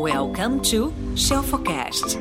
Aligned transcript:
Welcome 0.00 0.60
to 0.70 0.92
Shelfocast. 1.16 2.20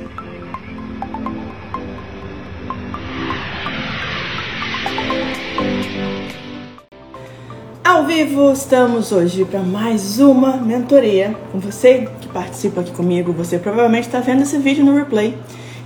Ao 7.83 8.03
vivo, 8.03 8.51
estamos 8.51 9.11
hoje 9.11 9.45
para 9.45 9.59
mais 9.59 10.19
uma 10.19 10.57
mentoria 10.57 11.35
com 11.51 11.59
você 11.59 12.09
que 12.19 12.27
participa 12.29 12.81
aqui 12.81 12.91
comigo. 12.91 13.31
Você 13.33 13.59
provavelmente 13.59 14.07
está 14.07 14.21
vendo 14.21 14.41
esse 14.41 14.57
vídeo 14.57 14.83
no 14.83 14.95
replay. 14.95 15.37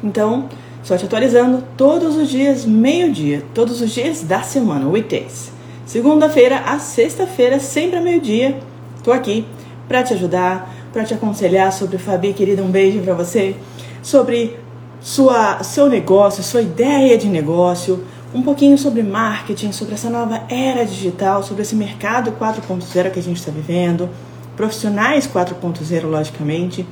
Então, 0.01 0.47
só 0.83 0.95
te 0.95 1.03
atualizando 1.03 1.61
todos 1.75 2.15
os 2.15 2.29
dias, 2.29 2.65
meio-dia, 2.65 3.43
todos 3.53 3.81
os 3.81 3.91
dias 3.91 4.23
da 4.23 4.41
semana, 4.43 4.87
weekdays. 4.87 5.51
Segunda-feira 5.85 6.59
a 6.67 6.79
sexta-feira, 6.79 7.59
sempre 7.59 7.97
a 7.97 8.01
meio-dia, 8.01 8.57
tô 9.03 9.11
aqui 9.11 9.45
para 9.89 10.03
te 10.03 10.13
ajudar, 10.13 10.80
para 10.91 11.03
te 11.03 11.13
aconselhar 11.13 11.71
sobre 11.71 11.97
Fabi, 11.97 12.33
querida, 12.33 12.61
um 12.61 12.69
beijo 12.69 12.99
para 12.99 13.13
você, 13.13 13.55
sobre 14.01 14.57
sua 14.99 15.63
seu 15.63 15.87
negócio, 15.87 16.43
sua 16.43 16.61
ideia 16.61 17.17
de 17.17 17.27
negócio, 17.27 18.03
um 18.33 18.41
pouquinho 18.41 18.77
sobre 18.77 19.03
marketing, 19.03 19.71
sobre 19.71 19.93
essa 19.93 20.09
nova 20.09 20.43
era 20.49 20.85
digital, 20.85 21.43
sobre 21.43 21.63
esse 21.63 21.75
mercado 21.75 22.31
4.0 22.31 23.11
que 23.11 23.19
a 23.19 23.23
gente 23.23 23.37
está 23.37 23.51
vivendo, 23.51 24.09
profissionais 24.55 25.27
4.0, 25.27 26.05
logicamente, 26.05 26.85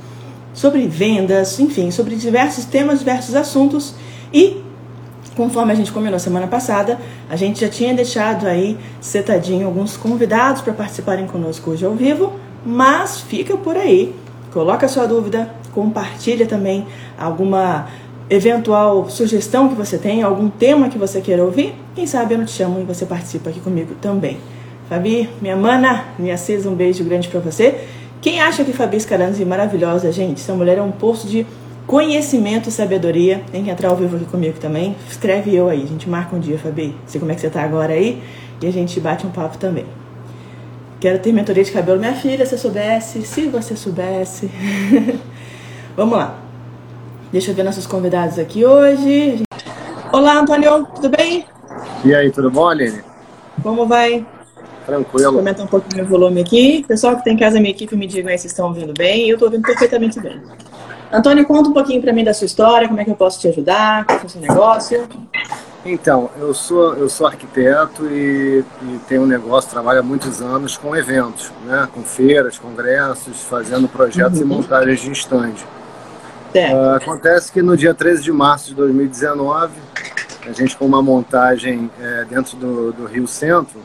sobre 0.52 0.86
vendas, 0.86 1.58
enfim, 1.60 1.90
sobre 1.90 2.16
diversos 2.16 2.64
temas, 2.64 2.98
diversos 2.98 3.34
assuntos. 3.34 3.94
E 4.32 4.62
conforme 5.36 5.72
a 5.72 5.74
gente 5.74 5.92
combinou 5.92 6.18
semana 6.18 6.46
passada, 6.46 6.98
a 7.28 7.36
gente 7.36 7.60
já 7.60 7.68
tinha 7.68 7.94
deixado 7.94 8.46
aí 8.46 8.76
setadinho 9.00 9.66
alguns 9.66 9.96
convidados 9.96 10.60
para 10.60 10.72
participarem 10.72 11.26
conosco 11.26 11.70
hoje 11.70 11.84
ao 11.86 11.94
vivo, 11.94 12.32
mas 12.64 13.20
fica 13.20 13.56
por 13.56 13.76
aí, 13.76 14.14
coloca 14.52 14.88
sua 14.88 15.06
dúvida, 15.06 15.50
compartilha 15.72 16.46
também 16.46 16.86
alguma 17.18 17.88
eventual 18.28 19.08
sugestão 19.10 19.68
que 19.68 19.74
você 19.74 19.98
tem, 19.98 20.22
algum 20.22 20.48
tema 20.48 20.88
que 20.88 20.98
você 20.98 21.20
queira 21.20 21.44
ouvir, 21.44 21.74
quem 21.94 22.06
sabe 22.06 22.34
eu 22.34 22.38
não 22.38 22.44
te 22.44 22.52
chamo 22.52 22.80
e 22.80 22.84
você 22.84 23.04
participa 23.04 23.50
aqui 23.50 23.60
comigo 23.60 23.94
também. 24.00 24.38
Fabi, 24.88 25.28
minha 25.40 25.56
mana, 25.56 26.04
minha 26.18 26.36
Cis, 26.36 26.66
um 26.66 26.74
beijo 26.74 27.04
grande 27.04 27.28
para 27.28 27.38
você. 27.38 27.86
Quem 28.20 28.40
acha 28.40 28.64
que 28.64 28.72
Fabi 28.72 28.98
Scaranzi 28.98 29.42
é 29.42 29.46
maravilhosa, 29.46 30.10
gente? 30.10 30.40
Essa 30.40 30.52
mulher 30.52 30.78
é 30.78 30.82
um 30.82 30.90
posto 30.90 31.28
de 31.28 31.46
conhecimento 31.86 32.68
e 32.68 32.72
sabedoria. 32.72 33.40
Tem 33.52 33.62
que 33.62 33.70
entrar 33.70 33.90
ao 33.90 33.96
vivo 33.96 34.16
aqui 34.16 34.24
comigo 34.24 34.58
também. 34.58 34.96
Escreve 35.08 35.54
eu 35.54 35.68
aí, 35.68 35.84
a 35.84 35.86
gente 35.86 36.10
marca 36.10 36.34
um 36.34 36.40
dia, 36.40 36.58
Fabi. 36.58 36.94
Sei 37.06 37.20
como 37.20 37.30
é 37.30 37.36
que 37.36 37.40
você 37.40 37.48
tá 37.48 37.62
agora 37.62 37.92
aí 37.92 38.20
e 38.60 38.66
a 38.66 38.72
gente 38.72 38.98
bate 38.98 39.24
um 39.24 39.30
papo 39.30 39.58
também. 39.58 39.86
Quero 41.00 41.18
ter 41.18 41.32
mentoria 41.32 41.64
de 41.64 41.72
cabelo, 41.72 41.98
minha 41.98 42.14
filha, 42.14 42.44
se 42.44 42.54
eu 42.54 42.58
soubesse, 42.58 43.22
se 43.22 43.48
você 43.48 43.74
soubesse. 43.74 44.50
Vamos 45.96 46.18
lá. 46.18 46.38
Deixa 47.32 47.52
eu 47.52 47.54
ver 47.54 47.62
nossos 47.62 47.86
convidados 47.86 48.38
aqui 48.38 48.66
hoje. 48.66 49.42
Olá, 50.12 50.38
Antônio, 50.38 50.86
tudo 50.94 51.08
bem? 51.08 51.46
E 52.04 52.14
aí, 52.14 52.30
tudo 52.30 52.50
bom, 52.50 52.68
Aline? 52.68 53.00
Como 53.62 53.86
vai? 53.86 54.26
Tranquilo. 54.84 55.32
Comenta 55.32 55.62
um 55.62 55.66
pouquinho 55.66 56.04
o 56.04 56.06
volume 56.06 56.42
aqui. 56.42 56.84
Pessoal 56.86 57.16
que 57.16 57.24
tem 57.24 57.32
em 57.32 57.38
casa, 57.38 57.58
minha 57.58 57.70
equipe, 57.70 57.96
me 57.96 58.06
digam 58.06 58.30
aí 58.30 58.36
se 58.36 58.48
estão 58.48 58.68
ouvindo 58.68 58.92
bem. 58.92 59.26
Eu 59.26 59.36
estou 59.36 59.48
ouvindo 59.48 59.62
perfeitamente 59.62 60.20
bem. 60.20 60.38
Antônio, 61.10 61.46
conta 61.46 61.70
um 61.70 61.72
pouquinho 61.72 62.02
para 62.02 62.12
mim 62.12 62.24
da 62.24 62.34
sua 62.34 62.44
história, 62.44 62.86
como 62.86 63.00
é 63.00 63.04
que 63.06 63.10
eu 63.10 63.16
posso 63.16 63.40
te 63.40 63.48
ajudar, 63.48 64.04
qual 64.04 64.18
é 64.18 64.24
o 64.26 64.28
seu 64.28 64.40
negócio. 64.42 65.08
Então, 65.84 66.30
eu 66.38 66.52
sou, 66.52 66.94
eu 66.94 67.08
sou 67.08 67.26
arquiteto 67.26 68.06
e, 68.06 68.62
e 68.82 69.00
tenho 69.08 69.22
um 69.22 69.26
negócio, 69.26 69.70
trabalho 69.70 70.00
há 70.00 70.02
muitos 70.02 70.42
anos 70.42 70.76
com 70.76 70.94
eventos, 70.94 71.50
né? 71.64 71.88
com 71.92 72.02
feiras, 72.02 72.58
congressos, 72.58 73.42
fazendo 73.44 73.88
projetos 73.88 74.38
uhum. 74.38 74.44
e 74.44 74.48
montagens 74.48 75.00
de 75.00 75.10
estande. 75.10 75.64
Uh, 76.74 76.96
acontece 76.96 77.50
que 77.50 77.62
no 77.62 77.76
dia 77.76 77.94
13 77.94 78.22
de 78.22 78.32
março 78.32 78.68
de 78.68 78.74
2019, 78.74 79.72
a 80.46 80.52
gente 80.52 80.76
com 80.76 80.84
uma 80.84 81.02
montagem 81.02 81.90
é, 82.00 82.24
dentro 82.24 82.56
do, 82.56 82.92
do, 82.92 83.06
Rio 83.06 83.26
Centro, 83.28 83.80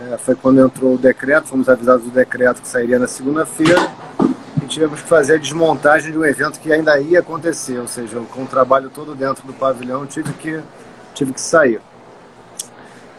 é, 0.00 0.16
foi 0.18 0.34
quando 0.34 0.60
entrou 0.60 0.94
o 0.94 0.98
decreto, 0.98 1.46
fomos 1.46 1.68
avisados 1.68 2.04
do 2.04 2.10
decreto 2.10 2.62
que 2.62 2.68
sairia 2.68 2.98
na 2.98 3.06
segunda-feira, 3.06 3.90
e 4.62 4.66
tivemos 4.66 5.00
que 5.00 5.08
fazer 5.08 5.34
a 5.34 5.38
desmontagem 5.38 6.10
de 6.10 6.18
um 6.18 6.24
evento 6.24 6.58
que 6.58 6.72
ainda 6.72 6.98
ia 7.00 7.20
acontecer, 7.20 7.78
ou 7.78 7.86
seja, 7.86 8.18
com 8.32 8.42
o 8.42 8.46
trabalho 8.46 8.90
todo 8.90 9.14
dentro 9.14 9.46
do 9.46 9.52
pavilhão, 9.52 10.04
tive 10.06 10.32
que, 10.32 10.60
tive 11.18 11.32
que 11.32 11.40
sair. 11.40 11.80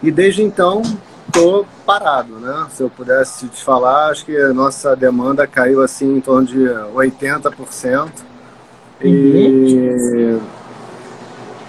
E 0.02 0.10
desde 0.10 0.42
então, 0.42 0.82
estou 1.28 1.66
parado, 1.86 2.40
né? 2.40 2.68
Se 2.72 2.82
eu 2.82 2.90
pudesse 2.90 3.48
te 3.48 3.64
falar, 3.64 4.10
acho 4.10 4.26
que 4.26 4.36
a 4.36 4.54
nossa 4.54 4.96
demanda 4.96 5.46
caiu 5.46 5.82
assim 5.82 6.18
em 6.18 6.22
torno 6.22 6.48
de 6.48 6.60
80%. 6.60 8.10
E, 9.02 10.38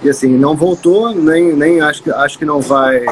e 0.02 0.08
assim, 0.08 0.36
não 0.36 0.56
voltou, 0.56 1.14
nem, 1.14 1.52
nem 1.54 1.80
acho, 1.80 2.02
que, 2.02 2.10
acho 2.10 2.38
que 2.38 2.44
não 2.44 2.60
vai, 2.60 3.04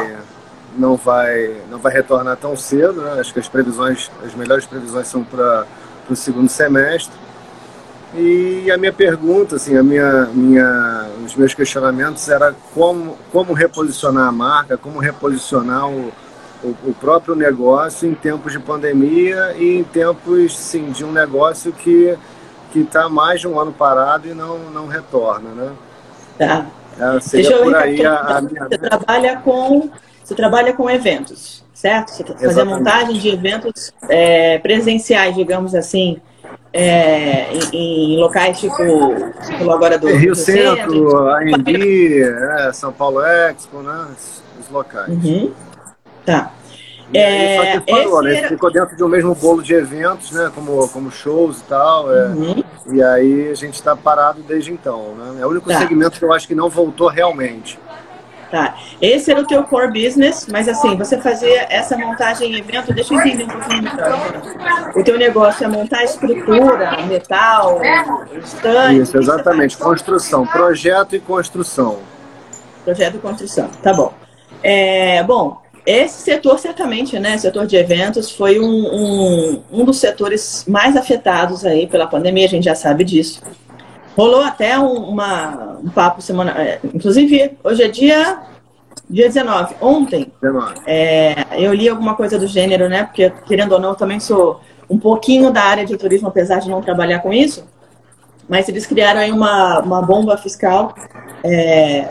não, 0.76 0.96
vai, 0.96 1.56
não 1.70 1.78
vai 1.78 1.92
retornar 1.92 2.36
tão 2.36 2.56
cedo. 2.56 3.02
Né? 3.02 3.20
Acho 3.20 3.32
que 3.32 3.40
as 3.40 3.48
previsões, 3.48 4.10
as 4.24 4.34
melhores 4.34 4.64
previsões 4.64 5.08
são 5.08 5.24
para 5.24 5.66
o 6.08 6.14
segundo 6.14 6.48
semestre. 6.48 7.14
E 8.14 8.70
a 8.70 8.78
minha 8.78 8.92
pergunta, 8.92 9.56
assim, 9.56 9.76
a 9.76 9.82
minha, 9.82 10.26
minha, 10.32 11.06
os 11.24 11.34
meus 11.36 11.52
questionamentos 11.52 12.28
era 12.28 12.54
como, 12.74 13.16
como 13.30 13.52
reposicionar 13.52 14.28
a 14.28 14.32
marca, 14.32 14.78
como 14.78 14.98
reposicionar 14.98 15.88
o, 15.88 16.12
o, 16.64 16.68
o, 16.86 16.94
próprio 16.98 17.34
negócio 17.34 18.08
em 18.08 18.14
tempos 18.14 18.52
de 18.52 18.58
pandemia 18.58 19.54
e 19.58 19.76
em 19.76 19.84
tempos, 19.84 20.56
sim, 20.56 20.90
de 20.90 21.04
um 21.04 21.12
negócio 21.12 21.72
que 21.72 22.16
que 22.72 22.80
está 22.80 23.08
mais 23.08 23.40
de 23.40 23.48
um 23.48 23.58
ano 23.58 23.72
parado 23.72 24.28
e 24.28 24.34
não, 24.34 24.58
não 24.70 24.86
retorna, 24.86 25.50
né? 25.50 25.72
Tá. 26.38 26.66
É, 26.98 27.18
Deixa 27.32 27.52
eu 27.52 27.64
por 27.64 27.76
aí 27.76 28.04
a, 28.04 28.18
a 28.18 28.40
minha... 28.42 28.64
Você 28.64 28.78
trabalha 28.78 29.36
com 29.38 29.90
você 30.22 30.34
trabalha 30.34 30.74
com 30.74 30.90
eventos, 30.90 31.64
certo? 31.72 32.10
Você 32.10 32.22
faz 32.22 32.58
a 32.58 32.64
montagem 32.64 33.18
de 33.18 33.30
eventos 33.30 33.94
é, 34.10 34.58
presenciais, 34.58 35.34
digamos 35.34 35.74
assim, 35.74 36.20
é, 36.72 37.52
em, 37.52 38.14
em, 38.14 38.18
locais 38.18 38.58
tipo, 38.58 38.76
tipo 39.46 39.70
agora 39.70 39.98
do 39.98 40.08
Rio 40.08 40.34
Centro, 40.34 41.28
AMB, 41.28 42.22
é, 42.22 42.72
São 42.72 42.92
Paulo 42.92 43.20
Expo, 43.22 43.78
né? 43.82 44.08
Os 44.60 44.68
locais. 44.68 45.08
Uhum. 45.08 45.52
Tá. 46.26 46.52
E 47.12 47.18
é, 47.18 47.56
só 47.56 47.80
que 47.80 47.90
falou, 47.90 48.22
né? 48.22 48.36
Era... 48.36 48.48
Ficou 48.48 48.70
dentro 48.70 48.94
de 48.94 49.02
um 49.02 49.08
mesmo 49.08 49.34
bolo 49.34 49.62
de 49.62 49.72
eventos, 49.72 50.30
né? 50.30 50.50
Como, 50.54 50.86
como 50.88 51.10
shows 51.10 51.60
e 51.60 51.64
tal. 51.64 52.14
É. 52.14 52.26
Uhum. 52.26 52.64
E 52.92 53.02
aí 53.02 53.50
a 53.50 53.54
gente 53.54 53.74
está 53.74 53.96
parado 53.96 54.42
desde 54.42 54.72
então, 54.72 55.14
né? 55.14 55.40
É 55.40 55.46
o 55.46 55.48
único 55.48 55.68
tá. 55.68 55.78
segmento 55.78 56.18
que 56.18 56.24
eu 56.24 56.32
acho 56.32 56.46
que 56.46 56.54
não 56.54 56.68
voltou 56.68 57.08
realmente. 57.08 57.78
Tá. 58.50 58.76
Esse 59.00 59.30
era 59.30 59.40
o 59.40 59.46
teu 59.46 59.62
core 59.64 59.88
business, 59.88 60.46
mas 60.50 60.68
assim, 60.68 60.96
você 60.96 61.18
fazia 61.18 61.66
essa 61.68 61.98
montagem 61.98 62.52
em 62.52 62.58
evento, 62.58 62.94
deixa 62.94 63.12
eu 63.12 63.20
entender 63.20 63.44
um 63.44 63.48
pouquinho 63.48 63.82
melhor. 63.82 64.92
O 64.96 65.04
teu 65.04 65.18
negócio 65.18 65.64
é 65.64 65.68
montar 65.68 66.02
estrutura, 66.02 66.96
metal, 67.06 67.78
estante. 68.42 69.02
Isso, 69.02 69.18
exatamente. 69.18 69.76
Construção, 69.76 70.46
projeto 70.46 71.14
e 71.14 71.20
construção. 71.20 71.98
Projeto 72.84 73.16
e 73.16 73.18
construção, 73.18 73.68
tá 73.82 73.92
bom. 73.92 74.14
É, 74.62 75.22
bom, 75.24 75.60
esse 75.84 76.22
setor, 76.22 76.58
certamente, 76.58 77.18
né, 77.18 77.36
setor 77.36 77.66
de 77.66 77.76
eventos, 77.76 78.30
foi 78.30 78.58
um, 78.58 78.64
um, 78.64 79.62
um 79.70 79.84
dos 79.84 79.98
setores 79.98 80.64
mais 80.66 80.96
afetados 80.96 81.66
aí 81.66 81.86
pela 81.86 82.06
pandemia, 82.06 82.46
a 82.46 82.48
gente 82.48 82.64
já 82.64 82.74
sabe 82.74 83.04
disso. 83.04 83.42
Rolou 84.18 84.42
até 84.42 84.76
um, 84.76 84.94
uma, 84.94 85.78
um 85.80 85.90
papo 85.90 86.20
semana. 86.20 86.50
É, 86.60 86.80
inclusive, 86.82 87.56
hoje 87.62 87.84
é 87.84 87.88
dia, 87.88 88.40
dia 89.08 89.28
19. 89.28 89.76
Ontem, 89.80 90.32
é, 90.84 91.46
eu 91.52 91.72
li 91.72 91.88
alguma 91.88 92.16
coisa 92.16 92.36
do 92.36 92.48
gênero, 92.48 92.88
né? 92.88 93.04
Porque, 93.04 93.30
querendo 93.46 93.70
ou 93.72 93.80
não, 93.80 93.90
eu 93.90 93.94
também 93.94 94.18
sou 94.18 94.60
um 94.90 94.98
pouquinho 94.98 95.52
da 95.52 95.62
área 95.62 95.86
de 95.86 95.96
turismo, 95.96 96.26
apesar 96.26 96.58
de 96.58 96.68
não 96.68 96.82
trabalhar 96.82 97.20
com 97.20 97.32
isso. 97.32 97.64
Mas 98.48 98.68
eles 98.68 98.86
criaram 98.86 99.20
aí 99.20 99.30
uma, 99.30 99.78
uma 99.78 100.02
bomba 100.02 100.36
fiscal 100.36 100.96
é, 101.44 102.08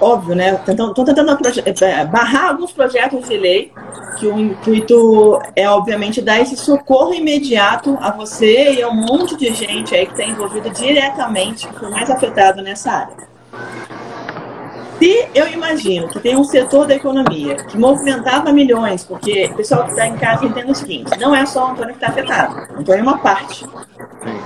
óbvio, 0.00 0.34
né? 0.34 0.60
Estão 0.66 0.92
tentando 0.92 1.38
é, 1.82 2.04
barrar 2.04 2.50
alguns 2.50 2.72
projetos 2.72 3.28
de 3.28 3.36
lei 3.36 3.72
que 4.18 4.26
o 4.26 4.38
intuito 4.38 5.40
é, 5.54 5.68
obviamente, 5.68 6.22
dar 6.22 6.40
esse 6.40 6.56
socorro 6.56 7.14
imediato 7.14 7.96
a 8.00 8.10
você 8.10 8.74
e 8.74 8.82
a 8.82 8.88
um 8.88 8.94
monte 8.94 9.36
de 9.36 9.52
gente 9.52 9.94
aí 9.94 10.06
que 10.06 10.12
está 10.12 10.24
envolvido 10.24 10.70
diretamente, 10.70 11.68
que 11.68 11.78
foi 11.78 11.90
mais 11.90 12.10
afetado 12.10 12.62
nessa 12.62 12.90
área. 12.90 13.26
Se 14.98 15.28
eu 15.34 15.46
imagino 15.48 16.08
que 16.08 16.18
tem 16.18 16.36
um 16.36 16.44
setor 16.44 16.86
da 16.86 16.94
economia 16.94 17.56
que 17.56 17.76
movimentava 17.76 18.50
milhões, 18.50 19.04
porque 19.04 19.50
o 19.52 19.56
pessoal 19.56 19.84
que 19.84 19.90
está 19.90 20.06
em 20.06 20.16
casa 20.16 20.46
entende 20.46 20.72
o 20.72 20.74
seguinte: 20.74 21.18
não 21.18 21.34
é 21.34 21.44
só 21.44 21.66
o 21.66 21.70
Antônio 21.72 21.94
que 21.94 22.02
está 22.02 22.08
afetado, 22.08 22.74
o 22.74 22.80
Antônio 22.80 23.00
é 23.00 23.02
uma 23.02 23.18
parte. 23.18 23.66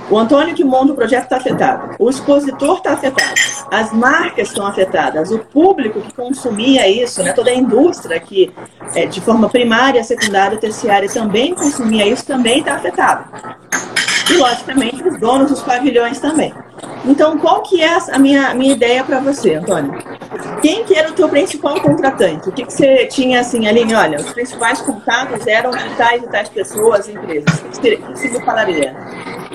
O 0.09 0.17
Antônio 0.17 0.53
que 0.53 0.63
monta 0.63 0.93
o 0.93 0.95
projeto 0.95 1.23
está 1.23 1.37
afetado, 1.37 1.95
o 1.97 2.09
expositor 2.09 2.77
está 2.77 2.93
afetado, 2.93 3.33
as 3.71 3.93
marcas 3.93 4.49
estão 4.49 4.65
afetadas, 4.65 5.31
o 5.31 5.39
público 5.39 6.01
que 6.01 6.13
consumia 6.13 6.87
isso, 6.87 7.23
né, 7.23 7.33
toda 7.33 7.49
a 7.49 7.55
indústria 7.55 8.19
que 8.19 8.51
é, 8.93 9.05
de 9.05 9.21
forma 9.21 9.49
primária, 9.49 10.03
secundária, 10.03 10.57
terciária 10.57 11.09
também 11.09 11.53
consumia 11.53 12.07
isso, 12.07 12.25
também 12.25 12.59
está 12.59 12.75
afetado. 12.75 13.25
E, 14.31 14.37
logicamente, 14.37 15.03
os 15.07 15.19
donos 15.19 15.51
dos 15.51 15.61
pavilhões 15.61 16.19
também. 16.19 16.53
Então, 17.05 17.37
qual 17.37 17.61
que 17.61 17.81
é 17.81 17.97
a 18.11 18.19
minha, 18.19 18.53
minha 18.53 18.73
ideia 18.73 19.03
para 19.03 19.19
você, 19.19 19.55
Antônio? 19.55 19.93
Quem 20.61 20.83
que 20.83 20.95
era 20.95 21.09
o 21.09 21.13
teu 21.13 21.27
principal 21.27 21.79
contratante? 21.81 22.49
O 22.49 22.51
que, 22.51 22.65
que 22.65 22.73
você 22.73 23.07
tinha 23.07 23.41
assim, 23.41 23.67
Aline? 23.67 23.93
Olha, 23.95 24.19
os 24.19 24.31
principais 24.31 24.81
contatos 24.81 25.45
eram 25.47 25.71
de 25.71 25.89
tais 25.95 26.23
e 26.23 26.27
tais 26.27 26.49
pessoas, 26.49 27.09
empresas. 27.09 27.59
O 27.59 27.81
que 27.81 27.97
você 27.97 28.29
me 28.29 28.45
falaria? 28.45 28.95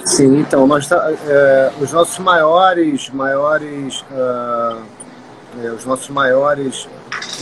Sim, 0.04 0.40
então, 0.40 0.66
nós, 0.66 0.88
é, 0.92 1.72
os 1.80 1.92
nossos 1.92 2.18
maiores, 2.18 3.10
maiores, 3.10 4.00
uh, 4.10 4.82
é, 5.62 5.70
os 5.70 5.84
nossos 5.84 6.08
maiores 6.10 6.88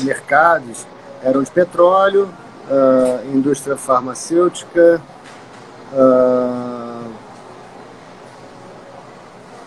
mercados 0.00 0.86
eram 1.22 1.42
de 1.42 1.50
petróleo, 1.50 2.28
uh, 2.70 3.34
indústria 3.34 3.76
farmacêutica, 3.76 5.00
uh, 5.92 6.94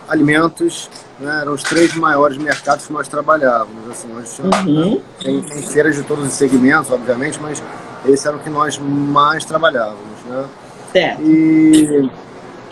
alimentos, 0.08 0.90
né? 1.20 1.42
eram 1.42 1.54
os 1.54 1.64
três 1.64 1.94
maiores 1.96 2.38
mercados 2.38 2.88
que 2.88 2.94
nós 2.94 3.08
trabalhávamos. 3.08 3.90
Assim, 3.90 4.08
nós 4.08 4.40
uhum. 4.40 5.02
tem, 5.22 5.42
tem 5.42 5.62
feiras 5.64 5.96
de 5.96 6.04
todos 6.04 6.26
os 6.26 6.34
segmentos, 6.34 6.92
obviamente, 6.92 7.40
mas 7.42 7.62
esse 8.06 8.28
era 8.28 8.38
o 8.38 8.40
que 8.40 8.50
nós 8.50 8.78
mais 8.78 9.44
trabalhávamos. 9.44 10.24
Né? 10.26 10.46
Certo. 10.92 11.22
E, 11.22 12.10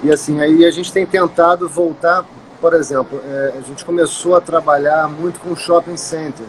e 0.03 0.11
assim, 0.11 0.39
aí 0.39 0.65
a 0.65 0.71
gente 0.71 0.91
tem 0.91 1.05
tentado 1.05 1.67
voltar, 1.67 2.25
por 2.61 2.73
exemplo, 2.73 3.21
é, 3.25 3.55
a 3.57 3.61
gente 3.61 3.83
começou 3.83 4.35
a 4.35 4.41
trabalhar 4.41 5.09
muito 5.09 5.39
com 5.39 5.55
shopping 5.55 5.97
center, 5.97 6.45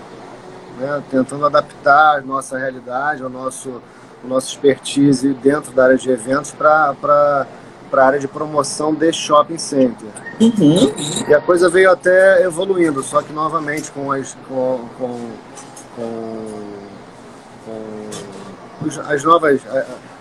né? 0.78 1.02
tentando 1.10 1.44
adaptar 1.44 2.18
a 2.18 2.20
nossa 2.20 2.56
realidade, 2.56 3.24
o 3.24 3.28
nosso, 3.28 3.82
o 4.22 4.28
nosso 4.28 4.48
expertise 4.48 5.32
dentro 5.34 5.72
da 5.72 5.84
área 5.84 5.96
de 5.96 6.10
eventos 6.10 6.52
para 6.52 7.46
para 7.90 8.02
a 8.02 8.06
área 8.06 8.18
de 8.18 8.28
promoção 8.28 8.94
de 8.94 9.12
shopping 9.12 9.58
center. 9.58 10.08
Uhum. 10.40 10.92
E 11.28 11.34
a 11.34 11.40
coisa 11.40 11.68
veio 11.68 11.90
até 11.90 12.42
evoluindo, 12.42 13.02
só 13.02 13.22
que 13.22 13.32
novamente 13.32 13.90
com 13.90 14.12
as, 14.12 14.36
com, 14.48 14.80
com, 14.98 15.30
com, 15.96 16.46
com 17.64 19.00
as, 19.08 19.24
novas, 19.24 19.60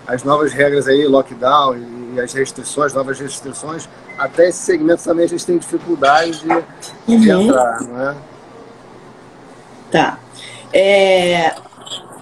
as 0.06 0.22
novas 0.22 0.52
regras 0.52 0.88
aí, 0.88 1.06
lockdown 1.06 1.76
e 2.14 2.20
as 2.20 2.32
restrições, 2.32 2.94
novas 2.94 3.18
restrições, 3.18 3.88
até 4.18 4.48
esse 4.48 4.58
segmento 4.58 5.02
também 5.02 5.26
a 5.26 5.28
gente 5.28 5.44
tem 5.44 5.58
dificuldade 5.58 6.40
de, 6.40 6.48
uhum. 6.48 7.20
de 7.20 7.30
entrar, 7.30 7.82
não 7.82 8.10
é? 8.10 8.14
Tá. 9.90 10.18
É, 10.72 11.54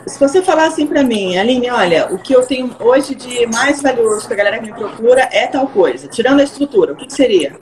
se 0.07 0.19
você 0.21 0.43
falar 0.43 0.67
assim 0.67 0.87
para 0.87 1.03
mim, 1.03 1.37
Aline, 1.37 1.71
olha, 1.71 2.09
o 2.13 2.19
que 2.19 2.35
eu 2.35 2.45
tenho 2.47 2.71
hoje 2.79 3.15
de 3.15 3.47
mais 3.47 3.81
valioso 3.81 4.27
para 4.27 4.35
a 4.35 4.37
galera 4.37 4.59
que 4.59 4.67
me 4.67 4.73
procura 4.73 5.29
é 5.33 5.47
tal 5.47 5.67
coisa. 5.69 6.09
Tirando 6.09 6.41
a 6.41 6.45
estrutura, 6.45 6.93
o 6.93 6.97
que, 6.97 7.07
que 7.07 7.15
seria? 7.15 7.57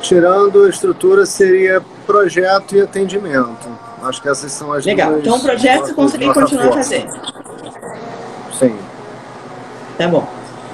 Tirando 0.00 0.64
a 0.64 0.68
estrutura, 0.68 1.26
seria 1.26 1.82
projeto 2.06 2.76
e 2.76 2.80
atendimento. 2.80 3.68
Acho 4.02 4.22
que 4.22 4.28
essas 4.28 4.52
são 4.52 4.72
as 4.72 4.84
Legal. 4.84 5.10
duas. 5.10 5.20
Então, 5.20 5.40
projeto 5.40 5.86
você 5.86 5.94
consegue 5.94 6.32
continuar 6.32 6.72
fazendo. 6.72 7.12
Sim. 8.58 8.78
Tá 9.96 10.06
bom. 10.06 10.28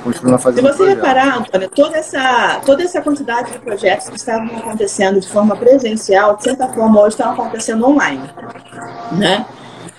Continuar 0.04 0.38
fazendo. 0.38 0.66
Se 0.66 0.72
você 0.72 0.84
projeto. 0.84 0.96
reparar, 0.96 1.38
Antônio, 1.38 1.70
toda 1.70 1.96
essa, 1.96 2.60
toda 2.66 2.82
essa 2.82 3.00
quantidade 3.00 3.52
de 3.52 3.58
projetos 3.58 4.10
que 4.10 4.16
estavam 4.16 4.54
acontecendo 4.58 5.18
de 5.18 5.28
forma 5.28 5.56
presencial, 5.56 6.36
de 6.36 6.42
certa 6.42 6.68
forma, 6.68 7.00
hoje 7.00 7.16
estão 7.16 7.32
acontecendo 7.32 7.88
online. 7.88 8.30
Né? 9.12 9.46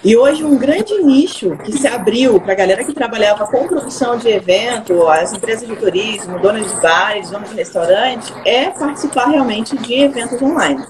E 0.05 0.15
hoje 0.15 0.43
um 0.43 0.55
grande 0.55 0.93
nicho 1.01 1.57
que 1.65 1.71
se 1.71 1.87
abriu 1.87 2.39
para 2.39 2.53
a 2.53 2.55
galera 2.55 2.83
que 2.83 2.93
trabalhava 2.93 3.47
com 3.47 3.67
produção 3.67 4.19
de 4.19 4.29
evento, 4.29 5.07
as 5.07 5.33
empresas 5.33 5.67
de 5.67 5.75
turismo, 5.75 6.37
donas 6.37 6.71
de 6.71 6.79
bares, 6.79 7.31
donas 7.31 7.49
de 7.49 7.55
restaurantes, 7.55 8.31
é 8.45 8.69
participar 8.69 9.29
realmente 9.29 9.75
de 9.75 10.01
eventos 10.03 10.39
online. 10.39 10.85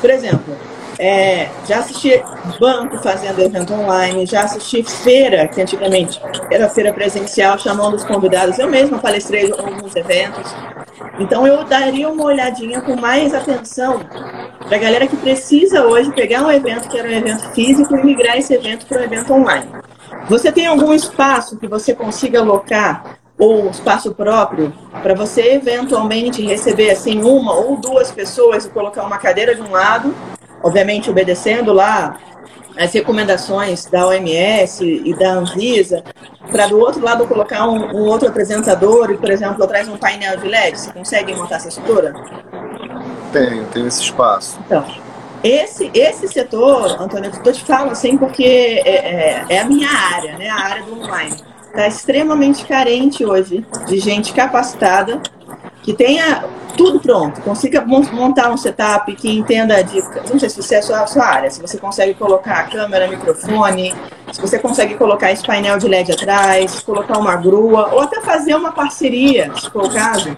Por 0.00 0.08
exemplo, 0.08 0.56
é, 1.00 1.48
já 1.66 1.80
assisti 1.80 2.22
banco 2.60 2.98
fazendo 2.98 3.40
evento 3.40 3.74
online, 3.74 4.24
já 4.24 4.42
assisti 4.42 4.84
feira, 4.84 5.48
que 5.48 5.60
antigamente 5.60 6.20
era 6.48 6.68
feira 6.68 6.92
presencial, 6.92 7.58
chamando 7.58 7.94
os 7.94 8.04
convidados. 8.04 8.56
Eu 8.60 8.68
mesma 8.68 9.00
palestrei 9.00 9.48
em 9.48 9.52
alguns 9.52 9.96
eventos. 9.96 10.54
Então 11.18 11.46
eu 11.46 11.64
daria 11.64 12.08
uma 12.08 12.24
olhadinha 12.24 12.80
com 12.80 12.94
mais 12.94 13.34
atenção 13.34 14.00
para 14.66 14.76
a 14.76 14.80
galera 14.80 15.06
que 15.06 15.16
precisa 15.16 15.84
hoje 15.84 16.12
pegar 16.12 16.42
um 16.42 16.50
evento 16.50 16.88
que 16.88 16.98
era 16.98 17.08
um 17.08 17.12
evento 17.12 17.50
físico 17.50 17.96
e 17.96 18.04
migrar 18.04 18.36
esse 18.36 18.54
evento 18.54 18.86
para 18.86 19.00
um 19.00 19.04
evento 19.04 19.32
online. 19.32 19.66
Você 20.28 20.52
tem 20.52 20.66
algum 20.66 20.92
espaço 20.92 21.58
que 21.58 21.66
você 21.66 21.94
consiga 21.94 22.40
alocar 22.40 23.18
ou 23.38 23.70
espaço 23.70 24.14
próprio 24.14 24.72
para 25.02 25.14
você 25.14 25.54
eventualmente 25.54 26.44
receber 26.44 26.90
assim 26.90 27.22
uma 27.22 27.54
ou 27.54 27.76
duas 27.76 28.10
pessoas 28.10 28.64
e 28.64 28.70
colocar 28.70 29.04
uma 29.04 29.18
cadeira 29.18 29.54
de 29.54 29.62
um 29.62 29.70
lado, 29.70 30.14
obviamente 30.62 31.10
obedecendo 31.10 31.72
lá 31.72 32.18
as 32.78 32.92
recomendações 32.92 33.86
da 33.86 34.06
OMS 34.06 34.84
e 34.84 35.12
da 35.14 35.32
Anvisa, 35.32 36.04
para 36.50 36.68
do 36.68 36.78
outro 36.78 37.02
lado 37.02 37.26
colocar 37.26 37.68
um, 37.68 37.96
um, 37.96 38.06
outro 38.06 38.28
apresentador 38.28 39.10
e, 39.10 39.16
por 39.16 39.30
exemplo, 39.30 39.66
traz 39.66 39.88
um 39.88 39.96
painel 39.96 40.36
de 40.36 40.46
LED? 40.46 40.78
Você 40.78 40.92
consegue 40.92 41.34
montar 41.34 41.56
essa 41.56 41.68
estrutura? 41.68 42.14
Tenho, 43.32 43.64
tenho 43.66 43.88
esse 43.88 44.02
espaço. 44.02 44.58
Então, 44.64 44.84
esse, 45.42 45.90
esse 45.92 46.28
setor, 46.28 47.00
Antônio, 47.00 47.32
eu 47.44 47.52
te 47.52 47.64
falo 47.64 47.90
assim 47.90 48.16
porque 48.16 48.44
é, 48.44 48.90
é, 48.90 49.46
é 49.48 49.58
a 49.60 49.64
minha 49.64 49.88
área, 49.88 50.38
né, 50.38 50.48
a 50.48 50.56
área 50.56 50.82
do 50.84 51.00
online. 51.00 51.36
Está 51.66 51.86
extremamente 51.86 52.64
carente 52.64 53.24
hoje 53.24 53.66
de 53.86 53.98
gente 53.98 54.32
capacitada 54.32 55.20
que 55.88 55.94
tenha 55.94 56.44
tudo 56.76 57.00
pronto, 57.00 57.40
consiga 57.40 57.80
montar 57.80 58.50
um 58.50 58.58
setup 58.58 59.10
que 59.16 59.38
entenda 59.38 59.82
de. 59.82 60.02
Não 60.30 60.38
sei 60.38 60.50
se 60.50 60.62
você 60.62 60.74
é 60.74 60.78
a 60.80 60.82
sua, 60.82 61.00
a 61.00 61.06
sua 61.06 61.24
área, 61.24 61.50
se 61.50 61.62
você 61.62 61.78
consegue 61.78 62.12
colocar 62.12 62.68
câmera, 62.68 63.08
microfone, 63.08 63.94
se 64.30 64.38
você 64.38 64.58
consegue 64.58 64.96
colocar 64.96 65.32
esse 65.32 65.46
painel 65.46 65.78
de 65.78 65.88
LED 65.88 66.12
atrás, 66.12 66.80
colocar 66.80 67.16
uma 67.16 67.36
grua, 67.36 67.88
ou 67.90 68.00
até 68.00 68.20
fazer 68.20 68.54
uma 68.54 68.70
parceria, 68.70 69.50
se 69.56 69.70
for 69.70 69.86
o 69.86 69.90
caso, 69.90 70.36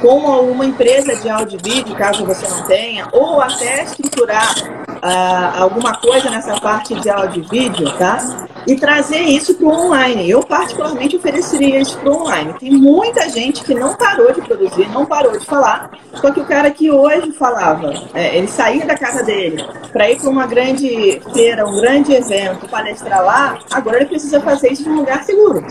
com 0.00 0.16
uma 0.48 0.64
empresa 0.64 1.16
de 1.16 1.28
áudio 1.28 1.58
e 1.60 1.70
vídeo, 1.74 1.96
caso 1.96 2.24
você 2.24 2.46
não 2.46 2.62
tenha, 2.68 3.08
ou 3.10 3.40
até 3.40 3.82
estruturar 3.82 4.54
uh, 4.96 5.62
alguma 5.62 5.96
coisa 5.96 6.30
nessa 6.30 6.60
parte 6.60 6.94
de 6.94 7.08
áudio 7.08 7.44
e 7.44 7.48
vídeo, 7.48 7.92
tá? 7.98 8.46
E 8.66 8.76
trazer 8.76 9.20
isso 9.20 9.54
para 9.54 9.66
o 9.66 9.70
online. 9.70 10.28
Eu, 10.28 10.42
particularmente, 10.42 11.16
ofereceria 11.16 11.80
isso 11.80 11.98
para 11.98 12.10
o 12.10 12.22
online. 12.22 12.54
Tem 12.58 12.70
muita 12.72 13.28
gente 13.28 13.64
que 13.64 13.74
não 13.74 13.94
parou 13.94 14.32
de 14.32 14.42
produzir, 14.42 14.88
não 14.88 15.06
parou 15.06 15.38
de 15.38 15.44
falar, 15.44 15.90
só 16.14 16.30
que 16.30 16.40
o 16.40 16.44
cara 16.44 16.70
que 16.70 16.90
hoje 16.90 17.32
falava, 17.32 17.92
é, 18.14 18.36
ele 18.36 18.48
saía 18.48 18.84
da 18.86 18.96
casa 18.96 19.22
dele 19.22 19.64
para 19.92 20.10
ir 20.10 20.20
para 20.20 20.30
uma 20.30 20.46
grande 20.46 21.20
feira, 21.32 21.66
um 21.66 21.80
grande 21.80 22.12
evento, 22.12 22.68
palestrar 22.68 23.24
lá, 23.24 23.58
agora 23.72 23.98
ele 23.98 24.06
precisa 24.06 24.40
fazer 24.40 24.72
isso 24.72 24.88
num 24.88 24.96
lugar 24.96 25.22
seguro, 25.24 25.64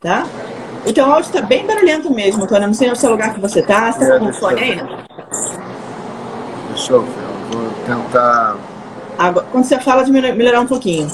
tá? 0.00 0.26
Então 0.86 1.08
o 1.08 1.12
áudio 1.12 1.28
está 1.28 1.42
bem 1.42 1.66
barulhento 1.66 2.12
mesmo, 2.12 2.44
Antônio. 2.44 2.68
Não 2.68 2.74
sei 2.74 2.88
no 2.88 2.96
seu 2.96 3.10
lugar 3.10 3.34
que 3.34 3.40
você 3.40 3.60
está. 3.60 3.92
Você 3.92 4.04
está 4.04 4.18
com 4.18 4.26
o 4.26 4.32
fone 4.32 4.60
aí? 4.60 4.78
Eu 6.88 7.02
ver, 7.02 7.27
vou 7.50 7.70
tentar. 7.86 8.56
Agora, 9.18 9.46
quando 9.50 9.64
você 9.64 9.78
fala, 9.80 10.04
de 10.04 10.12
melhorar 10.12 10.60
um 10.60 10.66
pouquinho. 10.66 11.08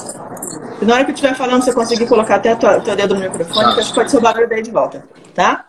E 0.81 0.85
na 0.85 0.95
hora 0.95 1.05
que 1.05 1.11
eu 1.11 1.15
estiver 1.15 1.35
falando, 1.35 1.63
você 1.63 1.73
conseguir 1.73 2.07
colocar 2.07 2.37
até 2.37 2.53
o 2.53 2.81
teu 2.83 2.97
dedo 2.97 3.15
no 3.15 3.21
microfone, 3.21 3.65
tá. 3.67 3.75
que 3.75 3.81
acho 3.81 3.89
que 3.91 3.95
pode 3.95 4.11
ser 4.11 4.19
o 4.19 4.21
barulho 4.21 4.49
daí 4.49 4.63
de 4.63 4.71
volta, 4.71 5.05
tá? 5.35 5.67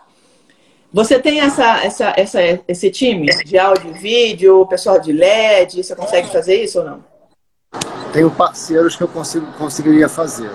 Você 0.91 1.19
tem 1.19 1.41
essa, 1.41 1.84
essa, 1.84 2.13
essa, 2.15 2.39
esse 2.67 2.89
time 2.89 3.27
de 3.43 3.57
áudio 3.57 3.91
e 3.91 3.93
vídeo, 3.93 4.65
pessoal 4.65 5.00
de 5.00 5.12
LED, 5.12 5.84
você 5.84 5.95
consegue 5.95 6.29
fazer 6.29 6.63
isso 6.63 6.79
ou 6.79 6.86
não? 6.86 7.03
Tenho 8.13 8.31
parceiros 8.31 8.95
que 8.95 9.03
eu 9.03 9.07
consigo, 9.07 9.45
conseguiria 9.57 10.07
fazer. 10.07 10.50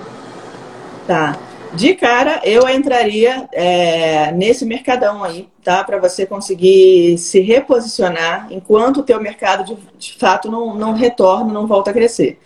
Tá. 1.07 1.37
De 1.75 1.95
cara, 1.95 2.41
eu 2.43 2.69
entraria 2.69 3.49
é, 3.53 4.33
nesse 4.33 4.65
mercadão 4.65 5.23
aí, 5.23 5.49
tá? 5.63 5.85
Para 5.85 5.99
você 5.99 6.27
conseguir 6.27 7.17
se 7.17 7.41
reposicionar 7.41 8.49
enquanto 8.51 8.99
o 8.99 9.03
teu 9.05 9.21
mercado 9.21 9.65
de, 9.65 9.77
de 9.97 10.19
fato 10.19 10.51
não, 10.51 10.75
não 10.75 10.93
retorna, 10.95 11.53
não 11.53 11.69
volta 11.69 11.91
a 11.91 11.95
crescer. 11.95 12.41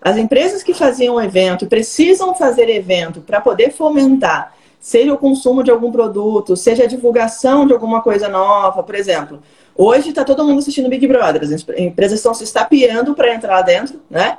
As 0.00 0.16
empresas 0.16 0.62
que 0.62 0.72
faziam 0.72 1.20
evento 1.20 1.66
precisam 1.66 2.34
fazer 2.34 2.68
evento 2.68 3.20
para 3.20 3.40
poder 3.40 3.72
fomentar, 3.72 4.54
seja 4.78 5.12
o 5.12 5.18
consumo 5.18 5.64
de 5.64 5.72
algum 5.72 5.90
produto, 5.90 6.56
seja 6.56 6.84
a 6.84 6.86
divulgação 6.86 7.66
de 7.66 7.72
alguma 7.72 8.00
coisa 8.00 8.28
nova, 8.28 8.82
por 8.84 8.94
exemplo. 8.94 9.42
Hoje 9.74 10.10
está 10.10 10.24
todo 10.24 10.44
mundo 10.44 10.60
assistindo 10.60 10.88
Big 10.88 11.04
Brother, 11.06 11.42
as 11.42 11.50
empresas 11.76 12.20
estão 12.20 12.32
se 12.32 12.44
estapeando 12.44 13.12
para 13.14 13.34
entrar 13.34 13.56
lá 13.56 13.62
dentro, 13.62 14.00
né? 14.08 14.38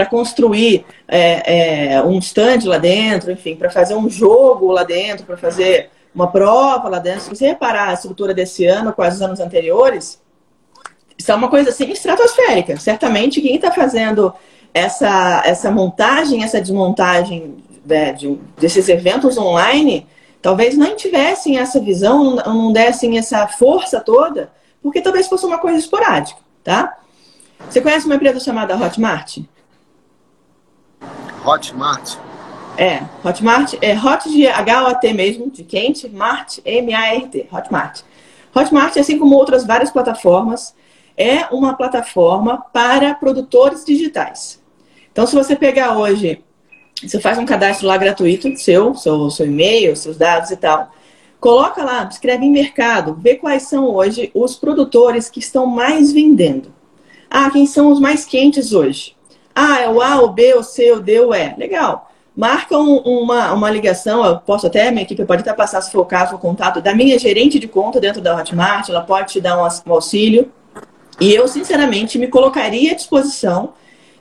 Para 0.00 0.08
construir 0.08 0.86
é, 1.06 1.92
é, 1.92 2.02
um 2.02 2.18
stand 2.20 2.60
lá 2.64 2.78
dentro, 2.78 3.30
enfim, 3.30 3.54
para 3.54 3.68
fazer 3.68 3.94
um 3.94 4.08
jogo 4.08 4.72
lá 4.72 4.82
dentro, 4.82 5.26
para 5.26 5.36
fazer 5.36 5.90
uma 6.14 6.26
prova 6.26 6.88
lá 6.88 6.98
dentro. 6.98 7.20
Se 7.20 7.28
você 7.28 7.48
reparar 7.48 7.90
a 7.90 7.92
estrutura 7.92 8.32
desse 8.32 8.64
ano 8.64 8.94
com 8.94 9.06
os 9.06 9.20
anos 9.20 9.40
anteriores, 9.40 10.18
isso 11.18 11.30
é 11.30 11.34
uma 11.34 11.50
coisa 11.50 11.68
assim 11.68 11.90
estratosférica. 11.90 12.78
Certamente 12.78 13.42
quem 13.42 13.56
está 13.56 13.70
fazendo 13.70 14.32
essa, 14.72 15.42
essa 15.44 15.70
montagem, 15.70 16.42
essa 16.42 16.62
desmontagem 16.62 17.58
né, 17.84 18.14
de, 18.14 18.38
desses 18.58 18.88
eventos 18.88 19.36
online 19.36 20.06
talvez 20.40 20.78
não 20.78 20.96
tivessem 20.96 21.58
essa 21.58 21.78
visão, 21.78 22.36
não 22.36 22.72
dessem 22.72 23.18
essa 23.18 23.46
força 23.46 24.00
toda, 24.00 24.50
porque 24.82 25.02
talvez 25.02 25.28
fosse 25.28 25.44
uma 25.44 25.58
coisa 25.58 25.78
esporádica, 25.78 26.40
tá? 26.64 26.96
Você 27.68 27.82
conhece 27.82 28.06
uma 28.06 28.14
empresa 28.14 28.40
chamada 28.40 28.74
Hotmart? 28.74 29.40
Hotmart? 31.44 32.16
É, 32.76 33.02
Hotmart 33.24 33.74
é 33.82 33.98
Hot 33.98 34.30
de 34.30 34.46
H-O-T 34.46 35.12
mesmo, 35.12 35.50
de 35.50 35.64
quente, 35.64 36.08
Mart, 36.08 36.58
M-A-R-T, 36.64 37.48
Hotmart. 37.52 38.02
Hotmart, 38.54 38.96
assim 38.96 39.18
como 39.18 39.36
outras 39.36 39.66
várias 39.66 39.90
plataformas, 39.90 40.74
é 41.16 41.44
uma 41.52 41.74
plataforma 41.74 42.64
para 42.72 43.14
produtores 43.14 43.84
digitais. 43.84 44.60
Então, 45.12 45.26
se 45.26 45.34
você 45.34 45.54
pegar 45.54 45.98
hoje, 45.98 46.42
você 47.02 47.20
faz 47.20 47.38
um 47.38 47.44
cadastro 47.44 47.86
lá 47.86 47.96
gratuito, 47.96 48.56
seu, 48.56 48.94
seu, 48.94 49.30
seu 49.30 49.46
e-mail, 49.46 49.94
seus 49.96 50.16
dados 50.16 50.50
e 50.50 50.56
tal. 50.56 50.90
Coloca 51.38 51.82
lá, 51.82 52.04
escreve 52.10 52.44
em 52.44 52.52
mercado, 52.52 53.14
vê 53.20 53.36
quais 53.36 53.64
são 53.64 53.86
hoje 53.86 54.30
os 54.34 54.56
produtores 54.56 55.28
que 55.28 55.38
estão 55.38 55.66
mais 55.66 56.12
vendendo. 56.12 56.72
Ah, 57.30 57.50
quem 57.50 57.66
são 57.66 57.90
os 57.90 58.00
mais 58.00 58.24
quentes 58.24 58.72
hoje? 58.72 59.14
Ah, 59.54 59.80
é 59.80 59.88
o 59.88 60.00
A, 60.00 60.22
o 60.22 60.28
B, 60.28 60.54
o 60.54 60.62
C, 60.62 60.92
o 60.92 61.00
D, 61.00 61.20
o 61.20 61.34
E. 61.34 61.54
Legal. 61.56 62.10
Marca 62.34 62.78
um, 62.78 62.96
uma, 62.98 63.52
uma 63.52 63.70
ligação, 63.70 64.24
eu 64.24 64.38
posso 64.38 64.66
até, 64.66 64.90
minha 64.90 65.02
equipe 65.02 65.24
pode 65.24 65.42
até 65.42 65.52
passar, 65.52 65.82
se 65.82 65.90
for 65.90 66.00
o 66.00 66.06
caso, 66.06 66.36
o 66.36 66.38
contato 66.38 66.80
da 66.80 66.94
minha 66.94 67.18
gerente 67.18 67.58
de 67.58 67.68
conta 67.68 68.00
dentro 68.00 68.20
da 68.20 68.36
Hotmart, 68.36 68.88
ela 68.88 69.02
pode 69.02 69.32
te 69.32 69.40
dar 69.40 69.58
um, 69.58 69.92
auxílio. 69.92 70.50
E 71.20 71.34
eu, 71.34 71.46
sinceramente, 71.48 72.18
me 72.18 72.28
colocaria 72.28 72.92
à 72.92 72.94
disposição 72.94 73.74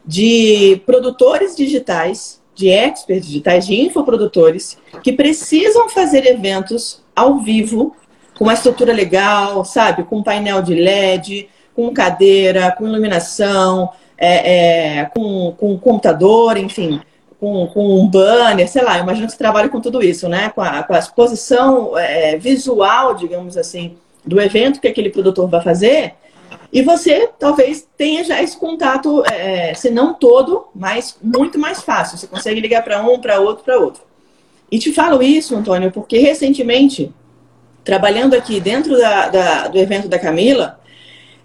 de 0.05 0.81
produtores 0.85 1.55
digitais, 1.55 2.41
de 2.55 2.67
experts 2.67 3.27
digitais, 3.27 3.67
de 3.67 3.79
infoprodutores, 3.79 4.77
que 5.01 5.13
precisam 5.13 5.87
fazer 5.87 6.25
eventos 6.25 7.01
ao 7.15 7.37
vivo, 7.39 7.95
com 8.37 8.43
uma 8.45 8.53
estrutura 8.53 8.91
legal, 8.91 9.63
sabe? 9.63 10.03
Com 10.03 10.23
painel 10.23 10.61
de 10.61 10.73
LED, 10.73 11.47
com 11.73 11.93
cadeira, 11.93 12.73
com 12.77 12.87
iluminação, 12.87 13.91
é, 14.19 14.99
é, 14.99 15.05
com, 15.05 15.55
com 15.57 15.79
computador, 15.79 16.57
enfim, 16.57 16.99
com, 17.39 17.67
com 17.67 18.01
um 18.01 18.07
banner, 18.07 18.67
sei 18.67 18.83
lá, 18.83 18.99
imagino 18.99 19.25
que 19.25 19.31
você 19.31 19.37
trabalha 19.37 19.69
com 19.69 19.79
tudo 19.79 20.03
isso, 20.03 20.27
né? 20.27 20.49
Com 20.49 20.61
a, 20.61 20.83
com 20.83 20.93
a 20.93 20.99
exposição 20.99 21.97
é, 21.97 22.37
visual, 22.37 23.15
digamos 23.15 23.55
assim, 23.55 23.95
do 24.25 24.41
evento 24.41 24.81
que 24.81 24.87
aquele 24.89 25.09
produtor 25.09 25.47
vai 25.47 25.61
fazer. 25.61 26.15
E 26.71 26.81
você 26.81 27.29
talvez 27.39 27.87
tenha 27.97 28.23
já 28.23 28.43
esse 28.43 28.57
contato, 28.57 29.23
é, 29.25 29.73
se 29.73 29.89
não 29.89 30.13
todo, 30.13 30.67
mas 30.75 31.17
muito 31.23 31.57
mais 31.57 31.81
fácil. 31.81 32.17
Você 32.17 32.27
consegue 32.27 32.59
ligar 32.59 32.83
para 32.83 33.01
um, 33.01 33.19
para 33.19 33.39
outro, 33.39 33.63
para 33.63 33.79
outro. 33.79 34.03
E 34.69 34.77
te 34.77 34.91
falo 34.91 35.23
isso, 35.23 35.55
Antônio, 35.55 35.91
porque 35.91 36.19
recentemente, 36.19 37.11
trabalhando 37.83 38.35
aqui 38.35 38.59
dentro 38.59 38.97
da, 38.97 39.29
da, 39.29 39.67
do 39.69 39.77
evento 39.79 40.07
da 40.07 40.19
Camila, 40.19 40.79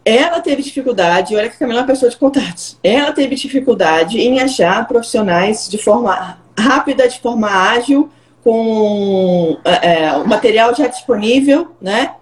ela 0.04 0.40
teve 0.40 0.62
dificuldade, 0.62 1.34
olha 1.34 1.48
que 1.48 1.56
a 1.56 1.58
Camila 1.58 1.80
é 1.80 1.82
uma 1.82 1.86
pessoa 1.86 2.10
de 2.10 2.16
contatos, 2.16 2.78
ela 2.82 3.12
teve 3.12 3.34
dificuldade 3.36 4.20
em 4.20 4.40
achar 4.40 4.86
profissionais 4.86 5.68
de 5.68 5.78
forma 5.78 6.38
rápida, 6.58 7.08
de 7.08 7.18
forma 7.20 7.48
ágil, 7.48 8.10
com 8.42 9.56
é, 9.64 10.12
o 10.12 10.28
material 10.28 10.74
já 10.74 10.86
disponível, 10.86 11.74
né? 11.80 12.14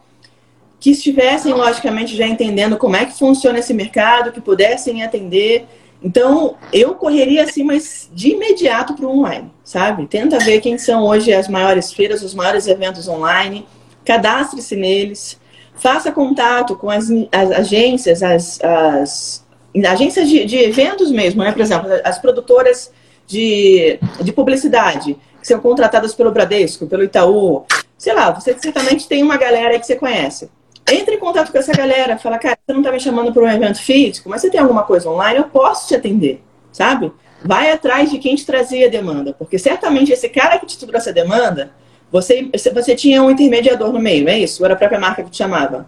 Que 0.79 0.91
estivessem, 0.91 1.53
logicamente, 1.53 2.17
já 2.17 2.27
entendendo 2.27 2.77
como 2.77 2.95
é 2.95 3.05
que 3.05 3.19
funciona 3.19 3.59
esse 3.59 3.75
mercado, 3.75 4.31
que 4.31 4.41
pudessem 4.41 5.03
atender. 5.03 5.67
Então, 6.03 6.57
eu 6.73 6.95
correria 6.95 7.43
assim, 7.43 7.65
mas 7.65 8.09
de 8.13 8.31
imediato 8.31 8.95
para 8.95 9.07
o 9.07 9.19
online, 9.19 9.51
sabe? 9.65 10.07
Tenta 10.07 10.39
ver 10.39 10.61
quem 10.61 10.79
são 10.79 11.05
hoje 11.05 11.33
as 11.33 11.49
maiores 11.49 11.93
feiras, 11.93 12.23
os 12.23 12.35
maiores 12.35 12.69
eventos 12.69 13.09
online, 13.09 13.67
cadastre-se 14.05 14.77
neles, 14.77 15.41
faça 15.75 16.13
contato 16.13 16.77
com 16.77 16.91
as, 16.91 17.09
as 17.31 17.51
agências, 17.51 18.23
as, 18.23 18.61
as 18.63 19.45
agências 19.87 20.29
de, 20.29 20.45
de, 20.45 20.59
eventos 20.59 21.11
mesmo, 21.11 21.43
né? 21.43 21.53
Por 21.53 21.61
exemplo, 21.61 21.89
as 22.05 22.19
produtoras 22.19 22.93
de, 23.27 23.99
de 24.21 24.33
publicidade, 24.33 25.17
que 25.41 25.47
são 25.47 25.61
contratadas 25.61 26.15
pelo 26.15 26.31
Bradesco, 26.31 26.87
pelo 26.87 27.03
Itaú. 27.03 27.65
Sei 27.97 28.13
lá, 28.13 28.31
você 28.31 28.57
certamente 28.59 29.09
tem 29.09 29.23
uma 29.23 29.37
galera 29.37 29.79
que 29.79 29.87
você 29.87 29.97
conhece. 29.97 30.51
Entre 30.91 31.15
em 31.15 31.19
contato 31.19 31.53
com 31.53 31.59
essa 31.59 31.73
galera, 31.73 32.19
fala, 32.19 32.39
cara, 32.39 32.59
você 32.67 32.73
não 32.73 32.81
está 32.81 32.91
me 32.91 33.01
chamando 33.01 33.33
para 33.33 33.43
um 33.43 33.49
evento 33.49 33.81
físico, 33.81 34.29
mas 34.29 34.41
você 34.41 34.51
tem 34.51 34.61
alguma 34.61 34.83
coisa 34.83 35.09
online, 35.09 35.39
eu 35.39 35.45
posso 35.45 35.89
te 35.89 35.95
atender, 35.95 36.43
sabe? 36.73 37.13
Vai 37.45 37.71
atrás 37.71 38.11
de 38.11 38.19
quem 38.19 38.35
te 38.35 38.45
trazia 38.45 38.87
a 38.87 38.91
demanda, 38.91 39.33
porque 39.33 39.59
certamente 39.59 40.13
esse 40.13 40.29
cara 40.29 40.59
que 40.59 40.67
te 40.67 40.85
trouxe 40.85 41.11
a 41.11 41.13
demanda, 41.13 41.73
você, 42.13 42.51
você 42.75 42.95
tinha 42.95 43.23
um 43.23 43.31
intermediador 43.31 43.91
no 43.91 43.99
meio, 43.99 44.29
é 44.29 44.39
isso? 44.39 44.63
Ou 44.63 44.67
era 44.67 44.75
a 44.75 44.77
própria 44.77 45.01
marca 45.01 45.23
que 45.23 45.31
te 45.31 45.39
chamava? 45.39 45.87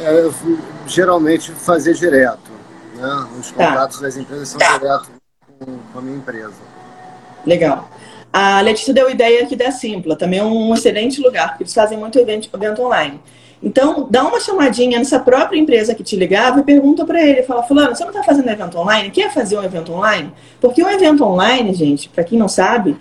É, 0.00 0.20
eu 0.20 0.32
geralmente 0.86 1.50
fazia 1.50 1.92
direto. 1.92 2.52
Né? 2.94 3.26
Os 3.40 3.50
tá. 3.50 3.66
contratos 3.66 4.00
das 4.00 4.16
empresas 4.16 4.48
são 4.48 4.60
tá. 4.60 4.78
direto 4.78 5.10
com, 5.58 5.78
com, 5.92 5.98
a 5.98 6.02
minha 6.02 6.16
empresa. 6.16 6.54
Legal. 7.44 7.90
A 8.32 8.60
Letícia 8.60 8.94
deu 8.94 9.10
ideia 9.10 9.42
aqui 9.42 9.56
da 9.56 9.72
Simpla, 9.72 10.16
também 10.16 10.38
é 10.38 10.44
um 10.44 10.72
excelente 10.72 11.20
lugar, 11.20 11.50
porque 11.50 11.64
eles 11.64 11.74
fazem 11.74 11.98
muito 11.98 12.18
evento, 12.18 12.48
evento 12.54 12.82
online. 12.82 13.20
Então, 13.62 14.06
dá 14.10 14.22
uma 14.24 14.38
chamadinha 14.40 14.98
nessa 14.98 15.18
própria 15.18 15.58
empresa 15.58 15.94
que 15.94 16.04
te 16.04 16.16
ligava 16.16 16.60
e 16.60 16.62
pergunta 16.62 17.04
para 17.04 17.20
ele, 17.24 17.42
fala, 17.44 17.62
fulano, 17.62 17.94
você 17.94 18.04
não 18.04 18.10
está 18.10 18.22
fazendo 18.22 18.48
evento 18.50 18.78
online? 18.78 19.10
Quer 19.10 19.32
fazer 19.32 19.58
um 19.58 19.62
evento 19.64 19.92
online? 19.92 20.32
Porque 20.60 20.82
o 20.82 20.88
evento 20.88 21.24
online, 21.24 21.72
gente, 21.72 22.08
para 22.08 22.24
quem 22.24 22.38
não 22.38 22.48
sabe, 22.48 22.96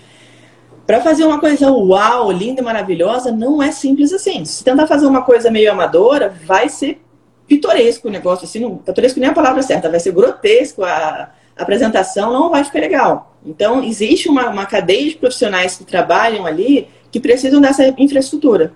para 0.86 1.02
fazer 1.02 1.24
uma 1.26 1.40
coisa 1.40 1.72
uau, 1.72 2.32
linda 2.32 2.62
e 2.62 2.64
maravilhosa, 2.64 3.32
não 3.32 3.64
é 3.64 3.72
simples 3.72 4.12
assim. 4.12 4.44
Se 4.44 4.64
tentar 4.64 4.86
fazer 4.86 5.06
uma 5.06 5.22
coisa 5.22 5.50
meio 5.50 5.72
amadora, 5.72 6.34
vai 6.46 6.68
ser 6.68 7.02
pitoresco 7.48 8.08
o 8.08 8.12
negócio, 8.12 8.46
assim, 8.46 8.60
não, 8.60 8.78
pitoresco 8.78 9.20
nem 9.20 9.30
a 9.30 9.34
palavra 9.34 9.62
certa, 9.62 9.90
vai 9.90 10.00
ser 10.00 10.12
grotesco, 10.12 10.84
a, 10.84 11.32
a 11.58 11.62
apresentação 11.62 12.34
não 12.34 12.50
vai 12.50 12.64
ficar 12.64 12.80
legal. 12.80 13.38
Então, 13.46 13.84
existe 13.84 14.30
uma, 14.30 14.50
uma 14.50 14.66
cadeia 14.66 15.10
de 15.10 15.16
profissionais 15.16 15.78
que 15.78 15.84
trabalham 15.84 16.46
ali 16.46 16.88
que 17.12 17.20
precisam 17.20 17.62
dessa 17.62 17.94
infraestrutura. 17.98 18.74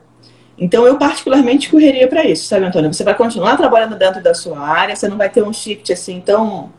Então, 0.57 0.85
eu 0.85 0.97
particularmente 0.97 1.69
correria 1.69 2.07
para 2.07 2.25
isso, 2.25 2.47
sabe, 2.47 2.65
Antônio? 2.65 2.93
Você 2.93 3.03
vai 3.03 3.15
continuar 3.15 3.57
trabalhando 3.57 3.95
dentro 3.95 4.21
da 4.21 4.33
sua 4.33 4.59
área, 4.59 4.95
você 4.95 5.07
não 5.07 5.17
vai 5.17 5.29
ter 5.29 5.43
um 5.43 5.53
shift 5.53 5.91
assim 5.93 6.19
tão, 6.19 6.71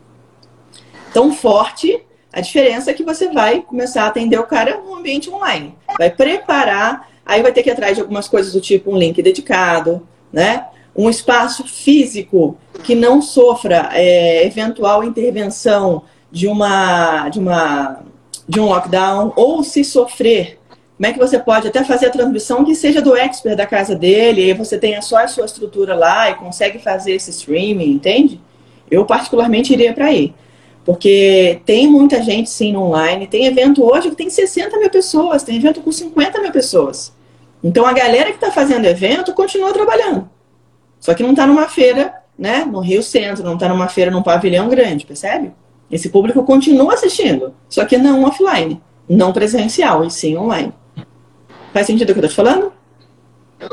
tão 1.13 1.31
forte, 1.31 2.03
a 2.31 2.41
diferença 2.41 2.91
é 2.91 2.93
que 2.93 3.03
você 3.03 3.29
vai 3.29 3.61
começar 3.61 4.03
a 4.03 4.07
atender 4.07 4.39
o 4.39 4.45
cara 4.45 4.77
no 4.77 4.95
ambiente 4.95 5.29
online. 5.29 5.75
Vai 5.97 6.09
preparar, 6.09 7.09
aí 7.25 7.41
vai 7.41 7.51
ter 7.51 7.63
que 7.63 7.69
ir 7.69 7.73
atrás 7.73 7.95
de 7.95 8.01
algumas 8.01 8.27
coisas 8.27 8.53
do 8.53 8.61
tipo 8.61 8.91
um 8.91 8.97
link 8.97 9.21
dedicado, 9.21 10.07
né? 10.31 10.67
Um 10.95 11.09
espaço 11.09 11.67
físico 11.67 12.57
que 12.83 12.93
não 12.93 13.21
sofra 13.21 13.89
é, 13.93 14.45
eventual 14.45 15.03
intervenção 15.03 16.03
de 16.31 16.47
uma, 16.47 17.29
de 17.29 17.39
uma 17.39 18.03
de 18.49 18.59
um 18.59 18.65
lockdown, 18.65 19.31
ou 19.35 19.63
se 19.63 19.83
sofrer, 19.83 20.59
como 20.97 21.05
é 21.05 21.13
que 21.13 21.19
você 21.19 21.37
pode 21.37 21.67
até 21.67 21.83
fazer 21.83 22.07
a 22.07 22.09
transmissão 22.09 22.65
que 22.65 22.73
seja 22.73 22.99
do 22.99 23.15
expert 23.15 23.55
da 23.55 23.67
casa 23.67 23.95
dele, 23.95 24.49
e 24.49 24.53
você 24.55 24.75
tenha 24.75 25.03
só 25.03 25.17
a 25.17 25.27
sua 25.27 25.45
estrutura 25.45 25.93
lá 25.93 26.31
e 26.31 26.35
consegue 26.35 26.79
fazer 26.79 27.13
esse 27.13 27.29
streaming, 27.29 27.91
entende? 27.91 28.41
Eu 28.89 29.05
particularmente 29.05 29.71
iria 29.71 29.93
para 29.93 30.05
aí. 30.05 30.33
Porque 30.89 31.61
tem 31.67 31.87
muita 31.87 32.19
gente 32.19 32.49
sim 32.49 32.73
no 32.73 32.81
online, 32.81 33.27
tem 33.27 33.45
evento 33.45 33.83
hoje 33.83 34.09
que 34.09 34.15
tem 34.15 34.27
60 34.27 34.75
mil 34.79 34.89
pessoas, 34.89 35.43
tem 35.43 35.55
evento 35.55 35.81
com 35.81 35.91
50 35.91 36.41
mil 36.41 36.51
pessoas. 36.51 37.13
Então 37.63 37.85
a 37.85 37.93
galera 37.93 38.31
que 38.31 38.37
está 38.37 38.51
fazendo 38.51 38.85
evento 38.85 39.31
continua 39.35 39.71
trabalhando. 39.71 40.27
Só 40.99 41.13
que 41.13 41.21
não 41.21 41.29
está 41.29 41.45
numa 41.45 41.67
feira, 41.67 42.15
né, 42.35 42.65
no 42.65 42.79
Rio 42.79 43.03
Centro, 43.03 43.43
não 43.43 43.53
está 43.53 43.69
numa 43.69 43.87
feira 43.87 44.09
num 44.09 44.23
pavilhão 44.23 44.67
grande, 44.67 45.05
percebe? 45.05 45.53
Esse 45.91 46.09
público 46.09 46.41
continua 46.43 46.95
assistindo, 46.95 47.53
só 47.69 47.85
que 47.85 47.95
não 47.95 48.23
offline, 48.23 48.81
não 49.07 49.31
presencial, 49.31 50.03
e 50.03 50.09
sim 50.09 50.37
online. 50.37 50.73
Faz 51.71 51.85
sentido 51.85 52.09
o 52.09 52.13
que 52.13 52.19
eu 52.19 52.25
estou 52.25 52.29
te 52.31 52.35
falando? 52.35 52.73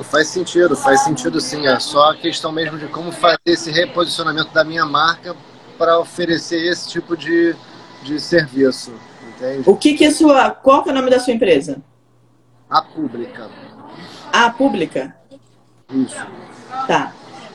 Faz 0.03 0.29
sentido, 0.29 0.77
faz 0.77 1.01
sentido 1.01 1.41
sim. 1.41 1.67
É 1.67 1.81
só 1.81 2.11
a 2.11 2.15
questão 2.15 2.53
mesmo 2.53 2.77
de 2.77 2.89
como 2.89 3.11
fazer 3.11 3.39
esse 3.47 3.71
reposicionamento 3.71 4.53
da 4.53 4.63
minha 4.63 4.85
marca 4.85 5.35
para 5.77 5.99
oferecer 5.99 6.65
esse 6.67 6.89
tipo 6.89 7.17
de, 7.17 7.55
de 8.03 8.21
serviço. 8.21 8.93
Entende? 9.29 9.63
O 9.69 9.77
que, 9.77 9.95
que 9.95 10.05
é 10.05 10.11
sua. 10.11 10.51
Qual 10.51 10.83
que 10.83 10.89
é 10.89 10.93
o 10.93 10.95
nome 10.95 11.11
da 11.11 11.21
sua 11.21 11.33
empresa? 11.33 11.83
A 12.69 12.83
Pública. 12.83 13.51
A 14.33 14.51
Pública? 14.51 15.17
Isso. 15.91 16.17
Tá. 16.87 17.13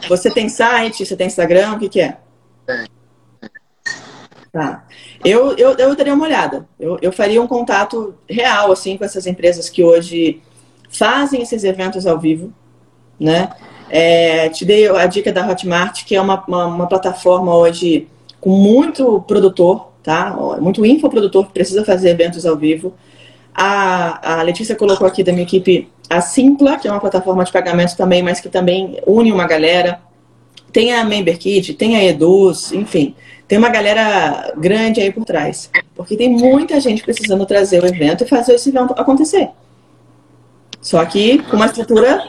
Você 0.08 0.32
tem 0.32 0.50
site, 0.50 1.06
você 1.06 1.16
tem 1.16 1.28
Instagram, 1.28 1.74
o 1.74 1.80
que, 1.80 1.90
que 1.90 2.02
é? 2.02 2.18
Tem. 2.66 2.88
Tá. 4.52 4.86
Eu, 5.24 5.56
eu, 5.58 5.72
eu 5.78 5.96
daria 5.96 6.14
uma 6.14 6.26
olhada. 6.26 6.68
Eu, 6.80 6.98
eu 7.02 7.12
faria 7.12 7.42
um 7.42 7.48
contato 7.48 8.16
real, 8.30 8.72
assim, 8.72 8.98
com 8.98 9.06
essas 9.06 9.26
empresas 9.26 9.70
que 9.70 9.84
hoje 9.84 10.42
fazem 10.90 11.42
esses 11.42 11.64
eventos 11.64 12.06
ao 12.06 12.20
vivo, 12.20 12.54
né? 13.20 13.50
É, 13.94 14.48
te 14.48 14.64
dei 14.64 14.88
a 14.88 15.06
dica 15.06 15.34
da 15.34 15.46
Hotmart, 15.46 16.06
que 16.06 16.16
é 16.16 16.22
uma, 16.22 16.42
uma, 16.48 16.66
uma, 16.66 16.88
plataforma 16.88 17.54
hoje 17.54 18.08
com 18.40 18.50
muito 18.50 19.20
produtor, 19.28 19.92
tá? 20.02 20.34
Muito 20.62 20.86
infoprodutor 20.86 21.48
que 21.48 21.52
precisa 21.52 21.84
fazer 21.84 22.12
eventos 22.12 22.46
ao 22.46 22.56
vivo. 22.56 22.94
A, 23.54 24.40
a 24.40 24.42
Letícia 24.44 24.78
colocou 24.78 25.06
aqui 25.06 25.26
da 25.26 25.34
minha 25.34 25.44
equipe 25.44 25.90
a 26.10 26.22
Simpla, 26.22 26.78
que 26.78 26.88
é 26.88 26.92
uma 26.92 27.02
plataforma 27.02 27.44
de 27.44 27.52
pagamento 27.52 27.98
também, 27.98 28.24
mas 28.24 28.40
que 28.40 28.48
também 28.48 28.98
une 29.06 29.30
uma 29.30 29.46
galera. 29.46 30.00
Tem 30.72 30.94
a 30.94 31.04
MemberKit, 31.04 31.74
tem 31.74 31.98
a 31.98 32.04
Eduz, 32.06 32.72
enfim. 32.72 33.14
Tem 33.46 33.58
uma 33.58 33.68
galera 33.68 34.54
grande 34.58 35.02
aí 35.02 35.12
por 35.12 35.26
trás. 35.26 35.70
Porque 35.94 36.16
tem 36.16 36.30
muita 36.30 36.80
gente 36.80 37.04
precisando 37.04 37.46
trazer 37.46 37.84
o 37.84 37.86
evento 37.86 38.24
e 38.24 38.28
fazer 38.28 38.54
esse 38.54 38.70
evento 38.70 38.94
acontecer. 38.98 39.50
Só 40.82 41.04
que 41.06 41.40
com 41.44 41.56
uma 41.56 41.68
estrutura 41.68 42.24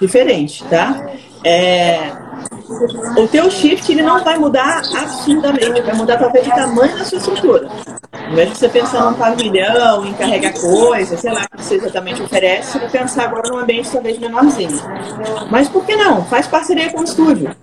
diferente, 0.00 0.64
tá? 0.64 1.10
É, 1.44 2.10
o 3.16 3.28
teu 3.28 3.50
shift 3.50 3.90
ele 3.92 4.02
não 4.02 4.22
vai 4.24 4.38
mudar 4.38 4.82
absurdamente, 4.96 5.80
vai 5.82 5.94
mudar 5.94 6.18
talvez 6.18 6.46
o 6.46 6.50
tamanho 6.50 6.96
da 6.96 7.04
sua 7.04 7.18
estrutura. 7.18 7.68
Em 8.30 8.34
vez 8.34 8.50
de 8.50 8.58
você 8.58 8.68
pensar 8.68 9.04
num 9.04 9.14
pavilhão, 9.14 10.06
em 10.06 10.12
carregar 10.14 10.52
coisas, 10.54 11.20
sei 11.20 11.32
lá 11.32 11.46
o 11.52 11.56
que 11.56 11.64
você 11.64 11.74
exatamente 11.76 12.22
oferece, 12.22 12.72
você 12.72 12.78
vai 12.78 12.90
pensar 12.90 13.24
agora 13.24 13.48
num 13.48 13.58
ambiente 13.58 13.90
talvez 13.90 14.18
menorzinho. 14.18 14.80
Mas 15.50 15.68
por 15.68 15.84
que 15.84 15.96
não? 15.96 16.24
Faz 16.24 16.46
parceria 16.46 16.90
com 16.90 17.00
o 17.00 17.04
estúdio. 17.04 17.54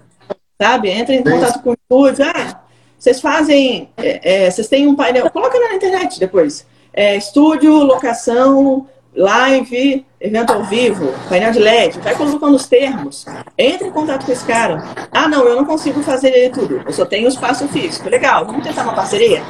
Sabe? 0.62 0.90
Entra 0.90 1.14
em 1.14 1.24
contato 1.24 1.62
com 1.62 1.72
o 1.72 1.74
estúdio. 1.74 2.26
Ah, 2.26 2.62
vocês 2.98 3.20
fazem. 3.20 3.90
É, 3.98 4.46
é, 4.46 4.52
vocês 4.52 4.68
têm 4.68 4.88
um 4.88 4.96
painel. 4.96 5.30
Coloca 5.30 5.60
na 5.60 5.76
internet 5.76 6.20
depois. 6.20 6.66
É, 6.94 7.16
estúdio, 7.18 7.74
locação, 7.84 8.88
live, 9.16 10.06
evento 10.20 10.52
ao 10.52 10.64
vivo, 10.64 11.14
painel 11.30 11.52
de 11.52 11.60
LED, 11.60 12.00
vai 12.00 12.16
colocando 12.16 12.56
os 12.56 12.68
termos, 12.68 13.26
entre 13.58 13.88
em 13.88 13.92
contato 13.92 14.26
com 14.26 14.32
esse 14.32 14.44
cara. 14.46 14.84
Ah, 15.12 15.28
não, 15.28 15.46
eu 15.46 15.56
não 15.56 15.66
consigo 15.66 16.02
fazer 16.04 16.52
tudo, 16.52 16.82
eu 16.86 16.92
só 16.92 17.06
tenho 17.06 17.28
espaço 17.28 17.68
físico. 17.70 18.10
Legal, 18.10 18.46
vamos 18.46 18.64
tentar 18.64 18.84
uma 18.84 18.94
parceria? 18.94 19.42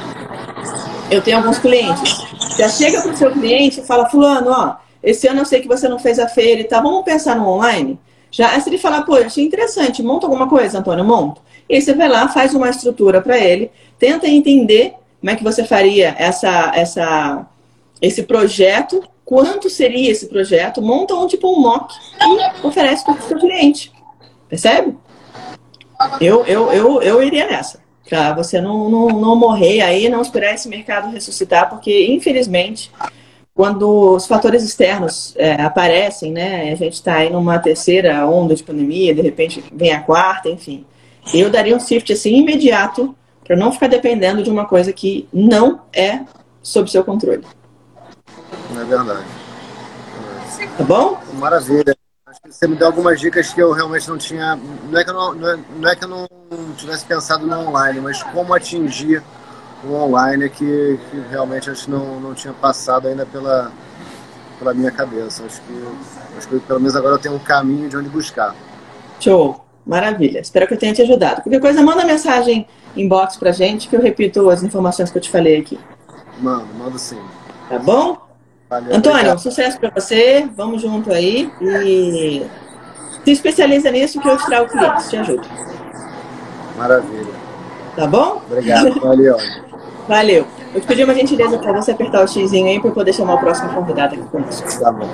Eu 1.10 1.20
tenho 1.20 1.38
alguns 1.38 1.58
clientes. 1.58 2.24
Já 2.56 2.68
chega 2.68 3.02
para 3.02 3.12
o 3.12 3.16
seu 3.16 3.30
cliente 3.32 3.80
e 3.80 3.84
fala, 3.84 4.08
fulano, 4.08 4.50
ó, 4.50 4.76
esse 5.02 5.26
ano 5.26 5.40
eu 5.40 5.44
sei 5.44 5.60
que 5.60 5.68
você 5.68 5.88
não 5.88 5.98
fez 5.98 6.18
a 6.18 6.28
feira 6.28 6.60
e 6.60 6.64
tal, 6.64 6.82
vamos 6.82 7.04
pensar 7.04 7.36
no 7.36 7.48
online? 7.48 7.98
Já, 8.30 8.58
se 8.60 8.68
ele 8.68 8.78
falar, 8.78 9.02
pô, 9.02 9.14
achei 9.14 9.44
interessante, 9.44 10.02
monta 10.02 10.26
alguma 10.26 10.48
coisa, 10.48 10.78
Antônio, 10.78 11.04
monto. 11.04 11.40
E 11.68 11.74
aí 11.74 11.82
você 11.82 11.94
vai 11.94 12.08
lá, 12.08 12.28
faz 12.28 12.54
uma 12.54 12.68
estrutura 12.68 13.20
para 13.20 13.38
ele, 13.38 13.70
tenta 13.98 14.28
entender 14.28 14.94
como 15.20 15.30
é 15.30 15.36
que 15.36 15.42
você 15.42 15.64
faria 15.64 16.14
essa, 16.18 16.72
essa, 16.74 17.46
esse 18.00 18.22
projeto 18.22 19.02
quanto 19.26 19.68
seria 19.68 20.10
esse 20.10 20.28
projeto, 20.28 20.80
monta 20.80 21.14
um 21.14 21.26
tipo 21.26 21.52
um 21.52 21.60
mock 21.60 21.92
e 22.22 22.66
oferece 22.66 23.04
para 23.04 23.14
o 23.14 23.22
seu 23.22 23.38
cliente. 23.38 23.92
Percebe? 24.48 24.96
Eu, 26.20 26.46
eu, 26.46 26.72
eu, 26.72 27.02
eu 27.02 27.22
iria 27.22 27.46
nessa. 27.46 27.80
Para 28.08 28.32
você 28.34 28.60
não, 28.60 28.88
não, 28.88 29.08
não 29.08 29.34
morrer 29.34 29.80
aí, 29.80 30.08
não 30.08 30.22
esperar 30.22 30.54
esse 30.54 30.68
mercado 30.68 31.10
ressuscitar, 31.10 31.68
porque 31.68 32.06
infelizmente, 32.06 32.92
quando 33.52 34.14
os 34.14 34.26
fatores 34.28 34.62
externos 34.62 35.34
é, 35.36 35.60
aparecem, 35.60 36.30
né, 36.30 36.70
a 36.70 36.76
gente 36.76 36.94
está 36.94 37.16
aí 37.16 37.28
numa 37.28 37.58
terceira 37.58 38.24
onda 38.28 38.54
de 38.54 38.62
pandemia, 38.62 39.12
de 39.12 39.22
repente 39.22 39.64
vem 39.72 39.90
a 39.90 40.00
quarta, 40.00 40.48
enfim. 40.48 40.86
Eu 41.34 41.50
daria 41.50 41.74
um 41.74 41.80
shift 41.80 42.12
assim 42.12 42.36
imediato 42.36 43.12
para 43.42 43.56
não 43.56 43.72
ficar 43.72 43.88
dependendo 43.88 44.40
de 44.40 44.50
uma 44.50 44.66
coisa 44.66 44.92
que 44.92 45.28
não 45.32 45.80
é 45.92 46.20
sob 46.62 46.88
seu 46.88 47.02
controle. 47.02 47.42
É 48.74 48.84
verdade. 48.84 49.24
Tá 50.76 50.84
bom? 50.84 51.20
Maravilha. 51.34 51.96
Acho 52.26 52.40
que 52.40 52.52
você 52.52 52.66
me 52.66 52.76
deu 52.76 52.86
algumas 52.86 53.20
dicas 53.20 53.52
que 53.52 53.60
eu 53.60 53.72
realmente 53.72 54.08
não 54.08 54.18
tinha. 54.18 54.58
Não 54.90 54.98
é 54.98 55.04
que 55.04 55.10
eu 55.10 55.14
não, 55.14 55.34
não, 55.34 55.50
é, 55.50 55.58
não, 55.76 55.88
é 55.88 55.96
que 55.96 56.04
eu 56.04 56.08
não 56.08 56.26
tivesse 56.76 57.04
pensado 57.04 57.46
no 57.46 57.68
online, 57.68 58.00
mas 58.00 58.22
como 58.22 58.52
atingir 58.52 59.22
o 59.84 59.92
online 59.92 60.48
que, 60.50 60.98
que 61.10 61.20
realmente 61.30 61.70
acho 61.70 61.90
não, 61.90 62.18
não 62.18 62.34
tinha 62.34 62.52
passado 62.52 63.06
ainda 63.06 63.24
pela, 63.24 63.70
pela 64.58 64.74
minha 64.74 64.90
cabeça. 64.90 65.44
Acho 65.44 65.60
que, 65.62 65.84
acho 66.36 66.48
que 66.48 66.60
pelo 66.60 66.80
menos 66.80 66.96
agora 66.96 67.14
eu 67.14 67.18
tenho 67.18 67.34
um 67.34 67.38
caminho 67.38 67.88
de 67.88 67.96
onde 67.96 68.08
buscar. 68.08 68.54
Show. 69.20 69.64
Maravilha. 69.86 70.40
Espero 70.40 70.66
que 70.66 70.74
eu 70.74 70.78
tenha 70.78 70.92
te 70.92 71.02
ajudado. 71.02 71.42
Qualquer 71.42 71.60
coisa, 71.60 71.80
manda 71.80 72.04
mensagem 72.04 72.66
inbox 72.96 73.36
pra 73.36 73.52
gente 73.52 73.88
que 73.88 73.94
eu 73.94 74.00
repito 74.00 74.50
as 74.50 74.64
informações 74.64 75.12
que 75.12 75.18
eu 75.18 75.22
te 75.22 75.30
falei 75.30 75.58
aqui. 75.58 75.78
Mando, 76.40 76.66
mando 76.74 76.98
sim. 76.98 77.20
Tá 77.68 77.78
bom? 77.78 78.25
Valeu, 78.68 78.96
Antônio, 78.96 79.18
obrigado. 79.18 79.38
sucesso 79.38 79.78
para 79.78 79.90
você. 79.90 80.48
Vamos 80.56 80.82
junto 80.82 81.12
aí. 81.12 81.50
E 81.60 82.46
se 83.24 83.30
especializa 83.30 83.90
nisso 83.90 84.20
que 84.20 84.28
eu 84.28 84.36
te 84.36 84.46
trago 84.46 84.68
clientes. 84.68 85.08
Te 85.08 85.16
ajudo. 85.16 85.48
Maravilha. 86.76 87.34
Tá 87.94 88.06
bom? 88.06 88.42
Obrigado. 88.46 89.00
Valeu. 89.00 89.36
Valeu. 90.08 90.46
Eu 90.74 90.80
te 90.80 90.86
pedi 90.86 91.04
uma 91.04 91.14
gentileza 91.14 91.58
para 91.58 91.72
você 91.72 91.92
apertar 91.92 92.22
o 92.24 92.28
xizinho 92.28 92.68
aí 92.68 92.80
para 92.80 92.90
poder 92.90 93.12
chamar 93.12 93.34
o 93.34 93.38
próximo 93.38 93.72
convidado 93.72 94.14
aqui 94.14 94.24
conosco. 94.24 94.80
Tá 94.80 94.92
bom. 94.92 95.08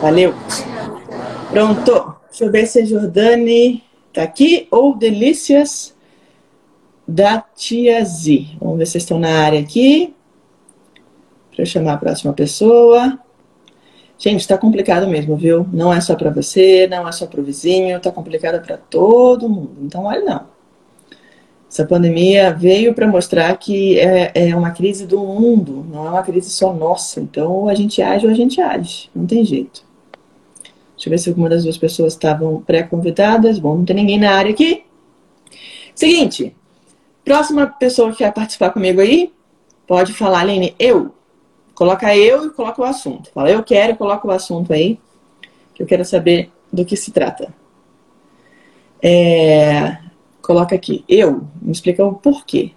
Valeu. 0.00 0.34
Pronto. 1.50 2.14
Deixa 2.30 2.44
eu 2.44 2.52
ver 2.52 2.66
se 2.66 2.80
a 2.80 2.84
Jordane 2.84 3.82
tá 4.12 4.22
aqui 4.22 4.68
ou 4.70 4.96
Delícias 4.96 5.94
da 7.06 7.40
Tia 7.40 8.04
Z. 8.04 8.46
Vamos 8.60 8.78
ver 8.78 8.86
se 8.86 8.92
vocês 8.92 9.04
estão 9.04 9.18
na 9.18 9.44
área 9.44 9.60
aqui. 9.60 10.14
Para 11.58 11.64
chamar 11.64 11.94
a 11.94 11.96
próxima 11.96 12.32
pessoa. 12.32 13.18
Gente, 14.16 14.42
está 14.42 14.56
complicado 14.56 15.08
mesmo, 15.08 15.36
viu? 15.36 15.66
Não 15.72 15.92
é 15.92 16.00
só 16.00 16.14
para 16.14 16.30
você, 16.30 16.86
não 16.86 17.08
é 17.08 17.10
só 17.10 17.26
para 17.26 17.40
o 17.40 17.42
vizinho, 17.42 17.96
está 17.96 18.12
complicado 18.12 18.64
para 18.64 18.76
todo 18.76 19.48
mundo. 19.48 19.78
Então, 19.82 20.04
olha 20.04 20.24
não. 20.24 20.46
Essa 21.68 21.84
pandemia 21.84 22.54
veio 22.54 22.94
para 22.94 23.08
mostrar 23.08 23.56
que 23.58 23.98
é, 23.98 24.30
é, 24.36 24.54
uma 24.54 24.70
crise 24.70 25.04
do 25.04 25.18
mundo, 25.18 25.84
não 25.90 26.06
é 26.06 26.10
uma 26.10 26.22
crise 26.22 26.48
só 26.48 26.72
nossa. 26.72 27.20
Então, 27.20 27.50
ou 27.50 27.68
a 27.68 27.74
gente 27.74 28.00
age 28.00 28.24
ou 28.24 28.30
a 28.30 28.36
gente 28.36 28.60
age. 28.60 29.10
Não 29.12 29.26
tem 29.26 29.44
jeito. 29.44 29.82
Deixa 30.94 31.08
eu 31.08 31.10
ver 31.10 31.18
se 31.18 31.28
alguma 31.28 31.48
das 31.48 31.64
duas 31.64 31.76
pessoas 31.76 32.12
estavam 32.12 32.62
pré-convidadas. 32.62 33.58
Bom, 33.58 33.78
não 33.78 33.84
tem 33.84 33.96
ninguém 33.96 34.20
na 34.20 34.30
área 34.30 34.52
aqui. 34.52 34.84
Seguinte, 35.92 36.54
próxima 37.24 37.66
pessoa 37.66 38.12
que 38.12 38.18
quer 38.18 38.32
participar 38.32 38.70
comigo 38.70 39.00
aí, 39.00 39.32
pode 39.88 40.12
falar, 40.12 40.42
Aline, 40.42 40.76
eu. 40.78 41.17
Coloca 41.78 42.16
eu 42.16 42.44
e 42.44 42.50
coloca 42.50 42.82
o 42.82 42.84
assunto. 42.84 43.30
Fala, 43.30 43.52
eu 43.52 43.62
quero 43.62 43.94
coloca 43.94 44.26
o 44.26 44.32
assunto 44.32 44.72
aí, 44.72 44.98
que 45.72 45.80
eu 45.80 45.86
quero 45.86 46.04
saber 46.04 46.50
do 46.72 46.84
que 46.84 46.96
se 46.96 47.12
trata. 47.12 47.54
É, 49.00 49.96
coloca 50.42 50.74
aqui, 50.74 51.04
eu, 51.08 51.46
me 51.62 51.70
explica 51.70 52.04
o 52.04 52.14
porquê. 52.14 52.72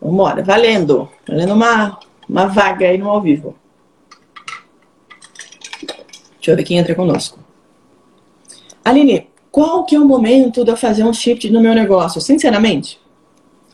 Vamos 0.00 0.16
embora, 0.16 0.42
valendo. 0.42 1.08
Valendo 1.28 1.54
uma, 1.54 2.00
uma 2.28 2.46
vaga 2.46 2.88
aí 2.88 2.98
no 2.98 3.08
ao 3.08 3.22
vivo. 3.22 3.54
Deixa 6.34 6.50
eu 6.50 6.56
ver 6.56 6.64
quem 6.64 6.78
entra 6.78 6.96
conosco. 6.96 7.38
Aline, 8.84 9.28
qual 9.52 9.84
que 9.84 9.94
é 9.94 10.00
o 10.00 10.04
momento 10.04 10.64
de 10.64 10.72
eu 10.72 10.76
fazer 10.76 11.04
um 11.04 11.12
shift 11.12 11.48
no 11.48 11.60
meu 11.60 11.76
negócio? 11.76 12.20
Sinceramente, 12.20 13.00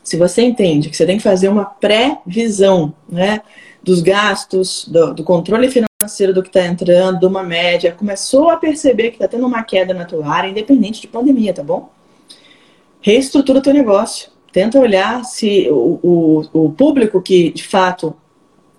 se 0.03 0.15
você 0.15 0.43
entende 0.43 0.91
que 0.91 0.95
você 0.95 1.07
tem 1.07 1.17
que 1.17 1.23
fazer 1.23 1.49
uma 1.49 1.65
previsão, 1.65 2.93
né? 3.09 3.41
Dos 3.83 4.01
gastos, 4.01 4.87
do, 4.87 5.13
do 5.13 5.23
controle 5.23 5.69
financeiro 5.69 6.33
do 6.33 6.41
que 6.41 6.49
está 6.49 6.65
entrando, 6.65 7.19
de 7.19 7.25
uma 7.25 7.43
média, 7.43 7.91
começou 7.91 8.49
a 8.49 8.57
perceber 8.57 9.09
que 9.09 9.15
está 9.15 9.27
tendo 9.27 9.45
uma 9.45 9.63
queda 9.63 9.93
na 9.93 10.05
tua 10.05 10.27
área, 10.27 10.49
independente 10.49 11.01
de 11.01 11.07
pandemia, 11.07 11.53
tá 11.53 11.63
bom? 11.63 11.89
Reestrutura 12.99 13.59
o 13.59 13.61
teu 13.61 13.73
negócio. 13.73 14.29
Tenta 14.51 14.79
olhar 14.79 15.23
se 15.23 15.67
o, 15.69 15.99
o, 16.03 16.65
o 16.65 16.71
público 16.71 17.21
que 17.21 17.51
de 17.51 17.63
fato 17.63 18.15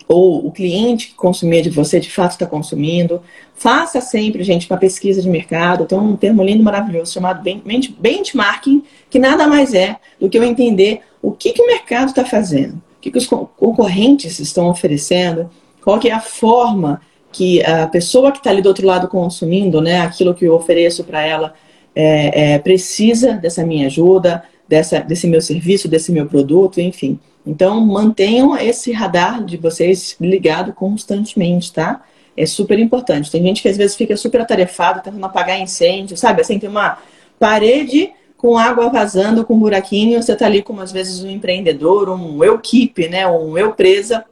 ou 0.06 0.46
o 0.46 0.52
cliente 0.52 1.08
que 1.08 1.14
consumia 1.14 1.62
de 1.62 1.70
você 1.70 1.98
de 1.98 2.10
fato 2.10 2.32
está 2.32 2.46
consumindo. 2.46 3.22
Faça 3.54 4.00
sempre, 4.00 4.44
gente, 4.44 4.68
uma 4.68 4.78
pesquisa 4.78 5.22
de 5.22 5.28
mercado. 5.28 5.86
Tem 5.86 5.98
um 5.98 6.14
termo 6.14 6.44
lindo, 6.44 6.62
maravilhoso, 6.62 7.12
chamado 7.12 7.42
benchmarking, 7.42 8.84
que 9.08 9.18
nada 9.18 9.46
mais 9.46 9.72
é 9.72 9.96
do 10.20 10.28
que 10.28 10.36
eu 10.36 10.44
entender 10.44 11.00
o 11.22 11.32
que, 11.32 11.52
que 11.52 11.62
o 11.62 11.66
mercado 11.66 12.08
está 12.08 12.24
fazendo 12.24 12.80
que, 13.02 13.10
que 13.10 13.18
os 13.18 13.26
concorrentes 13.26 14.38
estão 14.38 14.68
oferecendo, 14.68 15.50
qual 15.82 15.98
que 15.98 16.08
é 16.08 16.12
a 16.12 16.20
forma 16.20 17.02
que 17.32 17.62
a 17.64 17.86
pessoa 17.86 18.30
que 18.30 18.38
está 18.38 18.50
ali 18.50 18.62
do 18.62 18.68
outro 18.68 18.86
lado 18.86 19.08
consumindo, 19.08 19.80
né, 19.80 20.00
aquilo 20.00 20.34
que 20.34 20.44
eu 20.44 20.54
ofereço 20.54 21.02
para 21.02 21.22
ela, 21.22 21.54
é, 21.94 22.54
é, 22.54 22.58
precisa 22.58 23.34
dessa 23.34 23.66
minha 23.66 23.86
ajuda, 23.86 24.44
dessa, 24.68 25.00
desse 25.00 25.26
meu 25.26 25.40
serviço, 25.40 25.88
desse 25.88 26.12
meu 26.12 26.26
produto, 26.26 26.80
enfim. 26.80 27.18
Então, 27.44 27.80
mantenham 27.80 28.56
esse 28.56 28.92
radar 28.92 29.44
de 29.44 29.56
vocês 29.56 30.16
ligado 30.20 30.72
constantemente, 30.72 31.72
tá? 31.72 32.02
É 32.36 32.46
super 32.46 32.78
importante. 32.78 33.30
Tem 33.30 33.42
gente 33.42 33.60
que 33.60 33.68
às 33.68 33.76
vezes 33.76 33.96
fica 33.96 34.16
super 34.16 34.40
atarefado, 34.40 35.02
tentando 35.02 35.26
apagar 35.26 35.60
incêndio, 35.60 36.16
sabe? 36.16 36.40
Assim, 36.40 36.58
tem 36.58 36.70
uma 36.70 36.98
parede 37.38 38.12
com 38.42 38.58
água 38.58 38.90
vazando, 38.90 39.44
com 39.44 39.54
um 39.54 39.60
buraquinho, 39.60 40.20
você 40.20 40.32
está 40.32 40.46
ali 40.46 40.62
como 40.62 40.80
às 40.80 40.90
vezes 40.90 41.22
um 41.22 41.30
empreendedor, 41.30 42.08
um 42.08 42.42
eu 42.42 42.58
keep, 42.58 43.08
né, 43.08 43.24
um 43.24 43.56
eu 43.56 43.72
presa, 43.72 44.24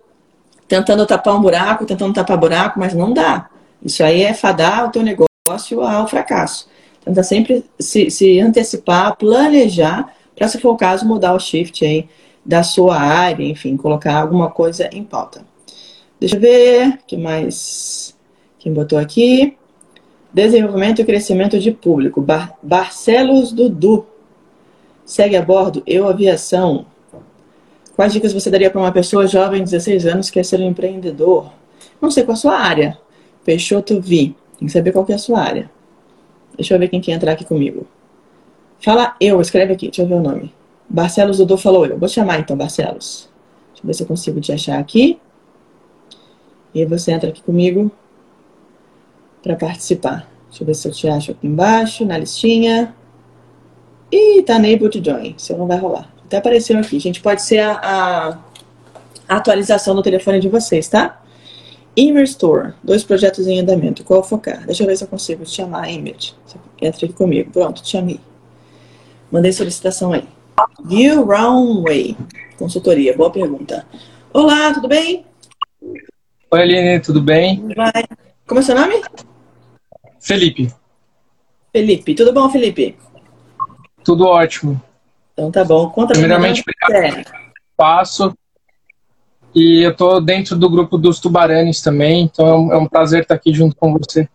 tentando 0.66 1.06
tapar 1.06 1.36
um 1.36 1.40
buraco, 1.40 1.86
tentando 1.86 2.12
tapar 2.12 2.36
buraco, 2.36 2.76
mas 2.76 2.92
não 2.92 3.14
dá. 3.14 3.48
Isso 3.80 4.02
aí 4.02 4.22
é 4.24 4.34
fadar 4.34 4.88
o 4.88 4.90
teu 4.90 5.04
negócio 5.04 5.80
ao 5.80 6.08
fracasso. 6.08 6.68
Tenta 7.04 7.22
sempre 7.22 7.64
se, 7.78 8.10
se 8.10 8.40
antecipar, 8.40 9.16
planejar, 9.16 10.12
para 10.34 10.48
se 10.48 10.58
for 10.58 10.70
o 10.70 10.76
caso, 10.76 11.06
mudar 11.06 11.32
o 11.32 11.38
shift 11.38 11.84
aí 11.84 12.08
da 12.44 12.64
sua 12.64 12.96
área, 12.98 13.44
enfim, 13.44 13.76
colocar 13.76 14.20
alguma 14.20 14.50
coisa 14.50 14.90
em 14.92 15.04
pauta. 15.04 15.44
Deixa 16.18 16.34
eu 16.34 16.40
ver, 16.40 16.98
que 17.06 17.16
mais? 17.16 18.16
Quem 18.58 18.72
botou 18.72 18.98
aqui? 18.98 19.56
Desenvolvimento 20.32 21.00
e 21.00 21.04
crescimento 21.04 21.58
de 21.58 21.72
público. 21.72 22.20
Bar 22.20 22.56
Barcelos 22.62 23.52
Dudu. 23.52 24.06
Segue 25.04 25.36
a 25.36 25.42
bordo, 25.42 25.82
eu 25.86 26.06
aviação. 26.06 26.86
Quais 27.96 28.12
dicas 28.12 28.32
você 28.32 28.48
daria 28.48 28.70
para 28.70 28.80
uma 28.80 28.92
pessoa 28.92 29.26
jovem, 29.26 29.64
16 29.64 30.06
anos, 30.06 30.28
que 30.28 30.34
quer 30.34 30.44
ser 30.44 30.60
um 30.60 30.68
empreendedor? 30.68 31.52
Não 32.00 32.10
sei 32.10 32.22
qual 32.22 32.34
a 32.34 32.36
sua 32.36 32.56
área. 32.56 32.96
Peixoto 33.44 34.00
Vi. 34.00 34.36
Tem 34.58 34.66
que 34.66 34.72
saber 34.72 34.92
qual 34.92 35.04
que 35.04 35.12
é 35.12 35.16
a 35.16 35.18
sua 35.18 35.40
área. 35.40 35.70
Deixa 36.56 36.74
eu 36.74 36.78
ver 36.78 36.88
quem 36.88 37.00
quer 37.00 37.12
entrar 37.12 37.32
aqui 37.32 37.44
comigo. 37.44 37.86
Fala 38.78 39.16
eu, 39.20 39.40
escreve 39.40 39.72
aqui, 39.72 39.88
deixa 39.88 40.02
eu 40.02 40.06
ver 40.06 40.14
o 40.14 40.22
nome. 40.22 40.54
Barcelos 40.88 41.38
Dudu 41.38 41.56
falou 41.56 41.84
eu. 41.86 41.98
Vou 41.98 42.08
chamar 42.08 42.38
então, 42.38 42.56
Barcelos. 42.56 43.28
Deixa 43.72 43.82
eu 43.82 43.86
ver 43.86 43.94
se 43.94 44.02
eu 44.04 44.06
consigo 44.06 44.40
te 44.40 44.52
achar 44.52 44.78
aqui. 44.78 45.18
E 46.72 46.84
você 46.84 47.10
entra 47.10 47.30
aqui 47.30 47.42
comigo 47.42 47.90
para 49.42 49.56
participar. 49.56 50.28
Deixa 50.48 50.62
eu 50.62 50.66
ver 50.66 50.74
se 50.74 50.88
eu 50.88 50.92
te 50.92 51.08
acho 51.08 51.30
aqui 51.30 51.46
embaixo, 51.46 52.04
na 52.04 52.18
listinha. 52.18 52.94
Ih, 54.10 54.42
tá 54.42 54.56
unable 54.56 54.88
to 54.88 55.02
join. 55.02 55.34
Seu 55.38 55.56
não 55.56 55.66
vai 55.66 55.78
rolar. 55.78 56.12
Até 56.24 56.38
apareceu 56.38 56.78
aqui. 56.78 56.98
Gente, 56.98 57.20
pode 57.20 57.42
ser 57.42 57.60
a, 57.60 58.38
a, 59.28 59.36
atualização 59.36 59.94
do 59.94 60.02
telefone 60.02 60.40
de 60.40 60.48
vocês, 60.48 60.88
tá? 60.88 61.22
Immer 61.96 62.24
Store. 62.24 62.74
Dois 62.82 63.04
projetos 63.04 63.46
em 63.46 63.60
andamento. 63.60 64.04
Qual 64.04 64.22
focar? 64.22 64.64
Deixa 64.66 64.82
eu 64.82 64.86
ver 64.86 64.96
se 64.96 65.04
eu 65.04 65.08
consigo 65.08 65.44
te 65.44 65.50
chamar, 65.50 65.88
Image. 65.90 66.34
Entra 66.80 67.06
aqui 67.06 67.14
comigo. 67.14 67.50
Pronto, 67.52 67.82
te 67.82 67.90
chamei. 67.90 68.20
Mandei 69.30 69.52
solicitação 69.52 70.12
aí. 70.12 70.24
View 70.84 71.24
Runway. 71.24 72.16
Consultoria. 72.58 73.16
Boa 73.16 73.30
pergunta. 73.30 73.86
Olá, 74.32 74.72
tudo 74.74 74.88
bem? 74.88 75.24
Oi, 76.52 76.60
Aline, 76.60 77.00
tudo 77.00 77.22
bem? 77.22 77.64
Vai. 77.76 78.04
Como 78.46 78.60
é 78.60 78.62
seu 78.62 78.74
nome? 78.74 79.00
Felipe. 80.20 80.72
Felipe. 81.72 82.14
Tudo 82.14 82.32
bom, 82.32 82.48
Felipe? 82.50 82.96
Tudo 84.04 84.26
ótimo. 84.26 84.80
Então 85.32 85.50
tá 85.50 85.64
bom. 85.64 85.88
Conta 85.90 86.12
Primeiramente, 86.12 86.62
obrigado 86.62 87.12
pelo 87.12 87.24
espaço. 87.70 88.34
E 89.54 89.82
eu 89.82 89.96
tô 89.96 90.20
dentro 90.20 90.56
do 90.56 90.70
grupo 90.70 90.96
dos 90.96 91.18
Tubaranes 91.18 91.80
também, 91.80 92.22
então 92.22 92.72
é 92.72 92.76
um 92.76 92.86
prazer 92.86 93.22
estar 93.22 93.34
aqui 93.34 93.52
junto 93.52 93.74
com 93.74 93.92
você. 93.92 94.28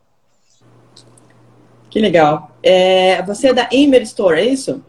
Que 1.89 2.00
legal. 2.00 2.52
É, 2.62 3.21
você 3.21 3.50
é 3.50 3.54
da 3.54 3.69
Emer 3.71 4.02
Store, 4.02 4.38
é 4.38 4.45
isso? 4.45 4.84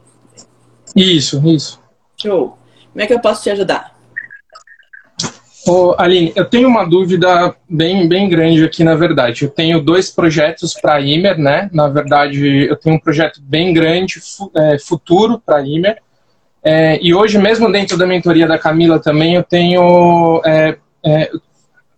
Isso, 0.96 1.40
isso. 1.46 1.80
Show. 2.16 2.58
Como 2.92 3.04
é 3.04 3.06
que 3.06 3.14
eu 3.14 3.20
posso 3.20 3.44
te 3.44 3.50
ajudar? 3.50 3.95
Ô, 5.68 5.96
Aline, 5.98 6.32
eu 6.36 6.44
tenho 6.44 6.68
uma 6.68 6.84
dúvida 6.84 7.52
bem, 7.68 8.06
bem 8.06 8.28
grande 8.28 8.64
aqui, 8.64 8.84
na 8.84 8.94
verdade. 8.94 9.46
Eu 9.46 9.50
tenho 9.50 9.80
dois 9.80 10.08
projetos 10.08 10.72
para 10.74 10.94
a 10.94 11.00
Imer, 11.00 11.36
né? 11.36 11.68
Na 11.72 11.88
verdade, 11.88 12.68
eu 12.68 12.76
tenho 12.76 12.94
um 12.94 13.00
projeto 13.00 13.40
bem 13.42 13.72
grande, 13.72 14.20
é, 14.54 14.78
futuro 14.78 15.42
para 15.44 15.56
a 15.56 15.66
Imer. 15.66 16.00
É, 16.62 17.00
e 17.02 17.12
hoje, 17.12 17.36
mesmo 17.36 17.70
dentro 17.70 17.98
da 17.98 18.06
mentoria 18.06 18.46
da 18.46 18.56
Camila 18.56 19.00
também, 19.00 19.34
eu 19.34 19.42
tenho, 19.42 20.40
é, 20.44 20.78
é 21.04 21.30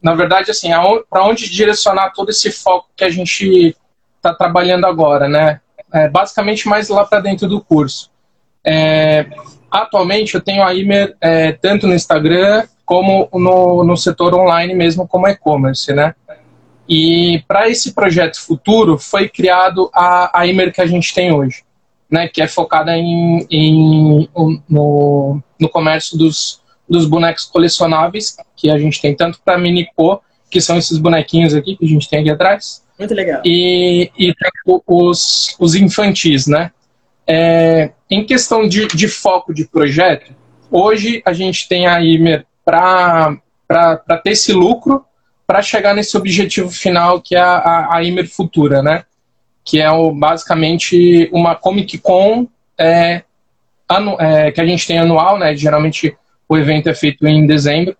na 0.02 0.14
verdade, 0.14 0.50
assim, 0.50 0.70
para 1.10 1.24
onde 1.24 1.50
direcionar 1.50 2.14
todo 2.14 2.30
esse 2.30 2.50
foco 2.50 2.88
que 2.96 3.04
a 3.04 3.10
gente 3.10 3.76
está 4.16 4.32
trabalhando 4.32 4.86
agora, 4.86 5.28
né? 5.28 5.60
É, 5.92 6.08
basicamente, 6.08 6.66
mais 6.66 6.88
lá 6.88 7.04
para 7.04 7.20
dentro 7.20 7.46
do 7.46 7.60
curso. 7.60 8.10
É, 8.64 9.26
atualmente, 9.70 10.34
eu 10.36 10.40
tenho 10.40 10.62
a 10.62 10.72
Imer 10.72 11.14
tanto 11.60 11.86
no 11.86 11.94
Instagram 11.94 12.66
como 12.88 13.28
no, 13.34 13.84
no 13.84 13.96
setor 13.98 14.34
online 14.34 14.74
mesmo, 14.74 15.06
como 15.06 15.28
e-commerce, 15.28 15.92
né? 15.92 16.14
E 16.88 17.44
para 17.46 17.68
esse 17.68 17.92
projeto 17.92 18.40
futuro 18.40 18.96
foi 18.96 19.28
criado 19.28 19.90
a, 19.92 20.40
a 20.40 20.46
Imer 20.46 20.72
que 20.72 20.80
a 20.80 20.86
gente 20.86 21.12
tem 21.12 21.30
hoje, 21.30 21.64
né? 22.10 22.28
Que 22.28 22.40
é 22.40 22.48
focada 22.48 22.96
em, 22.96 23.46
em 23.50 24.26
no, 24.66 25.42
no 25.60 25.68
comércio 25.68 26.16
dos, 26.16 26.62
dos 26.88 27.04
bonecos 27.04 27.44
colecionáveis 27.44 28.38
que 28.56 28.70
a 28.70 28.78
gente 28.78 29.02
tem 29.02 29.14
tanto 29.14 29.38
para 29.44 29.58
Minico, 29.58 30.22
que 30.50 30.58
são 30.58 30.78
esses 30.78 30.96
bonequinhos 30.96 31.54
aqui 31.54 31.76
que 31.76 31.84
a 31.84 31.88
gente 31.88 32.08
tem 32.08 32.20
aqui 32.20 32.30
atrás. 32.30 32.82
Muito 32.98 33.12
legal. 33.12 33.42
E, 33.44 34.10
e 34.18 34.32
os, 34.86 35.54
os 35.58 35.74
infantis, 35.74 36.46
né? 36.46 36.72
É, 37.26 37.90
em 38.10 38.24
questão 38.24 38.66
de, 38.66 38.86
de 38.86 39.08
foco 39.08 39.52
de 39.52 39.66
projeto, 39.66 40.34
hoje 40.70 41.20
a 41.26 41.34
gente 41.34 41.68
tem 41.68 41.86
a 41.86 42.00
Imer 42.02 42.47
para 42.68 43.96
ter 44.22 44.30
esse 44.30 44.52
lucro 44.52 45.04
para 45.46 45.62
chegar 45.62 45.94
nesse 45.94 46.14
objetivo 46.16 46.70
final 46.70 47.22
que 47.22 47.34
é 47.34 47.40
a, 47.40 47.56
a, 47.56 47.96
a 47.96 48.02
Imer 48.02 48.28
Futura, 48.28 48.82
né? 48.82 49.04
Que 49.64 49.80
é 49.80 49.90
o, 49.90 50.12
basicamente 50.12 51.30
uma 51.32 51.54
Comic 51.54 51.96
Con 51.98 52.46
é, 52.78 53.22
anu, 53.88 54.16
é, 54.20 54.52
que 54.52 54.60
a 54.60 54.66
gente 54.66 54.86
tem 54.86 54.98
anual, 54.98 55.38
né? 55.38 55.56
Geralmente 55.56 56.16
o 56.46 56.56
evento 56.56 56.88
é 56.90 56.94
feito 56.94 57.26
em 57.26 57.46
dezembro 57.46 57.96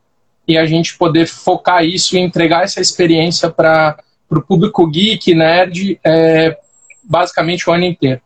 e 0.47 0.59
a 0.59 0.67
gente 0.67 0.97
poder 0.97 1.27
focar 1.27 1.85
isso 1.85 2.17
e 2.17 2.21
entregar 2.21 2.65
essa 2.65 2.81
experiência 2.81 3.51
para 3.51 3.99
o 4.31 4.43
público 4.43 4.87
geek, 4.87 5.35
nerd, 5.35 5.99
é, 6.05 6.57
basicamente 7.03 7.69
o 7.69 7.73
ano 7.73 7.85
inteiro. 7.85 8.21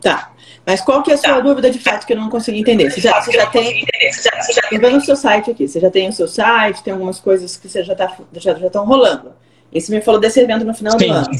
Tá. 0.00 0.31
Mas 0.64 0.80
qual 0.80 1.02
que 1.02 1.10
é 1.10 1.14
a 1.14 1.18
sua 1.18 1.34
tá. 1.34 1.40
dúvida 1.40 1.70
de 1.70 1.78
fato 1.78 2.06
que 2.06 2.12
eu 2.12 2.16
não 2.16 2.30
consegui 2.30 2.60
entender? 2.60 2.90
Você 2.90 3.00
já, 3.00 3.20
você 3.20 3.32
já 3.32 3.46
tem. 3.46 3.84
Estou 4.00 4.80
vendo 4.80 4.96
o 4.96 5.00
seu 5.00 5.16
site 5.16 5.50
aqui. 5.50 5.66
Você 5.66 5.80
já 5.80 5.90
tem 5.90 6.08
o 6.08 6.12
seu 6.12 6.28
site, 6.28 6.82
tem 6.82 6.92
algumas 6.92 7.18
coisas 7.18 7.56
que 7.56 7.68
você 7.68 7.82
já 7.82 7.92
está 7.92 8.16
já, 8.34 8.54
já 8.54 8.66
estão 8.66 8.86
rolando. 8.86 9.32
E 9.72 9.80
você 9.80 9.92
me 9.94 10.00
falou 10.02 10.20
desse 10.20 10.38
evento 10.40 10.64
no 10.64 10.74
final 10.74 10.98
Sim. 10.98 11.08
do 11.08 11.12
ano. 11.12 11.30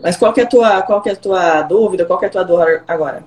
Mas 0.00 0.16
qual 0.16 0.32
que 0.32 0.40
é 0.40 0.44
a 0.44 0.46
tua, 0.46 0.82
qual 0.82 1.02
que 1.02 1.10
é 1.10 1.12
a 1.12 1.16
tua 1.16 1.62
dúvida? 1.62 2.06
Qual 2.06 2.18
que 2.18 2.24
é 2.24 2.28
a 2.28 2.30
tua 2.30 2.44
dor 2.44 2.84
agora? 2.88 3.24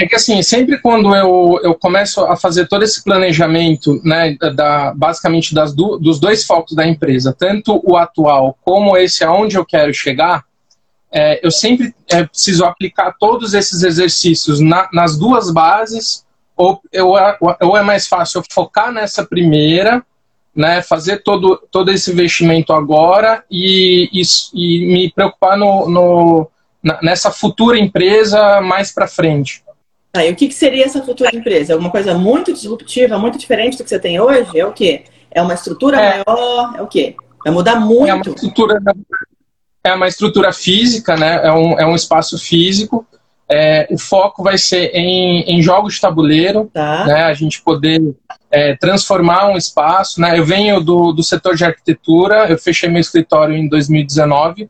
É 0.00 0.06
que 0.06 0.14
assim, 0.14 0.40
sempre 0.42 0.78
quando 0.78 1.12
eu, 1.14 1.58
eu 1.64 1.74
começo 1.74 2.20
a 2.20 2.36
fazer 2.36 2.68
todo 2.68 2.84
esse 2.84 3.02
planejamento, 3.02 4.00
né, 4.04 4.36
da, 4.54 4.94
basicamente 4.94 5.52
das 5.52 5.74
do, 5.74 5.98
dos 5.98 6.20
dois 6.20 6.44
focos 6.44 6.76
da 6.76 6.86
empresa, 6.86 7.34
tanto 7.36 7.82
o 7.84 7.96
atual 7.96 8.56
como 8.64 8.96
esse 8.96 9.24
aonde 9.24 9.56
eu 9.56 9.66
quero 9.66 9.92
chegar, 9.92 10.44
é, 11.10 11.44
eu 11.44 11.50
sempre 11.50 11.94
é, 12.10 12.24
preciso 12.24 12.64
aplicar 12.64 13.14
todos 13.18 13.54
esses 13.54 13.82
exercícios 13.82 14.60
na, 14.60 14.88
nas 14.92 15.18
duas 15.18 15.50
bases, 15.50 16.24
ou, 16.56 16.80
ou 17.60 17.76
é 17.76 17.82
mais 17.82 18.06
fácil 18.08 18.42
focar 18.50 18.92
nessa 18.92 19.24
primeira, 19.24 20.04
né, 20.54 20.82
fazer 20.82 21.22
todo, 21.22 21.56
todo 21.70 21.90
esse 21.90 22.10
investimento 22.10 22.72
agora 22.72 23.44
e, 23.48 24.10
e, 24.12 24.22
e 24.54 24.86
me 24.92 25.12
preocupar 25.12 25.56
no, 25.56 25.88
no, 25.88 26.50
nessa 27.00 27.30
futura 27.30 27.78
empresa 27.78 28.60
mais 28.60 28.92
para 28.92 29.06
frente. 29.06 29.62
Ah, 30.12 30.24
e 30.24 30.32
o 30.32 30.36
que, 30.36 30.48
que 30.48 30.54
seria 30.54 30.84
essa 30.84 31.02
futura 31.02 31.30
empresa? 31.34 31.74
Alguma 31.74 31.90
coisa 31.90 32.14
muito 32.14 32.52
disruptiva, 32.52 33.18
muito 33.18 33.38
diferente 33.38 33.76
do 33.76 33.84
que 33.84 33.90
você 33.90 34.00
tem 34.00 34.18
hoje? 34.18 34.58
É 34.58 34.66
o 34.66 34.72
quê? 34.72 35.04
É 35.30 35.40
uma 35.40 35.54
estrutura 35.54 36.00
é, 36.00 36.24
maior? 36.24 36.74
É 36.76 36.82
o 36.82 36.86
quê? 36.86 37.14
Vai 37.44 37.52
mudar 37.52 37.76
muito? 37.76 38.08
É 38.08 38.14
uma 38.14 38.22
estrutura, 38.22 38.80
é 39.82 39.92
uma 39.92 40.08
estrutura 40.08 40.52
física, 40.52 41.16
né? 41.16 41.40
É 41.42 41.52
um, 41.52 41.78
é 41.78 41.86
um 41.86 41.94
espaço 41.94 42.38
físico. 42.38 43.06
É, 43.50 43.86
o 43.90 43.98
foco 43.98 44.42
vai 44.42 44.58
ser 44.58 44.90
em, 44.94 45.40
em 45.42 45.62
jogos 45.62 45.94
de 45.94 46.00
tabuleiro, 46.00 46.70
tá. 46.72 47.06
né? 47.06 47.22
A 47.22 47.32
gente 47.32 47.62
poder 47.62 48.00
é, 48.50 48.76
transformar 48.76 49.48
um 49.48 49.56
espaço, 49.56 50.20
né? 50.20 50.38
Eu 50.38 50.44
venho 50.44 50.80
do, 50.80 51.12
do 51.12 51.22
setor 51.22 51.54
de 51.54 51.64
arquitetura, 51.64 52.46
eu 52.48 52.58
fechei 52.58 52.88
meu 52.88 53.00
escritório 53.00 53.56
em 53.56 53.68
2019, 53.68 54.68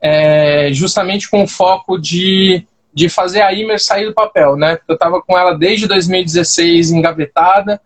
é, 0.00 0.70
justamente 0.72 1.30
com 1.30 1.44
o 1.44 1.48
foco 1.48 1.98
de, 1.98 2.66
de 2.92 3.08
fazer 3.08 3.42
a 3.42 3.52
Imer 3.52 3.80
sair 3.80 4.06
do 4.06 4.14
papel, 4.14 4.56
né? 4.56 4.78
Eu 4.86 4.94
estava 4.94 5.22
com 5.22 5.38
ela 5.38 5.56
desde 5.56 5.86
2016 5.86 6.90
engavetada, 6.90 7.80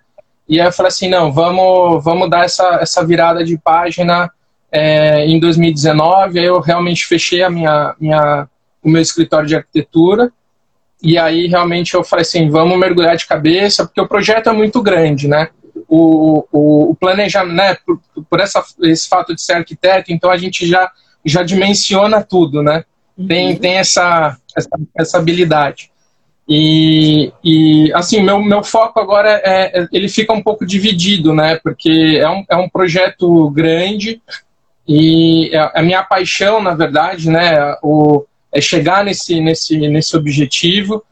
e 0.49 0.61
aí 0.61 0.67
eu 0.67 0.73
falei 0.73 0.89
assim, 0.89 1.09
não, 1.09 1.33
vamos, 1.33 2.03
vamos 2.05 2.29
dar 2.29 2.45
essa, 2.45 2.79
essa 2.81 3.05
virada 3.05 3.45
de 3.45 3.57
página 3.57 4.31
é, 4.75 5.25
em 5.25 5.39
2019, 5.39 6.41
aí 6.41 6.47
eu 6.47 6.59
realmente 6.59 7.07
fechei 7.07 7.45
a 7.45 7.49
minha, 7.49 7.95
minha, 8.01 8.49
o 8.83 8.91
meu 8.91 9.01
escritório 9.01 9.47
de 9.47 9.55
arquitetura. 9.55 10.33
E 11.01 11.17
aí 11.17 11.47
realmente 11.47 11.95
eu 11.95 12.03
falei 12.03 12.23
assim, 12.23 12.51
vamos 12.51 12.77
mergulhar 12.77 13.17
de 13.17 13.25
cabeça, 13.25 13.87
porque 13.87 14.01
o 14.01 14.09
projeto 14.09 14.49
é 14.49 14.53
muito 14.53 14.83
grande, 14.83 15.29
né? 15.29 15.51
O, 15.87 16.45
o, 16.51 16.91
o 16.91 16.97
planejamento, 16.97 17.55
né? 17.55 17.77
Por, 17.87 18.01
por, 18.29 18.41
essa, 18.41 18.65
esse 18.83 19.09
fato 19.09 19.33
de 19.33 19.41
ser 19.41 19.53
arquiteto, 19.53 20.13
então 20.13 20.29
a 20.29 20.37
gente 20.37 20.67
já, 20.67 20.91
já 21.25 21.45
dimensiona 21.45 22.21
tudo, 22.21 22.61
né? 22.61 22.85
Uhum. 23.17 23.29
Tem, 23.29 23.57
tem 23.57 23.75
essa, 23.75 24.37
essa, 24.57 24.71
essa 24.99 25.19
habilidade. 25.19 25.89
E, 26.49 27.33
e, 27.45 27.93
assim, 27.95 28.23
meu, 28.25 28.43
meu 28.43 28.65
foco 28.65 28.99
agora 28.99 29.41
é, 29.45 29.83
é, 29.83 29.89
ele 29.93 30.09
fica 30.09 30.33
um 30.33 30.43
pouco 30.43 30.67
dividido, 30.67 31.33
né? 31.33 31.61
Porque 31.63 32.19
é 32.21 32.29
um, 32.29 32.45
é 32.51 32.57
um 32.57 32.69
projeto 32.69 33.49
grande, 33.51 34.21
e 34.87 35.51
a 35.55 35.83
minha 35.83 36.03
paixão, 36.03 36.61
na 36.61 36.75
verdade, 36.75 37.31
né, 37.31 37.77
o, 37.83 38.25
é 38.53 38.61
chegar 38.61 39.05
nesse, 39.05 39.41
nesse, 39.41 39.77
nesse 39.89 40.17
objetivo. 40.17 41.03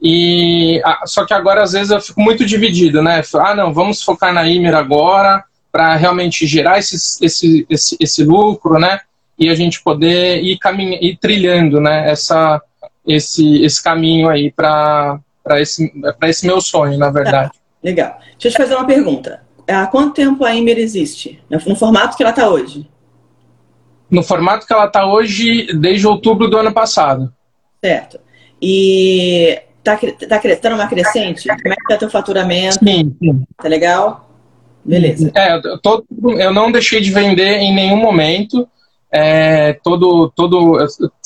E 0.00 0.82
só 1.06 1.24
que 1.24 1.32
agora 1.32 1.62
às 1.62 1.72
vezes 1.72 1.90
eu 1.90 2.00
fico 2.00 2.20
muito 2.20 2.44
dividido, 2.44 3.02
né? 3.02 3.22
Ah, 3.36 3.54
não, 3.54 3.72
vamos 3.72 4.02
focar 4.02 4.32
na 4.32 4.46
Imer 4.46 4.74
agora, 4.74 5.44
para 5.70 5.94
realmente 5.94 6.46
gerar 6.46 6.78
esse, 6.78 6.96
esse, 7.24 7.66
esse, 7.70 7.96
esse 7.98 8.24
lucro, 8.24 8.78
né? 8.78 9.00
E 9.38 9.48
a 9.48 9.54
gente 9.54 9.82
poder 9.82 10.42
ir, 10.42 10.58
caminha, 10.58 10.98
ir 11.00 11.16
trilhando, 11.16 11.80
né? 11.80 12.10
Essa, 12.10 12.60
esse, 13.06 13.62
esse 13.62 13.82
caminho 13.82 14.28
aí 14.28 14.50
para 14.50 15.20
esse, 15.56 15.90
esse 16.24 16.46
meu 16.46 16.60
sonho, 16.60 16.98
na 16.98 17.10
verdade. 17.10 17.50
Tá. 17.50 17.54
Legal. 17.82 18.18
Deixa 18.32 18.48
eu 18.48 18.52
te 18.52 18.56
fazer 18.58 18.74
uma 18.74 18.86
pergunta. 18.86 19.40
Há 19.66 19.86
quanto 19.86 20.14
tempo 20.14 20.44
a 20.44 20.54
Imer 20.54 20.78
existe? 20.78 21.40
No 21.48 21.76
formato 21.76 22.16
que 22.16 22.22
ela 22.22 22.30
está 22.30 22.48
hoje? 22.48 22.88
No 24.12 24.22
formato 24.22 24.66
que 24.66 24.72
ela 24.72 24.84
está 24.84 25.06
hoje, 25.06 25.72
desde 25.72 26.06
outubro 26.06 26.46
do 26.46 26.58
ano 26.58 26.70
passado. 26.70 27.32
Certo. 27.82 28.20
E 28.60 29.58
está 29.78 29.96
tá, 29.96 30.38
tá 30.38 30.70
numa 30.70 30.86
crescente? 30.86 31.48
Como 31.48 31.72
é 31.72 31.76
que 31.76 31.82
está 31.82 31.96
teu 31.96 32.10
faturamento? 32.10 32.78
Sim, 32.84 33.16
sim. 33.18 33.42
Tá 33.56 33.68
legal? 33.68 34.28
Beleza. 34.84 35.32
É, 35.34 35.54
eu, 35.54 35.78
tô, 35.80 36.04
eu 36.38 36.52
não 36.52 36.70
deixei 36.70 37.00
de 37.00 37.10
vender 37.10 37.58
em 37.58 37.74
nenhum 37.74 37.96
momento. 37.96 38.68
É, 39.10 39.74
todo, 39.82 40.30
todo, 40.36 40.78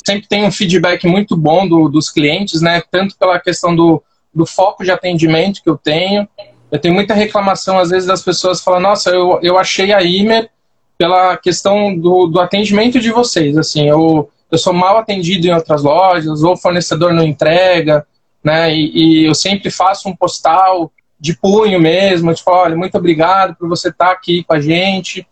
sempre 0.05 0.29
tem 0.29 0.44
um 0.44 0.53
feedback 0.53 1.07
muito 1.07 1.37
bom 1.37 1.66
do, 1.66 1.88
dos 1.88 2.09
clientes, 2.09 2.61
né? 2.61 2.83
Tanto 2.90 3.16
pela 3.18 3.40
questão 3.40 3.75
do, 3.75 4.03
do 4.33 4.46
foco 4.46 4.85
de 4.85 4.92
atendimento 4.92 5.62
que 5.62 5.68
eu 5.68 5.77
tenho. 5.77 6.29
Eu 6.70 6.79
tenho 6.79 6.94
muita 6.94 7.14
reclamação, 7.14 7.79
às 7.79 7.90
vezes, 7.90 8.07
das 8.07 8.22
pessoas 8.22 8.61
falando, 8.61 8.83
nossa, 8.83 9.11
eu, 9.11 9.40
eu 9.42 9.59
achei 9.59 9.92
a 9.92 10.03
Imer 10.03 10.51
pela 10.99 11.37
questão 11.37 11.97
do, 11.97 12.27
do 12.27 12.41
atendimento 12.41 12.99
de 13.01 13.11
vocês. 13.11 13.57
Assim, 13.57 13.89
eu, 13.89 14.31
eu 14.51 14.59
sou 14.59 14.73
mal 14.73 14.99
atendido 14.99 15.47
em 15.47 15.53
outras 15.53 15.83
lojas, 15.83 16.43
ou 16.43 16.53
o 16.53 16.57
fornecedor 16.57 17.13
não 17.13 17.23
entrega, 17.23 18.07
né? 18.43 18.75
E, 18.75 19.23
e 19.23 19.25
eu 19.25 19.35
sempre 19.35 19.71
faço 19.71 20.09
um 20.09 20.17
postal 20.17 20.91
de 21.19 21.35
punho 21.37 21.81
mesmo, 21.81 22.33
tipo, 22.35 22.51
olha, 22.51 22.77
muito 22.77 22.97
obrigado 22.97 23.57
por 23.57 23.69
você 23.69 23.89
estar 23.89 24.11
aqui 24.11 24.45
com 24.45 24.55
a 24.55 24.61
gente. 24.61 25.27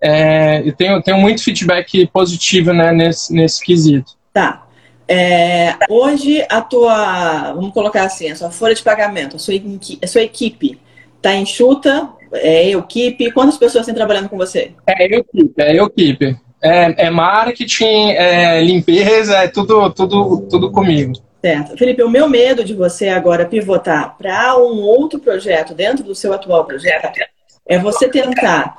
É, 0.00 0.62
eu 0.64 0.72
tenho, 0.74 1.02
tenho 1.02 1.18
muito 1.18 1.42
feedback 1.42 2.06
positivo 2.08 2.72
né, 2.72 2.92
nesse, 2.92 3.32
nesse 3.32 3.64
quesito. 3.64 4.12
Tá. 4.32 4.64
É, 5.06 5.74
hoje 5.88 6.44
a 6.50 6.60
tua, 6.60 7.52
vamos 7.54 7.72
colocar 7.72 8.04
assim, 8.04 8.30
a 8.30 8.36
sua 8.36 8.50
folha 8.50 8.74
de 8.74 8.82
pagamento, 8.82 9.36
a 9.36 9.38
sua, 9.38 9.54
a 10.02 10.06
sua 10.06 10.22
equipe 10.22 10.78
está 11.28 11.36
enxuta, 11.36 12.08
é 12.32 12.70
equipe, 12.70 13.30
quantas 13.32 13.58
pessoas 13.58 13.84
têm 13.84 13.94
trabalhando 13.94 14.28
com 14.28 14.36
você? 14.36 14.72
É 14.86 15.04
equipe, 15.04 15.54
é 15.58 15.76
equipe. 15.76 16.36
É, 16.62 17.06
é 17.06 17.10
marketing, 17.10 18.10
é 18.10 18.60
limpeza, 18.62 19.36
é 19.38 19.48
tudo, 19.48 19.90
tudo, 19.90 20.46
tudo 20.48 20.72
comigo. 20.72 21.12
Certo. 21.40 21.76
Felipe, 21.76 22.02
o 22.02 22.10
meu 22.10 22.28
medo 22.28 22.64
de 22.64 22.74
você 22.74 23.08
agora 23.08 23.46
pivotar 23.46 24.16
para 24.18 24.56
um 24.56 24.80
outro 24.80 25.20
projeto 25.20 25.72
dentro 25.72 26.02
do 26.02 26.14
seu 26.14 26.32
atual 26.32 26.64
projeto 26.64 27.12
é 27.64 27.78
você 27.78 28.08
tentar 28.08 28.76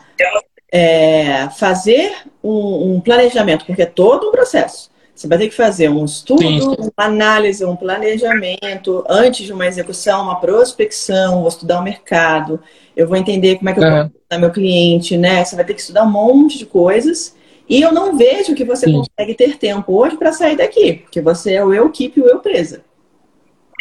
é, 0.71 1.47
fazer 1.57 2.11
um, 2.43 2.95
um, 2.95 3.01
planejamento, 3.01 3.65
porque 3.65 3.83
é 3.83 3.85
todo 3.85 4.27
um 4.27 4.31
processo. 4.31 4.88
Você 5.19 5.27
vai 5.27 5.37
ter 5.37 5.49
que 5.49 5.55
fazer 5.55 5.89
um 5.89 6.05
estudo, 6.05 6.41
Sim. 6.41 6.61
uma 6.61 7.05
análise, 7.05 7.65
um 7.65 7.75
planejamento, 7.75 9.03
antes 9.09 9.45
de 9.45 9.51
uma 9.51 9.67
execução, 9.67 10.23
uma 10.23 10.39
prospecção, 10.39 11.39
vou 11.39 11.49
estudar 11.49 11.81
o 11.81 11.83
mercado, 11.83 12.57
eu 12.95 13.05
vou 13.05 13.17
entender 13.17 13.57
como 13.57 13.69
é 13.69 13.73
que 13.73 13.79
eu 13.81 13.83
uhum. 13.83 14.09
vou 14.31 14.39
meu 14.39 14.49
cliente, 14.49 15.17
né? 15.17 15.43
Você 15.43 15.57
vai 15.57 15.65
ter 15.65 15.73
que 15.73 15.81
estudar 15.81 16.05
um 16.05 16.09
monte 16.09 16.57
de 16.57 16.65
coisas 16.65 17.35
e 17.67 17.81
eu 17.81 17.91
não 17.91 18.17
vejo 18.17 18.55
que 18.55 18.63
você 18.63 18.85
Sim. 18.85 18.93
consegue 18.93 19.35
ter 19.35 19.57
tempo 19.57 19.93
hoje 19.93 20.15
para 20.15 20.31
sair 20.31 20.55
daqui, 20.55 20.93
porque 20.93 21.19
você 21.19 21.55
é 21.55 21.65
o 21.65 21.73
eu 21.73 21.89
keep 21.89 22.17
e 22.17 22.23
o 22.23 22.25
eu 22.25 22.39
presa. 22.39 22.81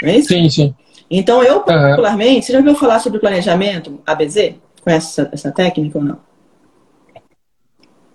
Não 0.03 0.11
é 0.11 0.16
isso? 0.16 0.31
Sim, 0.31 0.51
sim. 0.51 0.74
Então, 1.09 1.40
eu, 1.44 1.61
particularmente, 1.61 2.35
uhum. 2.35 2.42
você 2.42 2.53
já 2.53 2.59
ouviu 2.59 2.74
falar 2.74 2.98
sobre 2.98 3.20
planejamento 3.20 4.01
ABZ? 4.05 4.55
Conhece 4.83 5.20
essa, 5.20 5.31
essa 5.33 5.53
técnica 5.53 5.98
ou 5.98 6.05
não? 6.05 6.18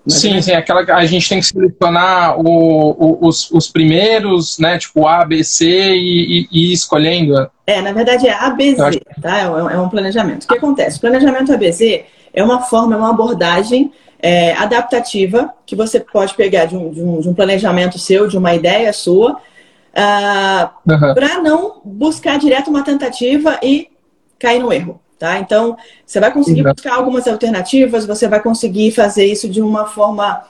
Mas 0.06 0.16
sim, 0.16 0.36
é... 0.36 0.42
sim, 0.42 0.52
aquela 0.52 0.82
a 0.82 1.06
gente 1.06 1.28
tem 1.30 1.40
que 1.40 1.46
selecionar 1.46 2.38
o, 2.40 2.46
o, 2.46 3.28
os, 3.28 3.50
os 3.52 3.70
primeiros, 3.70 4.60
né? 4.60 4.78
Tipo 4.78 5.08
A, 5.08 5.24
B, 5.24 5.44
C 5.44 5.66
e, 5.66 6.42
e, 6.42 6.48
e 6.52 6.74
escolhendo. 6.74 7.50
É, 7.66 7.82
na 7.82 7.94
verdade 7.94 8.28
é 8.28 8.34
ABZ, 8.34 8.80
acho... 8.80 9.00
tá? 9.22 9.40
É, 9.40 9.44
é 9.44 9.80
um 9.80 9.90
planejamento. 9.90 10.44
O 10.44 10.48
que 10.48 10.58
acontece? 10.58 10.98
O 10.98 11.02
planejamento 11.02 11.54
ABZ 11.54 11.82
é 12.34 12.44
uma 12.44 12.62
forma, 12.62 12.96
é 12.96 12.98
uma 12.98 13.12
abordagem 13.12 13.92
é, 14.24 14.54
adaptativa 14.54 15.54
que 15.66 15.76
você 15.76 16.00
pode 16.00 16.34
pegar 16.34 16.66
de 16.66 16.76
um, 16.76 16.92
de, 16.92 17.02
um, 17.02 17.20
de 17.20 17.30
um, 17.30 17.34
planejamento 17.34 18.00
seu, 18.00 18.28
de 18.28 18.38
uma 18.38 18.54
ideia 18.54 18.92
sua, 18.94 19.34
uh, 19.34 20.70
uhum. 20.90 21.14
para 21.14 21.42
não 21.42 21.82
buscar 21.84 22.40
direto 22.40 22.70
uma 22.70 22.84
tentativa 22.84 23.60
e 23.62 23.90
cair 24.40 24.60
no 24.60 24.72
erro. 24.72 25.03
Tá? 25.24 25.40
Então, 25.40 25.78
você 26.06 26.20
vai 26.20 26.34
conseguir 26.34 26.66
uhum. 26.66 26.74
buscar 26.74 26.96
algumas 26.96 27.26
alternativas, 27.30 28.06
você 28.06 28.28
vai 28.28 28.42
conseguir 28.42 28.92
fazer 28.92 29.24
isso 29.24 29.48
de 29.48 29.62
uma 29.62 29.86
forma 29.86 30.44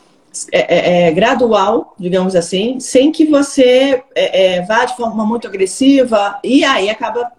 é, 0.52 0.62
é, 0.62 1.08
é 1.10 1.12
gradual, 1.12 1.94
digamos 2.00 2.36
assim, 2.36 2.80
sem 2.80 3.12
que 3.12 3.24
você 3.24 4.02
é, 4.16 4.56
é, 4.56 4.62
vá 4.64 4.84
de 4.84 4.98
forma 4.98 5.24
muito 5.28 5.46
agressiva 5.46 6.40
e 6.44 6.64
aí 6.64 6.90
acaba 6.90 7.32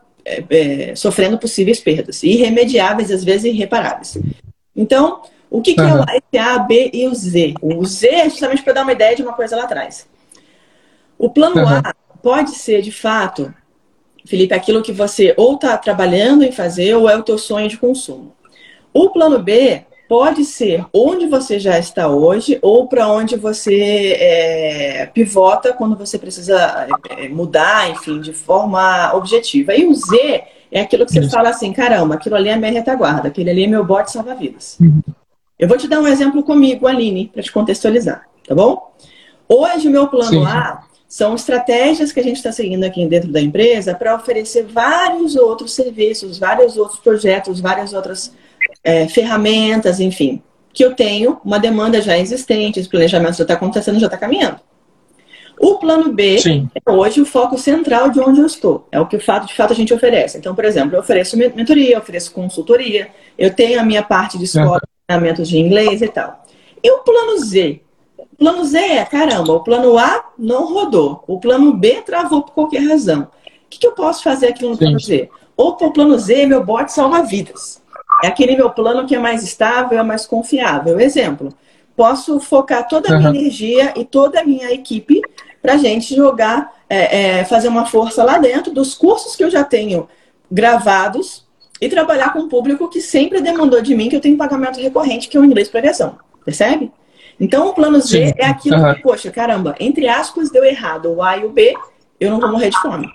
sofrendo 0.95 1.37
possíveis 1.37 1.81
perdas, 1.81 2.23
irremediáveis, 2.23 3.11
às 3.11 3.25
vezes 3.25 3.53
irreparáveis. 3.53 4.17
Então, 4.77 5.23
o 5.51 5.61
que, 5.61 5.75
que 5.75 5.81
uhum. 5.81 6.05
é 6.09 6.19
esse 6.19 6.39
A, 6.39 6.57
B 6.61 6.93
e 6.95 7.09
o 7.09 7.15
Z? 7.17 7.55
O 7.61 7.85
Z 7.85 8.07
é 8.11 8.31
justamente 8.31 8.63
para 8.63 8.75
dar 8.75 8.83
uma 8.83 8.93
ideia 8.93 9.17
de 9.17 9.23
uma 9.23 9.33
coisa 9.33 9.57
lá 9.57 9.65
atrás. 9.65 10.07
O 11.19 11.29
plano 11.29 11.63
uhum. 11.63 11.69
A 11.69 11.93
pode 12.23 12.53
ser, 12.53 12.81
de 12.81 12.93
fato, 12.93 13.53
Felipe, 14.27 14.55
aquilo 14.55 14.83
que 14.83 14.93
você 14.93 15.35
ou 15.37 15.55
está 15.55 15.77
trabalhando 15.77 16.43
em 16.43 16.53
fazer 16.53 16.95
ou 16.95 17.09
é 17.09 17.17
o 17.17 17.23
teu 17.23 17.37
sonho 17.37 17.69
de 17.69 17.77
consumo. 17.77 18.33
O 18.93 19.11
plano 19.11 19.39
B 19.39 19.85
pode 20.09 20.45
ser 20.45 20.85
onde 20.93 21.27
você 21.27 21.59
já 21.59 21.79
está 21.79 22.09
hoje 22.09 22.59
ou 22.63 22.87
para 22.87 23.09
onde 23.09 23.37
você 23.37 24.17
é, 24.19 25.07
pivota 25.13 25.73
quando 25.73 25.97
você 25.97 26.19
precisa 26.19 26.87
é, 27.11 27.29
mudar, 27.29 27.91
enfim, 27.91 28.21
de 28.21 28.33
forma 28.33 29.13
objetiva. 29.15 29.75
E 29.75 29.87
o 29.87 29.95
Z 29.95 30.45
é 30.71 30.81
aquilo 30.81 31.07
que 31.07 31.13
você 31.13 31.29
fala 31.29 31.51
assim, 31.51 31.73
caramba, 31.73 32.15
aquilo 32.15 32.37
ali 32.37 32.49
é 32.49 32.57
minha 32.57 32.73
retaguarda, 32.73 33.29
aquele 33.29 33.51
ali 33.51 33.65
é 33.65 33.67
meu 33.67 33.85
bote 33.85 34.11
salva-vidas. 34.11 34.79
Uhum. 34.81 35.03
Eu 35.59 35.69
vou 35.69 35.79
te 35.79 35.87
dar 35.87 36.01
um 36.01 36.07
exemplo 36.07 36.43
comigo, 36.43 36.87
Aline, 36.87 37.31
para 37.33 37.43
te 37.43 37.53
contextualizar, 37.53 38.27
tá 38.47 38.55
bom? 38.55 38.93
Hoje, 39.49 39.89
o 39.89 39.91
meu 39.91 40.09
plano 40.09 40.31
Sim. 40.31 40.47
A 40.47 40.84
são 41.15 41.37
estratégias 41.37 42.11
que 42.11 42.19
a 42.19 42.23
gente 42.25 42.39
está 42.39 42.51
seguindo 42.51 42.83
aqui 42.83 43.07
dentro 43.07 43.31
da 43.31 43.41
empresa 43.41 43.95
para 43.95 44.17
oferecer 44.17 44.65
vários 44.65 45.37
outros 45.37 45.73
serviços, 45.73 46.39
vários 46.39 46.77
outros 46.77 46.99
projetos, 46.99 47.61
várias 47.61 47.93
outras 47.93 48.35
é, 48.83 49.07
ferramentas, 49.07 50.01
enfim, 50.01 50.43
que 50.73 50.85
eu 50.85 50.93
tenho 50.93 51.41
uma 51.45 51.61
demanda 51.61 52.03
já 52.03 52.19
existente, 52.19 52.81
esse 52.81 52.89
planejamento 52.89 53.37
já 53.37 53.45
está 53.45 53.55
acontecendo, 53.55 54.01
já 54.01 54.07
está 54.09 54.19
caminhando. 54.19 54.59
O 55.57 55.77
plano 55.77 56.13
B 56.13 56.37
Sim. 56.39 56.69
é 56.85 56.91
hoje 56.91 57.21
o 57.21 57.25
foco 57.25 57.57
central 57.57 58.11
de 58.11 58.19
onde 58.19 58.41
eu 58.41 58.47
estou. 58.47 58.89
É 58.91 58.99
o 58.99 59.07
que 59.07 59.17
de 59.17 59.25
fato 59.25 59.73
a 59.73 59.77
gente 59.77 59.95
oferece. 59.95 60.37
Então, 60.37 60.53
por 60.53 60.65
exemplo, 60.65 60.97
eu 60.97 61.01
ofereço 61.01 61.37
mentoria, 61.37 61.95
eu 61.95 62.01
ofereço 62.01 62.33
consultoria, 62.33 63.07
eu 63.39 63.55
tenho 63.55 63.79
a 63.79 63.85
minha 63.85 64.03
parte 64.03 64.37
de 64.37 64.47
escola, 64.47 64.81
treinamentos 65.07 65.49
de 65.49 65.59
inglês 65.59 66.03
e 66.03 66.09
tal. 66.09 66.45
E 66.83 66.91
o 66.91 67.05
plano 67.05 67.39
Z? 67.39 67.84
O 68.17 68.37
plano 68.37 68.65
Z 68.65 68.79
é, 68.79 69.05
caramba, 69.05 69.53
o 69.53 69.61
plano 69.61 69.99
A 69.99 70.31
não 70.39 70.73
rodou, 70.73 71.25
o 71.27 71.41
plano 71.41 71.73
B 71.73 72.03
travou 72.03 72.43
por 72.43 72.53
qualquer 72.53 72.87
razão. 72.87 73.23
O 73.23 73.69
que, 73.71 73.79
que 73.79 73.87
eu 73.87 73.93
posso 73.93 74.23
fazer 74.23 74.49
aqui 74.49 74.65
no 74.65 74.77
plano 74.77 75.01
Sim. 75.01 75.07
Z? 75.07 75.31
Ou 75.57 75.71
o 75.71 75.93
plano 75.93 76.19
Z, 76.19 76.47
meu 76.47 76.65
bot 76.65 76.91
salva 76.93 77.23
vidas. 77.23 77.83
É 78.23 78.29
aquele 78.29 78.57
meu 78.57 78.71
plano 78.71 79.07
que 79.07 79.15
é 79.15 79.19
mais 79.19 79.43
estável, 79.43 79.99
é 79.99 80.03
mais 80.03 80.27
confiável. 80.27 80.99
Exemplo, 81.01 81.53
posso 81.97 82.41
focar 82.41 82.87
toda 82.89 83.09
a 83.13 83.19
minha 83.19 83.31
uhum. 83.31 83.37
energia 83.37 83.93
e 83.97 84.05
toda 84.05 84.41
a 84.41 84.45
minha 84.45 84.73
equipe 84.73 85.21
para 85.61 85.75
a 85.75 85.79
gente 85.79 86.15
jogar, 86.15 86.73
é, 86.89 87.39
é, 87.39 87.45
fazer 87.45 87.69
uma 87.69 87.87
força 87.87 88.23
lá 88.23 88.39
dentro 88.39 88.73
dos 88.73 88.95
cursos 88.95 89.35
que 89.35 89.43
eu 89.43 89.51
já 89.51 89.65
tenho 89.65 90.09
gravados 90.51 91.45
e 91.81 91.89
trabalhar 91.89 92.33
com 92.33 92.41
um 92.41 92.49
público 92.49 92.89
que 92.89 93.01
sempre 93.01 93.41
demandou 93.41 93.81
de 93.81 93.95
mim 93.95 94.09
que 94.09 94.17
eu 94.17 94.21
tenho 94.21 94.37
pagamento 94.37 94.81
recorrente, 94.81 95.29
que 95.29 95.37
é 95.37 95.41
o 95.41 95.45
inglês 95.45 95.69
pregação. 95.69 96.19
Percebe? 96.45 96.93
Então, 97.39 97.69
o 97.69 97.75
plano 97.75 98.01
Z 98.01 98.29
Sim. 98.29 98.33
é 98.37 98.47
aquilo 98.47 98.77
uhum. 98.77 98.95
que, 98.95 99.03
poxa, 99.03 99.31
caramba, 99.31 99.75
entre 99.81 100.09
aspas, 100.09 100.51
deu 100.51 100.65
errado 100.65 101.13
o 101.13 101.23
A 101.23 101.37
e 101.37 101.45
o 101.45 101.51
B, 101.51 101.75
eu 102.21 102.31
não 102.31 102.41
vou 102.41 102.51
morrer 102.51 102.71
de 102.71 102.81
fome. 102.81 103.09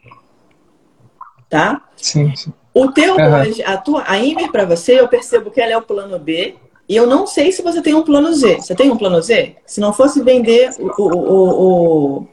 Tá? 1.50 1.82
Sim, 1.96 2.36
sim. 2.36 2.54
O 2.74 2.92
teu 2.92 3.16
uhum. 3.16 3.42
hoje, 3.42 3.64
a 3.64 3.78
tua, 3.78 4.04
a 4.06 4.20
Imer 4.20 4.52
para 4.52 4.66
você, 4.66 5.00
eu 5.00 5.08
percebo 5.08 5.50
que 5.50 5.60
ela 5.60 5.74
é 5.74 5.78
o 5.78 5.82
plano 5.82 6.20
B, 6.20 6.56
e 6.88 6.96
eu 6.96 7.06
não 7.06 7.28
sei 7.28 7.52
se 7.52 7.62
você 7.62 7.82
tem 7.82 7.94
um 7.94 8.04
plano 8.04 8.34
Z. 8.34 8.62
Você 8.62 8.74
tem 8.74 8.90
um 8.90 8.98
plano 8.98 9.22
Z? 9.22 9.56
Se 9.64 9.80
não 9.80 9.94
fosse 9.94 10.24
vender 10.24 10.72
o, 10.80 11.04
o, 11.04 12.20
o, 12.22 12.28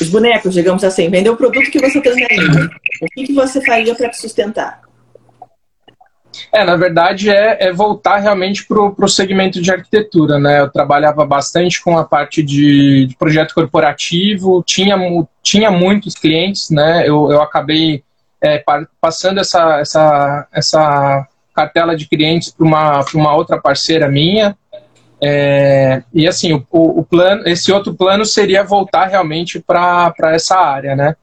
os 0.00 0.08
bonecos, 0.10 0.52
digamos 0.52 0.84
assim, 0.84 1.08
vender 1.08 1.30
o 1.30 1.36
produto 1.36 1.70
que 1.70 1.78
você 1.78 1.98
tem 2.00 2.26
ainda, 2.30 2.70
o 3.00 3.06
que, 3.06 3.24
que 3.24 3.32
você 3.32 3.60
faria 3.62 3.94
para 3.94 4.10
te 4.10 4.18
sustentar? 4.18 4.81
É, 6.52 6.64
na 6.64 6.76
verdade, 6.76 7.30
é, 7.30 7.68
é 7.68 7.72
voltar 7.72 8.18
realmente 8.18 8.66
para 8.66 8.80
o 8.80 9.08
segmento 9.08 9.60
de 9.60 9.70
arquitetura, 9.70 10.38
né? 10.38 10.60
Eu 10.60 10.70
trabalhava 10.70 11.24
bastante 11.24 11.82
com 11.82 11.98
a 11.98 12.04
parte 12.04 12.42
de, 12.42 13.06
de 13.06 13.16
projeto 13.16 13.54
corporativo, 13.54 14.62
tinha, 14.66 14.96
tinha 15.42 15.70
muitos 15.70 16.14
clientes, 16.14 16.70
né? 16.70 17.02
Eu, 17.06 17.30
eu 17.30 17.42
acabei 17.42 18.02
é, 18.40 18.62
passando 19.00 19.40
essa, 19.40 19.78
essa, 19.78 20.48
essa 20.52 21.28
cartela 21.54 21.96
de 21.96 22.08
clientes 22.08 22.50
para 22.50 22.66
uma, 22.66 23.04
uma 23.14 23.36
outra 23.36 23.60
parceira 23.60 24.08
minha. 24.08 24.56
É, 25.24 26.02
e 26.12 26.26
assim, 26.26 26.52
o, 26.52 26.66
o, 27.00 27.04
plano, 27.04 27.46
esse 27.46 27.70
outro 27.70 27.94
plano 27.94 28.24
seria 28.24 28.64
voltar 28.64 29.06
realmente 29.06 29.60
para 29.60 30.12
essa 30.32 30.58
área, 30.58 30.96
né? 30.96 31.14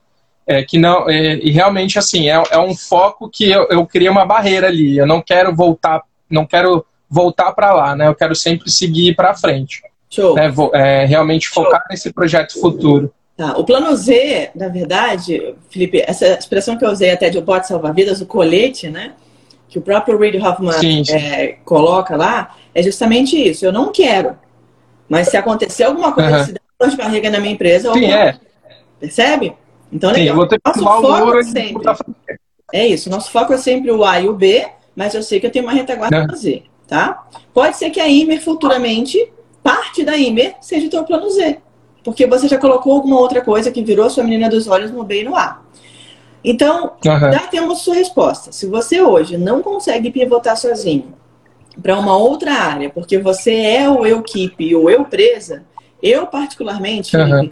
É, 0.49 0.63
que 0.63 0.79
não, 0.79 1.07
é, 1.07 1.35
e 1.35 1.51
realmente 1.51 1.99
assim, 1.99 2.27
é, 2.27 2.41
é 2.49 2.57
um 2.57 2.75
foco 2.75 3.29
que 3.29 3.51
eu, 3.51 3.67
eu 3.69 3.85
criei 3.85 4.09
uma 4.09 4.25
barreira 4.25 4.65
ali. 4.65 4.97
Eu 4.97 5.05
não 5.05 5.21
quero 5.21 5.55
voltar, 5.55 6.01
não 6.27 6.43
quero 6.43 6.83
voltar 7.07 7.51
para 7.51 7.71
lá, 7.71 7.95
né? 7.95 8.07
Eu 8.07 8.15
quero 8.15 8.35
sempre 8.35 8.71
seguir 8.71 9.15
para 9.15 9.35
frente. 9.35 9.83
Show. 10.09 10.33
Né? 10.33 10.49
Vou, 10.49 10.71
é, 10.73 11.05
realmente 11.05 11.45
Show. 11.45 11.63
focar 11.63 11.83
nesse 11.87 12.11
projeto 12.11 12.59
futuro. 12.59 13.13
Tá. 13.37 13.59
O 13.59 13.63
plano 13.63 13.95
Z, 13.95 14.49
na 14.55 14.69
verdade, 14.69 15.53
Felipe, 15.69 16.03
essa 16.03 16.25
expressão 16.29 16.75
que 16.75 16.83
eu 16.83 16.89
usei 16.89 17.11
até 17.11 17.29
de 17.29 17.39
bote 17.39 17.67
salva-vidas, 17.67 18.19
o 18.19 18.25
colete, 18.25 18.89
né? 18.89 19.13
Que 19.67 19.77
o 19.77 19.83
próprio 19.83 20.17
Reid 20.17 20.39
Hoffman 20.39 20.73
sim, 20.73 21.03
sim. 21.03 21.13
É, 21.13 21.57
coloca 21.63 22.17
lá, 22.17 22.55
é 22.73 22.81
justamente 22.81 23.37
isso. 23.37 23.63
Eu 23.63 23.71
não 23.71 23.91
quero. 23.91 24.35
Mas 25.07 25.27
se 25.27 25.37
acontecer 25.37 25.83
alguma 25.83 26.11
coisa, 26.11 26.39
uhum. 26.39 26.43
se 26.45 26.53
der 26.53 26.89
de 26.89 26.97
barriga 26.97 27.29
na 27.29 27.39
minha 27.39 27.53
empresa, 27.53 27.93
sim, 27.93 28.11
é. 28.11 28.35
percebe? 28.99 29.53
Então, 29.91 30.11
legal. 30.11 30.27
Sim, 30.27 30.35
vou 30.35 30.47
ter 30.47 30.59
nosso 30.65 31.01
foco 31.01 31.37
é 31.37 31.43
sempre. 31.43 31.83
É 32.71 32.87
isso, 32.87 33.09
nosso 33.09 33.31
foco 33.31 33.53
é 33.53 33.57
sempre 33.57 33.91
o 33.91 34.03
A 34.03 34.21
e 34.21 34.29
o 34.29 34.33
B, 34.33 34.67
mas 34.95 35.15
eu 35.15 35.23
sei 35.23 35.39
que 35.39 35.47
eu 35.47 35.51
tenho 35.51 35.65
uma 35.65 35.73
retaguarda 35.73 36.25
a 36.25 36.29
fazer, 36.29 36.63
tá? 36.87 37.27
Pode 37.53 37.77
ser 37.77 37.89
que 37.89 37.99
a 37.99 38.07
IMER 38.07 38.41
futuramente, 38.41 39.31
parte 39.63 40.03
da 40.03 40.15
IMER, 40.15 40.55
seja 40.61 40.87
o 40.87 40.89
teu 40.89 41.03
plano 41.03 41.29
Z. 41.31 41.57
Porque 42.03 42.27
você 42.27 42.47
já 42.47 42.57
colocou 42.57 42.93
alguma 42.93 43.19
outra 43.19 43.41
coisa 43.41 43.71
que 43.71 43.83
virou 43.83 44.09
sua 44.09 44.23
menina 44.23 44.49
dos 44.49 44.67
olhos 44.67 44.91
no 44.91 45.03
B 45.03 45.21
e 45.21 45.23
no 45.23 45.35
A. 45.35 45.61
Então, 46.43 46.93
uhum. 47.05 47.31
já 47.31 47.47
temos 47.47 47.81
sua 47.81 47.95
resposta. 47.95 48.51
Se 48.51 48.65
você 48.67 49.01
hoje 49.01 49.37
não 49.37 49.61
consegue 49.61 50.11
pivotar 50.11 50.55
sozinho 50.55 51.13
para 51.81 51.97
uma 51.97 52.15
outra 52.15 52.53
área, 52.53 52.89
porque 52.89 53.17
você 53.17 53.53
é 53.53 53.89
o 53.89 54.05
eu 54.05 54.21
keep 54.21 54.75
ou 54.75 54.89
eu 54.89 55.05
presa, 55.05 55.65
eu 56.01 56.27
particularmente, 56.27 57.17
uhum 57.17 57.49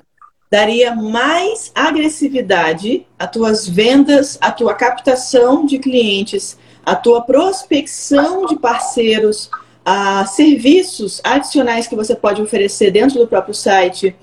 daria 0.50 0.96
mais 0.96 1.72
agressividade 1.76 3.06
às 3.20 3.30
tuas 3.30 3.68
vendas, 3.68 4.38
à 4.42 4.52
tua 4.52 4.74
captação 4.74 5.66
de 5.66 5.78
clientes, 5.78 6.58
à 6.86 6.96
tua 6.96 7.22
prospecção 7.22 8.46
de 8.46 8.56
parceiros, 8.56 9.50
a 9.84 10.26
serviços 10.26 11.22
adicionais 11.24 11.88
que 11.88 11.96
você 11.96 12.16
pode 12.16 12.42
oferecer 12.42 12.92
dentro 12.92 13.20
do 13.20 13.28
próprio 13.28 13.54
site. 13.54 14.16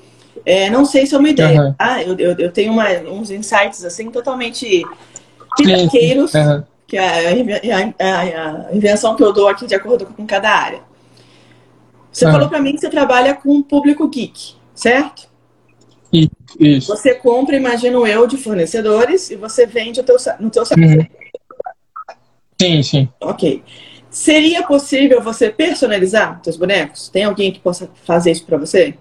É, 0.46 0.68
não 0.70 0.84
sei 0.84 1.06
se 1.06 1.14
é 1.14 1.18
uma 1.18 1.28
ideia. 1.28 1.60
Uhum. 1.60 1.74
Ah, 1.78 2.02
eu, 2.02 2.16
eu, 2.18 2.38
eu 2.38 2.52
tenho 2.52 2.72
uma, 2.72 2.88
uns 3.10 3.30
insights 3.30 3.84
assim 3.84 4.10
totalmente 4.10 4.82
pitaqueiros, 5.56 6.32
uhum. 6.34 6.62
que 6.86 6.96
é 6.96 7.42
a, 7.72 8.06
a, 8.06 8.68
a, 8.70 8.74
invenção 8.74 9.14
que 9.14 9.22
eu 9.22 9.32
dou 9.32 9.48
aqui 9.48 9.66
de 9.66 9.74
acordo 9.74 10.06
com 10.06 10.26
cada 10.26 10.50
área. 10.50 10.80
Você 12.10 12.24
uhum. 12.24 12.32
falou 12.32 12.48
para 12.48 12.60
mim 12.60 12.72
que 12.72 12.80
você 12.80 12.88
trabalha 12.88 13.34
com 13.34 13.62
público 13.62 14.08
geek, 14.08 14.54
certo? 14.74 15.33
Isso. 16.58 16.88
Você 16.88 17.14
compra, 17.14 17.56
imagino 17.56 18.06
eu, 18.06 18.26
de 18.26 18.36
fornecedores 18.36 19.30
e 19.30 19.36
você 19.36 19.66
vende 19.66 20.02
teu, 20.02 20.16
no 20.38 20.50
teu 20.50 20.64
site. 20.64 20.80
Uhum. 20.80 21.06
Sim, 22.60 22.82
sim. 22.82 23.08
Ok. 23.20 23.62
Seria 24.10 24.62
possível 24.62 25.20
você 25.20 25.50
personalizar 25.50 26.40
seus 26.42 26.56
bonecos? 26.56 27.08
Tem 27.08 27.24
alguém 27.24 27.50
que 27.50 27.58
possa 27.58 27.90
fazer 28.04 28.30
isso 28.30 28.44
para 28.44 28.58
você? 28.58 28.94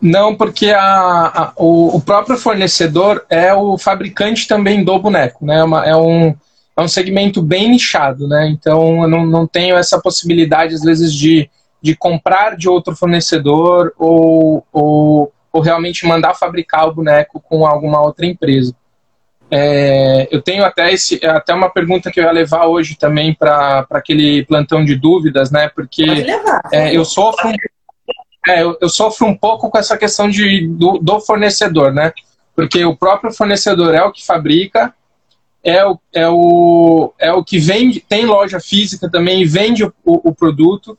Não, 0.00 0.34
porque 0.34 0.70
a, 0.70 0.80
a, 0.80 1.52
o, 1.56 1.96
o, 1.96 2.00
próprio 2.00 2.36
fornecedor 2.36 3.24
é 3.28 3.54
o 3.54 3.78
fabricante 3.78 4.48
também 4.48 4.82
do 4.82 4.98
boneco, 4.98 5.44
né? 5.44 5.58
É 5.58 5.64
uma, 5.64 5.86
é, 5.86 5.96
um, 5.96 6.34
é 6.76 6.82
um 6.82 6.88
segmento 6.88 7.40
bem 7.40 7.70
nichado, 7.70 8.26
né? 8.26 8.48
Então 8.48 9.02
eu 9.02 9.08
não, 9.08 9.24
não 9.24 9.46
tenho 9.46 9.76
essa 9.76 10.00
possibilidade, 10.00 10.74
às 10.74 10.82
vezes, 10.82 11.12
de 11.12 11.48
de 11.82 11.96
comprar 11.96 12.56
de 12.56 12.68
outro 12.68 12.94
fornecedor 12.94 13.92
ou, 13.98 14.64
ou, 14.72 15.32
ou 15.52 15.60
realmente 15.60 16.06
mandar 16.06 16.34
fabricar 16.34 16.88
o 16.88 16.94
boneco 16.94 17.40
com 17.40 17.66
alguma 17.66 18.00
outra 18.00 18.26
empresa. 18.26 18.74
É, 19.50 20.28
eu 20.30 20.40
tenho 20.40 20.64
até, 20.64 20.92
esse, 20.92 21.24
até 21.26 21.52
uma 21.52 21.68
pergunta 21.68 22.10
que 22.10 22.18
eu 22.18 22.24
ia 22.24 22.32
levar 22.32 22.66
hoje 22.66 22.96
também 22.96 23.34
para 23.34 23.86
aquele 23.90 24.46
plantão 24.46 24.82
de 24.82 24.96
dúvidas, 24.96 25.50
né? 25.50 25.68
Porque 25.68 26.06
é, 26.72 26.96
eu 26.96 27.04
sofro 27.04 27.50
um, 27.50 27.54
é, 28.48 28.62
eu, 28.62 28.78
eu, 28.80 28.88
sofro 28.88 29.26
um 29.26 29.36
pouco 29.36 29.68
com 29.68 29.78
essa 29.78 29.98
questão 29.98 30.28
de, 30.28 30.66
do, 30.68 30.98
do, 30.98 31.20
fornecedor, 31.20 31.92
né? 31.92 32.12
Porque 32.56 32.82
o 32.84 32.96
próprio 32.96 33.32
fornecedor 33.32 33.94
é 33.94 34.02
o 34.02 34.10
que 34.10 34.24
fabrica, 34.24 34.94
é 35.62 35.84
o, 35.84 35.98
é 36.14 36.28
o, 36.28 37.12
é 37.18 37.32
o 37.32 37.44
que 37.44 37.58
vende, 37.58 38.00
tem 38.00 38.24
loja 38.24 38.58
física 38.58 39.10
também 39.10 39.42
e 39.42 39.46
vende 39.46 39.84
o, 39.84 39.92
o, 40.02 40.30
o 40.30 40.34
produto 40.34 40.96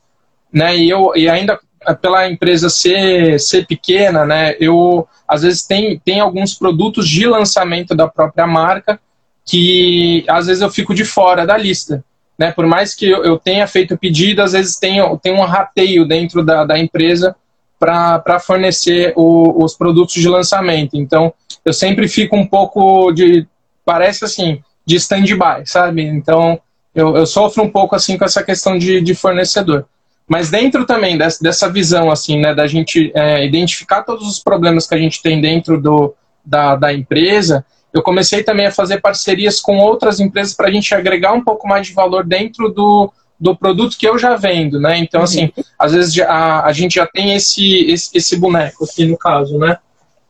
né? 0.53 0.77
E 0.77 0.87
eu 0.87 1.13
e 1.15 1.27
ainda 1.27 1.59
pela 2.02 2.30
empresa 2.30 2.69
ser, 2.69 3.39
ser 3.39 3.65
pequena, 3.65 4.26
né? 4.26 4.56
Eu 4.60 5.08
às 5.28 5.41
vezes 5.41 5.63
tem, 5.63 6.00
tem 6.00 6.19
alguns 6.19 6.54
produtos 6.54 7.08
de 7.08 7.26
lançamento 7.26 7.96
da 7.96 8.08
própria 8.08 8.46
marca 8.46 9.00
que 9.46 10.24
às 10.28 10.48
vezes 10.48 10.62
eu 10.62 10.69
fico 10.69 10.93
de 10.93 11.04
fora 11.04 11.46
da 11.46 11.58
lista. 11.58 12.04
Né, 12.38 12.52
por 12.52 12.65
mais 12.65 12.96
que 12.96 13.08
eu, 13.08 13.38
tenha 13.38 13.67
feito 13.67 13.96
pedido, 13.96 14.41
às 14.41 14.54
vezes 14.54 14.78
tem, 14.78 15.00
tem 15.19 15.34
um 15.34 15.46
rateio 15.46 16.04
dentro 16.04 16.43
da, 16.43 16.65
da 16.65 16.80
empresa 16.80 17.36
para 17.80 18.39
fornecer 18.39 19.13
o, 19.15 19.63
os 19.63 19.76
produtos 19.76 20.15
de 20.15 20.28
lançamento. 20.28 20.96
Então, 20.96 21.32
eu 21.63 21.74
sempre 21.74 22.08
fico 22.08 22.36
um 22.36 22.46
pouco 22.46 23.12
de. 23.12 23.46
Parece 23.86 24.26
assim, 24.26 24.63
de 24.86 24.96
stand-by, 24.96 25.65
sabe? 25.65 26.04
Então, 26.04 26.60
eu, 26.96 27.15
eu 27.17 27.26
sofro 27.26 27.63
um 27.63 27.69
pouco 27.69 27.96
assim 27.96 28.17
com 28.17 28.26
essa 28.26 28.41
questão 28.43 28.78
de, 28.78 29.02
de 29.02 29.13
fornecedor. 29.13 29.86
Mas 30.27 30.49
dentro 30.49 30.86
também 30.86 31.17
dessa, 31.17 31.43
dessa 31.43 31.69
visão, 31.69 32.09
assim, 32.09 32.39
né, 32.39 32.55
da 32.55 32.65
gente 32.65 33.12
é, 33.13 33.45
identificar 33.45 34.03
todos 34.03 34.27
os 34.27 34.39
problemas 34.39 34.88
que 34.88 34.95
a 34.95 34.97
gente 34.97 35.21
tem 35.21 35.41
dentro 35.41 35.81
do, 35.81 36.15
da, 36.45 36.75
da 36.75 36.93
empresa, 36.93 37.65
eu 37.93 38.01
comecei 38.01 38.41
também 38.41 38.65
a 38.65 38.71
fazer 38.71 39.01
parcerias 39.01 39.59
com 39.59 39.77
outras 39.77 40.19
empresas 40.19 40.53
para 40.53 40.67
a 40.67 40.71
gente 40.71 40.93
agregar 40.95 41.33
um 41.33 41.43
pouco 41.43 41.67
mais 41.67 41.88
de 41.88 41.93
valor 41.93 42.25
dentro 42.25 42.69
do, 42.69 43.12
do 43.39 43.55
produto 43.55 43.97
que 43.97 44.07
eu 44.07 44.17
já 44.17 44.36
vendo, 44.36 44.79
né? 44.79 44.97
Então, 44.97 45.19
uhum. 45.19 45.25
assim, 45.25 45.51
às 45.77 45.91
vezes 45.93 46.17
a, 46.19 46.65
a 46.65 46.73
gente 46.73 46.95
já 46.95 47.05
tem 47.05 47.36
esse, 47.36 47.91
esse, 47.91 48.17
esse, 48.17 48.38
boneco 48.38 48.86
aqui 48.86 49.05
no 49.05 49.17
caso, 49.17 49.59
né? 49.59 49.77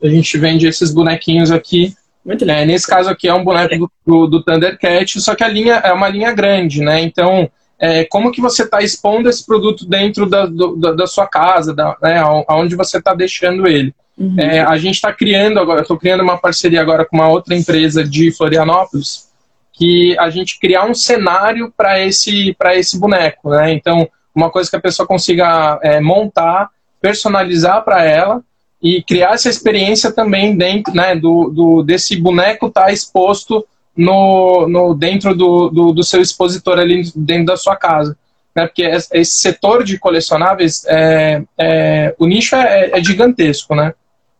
A 0.02 0.08
gente 0.08 0.36
vende 0.36 0.66
esses 0.66 0.90
bonequinhos 0.92 1.50
aqui. 1.50 1.94
Muito 2.24 2.44
é, 2.44 2.66
nesse 2.66 2.86
caso 2.86 3.08
aqui 3.08 3.28
é 3.28 3.34
um 3.34 3.44
boneco 3.44 3.76
do, 3.76 3.90
do, 4.06 4.26
do 4.26 4.42
Thundercat, 4.42 5.20
só 5.20 5.34
que 5.34 5.44
a 5.44 5.48
linha 5.48 5.74
é 5.74 5.92
uma 5.92 6.08
linha 6.08 6.32
grande, 6.32 6.80
né? 6.80 7.00
Então, 7.00 7.50
é, 7.78 8.04
como 8.04 8.30
que 8.30 8.40
você 8.40 8.62
está 8.62 8.82
expondo 8.82 9.28
esse 9.28 9.44
produto 9.44 9.86
dentro 9.86 10.26
da, 10.26 10.46
do, 10.46 10.76
da 10.76 11.06
sua 11.06 11.26
casa, 11.26 11.74
da, 11.74 11.96
né, 12.02 12.18
aonde 12.48 12.76
você 12.76 12.98
está 12.98 13.14
deixando 13.14 13.66
ele. 13.66 13.94
Uhum. 14.16 14.36
É, 14.38 14.60
a 14.60 14.76
gente 14.78 14.94
está 14.94 15.12
criando 15.12 15.58
agora, 15.58 15.82
estou 15.82 15.98
criando 15.98 16.22
uma 16.22 16.38
parceria 16.38 16.80
agora 16.80 17.04
com 17.04 17.16
uma 17.16 17.28
outra 17.28 17.54
empresa 17.54 18.04
de 18.04 18.30
Florianópolis, 18.30 19.28
que 19.72 20.16
a 20.18 20.30
gente 20.30 20.58
criar 20.60 20.84
um 20.84 20.94
cenário 20.94 21.72
para 21.76 22.00
esse, 22.00 22.56
esse 22.74 22.98
boneco, 22.98 23.50
né? 23.50 23.72
Então, 23.72 24.08
uma 24.34 24.50
coisa 24.50 24.70
que 24.70 24.76
a 24.76 24.80
pessoa 24.80 25.06
consiga 25.06 25.80
é, 25.82 26.00
montar, 26.00 26.70
personalizar 27.00 27.84
para 27.84 28.04
ela 28.04 28.40
e 28.80 29.02
criar 29.02 29.34
essa 29.34 29.48
experiência 29.48 30.12
também 30.12 30.56
dentro, 30.56 30.94
né, 30.94 31.16
do, 31.16 31.48
do 31.48 31.82
desse 31.82 32.16
boneco 32.16 32.66
estar 32.66 32.84
tá 32.84 32.92
exposto 32.92 33.66
no, 33.96 34.68
no 34.68 34.94
dentro 34.94 35.34
do, 35.34 35.68
do, 35.68 35.92
do, 35.92 36.04
seu 36.04 36.20
expositor 36.20 36.78
ali 36.78 37.10
dentro 37.14 37.46
da 37.46 37.56
sua 37.56 37.76
casa. 37.76 38.16
Né? 38.54 38.66
Porque 38.66 38.82
esse 38.82 39.32
setor 39.32 39.84
de 39.84 39.98
colecionáveis, 39.98 40.84
é, 40.86 41.42
é, 41.58 42.14
o 42.18 42.26
nicho 42.26 42.56
é, 42.56 42.90
é, 42.92 43.04
gigantesco, 43.04 43.74
né? 43.74 43.94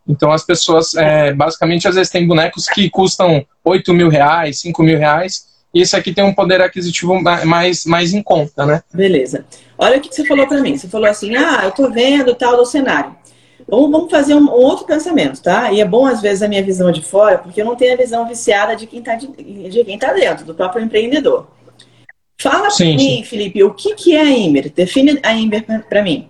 Então 0.06 0.30
as 0.30 0.44
pessoas, 0.44 0.94
é, 0.94 1.32
basicamente, 1.32 1.88
às 1.88 1.94
vezes 1.94 2.12
tem 2.12 2.26
bonecos 2.26 2.68
que 2.68 2.90
custam 2.90 3.44
8 3.64 3.94
mil 3.94 4.08
reais, 4.08 4.60
5 4.60 4.82
mil 4.82 4.98
reais, 4.98 5.46
e 5.72 5.80
esse 5.80 5.96
aqui 5.96 6.12
tem 6.12 6.22
um 6.22 6.32
poder 6.32 6.60
aquisitivo 6.60 7.20
mais, 7.20 7.84
mais 7.84 8.12
em 8.12 8.22
conta, 8.22 8.64
né? 8.64 8.82
Beleza. 8.92 9.44
Olha 9.76 9.98
o 9.98 10.00
que 10.00 10.14
você 10.14 10.24
falou 10.24 10.46
para 10.46 10.60
mim. 10.60 10.76
Você 10.76 10.86
falou 10.86 11.08
assim, 11.08 11.34
ah, 11.34 11.62
eu 11.64 11.72
tô 11.72 11.90
vendo 11.90 12.34
tal 12.34 12.56
do 12.56 12.64
cenário. 12.64 13.16
Ou 13.66 13.90
vamos 13.90 14.10
fazer 14.10 14.34
um, 14.34 14.50
outro 14.50 14.84
pensamento, 14.84 15.42
tá? 15.42 15.72
E 15.72 15.80
é 15.80 15.84
bom, 15.84 16.06
às 16.06 16.20
vezes, 16.20 16.42
a 16.42 16.48
minha 16.48 16.62
visão 16.62 16.92
de 16.92 17.02
fora, 17.02 17.38
porque 17.38 17.60
eu 17.60 17.64
não 17.64 17.76
tenho 17.76 17.94
a 17.94 17.96
visão 17.96 18.26
viciada 18.28 18.76
de 18.76 18.86
quem 18.86 18.98
está 18.98 19.14
de, 19.14 19.26
de 19.26 19.84
quem 19.84 19.98
tá 19.98 20.12
dentro, 20.12 20.44
do 20.44 20.54
próprio 20.54 20.84
empreendedor. 20.84 21.48
Fala 22.38 22.68
para 22.68 22.86
mim. 22.86 23.24
Felipe, 23.24 23.62
o 23.64 23.72
que, 23.72 23.94
que 23.94 24.14
é 24.14 24.20
a 24.20 24.30
Imer? 24.30 24.70
Define 24.70 25.18
a 25.22 25.32
Imer 25.32 25.64
para 25.88 26.02
mim. 26.02 26.28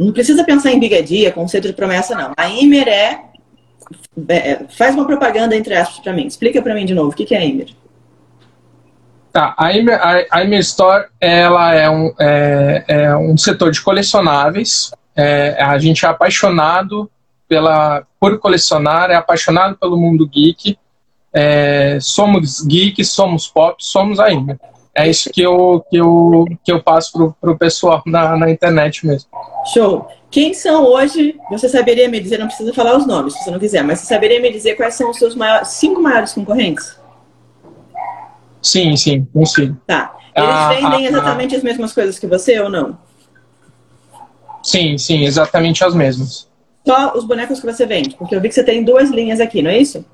Não 0.00 0.12
precisa 0.12 0.42
pensar 0.42 0.72
em 0.72 0.80
bigadia, 0.80 1.32
conceito 1.32 1.68
de 1.68 1.74
promessa, 1.74 2.14
não. 2.14 2.32
A 2.36 2.48
Imer 2.48 2.88
é, 2.88 3.20
é 4.28 4.64
faz 4.70 4.94
uma 4.94 5.06
propaganda 5.06 5.54
entre 5.54 5.74
aspas 5.74 6.02
para 6.02 6.12
mim. 6.12 6.26
Explica 6.26 6.62
para 6.62 6.74
mim 6.74 6.86
de 6.86 6.94
novo, 6.94 7.10
o 7.10 7.14
que, 7.14 7.26
que 7.26 7.34
é 7.34 7.38
a 7.38 7.44
Imer? 7.44 7.68
Tá, 9.32 9.54
a 9.58 9.72
Imer, 9.72 10.00
a, 10.00 10.24
a 10.30 10.44
Imer 10.44 10.60
Store 10.60 11.06
ela 11.20 11.74
é 11.74 11.90
um, 11.90 12.14
é, 12.18 12.84
é 12.88 13.16
um 13.16 13.36
setor 13.36 13.70
de 13.70 13.82
colecionáveis 13.82 14.92
é, 15.16 15.62
a 15.62 15.78
gente 15.78 16.04
é 16.04 16.08
apaixonado 16.08 17.10
pela, 17.48 18.04
por 18.18 18.38
colecionar, 18.38 19.10
é 19.10 19.14
apaixonado 19.14 19.76
pelo 19.76 19.96
mundo 19.96 20.28
geek. 20.28 20.78
É, 21.32 21.98
somos 22.00 22.60
geek, 22.60 23.04
somos 23.04 23.46
pop, 23.48 23.76
somos 23.78 24.20
ainda. 24.20 24.58
é 24.94 25.08
isso 25.08 25.30
que 25.30 25.42
eu, 25.42 25.84
que 25.90 25.96
eu, 25.96 26.44
que 26.64 26.72
eu 26.72 26.82
passo 26.82 27.12
pro, 27.12 27.36
pro 27.40 27.58
pessoal 27.58 28.02
na, 28.06 28.36
na 28.36 28.50
internet 28.50 29.06
mesmo. 29.06 29.28
Show. 29.72 30.08
Quem 30.30 30.52
são 30.52 30.84
hoje, 30.84 31.38
você 31.48 31.68
saberia 31.68 32.08
me 32.08 32.18
dizer, 32.18 32.38
não 32.38 32.48
precisa 32.48 32.74
falar 32.74 32.96
os 32.96 33.06
nomes, 33.06 33.34
se 33.34 33.44
você 33.44 33.50
não 33.52 33.58
quiser, 33.58 33.84
mas 33.84 34.00
você 34.00 34.06
saberia 34.06 34.40
me 34.40 34.50
dizer 34.50 34.74
quais 34.74 34.94
são 34.94 35.10
os 35.10 35.16
seus 35.16 35.36
maiores, 35.36 35.68
cinco 35.68 36.02
maiores 36.02 36.32
concorrentes? 36.32 36.98
Sim, 38.60 38.96
sim, 38.96 39.24
consigo. 39.32 39.76
Tá. 39.86 40.16
Eles 40.34 40.50
ah, 40.50 40.68
vendem 40.70 41.06
ah, 41.06 41.08
exatamente 41.08 41.54
ah, 41.54 41.58
as 41.58 41.62
mesmas 41.62 41.92
coisas 41.92 42.18
que 42.18 42.26
você 42.26 42.58
ou 42.58 42.68
não? 42.68 42.98
Sim, 44.64 44.96
sim, 44.96 45.24
exatamente 45.24 45.84
as 45.84 45.94
mesmas. 45.94 46.48
Só 46.86 47.12
os 47.14 47.24
bonecos 47.24 47.60
que 47.60 47.66
você 47.66 47.86
vende? 47.86 48.16
Porque 48.16 48.34
eu 48.34 48.40
vi 48.40 48.48
que 48.48 48.54
você 48.54 48.64
tem 48.64 48.82
duas 48.82 49.10
linhas 49.10 49.38
aqui, 49.38 49.62
não 49.62 49.70
é 49.70 49.78
isso? 49.78 50.04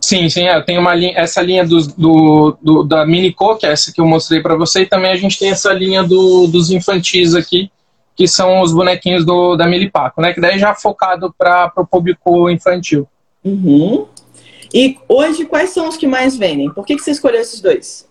Sim, 0.00 0.28
sim, 0.28 0.48
é, 0.48 0.56
eu 0.56 0.64
tenho 0.64 0.80
uma 0.80 0.94
linha, 0.94 1.14
essa 1.16 1.40
linha 1.40 1.64
do, 1.64 1.80
do, 1.96 2.58
do 2.60 2.82
da 2.82 3.06
Minico, 3.06 3.56
que 3.56 3.66
é 3.66 3.72
essa 3.72 3.92
que 3.92 4.00
eu 4.00 4.06
mostrei 4.06 4.42
para 4.42 4.54
você, 4.54 4.82
e 4.82 4.86
também 4.86 5.10
a 5.10 5.16
gente 5.16 5.38
tem 5.38 5.50
essa 5.50 5.72
linha 5.72 6.02
do, 6.02 6.46
dos 6.46 6.70
infantis 6.70 7.34
aqui, 7.34 7.70
que 8.16 8.28
são 8.28 8.60
os 8.60 8.72
bonequinhos 8.72 9.24
do, 9.24 9.56
da 9.56 9.66
Milipaco, 9.66 10.20
né? 10.20 10.32
Que 10.32 10.40
daí 10.40 10.58
já 10.58 10.70
é 10.70 10.74
focado 10.74 11.34
para 11.36 11.72
o 11.76 11.86
público 11.86 12.50
infantil. 12.50 13.08
Uhum. 13.42 14.06
E 14.72 14.98
hoje, 15.08 15.46
quais 15.46 15.70
são 15.70 15.88
os 15.88 15.96
que 15.96 16.06
mais 16.06 16.36
vendem? 16.36 16.70
Por 16.70 16.84
que, 16.84 16.96
que 16.96 17.02
você 17.02 17.10
escolheu 17.10 17.40
esses 17.40 17.60
dois? 17.60 18.06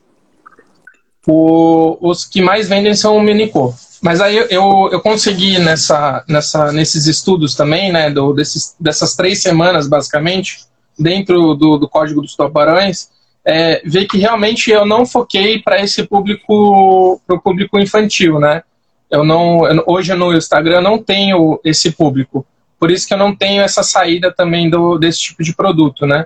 O, 1.27 1.97
os 2.01 2.25
que 2.25 2.41
mais 2.41 2.67
vendem 2.67 2.93
são 2.95 3.15
o 3.15 3.21
Minico. 3.21 3.73
Mas 4.01 4.19
aí 4.19 4.35
eu, 4.35 4.89
eu 4.91 4.99
consegui 4.99 5.57
nessa, 5.59 6.25
nessa, 6.27 6.73
nesses 6.73 7.07
estudos 7.07 7.55
também, 7.55 7.91
né, 7.91 8.09
do, 8.09 8.33
desses, 8.33 8.75
dessas 8.77 9.15
três 9.15 9.41
semanas, 9.41 9.87
basicamente, 9.87 10.65
dentro 10.99 11.53
do, 11.55 11.77
do 11.77 11.87
Código 11.87 12.21
dos 12.21 12.35
Tubarões, 12.35 13.09
é, 13.45 13.81
ver 13.85 14.05
que 14.05 14.17
realmente 14.17 14.69
eu 14.71 14.85
não 14.85 15.05
foquei 15.05 15.59
para 15.59 15.81
esse 15.81 16.03
público, 16.03 17.21
para 17.25 17.35
o 17.35 17.41
público 17.41 17.79
infantil, 17.79 18.39
né? 18.39 18.63
Eu 19.09 19.23
não, 19.23 19.67
eu, 19.67 19.83
hoje 19.87 20.13
no 20.13 20.33
Instagram 20.33 20.75
eu 20.75 20.81
não 20.81 20.97
tenho 20.97 21.59
esse 21.63 21.91
público, 21.91 22.45
por 22.79 22.91
isso 22.91 23.07
que 23.07 23.13
eu 23.13 23.17
não 23.17 23.35
tenho 23.35 23.61
essa 23.61 23.83
saída 23.83 24.33
também 24.33 24.69
do, 24.69 24.97
desse 24.97 25.19
tipo 25.21 25.43
de 25.43 25.55
produto, 25.55 26.05
né? 26.05 26.25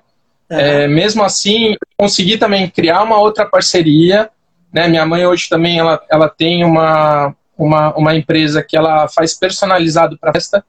É, 0.49 0.87
mesmo 0.87 1.23
assim, 1.23 1.75
consegui 1.97 2.37
também 2.37 2.69
criar 2.69 3.03
uma 3.03 3.19
outra 3.19 3.45
parceria, 3.45 4.29
né? 4.73 4.87
Minha 4.87 5.05
mãe 5.05 5.25
hoje 5.25 5.49
também 5.49 5.79
ela, 5.79 6.01
ela 6.09 6.29
tem 6.29 6.63
uma, 6.63 7.35
uma, 7.57 7.93
uma 7.95 8.15
empresa 8.15 8.63
que 8.63 8.77
ela 8.77 9.07
faz 9.07 9.33
personalizado 9.33 10.17
para 10.17 10.33
festa 10.33 10.63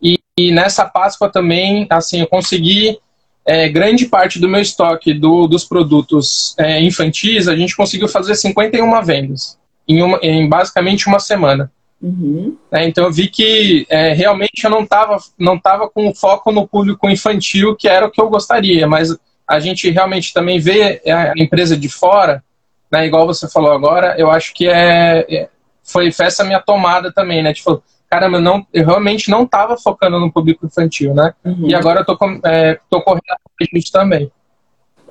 e, 0.00 0.18
e, 0.38 0.52
nessa 0.52 0.84
Páscoa 0.84 1.28
também, 1.28 1.86
assim, 1.90 2.20
eu 2.20 2.26
consegui 2.26 2.98
é, 3.44 3.68
grande 3.68 4.06
parte 4.06 4.38
do 4.38 4.48
meu 4.48 4.60
estoque 4.60 5.12
do, 5.12 5.46
dos 5.46 5.64
produtos 5.64 6.54
é, 6.58 6.80
infantis, 6.82 7.48
a 7.48 7.56
gente 7.56 7.74
conseguiu 7.74 8.08
fazer 8.08 8.34
51 8.34 9.02
vendas 9.02 9.58
em, 9.88 10.02
uma, 10.02 10.18
em 10.22 10.48
basicamente 10.48 11.06
uma 11.08 11.18
semana. 11.18 11.72
Uhum. 12.00 12.56
É, 12.70 12.86
então 12.86 13.04
eu 13.04 13.12
vi 13.12 13.26
que 13.28 13.84
é, 13.88 14.12
realmente 14.12 14.62
eu 14.62 14.70
não 14.70 14.84
estava 14.84 15.18
não 15.36 15.58
tava 15.58 15.88
com 15.88 16.14
foco 16.14 16.52
no 16.52 16.68
público 16.68 17.08
infantil, 17.10 17.74
que 17.74 17.88
era 17.88 18.06
o 18.06 18.10
que 18.10 18.20
eu 18.20 18.28
gostaria, 18.28 18.86
mas 18.86 19.16
a 19.46 19.58
gente 19.58 19.90
realmente 19.90 20.32
também 20.32 20.60
vê 20.60 21.02
a 21.06 21.32
empresa 21.36 21.76
de 21.76 21.88
fora, 21.88 22.44
né, 22.90 23.06
igual 23.06 23.26
você 23.26 23.48
falou 23.48 23.72
agora, 23.72 24.14
eu 24.18 24.30
acho 24.30 24.54
que 24.54 24.68
é, 24.68 25.26
é 25.28 25.48
foi, 25.82 26.12
foi 26.12 26.26
essa 26.26 26.44
minha 26.44 26.60
tomada 26.60 27.10
também, 27.12 27.42
né? 27.42 27.52
Tipo, 27.52 27.82
caramba, 28.10 28.40
não, 28.40 28.66
eu 28.72 28.84
realmente 28.84 29.30
não 29.30 29.44
estava 29.44 29.76
focando 29.76 30.20
no 30.20 30.30
público 30.30 30.66
infantil, 30.66 31.14
né? 31.14 31.32
Uhum. 31.44 31.68
E 31.68 31.74
agora 31.74 32.00
eu 32.00 32.04
tô, 32.04 32.16
é, 32.44 32.78
tô 32.90 33.00
correndo 33.02 33.22
atrás 33.30 33.70
disso 33.72 33.92
também. 33.92 34.30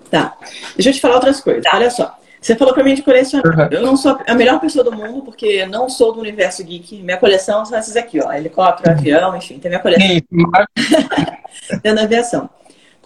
Tá. 0.10 0.38
Deixa 0.76 0.90
eu 0.90 0.94
te 0.94 1.02
falar 1.02 1.16
outras 1.16 1.42
coisas. 1.42 1.64
Tá. 1.64 1.72
Olha 1.76 1.90
só. 1.90 2.16
Você 2.40 2.56
falou 2.56 2.74
para 2.74 2.84
mim 2.84 2.94
de 2.94 3.02
colecionar. 3.02 3.68
Uhum. 3.68 3.68
Eu 3.72 3.82
não 3.82 3.98
sou 3.98 4.20
a 4.26 4.34
melhor 4.36 4.60
pessoa 4.60 4.84
do 4.84 4.92
mundo, 4.92 5.24
porque 5.24 5.66
não 5.66 5.90
sou 5.90 6.14
do 6.14 6.20
universo 6.20 6.64
geek. 6.64 7.02
Minha 7.02 7.18
coleção 7.18 7.66
são 7.66 7.78
essas 7.78 7.96
aqui, 7.98 8.20
ó. 8.24 8.32
Helicóptero, 8.32 8.92
uhum. 8.92 8.98
avião, 8.98 9.36
enfim, 9.36 9.60
tem 9.60 9.70
minha 9.70 9.82
coleção. 9.82 10.08
Dentro 10.08 11.84
da 11.96 12.04
aviação. 12.04 12.50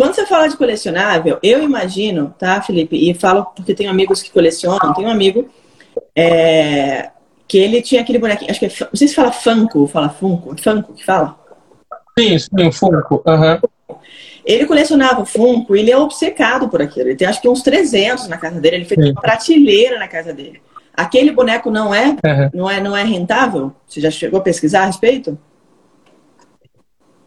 Quando 0.01 0.15
você 0.15 0.25
fala 0.25 0.49
de 0.49 0.57
colecionável, 0.57 1.37
eu 1.43 1.61
imagino, 1.61 2.33
tá, 2.39 2.59
Felipe? 2.59 2.97
E 2.97 3.13
falo 3.13 3.45
porque 3.55 3.75
tenho 3.75 3.91
amigos 3.91 4.19
que 4.23 4.31
colecionam. 4.31 4.95
Tenho 4.95 5.07
um 5.07 5.11
amigo 5.11 5.47
é, 6.15 7.11
que 7.47 7.59
ele 7.59 7.83
tinha 7.83 8.01
aquele 8.01 8.17
bonequinho, 8.17 8.49
acho 8.49 8.59
que 8.59 8.65
é, 8.65 8.69
não 8.79 8.95
sei 8.95 9.07
se 9.07 9.13
fala 9.13 9.31
Funko, 9.31 9.85
fala 9.85 10.09
Funko, 10.09 10.55
Funko 10.59 10.93
que 10.93 11.05
fala? 11.05 11.37
Sim, 12.17 12.39
sim, 12.39 12.71
Funko. 12.71 13.21
Uhum. 13.27 13.95
Ele 14.43 14.65
colecionava 14.65 15.23
Funko 15.23 15.75
e 15.75 15.81
ele 15.81 15.91
é 15.91 15.97
obcecado 15.99 16.67
por 16.67 16.81
aquilo. 16.81 17.09
Ele 17.09 17.15
tem 17.15 17.27
acho 17.27 17.39
que 17.39 17.47
uns 17.47 17.61
300 17.61 18.27
na 18.27 18.39
casa 18.39 18.59
dele. 18.59 18.77
Ele 18.77 18.85
fez 18.85 19.05
Sim. 19.05 19.11
uma 19.11 19.21
prateleira 19.21 19.99
na 19.99 20.07
casa 20.07 20.33
dele. 20.33 20.63
Aquele 20.95 21.31
boneco 21.31 21.69
não 21.69 21.93
é, 21.93 22.07
uhum. 22.07 22.49
não 22.55 22.67
é, 22.67 22.81
não 22.81 22.97
é 22.97 23.03
rentável? 23.03 23.71
Você 23.87 24.01
já 24.01 24.09
chegou 24.09 24.39
a 24.39 24.43
pesquisar 24.43 24.81
a 24.81 24.85
respeito? 24.87 25.37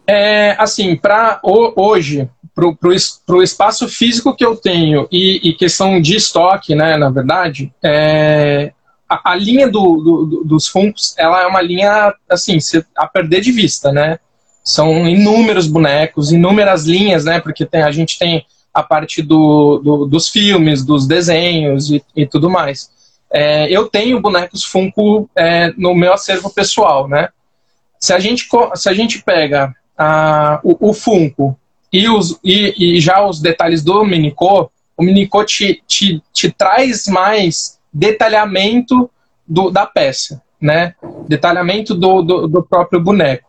É, 0.07 0.57
assim, 0.59 0.97
para 0.97 1.41
hoje, 1.45 2.29
para 2.55 3.37
o 3.37 3.43
espaço 3.43 3.89
físico 3.89 4.35
que 4.35 4.45
eu 4.45 4.55
tenho 4.55 5.09
e, 5.11 5.41
e, 5.43 5.55
questão 5.55 6.01
de 6.01 6.15
estoque, 6.15 6.75
né, 6.75 6.97
na 6.97 7.11
verdade, 7.11 7.73
é, 7.83 8.73
a, 9.09 9.33
a, 9.33 9.35
linha 9.35 9.69
do, 9.69 9.97
do, 9.97 10.45
dos 10.45 10.69
Funkos, 10.69 11.15
ela 11.19 11.43
é 11.43 11.47
uma 11.47 11.61
linha, 11.61 12.15
assim, 12.29 12.59
a 12.97 13.07
perder 13.07 13.41
de 13.41 13.51
vista, 13.51 13.93
né? 13.93 14.19
São 14.63 15.07
inúmeros 15.07 15.67
bonecos, 15.67 16.33
inúmeras 16.33 16.85
linhas, 16.85 17.25
né? 17.25 17.41
Porque 17.41 17.67
tem, 17.67 17.83
a 17.83 17.91
gente 17.91 18.19
tem 18.19 18.47
a 18.73 18.83
parte 18.83 19.21
do, 19.21 19.79
do 19.79 20.07
dos 20.07 20.29
filmes, 20.29 20.85
dos 20.85 21.07
desenhos 21.07 21.91
e, 21.91 22.03
e 22.17 22.27
tudo 22.27 22.49
mais. 22.49 22.91
É, 23.31 23.71
eu 23.71 23.89
tenho 23.89 24.21
bonecos 24.21 24.65
Funko 24.65 25.29
é, 25.37 25.73
no 25.77 25.95
meu 25.95 26.15
acervo 26.15 26.51
pessoal, 26.51 27.09
né? 27.09 27.29
Se 28.01 28.13
a 28.13 28.19
gente, 28.19 28.47
se 28.75 28.89
a 28.89 28.95
gente 28.95 29.23
pega 29.23 29.75
a, 29.99 30.61
o, 30.63 30.91
o 30.91 30.95
Funko 30.95 31.59
e, 31.95 32.09
os, 32.09 32.41
e, 32.43 32.97
e, 32.97 33.01
já 33.01 33.25
os 33.25 33.41
detalhes 33.41 33.85
do 33.85 34.05
Minico, 34.05 34.69
o 34.97 35.03
Minico 35.05 35.45
te, 35.45 35.81
te, 35.87 36.21
te 36.33 36.51
traz 36.51 37.07
mais 37.07 37.79
detalhamento 37.93 39.09
do, 39.47 39.71
da 39.71 39.87
peça, 39.87 40.43
né? 40.61 40.97
Detalhamento 41.29 41.95
do, 41.95 42.21
do, 42.21 42.49
do 42.49 42.65
próprio 42.65 43.01
boneco. 43.01 43.49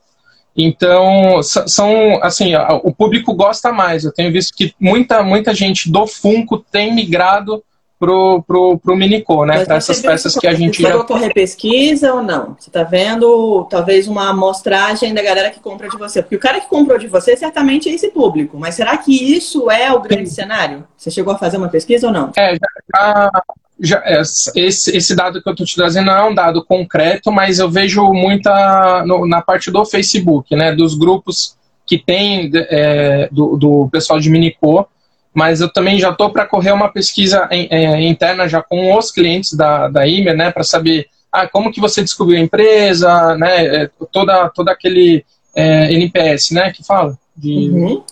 Então, 0.55 1.41
são, 1.41 2.21
assim, 2.21 2.53
o 2.83 2.93
público 2.93 3.33
gosta 3.33 3.71
mais. 3.71 4.03
Eu 4.03 4.13
tenho 4.13 4.31
visto 4.31 4.55
que 4.55 4.75
muita, 4.79 5.23
muita 5.23 5.51
gente 5.51 5.91
do 5.91 6.05
Funko 6.05 6.59
tem 6.59 6.93
migrado 6.93 7.63
pro, 7.99 8.43
pro, 8.43 8.77
pro 8.77 8.95
Minico, 8.95 9.45
né? 9.45 9.65
Para 9.65 9.77
essas 9.77 10.01
peças 10.01 10.35
que 10.35 10.47
a 10.47 10.53
gente 10.53 10.81
já... 10.81 10.91
Você 10.91 11.03
correr 11.05 11.33
pesquisa 11.33 12.13
ou 12.13 12.21
não? 12.21 12.55
Você 12.57 12.69
está 12.69 12.83
vendo, 12.83 13.65
talvez, 13.69 14.07
uma 14.07 14.29
amostragem 14.29 15.13
da 15.13 15.21
galera 15.21 15.49
que 15.49 15.59
compra 15.59 15.89
de 15.89 15.97
você? 15.97 16.21
Porque 16.21 16.35
o 16.35 16.39
cara 16.39 16.59
que 16.59 16.67
comprou 16.67 16.97
de 16.97 17.07
você, 17.07 17.35
certamente 17.35 17.89
é 17.89 17.93
esse 17.93 18.09
público. 18.09 18.57
Mas 18.57 18.75
será 18.75 18.97
que 18.97 19.11
isso 19.11 19.69
é 19.71 19.91
o 19.93 20.01
grande 20.01 20.29
Sim. 20.29 20.35
cenário? 20.35 20.85
Você 20.97 21.09
chegou 21.09 21.33
a 21.33 21.37
fazer 21.37 21.57
uma 21.57 21.69
pesquisa 21.69 22.07
ou 22.07 22.13
não? 22.13 22.31
É, 22.37 22.53
já, 22.53 22.67
já, 22.95 23.31
já, 23.79 24.03
é, 24.05 24.21
esse, 24.21 24.95
esse 24.95 25.15
dado 25.15 25.41
que 25.41 25.47
eu 25.47 25.51
estou 25.51 25.65
te 25.65 25.75
trazendo 25.75 26.07
não 26.07 26.17
é 26.17 26.23
um 26.23 26.35
dado 26.35 26.63
concreto, 26.65 27.31
mas 27.31 27.59
eu 27.59 27.69
vejo 27.69 28.03
muita 28.11 29.03
no, 29.05 29.27
na 29.27 29.41
parte 29.41 29.71
do 29.71 29.85
Facebook, 29.85 30.55
né, 30.55 30.73
dos 30.73 30.95
grupos 30.95 31.55
que 31.85 31.97
tem 31.97 32.51
é, 32.53 33.29
do, 33.31 33.55
do, 33.57 33.89
pessoal 33.91 34.19
de 34.19 34.29
Minicô, 34.29 34.87
mas 35.35 35.59
eu 35.59 35.71
também 35.71 35.99
já 35.99 36.11
estou 36.11 36.29
para 36.29 36.45
correr 36.45 36.71
uma 36.71 36.87
pesquisa 36.87 37.45
em, 37.51 37.67
é, 37.69 38.01
interna 38.01 38.47
já 38.47 38.63
com 38.63 38.97
os 38.97 39.11
clientes 39.11 39.53
da, 39.53 39.89
da 39.89 40.07
Imer, 40.07 40.35
né, 40.35 40.49
para 40.49 40.63
saber 40.63 41.07
ah, 41.29 41.45
como 41.45 41.73
que 41.73 41.81
você 41.81 42.01
descobriu 42.01 42.39
a 42.39 42.41
empresa, 42.41 43.35
né, 43.35 43.83
é, 43.83 43.89
toda, 44.13 44.49
toda 44.49 44.71
aquele 44.71 45.25
é, 45.53 45.91
NPS, 45.91 46.51
né, 46.51 46.71
que 46.71 46.85
fala? 46.85 47.19
De... 47.35 47.69
Uhum. 47.69 48.03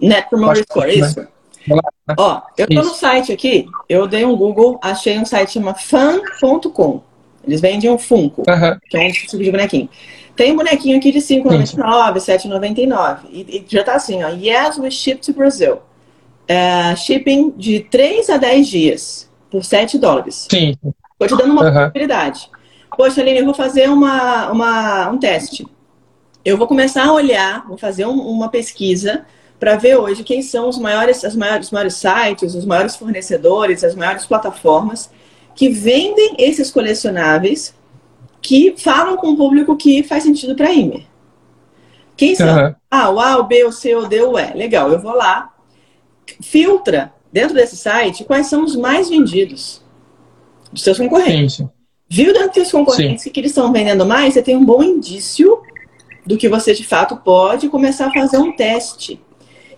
Net 0.00 0.30
Promoter 0.30 0.62
Score, 0.62 0.96
isso. 0.96 1.20
Né? 1.20 1.26
Ó, 2.16 2.40
eu 2.56 2.68
tô 2.68 2.74
no 2.74 2.94
site 2.94 3.32
aqui, 3.32 3.66
eu 3.88 4.06
dei 4.06 4.24
um 4.24 4.36
Google, 4.36 4.78
achei 4.80 5.18
um 5.18 5.26
site 5.26 5.54
chama 5.54 5.74
fan.com. 5.74 7.02
Eles 7.44 7.60
vendem 7.60 7.90
um 7.90 7.98
Funko, 7.98 8.42
uhum. 8.48 8.78
que 8.88 8.96
é 8.96 9.00
um 9.00 9.10
tipo 9.10 9.36
de 9.36 9.50
bonequinho. 9.50 9.88
Tem 10.36 10.52
um 10.52 10.56
bonequinho 10.56 10.96
aqui 10.96 11.10
de 11.10 11.18
5,99, 11.18 12.14
7,99. 12.18 13.18
E, 13.30 13.40
e 13.40 13.64
já 13.66 13.82
tá 13.82 13.94
assim, 13.94 14.22
ó. 14.22 14.28
Yes, 14.28 14.78
we 14.78 14.88
ship 14.90 15.20
to 15.20 15.32
Brazil. 15.32 15.80
É, 16.48 16.96
shipping 16.96 17.52
de 17.56 17.80
3 17.80 18.30
a 18.30 18.38
10 18.38 18.66
dias, 18.66 19.30
por 19.50 19.62
7 19.62 19.98
dólares. 19.98 20.48
Sim. 20.50 20.74
Tô 21.18 21.26
te 21.26 21.36
dando 21.36 21.52
uma 21.52 21.64
uhum. 21.64 21.74
possibilidade. 21.74 22.50
Poxa, 22.96 23.20
Aline, 23.20 23.40
eu 23.40 23.44
vou 23.44 23.54
fazer 23.54 23.88
uma, 23.90 24.50
uma, 24.50 25.10
um 25.10 25.18
teste. 25.18 25.66
Eu 26.44 26.56
vou 26.56 26.66
começar 26.66 27.06
a 27.06 27.12
olhar, 27.12 27.66
vou 27.66 27.76
fazer 27.76 28.06
um, 28.06 28.18
uma 28.18 28.48
pesquisa 28.48 29.26
para 29.60 29.76
ver 29.76 29.96
hoje 29.96 30.22
quem 30.22 30.40
são 30.40 30.68
os 30.68 30.78
maiores, 30.78 31.24
as 31.24 31.36
maiores, 31.36 31.66
os 31.66 31.72
maiores 31.72 31.94
sites, 31.94 32.54
os 32.54 32.64
maiores 32.64 32.96
fornecedores, 32.96 33.84
as 33.84 33.94
maiores 33.94 34.24
plataformas 34.24 35.10
que 35.54 35.68
vendem 35.68 36.36
esses 36.38 36.70
colecionáveis 36.70 37.74
que 38.40 38.74
falam 38.78 39.16
com 39.16 39.30
o 39.30 39.36
público 39.36 39.76
que 39.76 40.02
faz 40.02 40.22
sentido 40.22 40.54
para 40.54 40.68
a 40.68 40.72
Imer. 40.72 41.02
Quem 42.16 42.34
são? 42.34 42.48
Uhum. 42.48 42.74
Ah, 42.90 43.10
o 43.10 43.20
A, 43.20 43.36
o 43.38 43.44
B, 43.44 43.64
o 43.64 43.72
C, 43.72 43.94
o 43.94 44.06
D, 44.06 44.22
o 44.22 44.38
E. 44.38 44.54
Legal, 44.54 44.90
eu 44.90 45.00
vou 45.00 45.14
lá, 45.14 45.52
filtra 46.42 47.12
dentro 47.32 47.54
desse 47.54 47.76
site 47.76 48.24
quais 48.24 48.46
são 48.46 48.64
os 48.64 48.76
mais 48.76 49.08
vendidos. 49.08 49.82
dos 50.72 50.82
seus 50.82 50.98
concorrentes. 50.98 51.56
Sim, 51.56 51.64
sim. 51.64 51.70
Viu 52.10 52.32
dentro 52.32 52.48
dos 52.48 52.54
seus 52.54 52.70
concorrentes 52.70 53.24
sim. 53.24 53.30
que 53.30 53.40
eles 53.40 53.50
estão 53.50 53.72
vendendo 53.72 54.06
mais, 54.06 54.34
você 54.34 54.42
tem 54.42 54.56
um 54.56 54.64
bom 54.64 54.82
indício 54.82 55.60
do 56.26 56.36
que 56.36 56.48
você 56.48 56.74
de 56.74 56.84
fato 56.84 57.16
pode 57.16 57.68
começar 57.68 58.06
a 58.06 58.12
fazer 58.12 58.38
um 58.38 58.54
teste. 58.54 59.20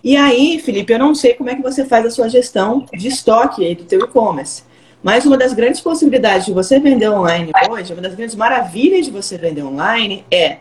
E 0.03 0.17
aí, 0.17 0.59
Felipe, 0.59 0.91
eu 0.91 0.99
não 0.99 1.13
sei 1.13 1.33
como 1.33 1.49
é 1.49 1.55
que 1.55 1.61
você 1.61 1.85
faz 1.85 2.05
a 2.05 2.09
sua 2.09 2.27
gestão 2.27 2.85
de 2.93 3.07
estoque 3.07 3.65
aí 3.65 3.75
do 3.75 3.83
teu 3.83 3.99
e-commerce. 3.99 4.63
Mas 5.03 5.25
uma 5.25 5.37
das 5.37 5.53
grandes 5.53 5.81
possibilidades 5.81 6.45
de 6.45 6.53
você 6.53 6.79
vender 6.79 7.09
online 7.09 7.51
hoje, 7.69 7.93
uma 7.93 8.01
das 8.01 8.15
grandes 8.15 8.35
maravilhas 8.35 9.05
de 9.05 9.11
você 9.11 9.37
vender 9.37 9.63
online 9.63 10.25
é 10.29 10.57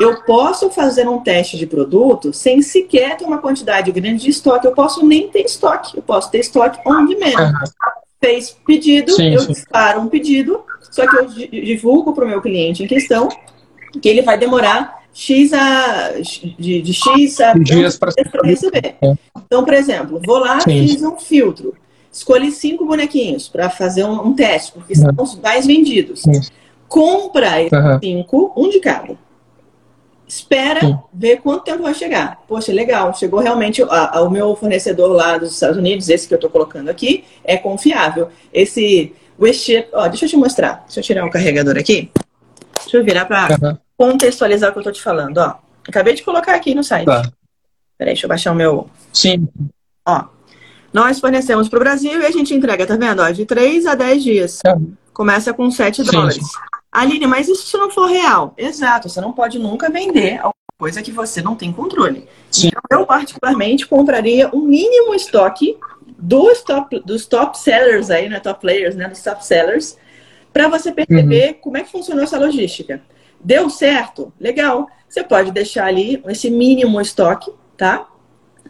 eu 0.00 0.22
posso 0.22 0.70
fazer 0.70 1.08
um 1.08 1.20
teste 1.20 1.56
de 1.56 1.66
produto 1.66 2.32
sem 2.32 2.60
sequer 2.62 3.16
ter 3.16 3.24
uma 3.24 3.38
quantidade 3.38 3.90
grande 3.92 4.24
de 4.24 4.30
estoque. 4.30 4.66
Eu 4.66 4.72
posso 4.72 5.04
nem 5.06 5.28
ter 5.28 5.44
estoque. 5.44 5.96
Eu 5.96 6.02
posso 6.02 6.30
ter 6.30 6.38
estoque 6.38 6.78
on 6.86 7.06
demand. 7.06 7.52
Uhum. 7.52 7.52
Fez 8.20 8.56
pedido, 8.66 9.12
sim, 9.12 9.34
eu 9.34 9.40
sim. 9.40 9.52
disparo 9.52 10.00
um 10.00 10.08
pedido, 10.08 10.62
só 10.90 11.06
que 11.06 11.16
eu 11.16 11.26
divulgo 11.26 12.14
para 12.14 12.24
o 12.24 12.28
meu 12.28 12.40
cliente 12.40 12.82
em 12.82 12.86
questão 12.86 13.28
que 14.00 14.08
ele 14.08 14.22
vai 14.22 14.38
demorar 14.38 15.04
X 15.12 15.52
a, 15.52 16.12
de, 16.58 16.80
de 16.80 16.94
X 16.94 17.40
a 17.40 17.52
dias 17.52 17.98
para 17.98 18.12
receber. 18.42 18.96
É. 19.02 19.14
Então, 19.36 19.62
por 19.62 19.74
exemplo, 19.74 20.20
vou 20.24 20.38
lá, 20.38 20.58
sim. 20.60 20.86
fiz 20.86 21.02
um 21.02 21.16
filtro. 21.18 21.74
Escolhi 22.10 22.50
cinco 22.50 22.86
bonequinhos 22.86 23.48
para 23.48 23.68
fazer 23.68 24.04
um, 24.04 24.28
um, 24.28 24.32
teste, 24.32 24.72
porque 24.72 24.94
são 24.94 25.10
os 25.18 25.38
mais 25.40 25.66
vendidos. 25.66 26.22
Compra 26.88 27.60
esses 27.60 27.72
uhum. 27.72 27.98
cinco, 28.00 28.52
um 28.56 28.70
de 28.70 28.80
cada 28.80 29.18
espera 30.26 30.80
Sim. 30.80 30.98
ver 31.12 31.38
quanto 31.38 31.64
tempo 31.64 31.82
vai 31.82 31.94
chegar. 31.94 32.40
Poxa, 32.48 32.72
legal, 32.72 33.14
chegou 33.14 33.40
realmente 33.40 33.82
a, 33.82 34.18
a, 34.18 34.22
o 34.22 34.30
meu 34.30 34.54
fornecedor 34.56 35.12
lá 35.12 35.38
dos 35.38 35.52
Estados 35.52 35.76
Unidos, 35.76 36.08
esse 36.08 36.26
que 36.26 36.34
eu 36.34 36.36
estou 36.36 36.50
colocando 36.50 36.88
aqui, 36.88 37.24
é 37.44 37.56
confiável. 37.56 38.28
Esse 38.52 39.12
WeShip, 39.38 39.88
ó, 39.92 40.08
deixa 40.08 40.24
eu 40.24 40.28
te 40.28 40.36
mostrar. 40.36 40.84
Deixa 40.86 41.00
eu 41.00 41.04
tirar 41.04 41.26
o 41.26 41.30
carregador 41.30 41.76
aqui. 41.76 42.10
Deixa 42.80 42.96
eu 42.96 43.04
virar 43.04 43.24
para 43.26 43.56
uhum. 43.60 43.78
contextualizar 43.96 44.70
o 44.70 44.72
que 44.72 44.78
eu 44.78 44.82
estou 44.82 44.92
te 44.92 45.02
falando, 45.02 45.38
ó. 45.38 45.56
Acabei 45.86 46.14
de 46.14 46.22
colocar 46.22 46.54
aqui 46.54 46.74
no 46.74 46.82
site. 46.82 47.06
Tá. 47.06 47.30
Peraí, 47.98 48.14
deixa 48.14 48.26
eu 48.26 48.28
baixar 48.28 48.52
o 48.52 48.54
meu. 48.54 48.88
Sim. 49.12 49.48
Ó. 50.06 50.24
Nós 50.92 51.18
fornecemos 51.18 51.68
para 51.68 51.76
o 51.76 51.80
Brasil 51.80 52.20
e 52.22 52.26
a 52.26 52.30
gente 52.30 52.54
entrega, 52.54 52.86
tá 52.86 52.96
vendo? 52.96 53.20
Ó, 53.20 53.30
de 53.30 53.44
3 53.44 53.86
a 53.86 53.94
10 53.94 54.22
dias. 54.22 54.58
Tá. 54.62 54.76
Começa 55.12 55.52
com 55.52 55.70
7 55.70 56.04
sim, 56.04 56.10
dólares. 56.10 56.46
Aline, 56.94 57.26
mas 57.26 57.48
e 57.48 57.56
se 57.56 57.76
não 57.76 57.90
for 57.90 58.06
real? 58.06 58.54
Exato, 58.56 59.08
você 59.08 59.20
não 59.20 59.32
pode 59.32 59.58
nunca 59.58 59.90
vender 59.90 60.36
alguma 60.36 60.54
coisa 60.78 61.02
que 61.02 61.10
você 61.10 61.42
não 61.42 61.56
tem 61.56 61.72
controle. 61.72 62.28
Sim. 62.52 62.68
Então, 62.68 63.00
eu, 63.00 63.04
particularmente, 63.04 63.84
compraria 63.84 64.48
o 64.52 64.58
um 64.58 64.62
mínimo 64.62 65.12
estoque 65.12 65.76
dos 66.16 66.62
top, 66.62 67.00
dos 67.00 67.26
top 67.26 67.58
sellers 67.58 68.10
aí, 68.10 68.28
né? 68.28 68.38
Top 68.38 68.60
players, 68.60 68.94
né? 68.94 69.08
Dos 69.08 69.20
top 69.20 69.44
sellers, 69.44 69.98
para 70.52 70.68
você 70.68 70.92
perceber 70.92 71.48
uhum. 71.48 71.54
como 71.54 71.76
é 71.78 71.82
que 71.82 71.90
funcionou 71.90 72.22
essa 72.22 72.38
logística. 72.38 73.02
Deu 73.42 73.68
certo? 73.68 74.32
Legal. 74.38 74.88
Você 75.08 75.24
pode 75.24 75.50
deixar 75.50 75.86
ali 75.86 76.22
esse 76.28 76.48
mínimo 76.48 77.00
estoque, 77.00 77.50
tá? 77.76 78.06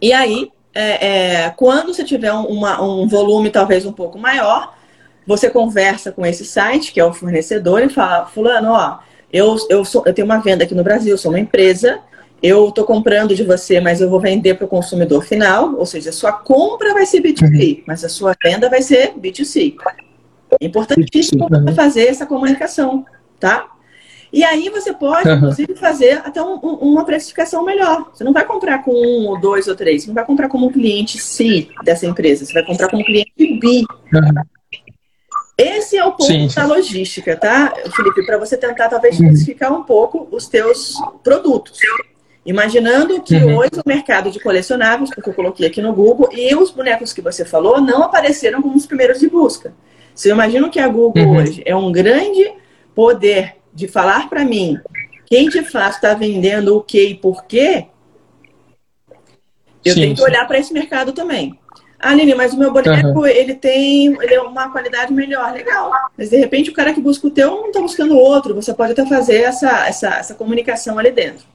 E 0.01 0.15
aí, 0.15 0.51
é, 0.75 1.43
é, 1.43 1.51
quando 1.51 1.93
você 1.93 2.03
tiver 2.03 2.33
uma, 2.33 2.83
um 2.83 3.07
volume 3.07 3.51
talvez 3.51 3.85
um 3.85 3.93
pouco 3.93 4.19
maior, 4.19 4.75
você 5.27 5.49
conversa 5.49 6.13
com 6.13 6.25
esse 6.25 6.45
site, 6.45 6.93
que 6.93 7.01
é 7.01 7.05
o 7.05 7.13
fornecedor, 7.13 7.83
e 7.83 7.89
fala, 7.89 8.27
fulano, 8.27 8.73
ó, 8.73 8.99
eu, 9.33 9.57
eu, 9.69 9.85
sou, 9.85 10.03
eu 10.07 10.15
tenho 10.15 10.27
uma 10.27 10.39
venda 10.39 10.65
aqui 10.65 10.75
no 10.75 10.85
Brasil, 10.85 11.17
sou 11.19 11.33
uma 11.33 11.41
empresa, 11.41 12.01
eu 12.43 12.69
estou 12.69 12.85
comprando 12.85 13.35
de 13.35 13.43
você, 13.43 13.81
mas 13.81 14.01
eu 14.01 14.11
vou 14.11 14.21
vender 14.21 14.55
para 14.55 14.67
o 14.67 14.69
consumidor 14.69 15.25
final, 15.25 15.75
ou 15.77 15.87
seja, 15.87 16.11
a 16.11 16.13
sua 16.13 16.33
compra 16.33 16.93
vai 16.93 17.07
ser 17.07 17.23
B2B, 17.23 17.79
uhum. 17.79 17.85
mas 17.87 18.05
a 18.05 18.09
sua 18.09 18.37
venda 18.43 18.69
vai 18.69 18.83
ser 18.83 19.15
B2C. 19.19 19.75
É 20.61 20.67
importantíssimo 20.67 21.49
uhum. 21.51 21.75
fazer 21.75 22.07
essa 22.07 22.27
comunicação, 22.27 23.05
tá? 23.41 23.67
E 24.35 24.43
aí 24.43 24.69
você 24.69 24.93
pode, 24.93 25.29
uhum. 25.29 25.37
inclusive, 25.37 25.75
fazer 25.77 26.19
até 26.25 26.43
um, 26.43 26.59
um, 26.63 26.75
uma 26.93 27.05
precificação 27.05 27.65
melhor. 27.65 28.11
Você 28.13 28.25
não 28.25 28.33
vai 28.33 28.45
comprar 28.45 28.83
com 28.83 28.91
um, 28.91 29.29
ou 29.29 29.41
dois, 29.41 29.69
ou 29.69 29.77
três. 29.77 30.03
Você 30.03 30.09
não 30.09 30.15
vai 30.15 30.25
comprar 30.25 30.49
como 30.49 30.67
um 30.67 30.73
cliente 30.73 31.19
C 31.19 31.69
dessa 31.85 32.05
empresa. 32.05 32.45
Você 32.45 32.53
vai 32.53 32.65
comprar 32.65 32.89
como 32.89 33.01
um 33.01 33.05
cliente 33.05 33.31
B. 33.37 33.85
Uhum. 34.13 34.43
Esse 35.57 35.97
é 35.97 36.05
o 36.05 36.11
ponto 36.13 36.25
sim, 36.25 36.49
sim. 36.49 36.55
da 36.55 36.67
logística, 36.67 37.37
tá, 37.37 37.73
Felipe? 37.95 38.27
Para 38.27 38.39
você 38.39 38.57
tentar 38.57 38.89
talvez 38.89 39.19
uhum. 39.19 39.27
especificar 39.27 39.73
um 39.73 39.85
pouco 39.85 40.29
os 40.33 40.49
teus 40.49 40.95
produtos. 41.23 41.79
Imaginando 42.45 43.23
que 43.23 43.37
uhum. 43.37 43.59
hoje 43.59 43.71
o 43.77 43.89
mercado 43.89 44.31
de 44.31 44.41
colecionáveis, 44.41 45.11
porque 45.15 45.31
eu 45.31 45.35
coloquei 45.35 45.67
aqui 45.67 45.81
no 45.81 45.95
Google, 45.95 46.29
e 46.33 46.55
os 46.55 46.71
bonecos 46.71 47.13
que 47.13 47.23
você 47.23 47.45
falou 47.45 47.81
não 47.81 48.03
apareceram 48.03 48.61
como 48.61 48.77
os 48.77 48.85
primeiros 48.85 49.21
de 49.21 49.29
busca. 49.29 49.73
Se 50.15 50.29
eu 50.29 50.35
imagino 50.35 50.71
que 50.71 50.81
a 50.81 50.89
Google 50.89 51.23
uhum. 51.23 51.37
hoje 51.37 51.63
é 51.65 51.75
um 51.75 51.91
grande 51.91 52.53
poder 52.95 53.57
de 53.73 53.89
falar 53.89 54.29
para 54.29 54.45
mim 54.45 54.79
quem 55.27 55.49
de 55.49 55.63
fato 55.63 55.95
está 55.95 56.15
vendendo 56.15 56.77
o 56.77 56.83
que 56.83 57.03
e 57.09 57.15
por 57.15 57.45
quê, 57.45 57.87
eu 59.85 59.95
sim, 59.95 60.01
tenho 60.01 60.17
que 60.17 60.23
olhar 60.23 60.47
para 60.47 60.59
esse 60.59 60.73
mercado 60.73 61.13
também. 61.13 61.59
Aline, 62.05 62.35
mas 62.35 62.53
o 62.53 62.59
meu 62.59 62.73
boneco, 62.73 63.09
uhum. 63.09 63.27
ele 63.27 63.55
tem 63.55 64.15
ele 64.23 64.35
é 64.35 64.41
uma 64.41 64.71
qualidade 64.71 65.13
melhor. 65.13 65.53
Legal. 65.53 65.91
Mas 66.17 66.31
de 66.31 66.37
repente 66.37 66.71
o 66.71 66.75
cara 66.75 66.93
que 66.93 67.01
busca 67.01 67.27
o 67.27 67.31
teu 67.31 67.51
não 67.51 67.67
está 67.69 67.81
buscando 67.81 68.17
outro. 68.17 68.55
Você 68.55 68.73
pode 68.75 68.93
até 68.93 69.07
fazer 69.07 69.43
essa, 69.43 69.87
essa, 69.87 70.09
essa 70.17 70.35
comunicação 70.35 70.99
ali 70.99 71.11
dentro. 71.11 71.47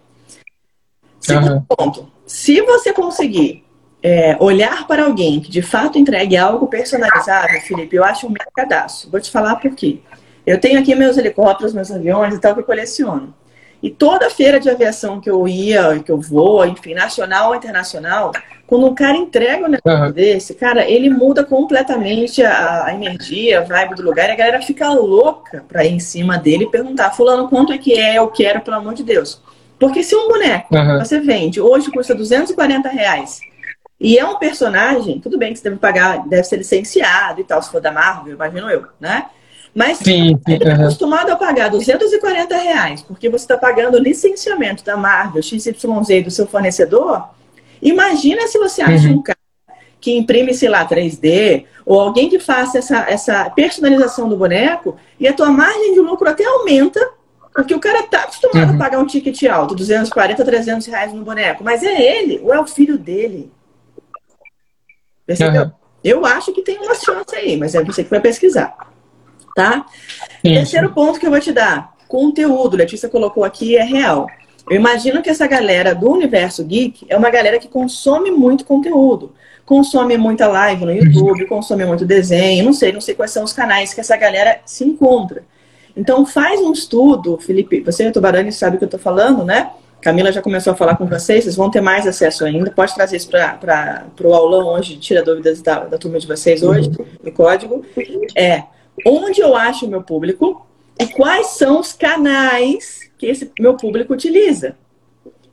Segundo 1.20 1.54
uhum. 1.54 1.66
ponto. 1.68 2.12
Se 2.26 2.62
você 2.62 2.92
conseguir 2.94 3.64
é, 4.02 4.38
olhar 4.40 4.88
para 4.88 5.06
alguém 5.06 5.40
que 5.40 5.52
de 5.52 5.62
fato 5.62 5.98
entregue 5.98 6.38
algo 6.38 6.68
personalizável, 6.68 7.62
Felipe, 7.62 7.96
eu 7.96 8.04
acho 8.04 8.28
um 8.28 8.32
mercadaço. 8.32 9.10
Vou 9.10 9.20
te 9.20 9.30
falar 9.30 9.58
por 9.58 9.76
quê. 9.76 10.00
Eu 10.46 10.60
tenho 10.60 10.80
aqui 10.80 10.96
meus 10.96 11.18
helicópteros, 11.18 11.74
meus 11.74 11.92
aviões 11.92 12.34
e 12.34 12.40
tal 12.40 12.54
que 12.54 12.62
eu 12.62 12.66
coleciono. 12.66 13.34
E 13.82 13.90
toda 13.90 14.30
feira 14.30 14.60
de 14.60 14.70
aviação 14.70 15.22
que 15.22 15.30
eu 15.30 15.48
ia, 15.48 16.00
que 16.00 16.12
eu 16.12 16.20
vou, 16.20 16.66
enfim, 16.66 16.94
nacional 16.94 17.50
ou 17.50 17.56
internacional, 17.56 18.32
quando 18.70 18.86
um 18.86 18.94
cara 18.94 19.18
entrega 19.18 19.66
um 19.66 19.68
negócio 19.68 20.06
uhum. 20.06 20.12
desse, 20.12 20.54
cara, 20.54 20.88
ele 20.88 21.10
muda 21.10 21.44
completamente 21.44 22.44
a, 22.44 22.86
a, 22.86 22.94
energia, 22.94 23.62
a 23.62 23.64
vibe 23.64 23.96
do 23.96 24.04
lugar, 24.04 24.30
e 24.30 24.34
a 24.34 24.36
galera 24.36 24.62
fica 24.62 24.88
louca 24.94 25.66
pra 25.68 25.84
ir 25.84 25.94
em 25.94 26.00
cima 26.00 26.38
dele 26.38 26.66
e 26.66 26.70
perguntar, 26.70 27.10
fulano, 27.10 27.50
quanto 27.50 27.74
é 27.74 27.80
que 27.80 28.00
é, 28.00 28.20
eu 28.20 28.28
quero, 28.28 28.62
pelo 28.62 28.78
amor 28.78 28.94
de 28.94 29.02
Deus. 29.02 29.42
Porque 29.80 30.04
se 30.04 30.16
um 30.16 30.28
boneco 30.28 30.68
uhum. 30.76 31.00
você 31.00 31.20
vende, 31.20 31.60
hoje 31.60 31.90
custa 31.90 32.14
240 32.14 32.88
reais, 32.90 33.40
e 34.00 34.20
é 34.20 34.24
um 34.24 34.38
personagem, 34.38 35.20
tudo 35.20 35.40
bem 35.40 35.52
que 35.52 35.58
você 35.58 35.68
deve 35.68 35.82
pagar, 35.82 36.28
deve 36.28 36.44
ser 36.44 36.58
licenciado 36.58 37.42
e 37.42 37.44
tal, 37.44 37.64
se 37.64 37.72
for 37.72 37.82
da 37.82 37.92
Marvel, 37.92 38.36
imagino 38.36 38.70
eu, 38.70 38.86
né? 39.00 39.26
Mas 39.74 39.98
sim, 39.98 40.04
sim, 40.04 40.42
ele 40.46 40.64
está 40.64 40.76
acostumado 40.76 41.32
a 41.32 41.36
pagar 41.36 41.72
240 41.72 42.56
reais, 42.56 43.02
porque 43.02 43.30
você 43.30 43.46
está 43.46 43.58
pagando 43.58 43.96
o 43.96 44.00
licenciamento 44.00 44.86
da 44.86 44.96
Marvel, 44.96 45.42
XYZ 45.42 46.24
do 46.24 46.30
seu 46.30 46.46
fornecedor. 46.46 47.30
Imagina 47.82 48.48
se 48.48 48.58
você 48.58 48.82
acha 48.82 49.08
uhum. 49.08 49.16
um 49.16 49.22
cara 49.22 49.38
que 50.00 50.16
imprime, 50.16 50.54
sei 50.54 50.70
lá, 50.70 50.88
3D, 50.88 51.66
ou 51.86 52.00
alguém 52.00 52.30
que 52.30 52.40
faça 52.40 52.78
essa, 52.78 53.06
essa 53.10 53.50
personalização 53.50 54.30
do 54.30 54.38
boneco, 54.38 54.98
e 55.20 55.28
a 55.28 55.34
tua 55.34 55.50
margem 55.50 55.94
de 55.94 56.00
lucro 56.00 56.30
até 56.30 56.46
aumenta, 56.46 57.06
porque 57.54 57.74
o 57.74 57.80
cara 57.80 58.00
está 58.00 58.24
acostumado 58.24 58.70
uhum. 58.70 58.76
a 58.76 58.80
pagar 58.80 59.00
um 59.00 59.06
ticket 59.06 59.44
alto, 59.44 59.76
240, 59.76 60.46
300 60.46 60.88
reais 60.88 61.14
no 61.14 61.24
boneco, 61.24 61.64
mas 61.64 61.84
é 61.84 62.02
ele, 62.02 62.40
ou 62.42 62.54
é 62.54 62.60
o 62.60 62.66
filho 62.66 62.98
dele. 62.98 63.52
Percebeu? 65.26 65.64
Uhum. 65.64 65.72
Eu 66.02 66.26
acho 66.26 66.54
que 66.54 66.62
tem 66.62 66.78
uma 66.78 66.96
chance 66.96 67.36
aí, 67.36 67.58
mas 67.58 67.76
é 67.76 67.84
você 67.84 68.04
que 68.04 68.10
vai 68.10 68.22
pesquisar 68.22 68.90
tá? 69.60 69.86
Sim, 70.42 70.54
Terceiro 70.54 70.94
ponto 70.94 71.20
que 71.20 71.26
eu 71.26 71.32
vou 71.32 71.40
te 71.40 71.52
dar: 71.52 71.94
conteúdo. 72.08 72.78
Letícia 72.78 73.10
colocou 73.10 73.44
aqui 73.44 73.76
é 73.76 73.84
real. 73.84 74.28
Eu 74.70 74.76
imagino 74.76 75.22
que 75.22 75.30
essa 75.30 75.48
galera 75.48 75.96
do 75.96 76.12
universo 76.12 76.64
geek 76.64 77.06
é 77.10 77.18
uma 77.18 77.30
galera 77.30 77.58
que 77.58 77.68
consome 77.68 78.30
muito 78.30 78.64
conteúdo. 78.64 79.34
Consome 79.66 80.18
muita 80.18 80.48
live 80.48 80.86
no 80.86 80.92
YouTube, 80.92 81.46
consome 81.48 81.86
muito 81.86 82.06
desenho, 82.06 82.66
não 82.66 82.74
sei, 82.74 82.92
não 82.92 83.02
sei 83.02 83.16
quais 83.16 83.32
são 83.32 83.44
os 83.44 83.54
canais 83.54 83.94
que 83.94 84.00
essa 84.00 84.16
galera 84.16 84.62
se 84.66 84.84
encontra. 84.84 85.44
Então 85.98 86.26
faz 86.26 86.62
um 86.62 86.72
estudo, 86.72 87.38
Felipe, 87.38 87.82
você 87.82 88.08
e 88.08 88.12
Tubarani 88.12 88.52
sabe 88.52 88.76
o 88.76 88.80
que 88.80 88.84
eu 88.84 88.88
estou 88.88 89.00
falando, 89.00 89.44
né? 89.44 89.72
Camila 90.02 90.32
já 90.32 90.42
começou 90.42 90.74
a 90.74 90.76
falar 90.76 90.96
com 90.96 91.06
vocês, 91.06 91.44
vocês 91.44 91.56
vão 91.56 91.70
ter 91.70 91.82
mais 91.82 92.08
acesso 92.08 92.46
ainda. 92.46 92.72
Pode 92.72 92.96
trazer 92.96 93.18
isso 93.18 93.30
para 93.30 94.08
o 94.24 94.34
aulão 94.34 94.68
hoje, 94.68 94.98
tira 94.98 95.22
dúvidas 95.22 95.62
da, 95.62 95.80
da 95.80 95.98
turma 95.98 96.20
de 96.20 96.28
vocês 96.28 96.64
hoje, 96.64 96.90
do 96.90 97.32
código. 97.32 97.84
É, 98.36 98.64
onde 99.06 99.42
eu 99.42 99.56
acho 99.56 99.86
o 99.86 99.90
meu 99.90 100.02
público 100.02 100.66
e 100.98 101.06
quais 101.08 101.48
são 101.48 101.80
os 101.80 101.92
canais 101.92 103.09
que 103.20 103.28
esse 103.28 103.52
meu 103.60 103.76
público 103.76 104.14
utiliza. 104.14 104.76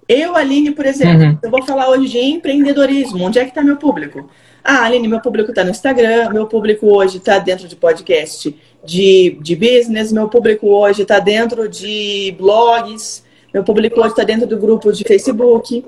Eu, 0.09 0.37
Aline, 0.37 0.71
por 0.71 0.87
exemplo, 0.87 1.27
uhum. 1.27 1.39
eu 1.43 1.51
vou 1.51 1.63
falar 1.65 1.91
hoje 1.91 2.13
de 2.13 2.19
empreendedorismo. 2.19 3.25
Onde 3.25 3.41
é 3.41 3.43
que 3.43 3.51
está 3.51 3.61
meu 3.61 3.77
público? 3.77 4.31
Ah, 4.63 4.85
Aline, 4.85 5.09
meu 5.09 5.21
público 5.21 5.51
está 5.51 5.65
no 5.65 5.71
Instagram, 5.71 6.31
meu 6.31 6.47
público 6.47 6.87
hoje 6.87 7.19
está 7.19 7.39
dentro 7.39 7.67
de 7.67 7.75
podcast 7.75 8.57
de, 8.85 9.37
de 9.41 9.57
business, 9.57 10.13
meu 10.13 10.29
público 10.29 10.69
hoje 10.69 11.03
está 11.03 11.19
dentro 11.19 11.69
de 11.69 12.35
blogs, 12.39 13.25
meu 13.53 13.65
público 13.65 13.99
hoje 13.99 14.11
está 14.11 14.23
dentro 14.23 14.47
do 14.47 14.57
grupo 14.57 14.93
de 14.93 15.03
Facebook. 15.03 15.85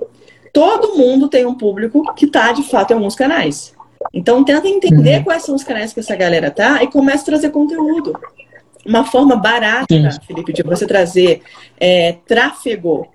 Todo 0.53 0.97
mundo 0.97 1.29
tem 1.29 1.47
um 1.47 1.55
público 1.55 2.03
que 2.15 2.25
está, 2.25 2.51
de 2.51 2.65
fato, 2.65 2.91
em 2.91 2.95
alguns 2.95 3.15
canais. 3.15 3.73
Então 4.13 4.45
tenta 4.45 4.67
entender 4.67 5.19
uhum. 5.19 5.25
quais 5.25 5.45
são 5.45 5.55
os 5.55 5.63
canais 5.63 5.93
que 5.93 6.01
essa 6.01 6.17
galera 6.17 6.51
tá 6.51 6.83
e 6.83 6.89
começa 6.89 7.23
a 7.23 7.27
trazer 7.27 7.51
conteúdo. 7.51 8.19
Uma 8.87 9.05
forma 9.05 9.37
barata, 9.37 9.87
Sim. 9.91 10.09
Felipe, 10.27 10.53
de 10.53 10.63
você 10.63 10.87
trazer 10.87 11.43
é, 11.79 12.17
tráfego 12.27 13.09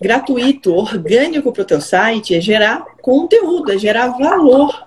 gratuito, 0.00 0.74
orgânico 0.74 1.52
para 1.52 1.62
o 1.62 1.66
teu 1.66 1.80
site 1.80 2.34
é 2.34 2.40
gerar 2.40 2.84
conteúdo, 3.02 3.72
é 3.72 3.78
gerar 3.78 4.08
valor. 4.08 4.86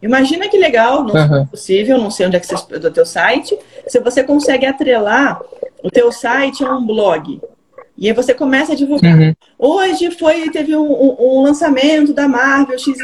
Imagina 0.00 0.48
que 0.48 0.56
legal, 0.56 1.02
não 1.04 1.14
uhum. 1.14 1.42
é 1.42 1.44
possível, 1.46 1.98
não 1.98 2.10
sei 2.10 2.26
onde 2.26 2.36
é 2.36 2.40
que 2.40 2.46
você 2.46 2.78
do 2.78 2.90
teu 2.90 3.04
site, 3.04 3.58
se 3.86 4.00
você 4.00 4.22
consegue 4.22 4.66
atrelar 4.66 5.40
o 5.82 5.90
teu 5.90 6.10
site 6.10 6.64
a 6.64 6.74
um 6.74 6.86
blog. 6.86 7.40
E 7.98 8.08
aí 8.08 8.14
você 8.14 8.34
começa 8.34 8.72
a 8.72 8.76
divulgar. 8.76 9.16
Uhum. 9.16 9.34
Hoje 9.58 10.10
foi, 10.10 10.50
teve 10.50 10.76
um, 10.76 10.84
um, 10.84 11.16
um, 11.18 11.42
lançamento 11.42 12.12
da 12.12 12.28
Marvel 12.28 12.78
XYZ, 12.78 12.98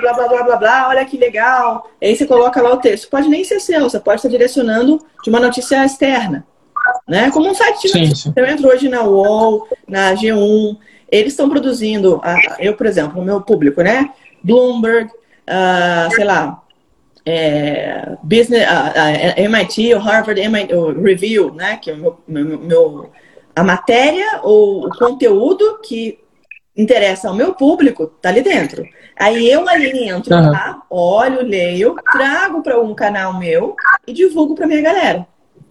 blá, 0.00 0.12
blá, 0.12 0.28
blá, 0.28 0.42
blá, 0.42 0.56
blá, 0.56 0.88
olha 0.88 1.04
que 1.04 1.16
legal. 1.16 1.90
Aí 2.02 2.14
você 2.14 2.26
coloca 2.26 2.60
lá 2.60 2.72
o 2.72 2.76
texto. 2.76 3.08
Pode 3.08 3.28
nem 3.28 3.42
ser 3.42 3.58
seu, 3.60 3.88
você 3.88 3.98
pode 3.98 4.16
estar 4.16 4.28
direcionando 4.28 5.00
de 5.22 5.30
uma 5.30 5.40
notícia 5.40 5.84
externa. 5.84 6.46
Né? 7.06 7.30
Como 7.30 7.48
um 7.48 7.54
site 7.54 7.88
de 7.88 8.00
notícia. 8.00 8.32
Eu 8.36 8.46
entro 8.46 8.68
hoje 8.68 8.88
na 8.88 9.02
UOL, 9.02 9.66
na 9.86 10.14
G1, 10.14 10.76
eles 11.10 11.32
estão 11.32 11.48
produzindo, 11.48 12.20
eu, 12.58 12.74
por 12.74 12.86
exemplo, 12.86 13.20
o 13.20 13.24
meu 13.24 13.40
público, 13.40 13.80
né? 13.80 14.10
Bloomberg, 14.42 15.10
uh, 15.10 16.14
sei 16.14 16.24
lá, 16.24 16.62
é, 17.24 18.16
business, 18.22 18.62
uh, 18.64 19.40
uh, 19.40 19.40
MIT, 19.40 19.94
o 19.94 19.98
Harvard 19.98 20.38
MIT, 20.40 20.74
o 20.74 21.02
Review, 21.02 21.54
né? 21.54 21.78
Que 21.78 21.90
é 21.90 21.94
o 21.94 21.96
meu, 21.96 22.18
meu, 22.26 22.58
meu 22.58 23.10
a 23.58 23.64
matéria 23.64 24.40
ou 24.42 24.86
o 24.86 24.90
conteúdo 24.96 25.80
que 25.82 26.18
interessa 26.76 27.28
ao 27.28 27.34
meu 27.34 27.54
público 27.54 28.06
tá 28.06 28.28
ali 28.28 28.40
dentro. 28.40 28.84
Aí 29.18 29.50
eu 29.50 29.68
ali 29.68 30.08
entro 30.08 30.32
uhum. 30.32 30.50
lá, 30.50 30.82
olho, 30.88 31.42
leio, 31.42 31.96
trago 32.12 32.62
para 32.62 32.80
um 32.80 32.94
canal 32.94 33.36
meu 33.36 33.74
e 34.06 34.12
divulgo 34.12 34.54
para 34.54 34.66
minha 34.66 34.80
galera. 34.80 35.26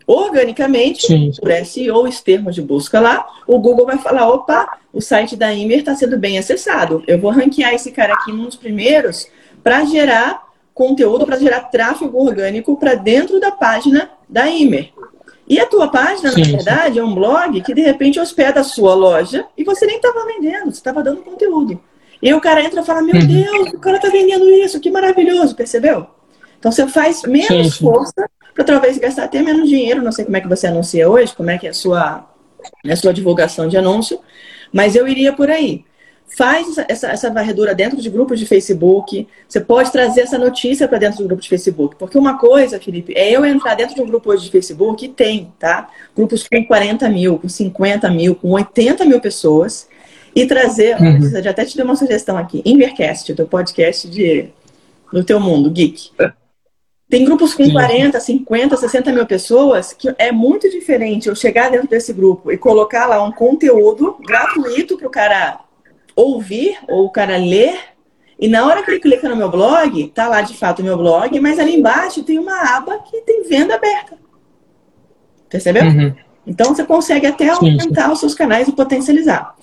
Organicamente, 0.06 1.08
sim, 1.08 1.32
sim. 1.32 1.42
por 1.42 1.52
SEO, 1.66 2.04
os 2.04 2.20
termos 2.22 2.56
de 2.56 2.62
busca 2.62 3.00
lá, 3.00 3.26
o 3.46 3.58
Google 3.58 3.86
vai 3.86 3.98
falar: 3.98 4.28
opa, 4.28 4.80
o 4.92 5.02
site 5.02 5.38
da 5.38 5.54
Imer 5.54 5.80
está 5.80 5.96
sendo 5.96 6.18
bem 6.18 6.38
acessado. 6.38 7.04
Eu 7.08 7.20
vou 7.20 7.32
ranquear 7.32 7.74
esse 7.74 7.92
cara 7.92 8.14
aqui 8.14 8.34
nos 8.34 8.56
primeiros 8.56 9.28
para 9.64 9.86
gerar 9.86 10.44
conteúdo, 10.74 11.26
para 11.26 11.40
gerar 11.40 11.62
tráfego 11.72 12.22
orgânico 12.22 12.78
para 12.78 12.96
dentro 12.96 13.40
da 13.40 13.52
página 13.52 14.10
da 14.28 14.50
Imer. 14.50 14.92
E 15.48 15.60
a 15.60 15.66
tua 15.66 15.88
página, 15.88 16.32
sim, 16.32 16.42
na 16.42 16.58
verdade, 16.58 16.96
sim. 16.96 17.00
é 17.00 17.04
um 17.04 17.16
blog 17.16 17.62
que 17.62 17.74
de 17.74 17.82
repente 17.82 18.20
hospeda 18.20 18.60
a 18.60 18.64
sua 18.64 18.94
loja 18.94 19.46
e 19.58 19.64
você 19.64 19.86
nem 19.86 19.96
estava 19.96 20.26
vendendo, 20.26 20.66
você 20.66 20.72
estava 20.78 21.02
dando 21.02 21.22
conteúdo. 21.22 21.80
E 22.22 22.34
o 22.34 22.42
cara 22.42 22.64
entra 22.64 22.82
e 22.82 22.86
fala: 22.86 23.02
Meu 23.02 23.16
uhum. 23.16 23.28
Deus, 23.28 23.74
o 23.74 23.80
cara 23.80 23.98
está 23.98 24.10
vendendo 24.10 24.50
isso, 24.50 24.80
que 24.80 24.92
maravilhoso, 24.92 25.56
percebeu? 25.56 26.08
Então 26.60 26.72
você 26.72 26.88
faz 26.88 27.22
menos 27.24 27.76
sim, 27.76 27.86
força 27.86 28.30
para 28.54 28.64
talvez 28.64 28.98
gastar 28.98 29.26
até 29.26 29.42
menos 29.42 29.70
dinheiro. 29.70 30.02
Não 30.02 30.12
sei 30.12 30.26
como 30.26 30.36
é 30.36 30.42
que 30.42 30.48
você 30.48 30.68
anuncia 30.68 31.10
hoje, 31.10 31.36
como 31.36 31.50
é 31.50 31.58
que 31.58 31.68
é 31.68 31.70
a 31.70 31.74
sua, 31.74 32.28
a 32.86 32.96
sua 32.96 33.14
divulgação 33.14 33.68
de 33.68 33.78
anúncio, 33.78 34.20
mas 34.74 34.96
eu 34.96 35.08
iria 35.08 35.32
por 35.32 35.50
aí. 35.50 35.86
Faz 36.36 36.78
essa, 36.90 37.08
essa 37.08 37.32
varredura 37.32 37.74
dentro 37.74 38.02
de 38.02 38.10
grupos 38.10 38.40
de 38.40 38.46
Facebook. 38.46 39.28
Você 39.48 39.62
pode 39.62 39.92
trazer 39.92 40.22
essa 40.22 40.38
notícia 40.38 40.88
para 40.88 40.98
dentro 40.98 41.20
do 41.20 41.28
grupo 41.28 41.42
de 41.42 41.48
Facebook. 41.48 41.96
Porque 41.96 42.18
uma 42.18 42.38
coisa, 42.38 42.80
Felipe, 42.80 43.14
é 43.16 43.32
eu 43.32 43.46
entrar 43.46 43.76
dentro 43.76 43.96
de 43.96 44.02
um 44.02 44.08
grupo 44.08 44.30
hoje 44.32 44.46
de 44.46 44.52
Facebook 44.52 45.06
e 45.06 45.08
tem, 45.08 45.52
tá? 45.58 45.90
Grupos 46.16 46.48
com 46.48 46.66
40 46.66 47.08
mil, 47.10 47.40
com 47.40 47.48
50 47.48 48.10
mil, 48.10 48.36
com 48.36 48.52
80 48.52 49.06
mil 49.06 49.22
pessoas. 49.22 49.88
E 50.36 50.46
trazer, 50.46 51.02
uhum. 51.02 51.42
já 51.42 51.50
até 51.50 51.66
te 51.66 51.76
dei 51.76 51.84
uma 51.84 51.96
sugestão 51.96 52.38
aqui, 52.38 52.62
Invercast, 52.64 53.32
o 53.32 53.36
teu 53.36 53.48
podcast 53.48 54.08
de, 54.08 54.50
do 55.12 55.24
teu 55.24 55.40
mundo, 55.40 55.72
geek. 55.72 56.12
Tem 57.10 57.24
grupos 57.24 57.54
com 57.54 57.64
Sim. 57.64 57.72
40, 57.72 58.20
50, 58.20 58.78
60 58.78 59.14
mil 59.14 59.26
pessoas 59.26 59.94
que 59.94 60.14
é 60.20 60.32
muito 60.32 60.70
diferente 60.70 61.30
eu 61.30 61.36
chegar 61.36 61.72
dentro 61.72 61.88
desse 61.88 62.12
grupo 62.12 62.52
e 62.52 62.58
colocar 62.58 63.08
lá 63.08 63.24
um 63.24 63.32
conteúdo 63.32 64.18
gratuito 64.20 64.98
para 64.98 65.08
o 65.08 65.10
cara 65.10 65.60
ouvir 66.18 66.80
ou 66.90 67.06
o 67.06 67.10
cara 67.12 67.38
ler. 67.38 67.78
E 68.40 68.48
na 68.48 68.66
hora 68.66 68.84
que 68.84 68.92
ele 68.92 69.00
clica 69.00 69.30
no 69.30 69.36
meu 69.36 69.50
blog, 69.50 70.08
tá 70.10 70.28
lá 70.28 70.42
de 70.42 70.56
fato 70.56 70.80
o 70.80 70.86
meu 70.86 70.98
blog, 70.98 71.40
mas 71.40 71.60
ali 71.60 71.76
embaixo 71.76 72.24
tem 72.24 72.40
uma 72.40 72.76
aba 72.76 73.00
que 73.00 73.22
tem 73.22 73.48
venda 73.48 73.76
aberta. 73.76 74.18
Percebeu? 75.48 75.84
Uhum. 75.84 76.14
Então 76.46 76.74
você 76.74 76.84
consegue 76.84 77.28
até 77.28 77.50
aumentar 77.50 78.04
sim, 78.04 78.08
sim. 78.08 78.12
os 78.12 78.20
seus 78.20 78.34
canais 78.34 78.68
e 78.68 78.72
potencializar. 78.72 79.56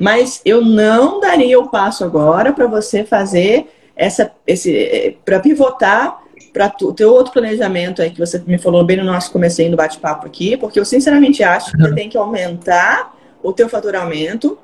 Mas 0.00 0.40
eu 0.44 0.62
não 0.62 1.20
daria 1.20 1.58
o 1.58 1.68
passo 1.68 2.04
agora 2.04 2.52
para 2.52 2.66
você 2.66 3.04
fazer 3.04 3.66
essa, 3.96 4.30
esse, 4.46 5.16
para 5.24 5.40
pivotar 5.40 6.22
para 6.52 6.72
o 6.82 6.92
teu 6.92 7.12
outro 7.12 7.32
planejamento 7.32 8.00
aí 8.00 8.10
que 8.10 8.18
você 8.18 8.42
me 8.46 8.58
falou 8.58 8.82
bem 8.82 8.96
no 8.96 9.04
nosso 9.04 9.30
comecinho 9.30 9.70
do 9.70 9.76
bate-papo 9.76 10.26
aqui, 10.26 10.56
porque 10.56 10.80
eu 10.80 10.84
sinceramente 10.86 11.42
acho 11.42 11.70
que 11.70 11.78
você 11.78 11.88
uhum. 11.88 11.94
tem 11.94 12.08
que 12.08 12.16
aumentar 12.16 13.14
o 13.42 13.52
teu 13.52 13.68
faturamento 13.68 14.58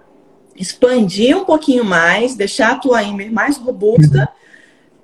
expandir 0.56 1.36
um 1.36 1.44
pouquinho 1.44 1.84
mais, 1.84 2.34
deixar 2.34 2.72
a 2.72 2.74
tua 2.76 3.02
Imer 3.02 3.32
mais 3.32 3.56
robusta, 3.56 4.20
uhum. 4.20 4.26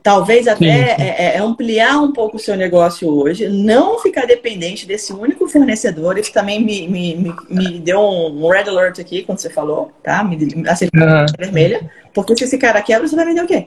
talvez 0.02 0.46
até 0.46 0.56
sim, 0.58 1.02
sim. 1.04 1.10
É, 1.10 1.36
é, 1.36 1.38
ampliar 1.38 2.00
um 2.00 2.12
pouco 2.12 2.36
o 2.36 2.40
seu 2.40 2.56
negócio 2.56 3.08
hoje, 3.08 3.48
não 3.48 3.98
ficar 4.00 4.26
dependente 4.26 4.86
desse 4.86 5.12
único 5.12 5.48
fornecedor. 5.48 6.18
Isso 6.18 6.32
também 6.32 6.62
me, 6.62 6.88
me, 6.88 7.16
me, 7.16 7.34
me 7.48 7.78
deu 7.80 8.00
um 8.00 8.48
red 8.48 8.68
alert 8.68 8.98
aqui 8.98 9.22
quando 9.22 9.38
você 9.38 9.50
falou, 9.50 9.92
tá? 10.02 10.22
Me, 10.22 10.36
acendeu 10.68 11.06
uhum. 11.06 11.26
vermelha. 11.38 11.90
Porque 12.12 12.36
se 12.36 12.44
esse 12.44 12.58
cara 12.58 12.82
quebra, 12.82 13.06
você 13.06 13.16
vai 13.16 13.24
vender 13.24 13.42
o 13.42 13.46
quê? 13.46 13.66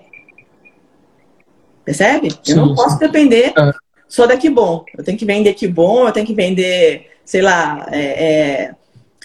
Percebe? 1.84 2.32
Sim, 2.44 2.52
eu 2.52 2.58
não 2.58 2.76
posso 2.76 3.00
depender 3.00 3.54
uhum. 3.58 3.72
só 4.08 4.28
da 4.28 4.38
que 4.38 4.50
bom. 4.50 4.86
Eu 4.98 5.04
tenho 5.04 5.18
que 5.18 5.26
vender 5.26 5.54
que 5.54 5.68
bom, 5.68 6.08
eu 6.08 6.12
tenho 6.12 6.28
que 6.28 6.34
vender, 6.34 7.12
sei 7.26 7.42
lá, 7.42 7.88
é, 7.92 8.00
é, 8.00 8.76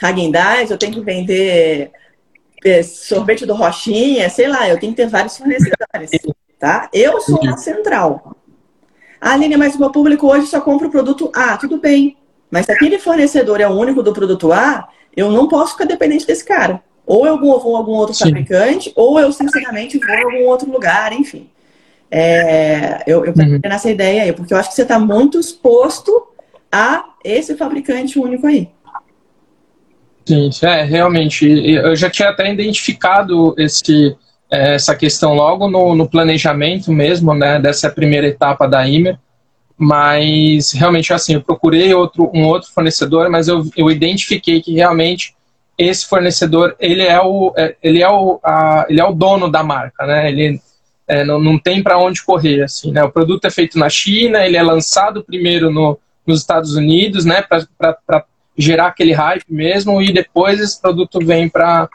Hagendaz, 0.00 0.70
eu 0.70 0.78
tenho 0.78 0.92
que 0.92 1.00
vender 1.00 1.90
é, 2.64 2.82
sorvete 2.82 3.46
do 3.46 3.54
Rochinha, 3.54 4.28
sei 4.30 4.48
lá, 4.48 4.68
eu 4.68 4.78
tenho 4.78 4.92
que 4.92 5.02
ter 5.02 5.08
vários 5.08 5.36
fornecedores, 5.36 6.10
tá? 6.58 6.88
Eu 6.92 7.20
sou 7.20 7.40
a 7.48 7.56
central. 7.56 8.36
Ah, 9.20 9.32
Aline, 9.32 9.56
mas 9.56 9.74
o 9.74 9.78
meu 9.78 9.90
público 9.90 10.26
hoje 10.26 10.46
só 10.46 10.60
compra 10.60 10.88
o 10.88 10.90
produto 10.90 11.30
A, 11.34 11.56
tudo 11.56 11.78
bem. 11.78 12.16
Mas 12.50 12.66
se 12.66 12.72
aquele 12.72 12.98
fornecedor 12.98 13.60
é 13.60 13.68
o 13.68 13.72
único 13.72 14.02
do 14.02 14.12
produto 14.12 14.52
A, 14.52 14.88
eu 15.16 15.30
não 15.30 15.48
posso 15.48 15.72
ficar 15.72 15.84
dependente 15.84 16.26
desse 16.26 16.44
cara. 16.44 16.82
Ou 17.06 17.26
eu 17.26 17.38
vou 17.38 17.52
a 17.74 17.78
algum 17.78 17.92
outro 17.92 18.14
Sim. 18.14 18.24
fabricante, 18.24 18.92
ou 18.94 19.18
eu, 19.18 19.32
sinceramente, 19.32 19.98
vou 19.98 20.14
a 20.14 20.20
algum 20.20 20.46
outro 20.46 20.70
lugar, 20.70 21.12
enfim. 21.12 21.48
É, 22.10 23.02
eu 23.06 23.24
eu 23.24 23.32
uhum. 23.36 23.60
nessa 23.64 23.90
ideia 23.90 24.22
aí, 24.22 24.32
porque 24.32 24.54
eu 24.54 24.58
acho 24.58 24.68
que 24.68 24.74
você 24.76 24.82
está 24.82 24.98
muito 24.98 25.40
exposto 25.40 26.28
a 26.70 27.04
esse 27.24 27.56
fabricante 27.56 28.18
único 28.18 28.46
aí. 28.46 28.70
Sim, 30.26 30.50
é, 30.62 30.82
realmente. 30.82 31.46
Eu 31.46 31.94
já 31.94 32.10
tinha 32.10 32.30
até 32.30 32.52
identificado 32.52 33.54
esse, 33.56 34.16
é, 34.50 34.74
essa 34.74 34.94
questão 34.94 35.34
logo 35.34 35.68
no, 35.68 35.94
no, 35.94 36.08
planejamento 36.08 36.92
mesmo, 36.92 37.32
né, 37.32 37.60
dessa 37.60 37.88
primeira 37.88 38.26
etapa 38.26 38.66
da 38.66 38.86
Imer, 38.86 39.18
mas 39.78 40.72
realmente 40.72 41.12
assim, 41.12 41.34
eu 41.34 41.42
procurei 41.42 41.94
outro, 41.94 42.28
um 42.34 42.44
outro 42.46 42.70
fornecedor, 42.72 43.30
mas 43.30 43.46
eu, 43.46 43.64
eu 43.76 43.88
identifiquei 43.88 44.60
que 44.60 44.74
realmente 44.74 45.34
esse 45.78 46.06
fornecedor, 46.06 46.74
ele 46.80 47.02
é 47.02 47.20
o, 47.20 47.52
é, 47.56 47.76
ele 47.82 48.02
é 48.02 48.08
o, 48.08 48.40
a, 48.42 48.86
ele 48.88 49.00
é 49.00 49.04
o 49.04 49.12
dono 49.12 49.48
da 49.48 49.62
marca, 49.62 50.06
né, 50.06 50.28
ele 50.28 50.60
é, 51.06 51.22
não, 51.22 51.38
não 51.38 51.56
tem 51.56 51.82
para 51.82 51.98
onde 51.98 52.24
correr, 52.24 52.62
assim, 52.62 52.90
né, 52.90 53.04
o 53.04 53.12
produto 53.12 53.44
é 53.44 53.50
feito 53.50 53.78
na 53.78 53.88
China, 53.88 54.44
ele 54.44 54.56
é 54.56 54.62
lançado 54.62 55.22
primeiro 55.22 55.70
no, 55.70 55.98
nos 56.26 56.40
Estados 56.40 56.74
Unidos, 56.74 57.24
né, 57.24 57.42
para 57.42 58.24
gerar 58.56 58.86
aquele 58.86 59.12
hype 59.12 59.44
mesmo 59.48 60.00
e 60.00 60.12
depois 60.12 60.60
esse 60.60 60.80
produto 60.80 61.18
vem 61.24 61.48
para 61.48 61.88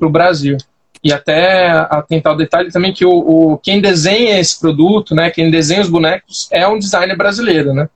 o 0.00 0.08
Brasil. 0.08 0.56
E 1.02 1.12
até 1.12 1.70
atentar 1.70 2.34
o 2.34 2.36
detalhe 2.36 2.70
também 2.70 2.92
que 2.92 3.04
o, 3.06 3.10
o, 3.10 3.58
quem 3.58 3.80
desenha 3.80 4.38
esse 4.38 4.60
produto, 4.60 5.14
né, 5.14 5.30
quem 5.30 5.50
desenha 5.50 5.80
os 5.80 5.88
bonecos 5.88 6.48
é 6.50 6.66
um 6.68 6.78
designer 6.78 7.16
brasileiro, 7.16 7.72
né? 7.72 7.88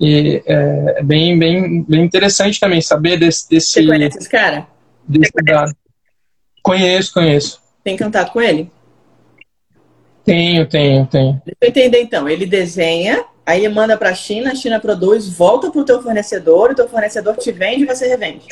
E 0.00 0.40
é, 0.46 0.94
é 0.98 1.02
bem, 1.02 1.36
bem, 1.36 1.82
bem 1.82 2.04
interessante 2.04 2.60
também 2.60 2.80
saber 2.80 3.18
desse... 3.18 3.48
desse 3.50 3.72
Você 3.72 3.86
conhece 3.86 4.18
esse 4.18 4.28
cara? 4.28 4.68
Desse 5.06 5.32
dado. 5.44 5.74
Conheço, 6.62 7.12
conheço. 7.12 7.60
Tem 7.82 7.96
contato 7.96 8.32
com 8.32 8.40
ele? 8.40 8.70
Tenho, 10.24 10.66
tenho, 10.66 11.06
tenho. 11.06 11.42
Deixa 11.44 11.58
eu 11.62 11.68
entender 11.68 12.02
então. 12.02 12.28
Ele 12.28 12.46
desenha, 12.46 13.24
Aí 13.48 13.66
manda 13.66 13.96
para 13.96 14.10
a 14.10 14.14
China, 14.14 14.52
a 14.52 14.54
China 14.54 14.78
produz, 14.78 15.26
volta 15.26 15.70
para 15.70 15.80
o 15.80 15.84
teu 15.84 16.02
fornecedor, 16.02 16.72
o 16.72 16.74
teu 16.74 16.86
fornecedor 16.86 17.34
te 17.34 17.50
vende 17.50 17.84
e 17.84 17.86
você 17.86 18.06
revende. 18.06 18.46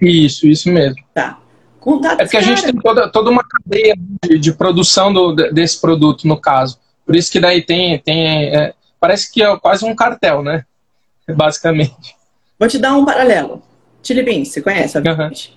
Isso, 0.00 0.48
isso 0.48 0.68
mesmo. 0.68 0.96
Tá. 1.14 1.38
Contato 1.78 2.20
é 2.20 2.24
porque 2.24 2.38
cara. 2.38 2.44
a 2.44 2.56
gente 2.56 2.64
tem 2.64 2.74
toda, 2.74 3.08
toda 3.08 3.30
uma 3.30 3.44
cadeia 3.48 3.94
de, 4.24 4.40
de 4.40 4.52
produção 4.52 5.12
do, 5.12 5.32
desse 5.32 5.80
produto, 5.80 6.26
no 6.26 6.40
caso. 6.40 6.80
Por 7.04 7.14
isso 7.14 7.30
que 7.30 7.38
daí 7.38 7.62
tem. 7.62 8.00
tem 8.00 8.52
é, 8.52 8.74
parece 8.98 9.32
que 9.32 9.40
é 9.40 9.56
quase 9.60 9.84
um 9.84 9.94
cartel, 9.94 10.42
né? 10.42 10.64
Basicamente. 11.30 12.16
Vou 12.58 12.68
te 12.68 12.78
dar 12.78 12.96
um 12.96 13.04
paralelo. 13.04 13.62
Chili 14.02 14.24
Beans, 14.24 14.48
você 14.48 14.60
conhece, 14.60 14.98
obviamente? 14.98 15.56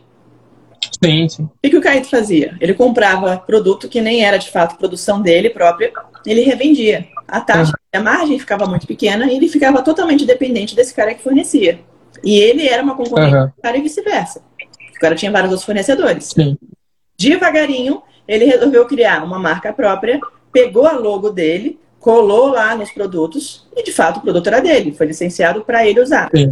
Sim, 1.04 1.28
sim. 1.28 1.44
O 1.44 1.70
que, 1.70 1.76
o 1.76 1.82
Caíto 1.82 2.08
fazia? 2.08 2.56
Ele 2.62 2.76
comprava 2.76 3.36
produto 3.38 3.90
que 3.90 4.00
nem 4.00 4.24
era 4.24 4.38
de 4.38 4.52
fato 4.52 4.78
produção 4.78 5.20
dele 5.24 5.50
própria, 5.50 5.92
ele 6.24 6.42
revendia. 6.42 7.08
A 7.32 7.42
taxa, 7.42 7.74
a 7.94 8.00
margem 8.00 8.40
ficava 8.40 8.66
muito 8.66 8.88
pequena 8.88 9.26
e 9.32 9.36
ele 9.36 9.48
ficava 9.48 9.82
totalmente 9.82 10.26
dependente 10.26 10.76
desse 10.76 10.94
cara 10.94 11.14
que 11.14 11.24
fornecia. 11.24 11.80
E 12.24 12.38
ele 12.40 12.68
era 12.68 12.84
uma 12.84 12.96
concorrente 12.96 13.36
uhum. 13.36 13.46
do 13.46 13.62
cara 13.62 13.78
e 13.78 13.82
vice-versa. 13.82 14.42
O 14.96 15.00
cara 15.00 15.16
tinha 15.16 15.32
vários 15.32 15.52
outros 15.52 15.66
fornecedores. 15.66 16.26
Sim. 16.26 16.58
Devagarinho, 17.18 18.02
ele 18.28 18.46
resolveu 18.46 18.86
criar 18.86 19.24
uma 19.24 19.40
marca 19.40 19.72
própria, 19.72 20.20
pegou 20.52 20.86
a 20.86 20.94
logo 20.94 21.30
dele, 21.30 21.80
colou 22.00 22.48
lá 22.48 22.76
nos 22.76 22.92
produtos 22.92 23.68
e 23.76 23.84
de 23.84 23.92
fato 23.92 24.18
o 24.18 24.22
produto 24.22 24.48
era 24.48 24.62
dele, 24.62 24.94
foi 24.94 25.08
licenciado 25.08 25.62
para 25.64 25.86
ele 25.86 26.02
usar. 26.02 26.30
Sim. 26.34 26.50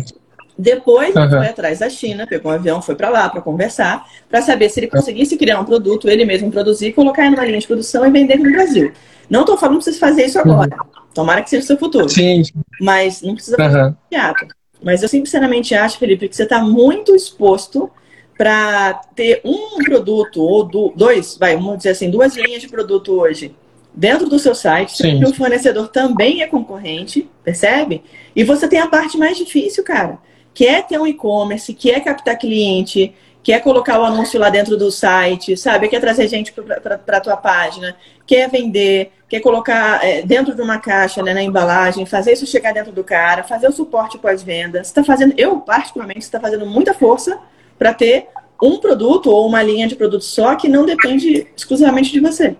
Depois 0.57 1.15
uhum. 1.15 1.29
foi 1.29 1.47
atrás 1.47 1.79
da 1.79 1.89
China, 1.89 2.25
pegou 2.25 2.51
um 2.51 2.55
avião, 2.55 2.81
foi 2.81 2.95
para 2.95 3.09
lá 3.09 3.29
para 3.29 3.41
conversar, 3.41 4.07
para 4.27 4.41
saber 4.41 4.69
se 4.69 4.79
ele 4.79 4.87
conseguisse 4.87 5.37
criar 5.37 5.59
um 5.59 5.65
produto, 5.65 6.09
ele 6.09 6.25
mesmo 6.25 6.49
produzir, 6.49 6.93
colocar 6.93 7.29
numa 7.29 7.45
linha 7.45 7.59
de 7.59 7.67
produção 7.67 8.05
e 8.05 8.09
vender 8.09 8.37
no 8.37 8.51
Brasil. 8.51 8.91
Não 9.29 9.41
estou 9.41 9.57
falando 9.57 9.75
para 9.75 9.83
vocês 9.83 9.99
fazer 9.99 10.25
isso 10.25 10.39
agora. 10.39 10.75
Uhum. 10.75 11.01
Tomara 11.13 11.41
que 11.41 11.49
seja 11.49 11.63
o 11.63 11.67
seu 11.67 11.77
futuro. 11.77 12.09
Sim. 12.09 12.43
Mas 12.79 13.21
não 13.21 13.35
precisa 13.35 13.57
fazer 13.57 13.83
uhum. 13.83 13.95
teatro. 14.09 14.47
Mas 14.81 15.01
eu 15.01 15.09
sinceramente 15.09 15.73
acho, 15.73 15.97
Felipe, 15.97 16.29
que 16.29 16.35
você 16.35 16.43
está 16.43 16.61
muito 16.61 17.15
exposto 17.15 17.89
para 18.37 18.93
ter 19.15 19.41
um 19.43 19.83
produto 19.83 20.41
ou 20.41 20.63
dois, 20.95 21.37
vai, 21.39 21.55
vamos 21.55 21.77
dizer 21.77 21.89
assim, 21.89 22.09
duas 22.09 22.35
linhas 22.35 22.61
de 22.61 22.67
produto 22.67 23.11
hoje 23.13 23.55
dentro 23.97 24.29
do 24.29 24.37
seu 24.37 24.53
site, 24.53 24.95
Sim. 24.95 25.17
que 25.17 25.25
o 25.25 25.33
fornecedor 25.33 25.87
também 25.87 26.43
é 26.43 26.47
concorrente, 26.47 27.27
percebe? 27.43 28.03
E 28.35 28.43
você 28.43 28.67
tem 28.67 28.79
a 28.79 28.85
parte 28.85 29.17
mais 29.17 29.35
difícil, 29.35 29.83
cara, 29.83 30.19
que 30.53 30.67
é 30.67 30.83
ter 30.83 30.99
um 30.99 31.07
e-commerce, 31.07 31.73
que 31.73 31.89
é 31.89 31.99
captar 31.99 32.37
cliente, 32.37 33.15
que 33.47 33.53
é 33.53 33.61
colocar 33.61 33.97
o 33.97 34.03
anúncio 34.03 34.37
lá 34.37 34.49
dentro 34.49 34.75
do 34.75 34.91
site, 34.91 35.55
sabe? 35.55 35.87
Quer 35.87 36.01
trazer 36.01 36.27
gente 36.27 36.51
para 36.51 37.17
a 37.17 37.21
tua 37.21 37.37
página, 37.37 37.95
quer 38.25 38.49
vender, 38.49 39.13
quer 39.29 39.39
colocar 39.39 40.03
é, 40.03 40.21
dentro 40.21 40.53
de 40.53 40.61
uma 40.61 40.79
caixa, 40.79 41.23
né, 41.23 41.33
na 41.33 41.41
embalagem, 41.41 42.05
fazer 42.05 42.33
isso 42.33 42.45
chegar 42.45 42.73
dentro 42.73 42.91
do 42.91 43.05
cara, 43.05 43.43
fazer 43.43 43.69
o 43.69 43.71
suporte 43.71 44.17
pós-venda. 44.17 44.83
Você 44.83 44.89
está 44.89 45.01
fazendo, 45.01 45.33
eu 45.37 45.61
particularmente, 45.61 46.19
está 46.19 46.41
fazendo 46.41 46.65
muita 46.65 46.93
força 46.93 47.39
para 47.79 47.93
ter 47.93 48.27
um 48.61 48.79
produto 48.79 49.31
ou 49.31 49.47
uma 49.47 49.63
linha 49.63 49.87
de 49.87 49.95
produto 49.95 50.25
só 50.25 50.53
que 50.57 50.67
não 50.67 50.85
depende 50.85 51.47
exclusivamente 51.55 52.11
de 52.11 52.19
você. 52.19 52.53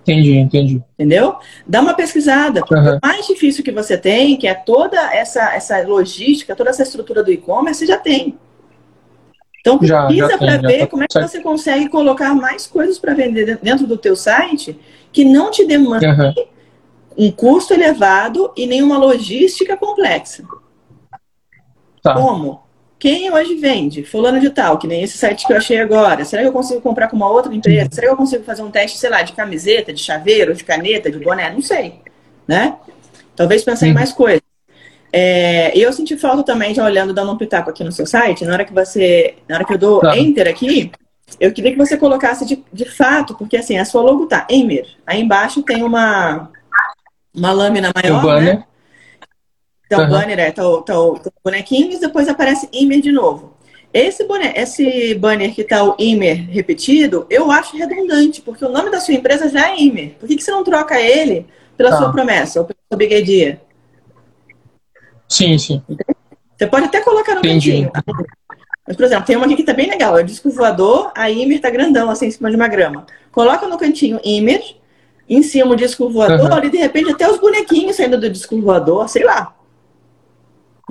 Entendi, 0.00 0.38
entendi. 0.38 0.82
Entendeu? 0.94 1.36
Dá 1.66 1.82
uma 1.82 1.92
pesquisada. 1.92 2.62
Uhum. 2.70 2.96
O 2.96 3.06
mais 3.06 3.26
difícil 3.26 3.62
que 3.62 3.70
você 3.70 3.98
tem, 3.98 4.34
que 4.38 4.46
é 4.46 4.54
toda 4.54 5.14
essa, 5.14 5.54
essa 5.54 5.86
logística, 5.86 6.56
toda 6.56 6.70
essa 6.70 6.82
estrutura 6.82 7.22
do 7.22 7.30
e-commerce, 7.30 7.80
você 7.80 7.86
já 7.86 7.98
tem. 7.98 8.38
Então 9.62 9.78
pesquisa 9.78 10.36
para 10.36 10.56
ver 10.58 10.80
tá 10.80 10.86
como 10.88 11.04
é 11.04 11.06
que 11.06 11.20
você 11.20 11.40
consegue 11.40 11.88
colocar 11.88 12.34
mais 12.34 12.66
coisas 12.66 12.98
para 12.98 13.14
vender 13.14 13.58
dentro 13.62 13.86
do 13.86 13.96
teu 13.96 14.16
site 14.16 14.76
que 15.12 15.24
não 15.24 15.52
te 15.52 15.64
demande 15.64 16.04
uhum. 16.04 16.34
um 17.16 17.30
custo 17.30 17.72
elevado 17.72 18.52
e 18.56 18.66
nenhuma 18.66 18.98
logística 18.98 19.76
complexa. 19.76 20.42
Tá. 22.02 22.14
Como? 22.14 22.60
Quem 22.98 23.32
hoje 23.32 23.54
vende? 23.54 24.02
Fulano 24.02 24.40
de 24.40 24.50
tal, 24.50 24.78
que 24.78 24.86
nem 24.88 25.02
esse 25.02 25.16
site 25.16 25.46
que 25.46 25.52
eu 25.52 25.56
achei 25.56 25.78
agora. 25.78 26.24
Será 26.24 26.42
que 26.42 26.48
eu 26.48 26.52
consigo 26.52 26.80
comprar 26.80 27.08
com 27.08 27.16
uma 27.16 27.28
outra 27.28 27.54
empresa? 27.54 27.88
Será 27.92 28.08
que 28.08 28.12
eu 28.12 28.16
consigo 28.16 28.44
fazer 28.44 28.62
um 28.62 28.70
teste, 28.70 28.98
sei 28.98 29.10
lá, 29.10 29.22
de 29.22 29.32
camiseta, 29.32 29.92
de 29.92 30.00
chaveiro, 30.00 30.54
de 30.54 30.64
caneta, 30.64 31.10
de 31.10 31.18
boné? 31.18 31.50
Não 31.50 31.62
sei. 31.62 32.00
Né? 32.46 32.76
Talvez 33.36 33.64
pensar 33.64 33.86
em 33.86 33.90
uhum. 33.90 33.94
mais 33.94 34.12
coisas. 34.12 34.41
É, 35.12 35.76
eu 35.76 35.92
senti 35.92 36.16
falta 36.16 36.42
também, 36.42 36.74
já 36.74 36.84
olhando, 36.84 37.12
dando 37.12 37.32
um 37.32 37.36
pitaco 37.36 37.68
aqui 37.68 37.84
no 37.84 37.92
seu 37.92 38.06
site, 38.06 38.44
na 38.46 38.54
hora 38.54 38.64
que 38.64 38.72
você. 38.72 39.34
Na 39.46 39.56
hora 39.56 39.64
que 39.64 39.74
eu 39.74 39.78
dou 39.78 40.00
tá. 40.00 40.16
enter 40.16 40.48
aqui, 40.48 40.90
eu 41.38 41.52
queria 41.52 41.72
que 41.72 41.78
você 41.78 41.96
colocasse 41.96 42.46
de, 42.46 42.64
de 42.72 42.84
fato, 42.86 43.34
porque 43.34 43.56
assim, 43.56 43.76
a 43.78 43.84
sua 43.84 44.00
logo 44.00 44.26
tá 44.26 44.46
Emer. 44.48 44.86
Aí 45.06 45.20
embaixo 45.20 45.62
tem 45.62 45.82
uma, 45.82 46.50
uma 47.34 47.52
lâmina 47.52 47.92
maior. 47.94 48.18
O 48.18 48.26
banner. 48.26 48.54
Né? 48.56 48.64
Então, 49.86 50.04
uhum. 50.04 50.10
banner 50.10 50.38
é, 50.38 50.50
tá, 50.50 50.62
tá, 50.62 50.94
tá 51.22 51.30
bonequinhos, 51.44 52.00
depois 52.00 52.26
aparece 52.26 52.66
Imer 52.72 53.02
de 53.02 53.12
novo. 53.12 53.52
Esse, 53.92 54.24
boné, 54.24 54.54
esse 54.56 55.14
banner 55.16 55.54
que 55.54 55.62
tá 55.62 55.84
o 55.84 55.94
Imer 55.98 56.48
repetido, 56.48 57.26
eu 57.28 57.50
acho 57.50 57.76
redundante, 57.76 58.40
porque 58.40 58.64
o 58.64 58.70
nome 58.70 58.90
da 58.90 58.98
sua 58.98 59.12
empresa 59.12 59.50
já 59.50 59.70
é 59.70 59.78
Imer. 59.78 60.14
Por 60.18 60.26
que, 60.26 60.36
que 60.36 60.42
você 60.42 60.50
não 60.50 60.64
troca 60.64 60.98
ele 60.98 61.46
pela 61.76 61.90
tá. 61.90 61.98
sua 61.98 62.10
promessa 62.10 62.60
ou 62.60 62.66
pela 62.66 62.78
sua 62.90 62.96
big 62.96 63.14
idea? 63.14 63.60
Sim, 65.32 65.56
sim. 65.56 65.82
Você 66.56 66.66
pode 66.66 66.84
até 66.84 67.00
colocar 67.00 67.34
no 67.34 67.40
Entendi. 67.40 67.88
cantinho. 67.88 67.92
Mas, 68.86 68.96
por 68.96 69.04
exemplo, 69.06 69.24
tem 69.24 69.36
uma 69.36 69.46
aqui 69.46 69.56
que 69.56 69.62
tá 69.62 69.72
bem 69.72 69.88
legal. 69.88 70.18
É 70.18 70.22
o 70.22 70.26
disco 70.26 70.50
voador, 70.50 71.10
a 71.14 71.30
Imer 71.30 71.58
tá 71.58 71.70
grandão, 71.70 72.10
assim, 72.10 72.26
em 72.26 72.30
cima 72.30 72.50
de 72.50 72.56
uma 72.56 72.68
grama. 72.68 73.06
Coloca 73.30 73.66
no 73.66 73.78
cantinho 73.78 74.20
Imer, 74.22 74.62
em 75.26 75.42
cima 75.42 75.72
o 75.72 75.76
disco 75.76 76.10
voador, 76.10 76.52
uhum. 76.52 76.64
e 76.64 76.70
de 76.70 76.76
repente 76.76 77.10
até 77.10 77.30
os 77.30 77.38
bonequinhos 77.38 77.96
saindo 77.96 78.20
do 78.20 78.28
disco 78.28 78.60
voador, 78.60 79.08
sei 79.08 79.24
lá. 79.24 79.54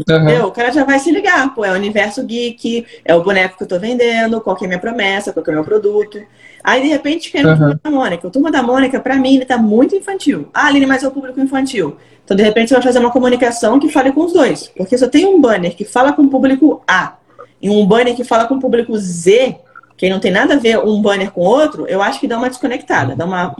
Uhum. 0.09 0.47
O 0.47 0.51
cara 0.51 0.71
já 0.71 0.83
vai 0.83 0.97
se 0.97 1.11
ligar, 1.11 1.53
pô, 1.53 1.63
é 1.63 1.71
o 1.71 1.75
universo 1.75 2.23
geek, 2.25 2.87
é 3.05 3.13
o 3.13 3.21
boneco 3.21 3.57
que 3.57 3.63
eu 3.63 3.67
tô 3.67 3.77
vendendo, 3.77 4.41
qual 4.41 4.55
que 4.55 4.63
é 4.63 4.65
a 4.65 4.69
minha 4.69 4.79
promessa, 4.79 5.31
qual 5.31 5.43
que 5.43 5.51
é 5.51 5.53
o 5.53 5.55
meu 5.57 5.65
produto. 5.65 6.19
Aí, 6.63 6.81
de 6.81 6.87
repente, 6.87 7.31
quer 7.31 7.45
uhum. 7.45 7.57
Turma 7.57 7.79
da 7.83 7.91
Mônica. 7.91 8.27
O 8.27 8.31
Turma 8.31 8.51
da 8.51 8.63
Mônica, 8.63 8.99
pra 8.99 9.15
mim, 9.17 9.35
ele 9.35 9.45
tá 9.45 9.57
muito 9.57 9.95
infantil. 9.95 10.49
Ah, 10.53 10.67
Aline, 10.67 10.87
mas 10.87 11.03
é 11.03 11.07
o 11.07 11.11
público 11.11 11.39
infantil. 11.39 11.97
Então, 12.31 12.37
de 12.37 12.43
repente, 12.43 12.69
você 12.69 12.75
vai 12.75 12.83
fazer 12.83 12.99
uma 12.99 13.11
comunicação 13.11 13.77
que 13.77 13.89
fale 13.89 14.13
com 14.13 14.23
os 14.23 14.31
dois. 14.31 14.71
Porque 14.77 14.97
se 14.97 15.03
eu 15.03 15.09
tenho 15.09 15.35
um 15.35 15.41
banner 15.41 15.75
que 15.75 15.83
fala 15.83 16.13
com 16.13 16.21
o 16.21 16.29
público 16.29 16.81
A 16.87 17.17
e 17.61 17.69
um 17.69 17.85
banner 17.85 18.15
que 18.15 18.23
fala 18.23 18.45
com 18.45 18.55
o 18.55 18.59
público 18.59 18.97
Z, 18.97 19.57
que 19.97 20.09
não 20.09 20.17
tem 20.17 20.31
nada 20.31 20.53
a 20.53 20.57
ver 20.57 20.79
um 20.79 21.01
banner 21.01 21.29
com 21.31 21.41
o 21.41 21.43
outro, 21.43 21.85
eu 21.87 22.01
acho 22.01 22.21
que 22.21 22.29
dá 22.29 22.37
uma 22.37 22.47
desconectada, 22.47 23.17
dá 23.17 23.25
uma, 23.25 23.53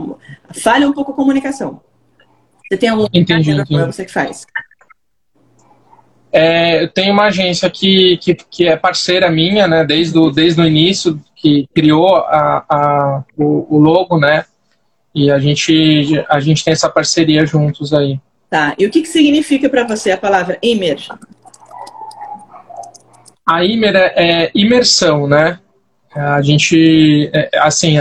falha 0.53 0.87
um 0.87 0.93
pouco 0.93 1.11
a 1.11 1.15
comunicação. 1.15 1.81
Você 2.65 2.77
tem 2.77 2.87
algum 2.87 3.07
entendi, 3.13 3.51
entendi. 3.51 3.85
você 3.85 4.05
que 4.05 4.13
faz? 4.13 4.47
É, 6.31 6.83
eu 6.83 6.87
tenho 6.87 7.11
uma 7.11 7.25
agência 7.25 7.69
que, 7.69 8.15
que, 8.21 8.35
que, 8.35 8.67
é 8.69 8.77
parceira 8.77 9.29
minha, 9.29 9.67
né, 9.67 9.83
desde 9.83 10.17
o, 10.17 10.31
desde 10.31 10.61
o 10.61 10.65
início, 10.65 11.21
que 11.35 11.67
criou 11.75 12.15
a, 12.15 12.63
a, 12.69 13.23
o, 13.37 13.75
o, 13.75 13.79
logo, 13.79 14.17
né, 14.17 14.45
e 15.13 15.29
a 15.29 15.39
gente, 15.39 16.23
a 16.29 16.39
gente 16.39 16.63
tem 16.63 16.71
essa 16.71 16.89
parceria 16.89 17.45
juntos 17.45 17.93
aí. 17.93 18.17
Tá, 18.51 18.75
e 18.77 18.85
o 18.85 18.91
que, 18.91 19.01
que 19.01 19.07
significa 19.07 19.69
para 19.69 19.87
você 19.87 20.11
a 20.11 20.17
palavra 20.17 20.59
imer? 20.61 20.99
A 23.47 23.63
imer 23.63 23.95
é, 23.95 24.13
é 24.17 24.51
imersão, 24.53 25.25
né, 25.25 25.57
a 26.13 26.41
gente, 26.41 27.31
é, 27.33 27.49
assim, 27.59 27.95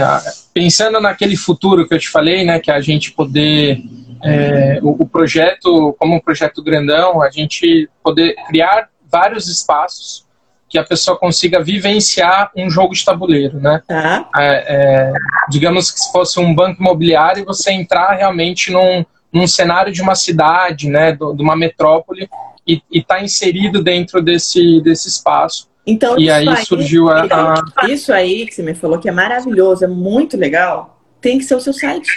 pensando 0.53 0.99
naquele 0.99 1.37
futuro 1.37 1.87
que 1.87 1.93
eu 1.93 1.99
te 1.99 2.09
falei, 2.09 2.43
né, 2.43 2.59
que 2.59 2.69
a 2.69 2.81
gente 2.81 3.13
poder 3.13 3.81
é, 4.21 4.79
o, 4.81 5.03
o, 5.03 5.07
projeto, 5.07 5.95
como 5.97 6.15
um 6.15 6.19
projeto 6.19 6.61
grandão, 6.61 7.21
a 7.21 7.29
gente 7.29 7.89
poder 8.03 8.35
criar 8.49 8.89
vários 9.09 9.47
espaços 9.47 10.25
que 10.67 10.77
a 10.77 10.83
pessoa 10.83 11.17
consiga 11.17 11.63
vivenciar 11.63 12.51
um 12.57 12.69
jogo 12.69 12.93
de 12.93 13.05
tabuleiro, 13.05 13.57
né? 13.59 13.81
Uhum. 13.89 14.25
É, 14.37 15.13
digamos 15.49 15.91
que 15.91 15.99
se 15.99 16.11
fosse 16.11 16.39
um 16.39 16.53
banco 16.53 16.81
imobiliário, 16.81 17.45
você 17.45 17.71
entrar 17.71 18.13
realmente 18.13 18.71
num, 18.71 19.05
num 19.33 19.47
cenário 19.47 19.91
de 19.91 20.01
uma 20.01 20.15
cidade, 20.15 20.89
né, 20.89 21.13
de 21.13 21.41
uma 21.41 21.55
metrópole 21.55 22.29
e 22.67 22.81
estar 22.91 23.15
tá 23.15 23.23
inserido 23.23 23.83
dentro 23.83 24.21
desse, 24.21 24.81
desse 24.81 25.07
espaço. 25.07 25.69
Então, 25.85 26.19
e 26.19 26.29
aí, 26.29 26.47
aí 26.47 26.65
surgiu 26.65 27.09
a, 27.09 27.23
a... 27.23 27.89
Isso 27.89 28.13
aí 28.13 28.45
que 28.45 28.53
você 28.53 28.61
me 28.61 28.75
falou 28.75 28.99
que 28.99 29.09
é 29.09 29.11
maravilhoso, 29.11 29.83
é 29.83 29.87
muito 29.87 30.37
legal, 30.37 31.01
tem 31.19 31.37
que 31.37 31.43
ser 31.43 31.55
o 31.55 31.59
seu 31.59 31.73
site. 31.73 32.11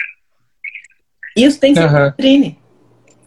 Isso 1.36 1.58
tem 1.58 1.72
que 1.72 1.80
ser 1.80 1.90
uhum. 1.90 2.10
vitrine. 2.10 2.58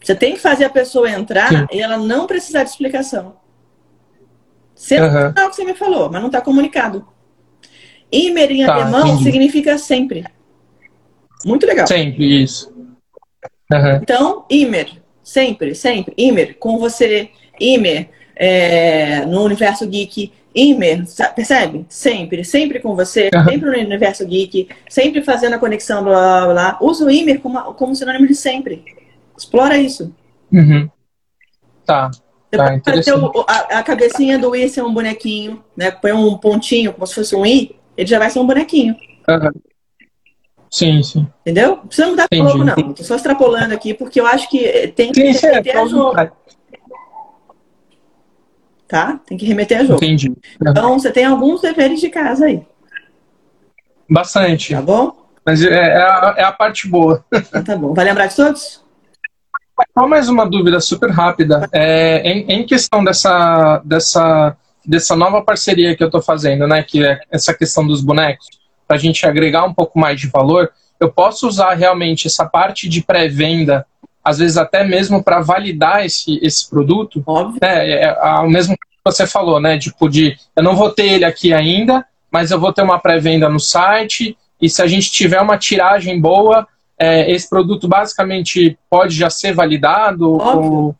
Você 0.02 0.14
tem 0.14 0.34
que 0.34 0.40
fazer 0.40 0.64
a 0.64 0.70
pessoa 0.70 1.10
entrar 1.10 1.48
Sim. 1.48 1.66
e 1.72 1.80
ela 1.80 1.98
não 1.98 2.26
precisar 2.26 2.62
de 2.62 2.70
explicação. 2.70 3.36
Você 4.74 5.00
uhum. 5.00 5.32
não 5.36 5.46
o 5.46 5.50
que 5.50 5.56
você 5.56 5.64
me 5.64 5.74
falou, 5.74 6.10
mas 6.10 6.20
não 6.20 6.28
está 6.28 6.40
comunicado. 6.40 7.06
Imer 8.10 8.50
em 8.52 8.64
tá, 8.64 8.74
alemão 8.74 9.08
entendi. 9.08 9.24
significa 9.24 9.76
sempre. 9.76 10.24
Muito 11.44 11.66
legal. 11.66 11.86
Sempre, 11.86 12.42
isso. 12.42 12.72
Uhum. 13.72 13.96
Então, 14.02 14.44
Imer, 14.50 14.90
sempre, 15.22 15.74
sempre. 15.74 16.14
Imer, 16.16 16.58
com 16.58 16.78
você. 16.78 17.30
Imer, 17.60 18.08
é, 18.34 19.26
no 19.26 19.42
universo 19.42 19.86
geek. 19.86 20.32
Imer, 20.54 21.04
percebe? 21.36 21.86
Sempre, 21.88 22.44
sempre 22.44 22.80
com 22.80 22.96
você, 22.96 23.28
uhum. 23.34 23.44
sempre 23.44 23.70
no 23.70 23.86
universo 23.86 24.26
geek, 24.26 24.68
sempre 24.88 25.22
fazendo 25.22 25.54
a 25.54 25.58
conexão, 25.58 26.02
blá 26.02 26.46
blá 26.46 26.52
blá. 26.52 26.78
Usa 26.80 27.04
o 27.04 27.10
Imer 27.10 27.40
como, 27.40 27.74
como 27.74 27.94
sinônimo 27.94 28.26
de 28.26 28.34
sempre. 28.34 28.84
Explora 29.36 29.76
isso. 29.76 30.14
Uhum. 30.52 30.88
Tá. 31.84 32.10
Tá, 32.50 32.80
o, 33.14 33.44
a, 33.46 33.78
a, 33.78 33.82
cabecinha 33.82 34.38
do 34.38 34.56
I 34.56 34.70
ser 34.70 34.82
um 34.82 34.92
bonequinho, 34.92 35.62
né? 35.76 35.90
Põe 35.90 36.12
um 36.12 36.34
pontinho, 36.38 36.94
como 36.94 37.06
se 37.06 37.14
fosse 37.14 37.36
um 37.36 37.44
I, 37.44 37.76
ele 37.94 38.08
já 38.08 38.18
vai 38.18 38.30
ser 38.30 38.38
um 38.38 38.46
bonequinho. 38.46 38.96
Uhum. 39.28 39.50
Sim, 40.70 41.02
sim. 41.02 41.26
Entendeu? 41.40 41.76
Não 41.76 41.86
precisa 41.86 42.08
mudar 42.08 42.24
Entendi. 42.24 42.42
pouco, 42.42 42.64
não. 42.64 42.92
Tô 42.92 43.02
só 43.02 43.16
extrapolando 43.16 43.74
aqui, 43.74 43.94
porque 43.94 44.20
eu 44.20 44.26
acho 44.26 44.48
que 44.50 44.88
tem 44.88 45.12
que 45.12 45.32
sim, 45.32 45.40
ter, 45.40 45.46
é, 45.46 45.62
ter, 45.62 45.72
ter 45.72 46.32
tá? 48.88 49.20
Tem 49.26 49.36
que 49.36 49.46
remeter 49.46 49.80
a 49.80 49.84
jogo. 49.84 50.02
Entendi. 50.02 50.32
Então, 50.60 50.98
você 50.98 51.12
tem 51.12 51.26
alguns 51.26 51.60
deveres 51.60 52.00
de 52.00 52.08
casa 52.08 52.46
aí. 52.46 52.66
Bastante. 54.08 54.74
Tá 54.74 54.80
bom? 54.80 55.12
Mas 55.44 55.62
é, 55.62 55.68
é, 55.68 55.96
a, 55.96 56.34
é 56.38 56.42
a 56.42 56.52
parte 56.52 56.88
boa. 56.88 57.24
Então, 57.32 57.62
tá 57.62 57.76
bom. 57.76 57.94
Vai 57.94 58.06
lembrar 58.06 58.26
de 58.26 58.36
todos? 58.36 58.82
Só 59.96 60.08
mais 60.08 60.28
uma 60.28 60.44
dúvida 60.44 60.80
super 60.80 61.10
rápida. 61.10 61.68
É, 61.72 62.20
em, 62.22 62.50
em, 62.50 62.66
questão 62.66 63.04
dessa, 63.04 63.80
dessa, 63.84 64.56
dessa 64.84 65.14
nova 65.14 65.42
parceria 65.42 65.96
que 65.96 66.02
eu 66.02 66.08
estou 66.08 66.22
fazendo, 66.22 66.66
né, 66.66 66.82
que 66.82 67.04
é 67.04 67.20
essa 67.30 67.54
questão 67.54 67.86
dos 67.86 68.00
bonecos, 68.00 68.48
para 68.88 68.96
a 68.96 69.00
gente 69.00 69.26
agregar 69.26 69.64
um 69.64 69.74
pouco 69.74 69.98
mais 69.98 70.18
de 70.18 70.26
valor, 70.26 70.72
eu 70.98 71.12
posso 71.12 71.46
usar 71.46 71.74
realmente 71.74 72.26
essa 72.26 72.46
parte 72.46 72.88
de 72.88 73.02
pré-venda, 73.02 73.86
às 74.24 74.38
vezes 74.38 74.56
até 74.56 74.82
mesmo 74.82 75.22
para 75.22 75.40
validar 75.40 76.04
esse, 76.04 76.40
esse 76.42 76.68
produto? 76.68 77.22
Óbvio. 77.26 77.60
Né, 77.62 77.90
é, 77.90 78.04
é, 78.04 78.30
o 78.40 78.48
mesmo 78.48 78.74
que 78.74 78.88
você 79.04 79.26
falou, 79.26 79.60
né, 79.60 79.78
tipo 79.78 80.08
de, 80.08 80.36
eu 80.56 80.62
não 80.62 80.74
vou 80.74 80.90
ter 80.90 81.12
ele 81.12 81.24
aqui 81.24 81.52
ainda, 81.52 82.04
mas 82.30 82.50
eu 82.50 82.58
vou 82.58 82.72
ter 82.72 82.82
uma 82.82 82.98
pré-venda 82.98 83.48
no 83.48 83.60
site, 83.60 84.36
e 84.60 84.68
se 84.68 84.82
a 84.82 84.86
gente 84.86 85.12
tiver 85.12 85.40
uma 85.40 85.56
tiragem 85.56 86.20
boa, 86.20 86.66
é, 86.98 87.30
esse 87.30 87.48
produto 87.48 87.86
basicamente 87.86 88.76
pode 88.90 89.14
já 89.14 89.30
ser 89.30 89.54
validado? 89.54 90.32
Ou, 90.32 90.96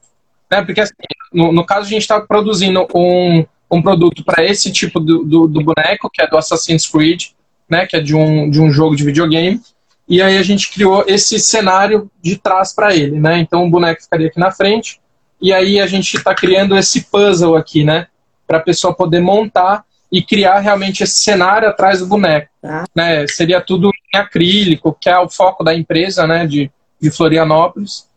né, 0.50 0.62
porque 0.62 0.80
assim, 0.80 0.94
no, 1.32 1.52
no, 1.52 1.64
caso 1.64 1.86
a 1.86 1.90
gente 1.90 2.02
está 2.02 2.20
produzindo 2.20 2.86
um, 2.94 3.44
um 3.70 3.82
produto 3.82 4.24
para 4.24 4.44
esse 4.44 4.70
tipo 4.72 5.00
do, 5.00 5.24
do, 5.24 5.48
do, 5.48 5.60
boneco, 5.62 6.08
que 6.12 6.22
é 6.22 6.28
do 6.28 6.38
Assassin's 6.38 6.86
Creed, 6.86 7.30
né, 7.68 7.86
que 7.86 7.96
é 7.96 8.00
de 8.00 8.14
um, 8.14 8.50
de 8.50 8.60
um 8.60 8.70
jogo 8.70 8.96
de 8.96 9.04
videogame, 9.04 9.60
e 10.08 10.22
aí 10.22 10.38
a 10.38 10.42
gente 10.42 10.70
criou 10.70 11.04
esse 11.06 11.38
cenário 11.38 12.10
de 12.22 12.36
trás 12.36 12.72
para 12.72 12.94
ele, 12.96 13.20
né? 13.20 13.38
Então 13.38 13.66
o 13.66 13.70
boneco 13.70 14.02
ficaria 14.02 14.28
aqui 14.28 14.40
na 14.40 14.50
frente, 14.50 15.00
e 15.40 15.52
aí 15.52 15.78
a 15.78 15.86
gente 15.86 16.16
está 16.16 16.34
criando 16.34 16.76
esse 16.76 17.02
puzzle 17.02 17.56
aqui, 17.56 17.84
né? 17.84 18.06
Para 18.46 18.56
a 18.56 18.62
pessoa 18.62 18.94
poder 18.94 19.20
montar 19.20 19.84
e 20.10 20.22
criar 20.22 20.60
realmente 20.60 21.02
esse 21.02 21.20
cenário 21.20 21.68
atrás 21.68 22.00
do 22.00 22.06
boneco. 22.06 22.48
Tá. 22.62 22.84
Né? 22.94 23.26
Seria 23.26 23.60
tudo 23.60 23.90
em 24.14 24.18
acrílico, 24.18 24.96
que 24.98 25.08
é 25.08 25.18
o 25.18 25.28
foco 25.28 25.62
da 25.62 25.74
empresa 25.74 26.26
né, 26.26 26.46
de, 26.46 26.70
de 27.00 27.10
Florianópolis. 27.10 28.08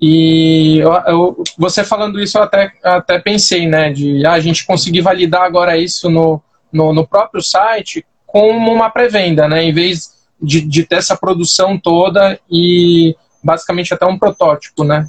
E 0.00 0.78
eu, 0.78 0.92
eu, 1.06 1.44
você 1.58 1.84
falando 1.84 2.18
isso, 2.18 2.38
eu 2.38 2.42
até, 2.42 2.72
até 2.82 3.18
pensei, 3.18 3.68
né, 3.68 3.92
de 3.92 4.24
ah, 4.26 4.32
a 4.32 4.40
gente 4.40 4.66
conseguir 4.66 5.02
validar 5.02 5.42
agora 5.42 5.76
isso 5.76 6.10
no, 6.10 6.42
no, 6.72 6.92
no 6.92 7.06
próprio 7.06 7.42
site 7.42 8.04
como 8.34 8.72
uma 8.72 8.90
pré-venda, 8.90 9.46
né, 9.46 9.62
em 9.62 9.72
vez 9.72 10.12
de, 10.42 10.60
de 10.60 10.82
ter 10.82 10.96
essa 10.96 11.16
produção 11.16 11.78
toda 11.78 12.36
e 12.50 13.14
basicamente 13.40 13.94
até 13.94 14.04
um 14.06 14.18
protótipo, 14.18 14.82
né. 14.82 15.08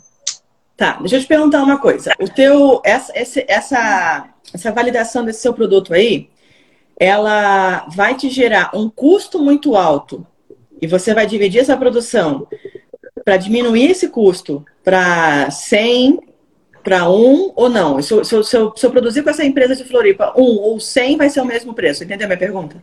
Tá, 0.77 0.97
deixa 0.99 1.15
eu 1.15 1.21
te 1.21 1.25
perguntar 1.25 1.63
uma 1.63 1.79
coisa. 1.79 2.13
O 2.21 2.29
teu, 2.29 2.83
essa, 2.85 3.11
essa, 3.47 4.29
essa 4.53 4.71
validação 4.71 5.25
desse 5.25 5.41
seu 5.41 5.55
produto 5.55 5.91
aí, 5.91 6.29
ela 6.99 7.87
vai 7.87 8.13
te 8.13 8.29
gerar 8.29 8.69
um 8.75 8.91
custo 8.91 9.39
muito 9.39 9.75
alto 9.75 10.23
e 10.79 10.85
você 10.85 11.11
vai 11.11 11.25
dividir 11.25 11.61
essa 11.61 11.75
produção 11.75 12.45
para 13.23 13.37
diminuir 13.37 13.89
esse 13.89 14.07
custo 14.07 14.63
para 14.83 15.49
100 15.49 16.19
para 16.83 17.09
1 17.09 17.53
ou 17.55 17.69
não? 17.69 17.99
Se 18.03 18.13
eu, 18.13 18.23
se, 18.23 18.35
eu, 18.35 18.43
se, 18.43 18.85
eu, 18.85 18.91
produzir 18.91 19.23
com 19.23 19.31
essa 19.31 19.43
empresa 19.43 19.75
de 19.75 19.83
Floripa 19.83 20.31
1 20.37 20.43
ou 20.43 20.79
100 20.79 21.17
vai 21.17 21.27
ser 21.31 21.41
o 21.41 21.45
mesmo 21.45 21.73
preço. 21.73 22.03
Entendeu 22.03 22.25
a 22.25 22.27
minha 22.27 22.37
pergunta? 22.37 22.75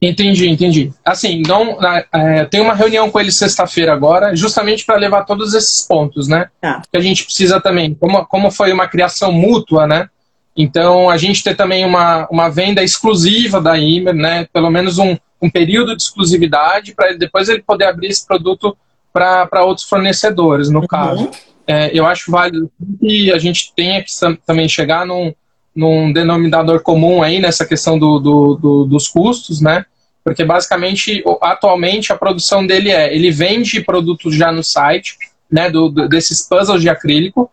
Entendi, 0.00 0.48
entendi. 0.48 0.92
Assim, 1.04 1.38
então, 1.38 1.78
é, 2.12 2.44
tem 2.44 2.60
uma 2.60 2.74
reunião 2.74 3.10
com 3.10 3.18
eles 3.18 3.36
sexta-feira 3.36 3.92
agora, 3.92 4.36
justamente 4.36 4.84
para 4.84 4.96
levar 4.96 5.24
todos 5.24 5.54
esses 5.54 5.82
pontos, 5.82 6.28
né? 6.28 6.50
Tá. 6.60 6.82
Que 6.90 6.98
a 6.98 7.00
gente 7.00 7.24
precisa 7.24 7.60
também, 7.60 7.94
como, 7.94 8.24
como 8.26 8.50
foi 8.50 8.72
uma 8.72 8.86
criação 8.86 9.32
mútua, 9.32 9.86
né? 9.86 10.08
Então, 10.54 11.08
a 11.08 11.16
gente 11.16 11.42
ter 11.42 11.54
também 11.54 11.84
uma, 11.84 12.26
uma 12.30 12.48
venda 12.48 12.82
exclusiva 12.82 13.60
da 13.60 13.78
Imer, 13.78 14.14
né? 14.14 14.46
Pelo 14.52 14.70
menos 14.70 14.98
um, 14.98 15.16
um 15.40 15.50
período 15.50 15.96
de 15.96 16.02
exclusividade 16.02 16.94
para 16.94 17.12
depois 17.14 17.48
ele 17.48 17.62
poder 17.62 17.86
abrir 17.86 18.08
esse 18.08 18.26
produto 18.26 18.76
para 19.12 19.64
outros 19.64 19.88
fornecedores, 19.88 20.68
no 20.68 20.80
uhum. 20.80 20.86
caso. 20.86 21.30
É, 21.66 21.90
eu 21.98 22.06
acho 22.06 22.30
válido 22.30 22.70
que 23.00 23.32
a 23.32 23.38
gente 23.38 23.72
tenha 23.74 24.02
que 24.02 24.10
também 24.46 24.68
chegar 24.68 25.06
num, 25.06 25.34
num 25.76 26.10
denominador 26.10 26.80
comum 26.80 27.22
aí 27.22 27.38
nessa 27.38 27.66
questão 27.66 27.98
do, 27.98 28.18
do, 28.18 28.54
do, 28.54 28.84
dos 28.86 29.06
custos, 29.06 29.60
né? 29.60 29.84
Porque 30.24 30.44
basicamente, 30.44 31.22
atualmente, 31.40 32.12
a 32.12 32.16
produção 32.16 32.66
dele 32.66 32.90
é, 32.90 33.14
ele 33.14 33.30
vende 33.30 33.80
produtos 33.82 34.34
já 34.34 34.50
no 34.50 34.64
site, 34.64 35.16
né, 35.48 35.70
do, 35.70 35.88
desses 35.88 36.42
puzzles 36.42 36.82
de 36.82 36.88
acrílico, 36.88 37.48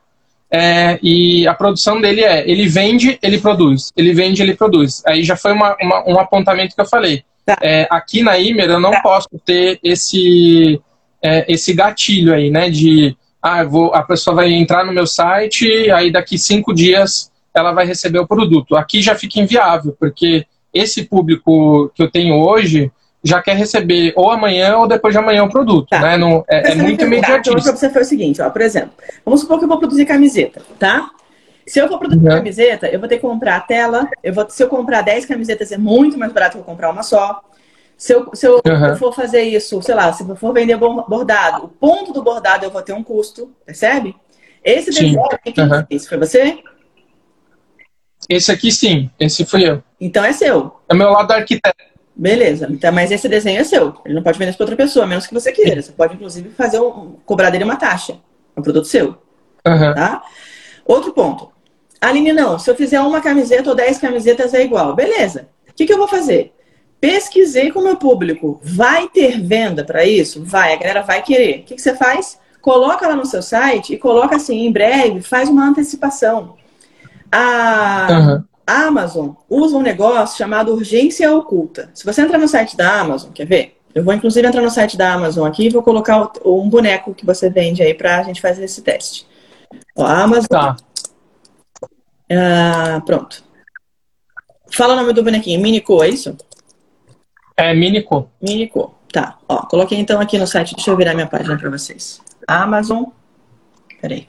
é, 0.49 0.97
e 1.03 1.47
a 1.47 1.53
produção 1.53 1.99
dele 1.99 2.23
é, 2.23 2.49
ele 2.49 2.67
vende, 2.67 3.19
ele 3.21 3.39
produz. 3.39 3.91
Ele 3.95 4.13
vende, 4.13 4.41
ele 4.41 4.55
produz. 4.55 5.03
Aí 5.05 5.23
já 5.23 5.35
foi 5.35 5.51
uma, 5.51 5.75
uma, 5.81 6.09
um 6.09 6.19
apontamento 6.19 6.73
que 6.73 6.81
eu 6.81 6.85
falei. 6.85 7.23
Tá. 7.45 7.57
É, 7.61 7.87
aqui 7.91 8.23
na 8.23 8.39
Imer 8.39 8.69
eu 8.69 8.79
não 8.79 8.91
tá. 8.91 9.01
posso 9.01 9.29
ter 9.45 9.79
esse, 9.83 10.81
é, 11.21 11.45
esse 11.51 11.73
gatilho 11.73 12.33
aí, 12.33 12.49
né? 12.49 12.69
De 12.69 13.15
ah, 13.41 13.63
vou, 13.63 13.93
a 13.93 14.01
pessoa 14.01 14.37
vai 14.37 14.53
entrar 14.53 14.85
no 14.85 14.93
meu 14.93 15.05
site, 15.05 15.91
aí 15.91 16.09
daqui 16.11 16.37
cinco 16.37 16.73
dias 16.73 17.29
ela 17.53 17.71
vai 17.71 17.85
receber 17.85 18.19
o 18.19 18.27
produto. 18.27 18.75
Aqui 18.75 19.01
já 19.01 19.15
fica 19.15 19.39
inviável, 19.39 19.95
porque 19.99 20.45
esse 20.73 21.03
público 21.03 21.91
que 21.93 22.01
eu 22.01 22.09
tenho 22.09 22.35
hoje, 22.35 22.91
já 23.23 23.41
quer 23.41 23.55
receber 23.55 24.11
ou 24.15 24.29
amanhã 24.29 24.77
ou 24.77 24.87
depois 24.87 25.13
de 25.13 25.19
amanhã 25.19 25.43
o 25.43 25.49
produto, 25.49 25.87
tá. 25.89 25.99
né? 25.99 26.17
Não, 26.17 26.43
é, 26.47 26.71
é 26.71 26.75
muito 26.75 27.05
imediatista. 27.05 27.59
Então, 27.59 27.75
você 27.77 27.89
foi 27.89 28.01
o 28.01 28.05
seguinte, 28.05 28.41
ó, 28.41 28.49
por 28.49 28.61
exemplo, 28.61 28.91
vamos 29.23 29.41
supor 29.41 29.57
que 29.57 29.63
eu 29.63 29.69
vou 29.69 29.79
produzir 29.79 30.05
camiseta, 30.05 30.61
tá? 30.77 31.09
Se 31.65 31.79
eu 31.79 31.87
for 31.87 31.97
produzir 31.97 32.27
uhum. 32.27 32.35
camiseta, 32.35 32.87
eu 32.87 32.99
vou 32.99 33.07
ter 33.07 33.15
que 33.15 33.21
comprar 33.21 33.55
a 33.55 33.61
tela, 33.61 34.09
eu 34.21 34.33
vou, 34.33 34.49
se 34.49 34.61
eu 34.61 34.67
comprar 34.67 35.01
10 35.01 35.25
camisetas 35.25 35.71
é 35.71 35.77
muito 35.77 36.17
mais 36.17 36.33
barato 36.33 36.57
que 36.57 36.61
eu 36.61 36.65
comprar 36.65 36.89
uma 36.89 37.03
só. 37.03 37.41
Se 37.95 38.13
eu, 38.13 38.29
se 38.33 38.45
eu, 38.45 38.61
uhum. 38.65 38.87
eu 38.87 38.97
for 38.97 39.13
fazer 39.13 39.43
isso, 39.43 39.81
sei 39.81 39.95
lá, 39.95 40.11
se 40.11 40.27
eu 40.27 40.35
for 40.35 40.51
vender 40.51 40.75
bordado, 40.75 41.65
o 41.65 41.67
ponto 41.69 42.11
do 42.11 42.21
bordado 42.21 42.65
eu 42.65 42.71
vou 42.71 42.81
ter 42.81 42.91
um 42.91 43.03
custo, 43.03 43.51
percebe? 43.65 44.13
Esse 44.61 44.91
desenho 44.91 45.23
aqui, 45.25 45.53
uhum. 45.57 45.99
foi 45.99 46.17
você? 46.17 46.57
Esse 48.29 48.51
aqui 48.51 48.71
sim, 48.71 49.09
esse 49.19 49.45
fui 49.45 49.67
eu. 49.67 49.83
Então 49.99 50.23
é 50.23 50.33
seu. 50.33 50.79
É 50.89 50.93
meu 50.93 51.09
lado 51.09 51.31
arquiteto. 51.31 51.93
Beleza. 52.15 52.67
Então, 52.69 52.91
mas 52.91 53.11
esse 53.11 53.27
desenho 53.27 53.59
é 53.59 53.63
seu. 53.63 53.95
Ele 54.05 54.13
não 54.13 54.21
pode 54.23 54.37
vender 54.37 54.55
para 54.55 54.63
outra 54.63 54.75
pessoa, 54.75 55.05
a 55.05 55.07
menos 55.07 55.25
que 55.25 55.33
você 55.33 55.51
queira. 55.51 55.81
Você 55.81 55.91
pode, 55.91 56.13
inclusive, 56.13 56.49
fazer 56.49 56.79
um, 56.79 57.15
cobrar 57.25 57.49
dele 57.49 57.63
uma 57.63 57.75
taxa. 57.75 58.17
É 58.55 58.59
um 58.59 58.63
produto 58.63 58.85
seu. 58.85 59.17
Uhum. 59.65 59.93
Tá? 59.95 60.21
Outro 60.85 61.11
ponto. 61.13 61.51
Aline, 61.99 62.33
não. 62.33 62.59
Se 62.59 62.69
eu 62.69 62.75
fizer 62.75 62.99
uma 62.99 63.21
camiseta 63.21 63.69
ou 63.69 63.75
dez 63.75 63.97
camisetas 63.97 64.53
é 64.53 64.63
igual. 64.63 64.93
Beleza. 64.93 65.49
O 65.69 65.73
que, 65.73 65.85
que 65.85 65.93
eu 65.93 65.97
vou 65.97 66.07
fazer? 66.07 66.53
Pesquisei 66.99 67.71
com 67.71 67.79
o 67.79 67.83
meu 67.83 67.97
público. 67.97 68.59
Vai 68.63 69.07
ter 69.09 69.41
venda 69.41 69.83
para 69.83 70.05
isso? 70.05 70.43
Vai. 70.43 70.73
A 70.73 70.77
galera 70.77 71.01
vai 71.01 71.21
querer. 71.23 71.59
O 71.59 71.63
que, 71.63 71.75
que 71.75 71.81
você 71.81 71.95
faz? 71.95 72.37
Coloca 72.61 73.07
lá 73.07 73.15
no 73.15 73.25
seu 73.25 73.41
site 73.41 73.93
e 73.93 73.97
coloca 73.97 74.35
assim, 74.35 74.65
em 74.65 74.71
breve, 74.71 75.21
faz 75.21 75.49
uma 75.49 75.65
antecipação. 75.65 76.55
A... 77.33 78.07
Uhum 78.11 78.53
a 78.65 78.87
Amazon 78.87 79.31
usa 79.49 79.77
um 79.77 79.81
negócio 79.81 80.37
chamado 80.37 80.73
urgência 80.73 81.33
oculta. 81.33 81.91
Se 81.93 82.05
você 82.05 82.21
entrar 82.21 82.37
no 82.37 82.47
site 82.47 82.77
da 82.77 83.01
Amazon, 83.01 83.31
quer 83.31 83.45
ver? 83.45 83.77
Eu 83.93 84.03
vou 84.03 84.13
inclusive 84.13 84.47
entrar 84.47 84.61
no 84.61 84.71
site 84.71 84.97
da 84.97 85.13
Amazon 85.13 85.47
aqui 85.47 85.65
e 85.65 85.69
vou 85.69 85.83
colocar 85.83 86.31
um 86.45 86.69
boneco 86.69 87.13
que 87.13 87.25
você 87.25 87.49
vende 87.49 87.83
aí 87.83 87.93
pra 87.93 88.23
gente 88.23 88.41
fazer 88.41 88.63
esse 88.63 88.81
teste. 88.81 89.27
Ó, 89.95 90.05
a 90.05 90.23
Amazon. 90.23 90.47
Tá. 90.47 90.77
Ah, 92.31 93.01
pronto. 93.05 93.43
Fala 94.71 94.93
o 94.93 94.95
nome 94.95 95.13
do 95.13 95.23
bonequinho. 95.23 95.61
Minico, 95.61 96.01
é 96.01 96.09
isso? 96.09 96.35
É 97.55 97.73
Minico. 97.73 98.31
Minico. 98.41 98.95
Tá. 99.11 99.37
Ó, 99.47 99.67
coloquei 99.67 99.99
então 99.99 100.19
aqui 100.19 100.39
no 100.39 100.47
site. 100.47 100.73
Deixa 100.73 100.89
eu 100.89 100.97
virar 100.97 101.13
minha 101.13 101.27
página 101.27 101.55
pra 101.57 101.69
vocês. 101.69 102.19
Amazon. 102.47 103.03
Peraí. 104.01 104.27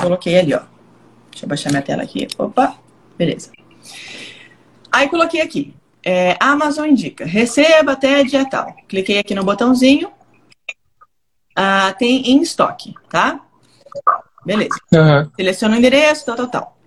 Coloquei 0.00 0.38
ali, 0.38 0.54
ó. 0.54 0.60
Deixa 1.30 1.44
eu 1.44 1.48
baixar 1.48 1.70
minha 1.70 1.82
tela 1.82 2.02
aqui. 2.02 2.26
Opa, 2.38 2.76
beleza. 3.16 3.50
Aí 4.90 5.08
coloquei 5.08 5.40
aqui. 5.40 5.74
É, 6.02 6.36
Amazon 6.40 6.88
indica, 6.88 7.26
receba 7.26 7.92
até 7.92 8.24
dia 8.24 8.48
tal. 8.48 8.74
Cliquei 8.88 9.18
aqui 9.18 9.34
no 9.34 9.44
botãozinho. 9.44 10.10
Ah, 11.54 11.94
tem 11.98 12.30
em 12.30 12.40
estoque, 12.40 12.94
tá? 13.10 13.40
Beleza. 14.44 14.78
Uhum. 14.92 15.30
Seleciona 15.36 15.74
o 15.74 15.78
endereço, 15.78 16.24
tal, 16.24 16.36
tal, 16.36 16.48
tal. 16.48 16.78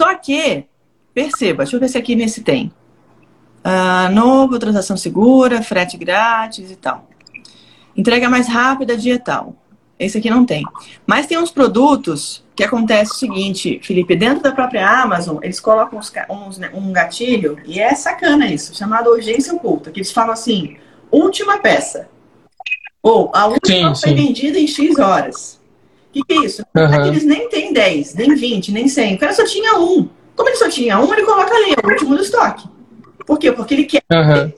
Só 0.00 0.14
que, 0.16 0.64
perceba, 1.12 1.62
deixa 1.62 1.76
eu 1.76 1.80
ver 1.80 1.88
se 1.88 1.98
aqui 1.98 2.16
nesse 2.16 2.42
tem. 2.42 2.72
Ah, 3.62 4.10
novo, 4.12 4.58
transação 4.58 4.96
segura, 4.96 5.62
frete 5.62 5.96
grátis 5.96 6.70
e 6.70 6.76
tal. 6.76 7.08
Entrega 7.96 8.28
mais 8.28 8.48
rápida, 8.48 8.96
dia 8.96 9.18
tal. 9.18 9.54
Esse 9.98 10.18
aqui 10.18 10.28
não 10.28 10.44
tem. 10.44 10.64
Mas 11.06 11.26
tem 11.26 11.38
uns 11.38 11.52
produtos 11.52 12.43
que 12.54 12.62
acontece 12.62 13.12
o 13.12 13.16
seguinte, 13.16 13.80
Felipe, 13.82 14.14
dentro 14.14 14.42
da 14.42 14.52
própria 14.52 14.88
Amazon, 14.88 15.38
eles 15.42 15.58
colocam 15.58 15.98
uns, 15.98 16.12
uns, 16.30 16.58
né, 16.58 16.70
um 16.72 16.92
gatilho, 16.92 17.58
e 17.64 17.80
é 17.80 17.94
sacana 17.94 18.46
isso, 18.46 18.74
chamado 18.74 19.10
urgência 19.10 19.52
oculta, 19.52 19.90
que 19.90 19.98
eles 19.98 20.12
falam 20.12 20.32
assim, 20.32 20.76
última 21.10 21.58
peça. 21.58 22.08
Ou 23.02 23.30
a 23.34 23.46
última 23.46 23.94
sim, 23.94 24.00
foi 24.00 24.16
sim. 24.16 24.26
vendida 24.26 24.58
em 24.58 24.66
X 24.66 24.98
horas. 24.98 25.60
que, 26.12 26.22
que 26.22 26.32
é 26.32 26.44
isso? 26.44 26.64
Uhum. 26.74 27.06
Eles 27.06 27.24
nem 27.24 27.48
têm 27.48 27.72
10, 27.72 28.14
nem 28.14 28.34
20, 28.34 28.72
nem 28.72 28.88
100. 28.88 29.16
O 29.16 29.18
cara 29.18 29.32
só 29.34 29.44
tinha 29.44 29.78
um. 29.78 30.08
Como 30.34 30.48
ele 30.48 30.56
só 30.56 30.68
tinha 30.68 30.98
um, 30.98 31.12
ele 31.12 31.22
coloca 31.22 31.52
ali, 31.54 31.72
é 31.72 31.86
o 31.86 31.90
último 31.90 32.16
do 32.16 32.22
estoque. 32.22 32.68
Por 33.26 33.38
quê? 33.38 33.52
Porque 33.52 33.74
ele 33.74 33.84
quer. 33.84 34.02
Uhum. 34.10 34.52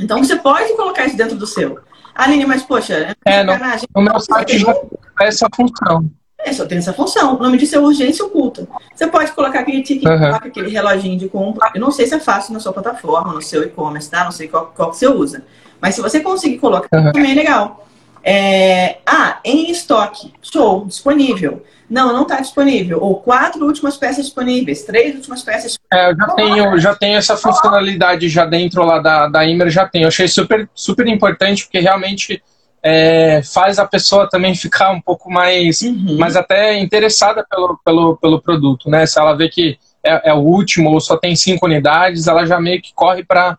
Então 0.00 0.18
você 0.18 0.36
pode 0.36 0.74
colocar 0.74 1.06
isso 1.06 1.16
dentro 1.16 1.36
do 1.36 1.46
seu. 1.46 1.78
Aline, 2.14 2.46
mas 2.46 2.62
poxa, 2.62 3.14
é, 3.24 3.44
no, 3.44 3.52
no 3.94 4.02
meu 4.02 4.18
site 4.20 4.58
já 4.58 4.74
tem 4.74 4.88
essa 5.20 5.48
função. 5.54 6.10
É, 6.46 6.52
só 6.52 6.64
tem 6.64 6.78
essa 6.78 6.92
função. 6.92 7.34
O 7.34 7.42
nome 7.42 7.58
disso 7.58 7.74
é 7.74 7.78
urgência 7.80 8.24
oculta. 8.24 8.68
Você 8.94 9.08
pode 9.08 9.32
colocar 9.32 9.58
aquele 9.58 9.82
ticket, 9.82 10.04
uhum. 10.04 10.34
aquele 10.36 10.70
reloginho 10.70 11.18
de 11.18 11.28
compra. 11.28 11.72
Eu 11.74 11.80
não 11.80 11.90
sei 11.90 12.06
se 12.06 12.14
é 12.14 12.20
fácil 12.20 12.54
na 12.54 12.60
sua 12.60 12.72
plataforma, 12.72 13.32
no 13.32 13.42
seu 13.42 13.64
e-commerce, 13.64 14.08
tá? 14.08 14.22
Não 14.22 14.30
sei 14.30 14.46
qual, 14.46 14.72
qual 14.72 14.90
que 14.90 14.96
você 14.96 15.08
usa. 15.08 15.42
Mas 15.80 15.96
se 15.96 16.00
você 16.00 16.20
conseguir 16.20 16.58
colocar, 16.58 16.96
uhum. 16.96 17.10
também 17.10 17.32
é 17.32 17.34
legal. 17.34 17.84
É... 18.22 18.98
Ah, 19.04 19.40
em 19.44 19.72
estoque. 19.72 20.32
Show, 20.40 20.84
disponível. 20.84 21.64
Não, 21.90 22.12
não 22.12 22.22
está 22.22 22.40
disponível. 22.40 23.00
Ou 23.00 23.16
quatro 23.16 23.66
últimas 23.66 23.96
peças 23.96 24.26
disponíveis, 24.26 24.84
três 24.84 25.16
últimas 25.16 25.42
peças 25.42 25.76
É, 25.92 26.12
eu 26.12 26.16
já 26.16 26.26
tenho, 26.28 26.78
já 26.78 26.94
tenho 26.94 27.18
essa 27.18 27.36
funcionalidade 27.36 28.28
já 28.28 28.46
dentro 28.46 28.84
lá 28.84 29.00
da, 29.00 29.26
da 29.26 29.44
Imer, 29.44 29.68
já 29.68 29.84
tenho. 29.84 30.04
Eu 30.04 30.08
achei 30.08 30.28
super, 30.28 30.68
super 30.72 31.08
importante, 31.08 31.64
porque 31.64 31.80
realmente 31.80 32.40
é, 32.88 33.42
faz 33.42 33.80
a 33.80 33.84
pessoa 33.84 34.28
também 34.30 34.54
ficar 34.54 34.92
um 34.92 35.00
pouco 35.00 35.28
mais, 35.28 35.82
uhum. 35.82 36.16
mais 36.16 36.36
até 36.36 36.78
interessada 36.78 37.44
pelo, 37.50 37.80
pelo, 37.84 38.16
pelo 38.16 38.40
produto, 38.40 38.88
né? 38.88 39.04
Se 39.06 39.18
ela 39.18 39.34
vê 39.34 39.48
que 39.48 39.76
é, 40.04 40.30
é 40.30 40.32
o 40.32 40.38
último 40.38 40.92
ou 40.92 41.00
só 41.00 41.16
tem 41.16 41.34
cinco 41.34 41.66
unidades, 41.66 42.28
ela 42.28 42.46
já 42.46 42.60
meio 42.60 42.80
que 42.80 42.94
corre 42.94 43.24
para 43.24 43.58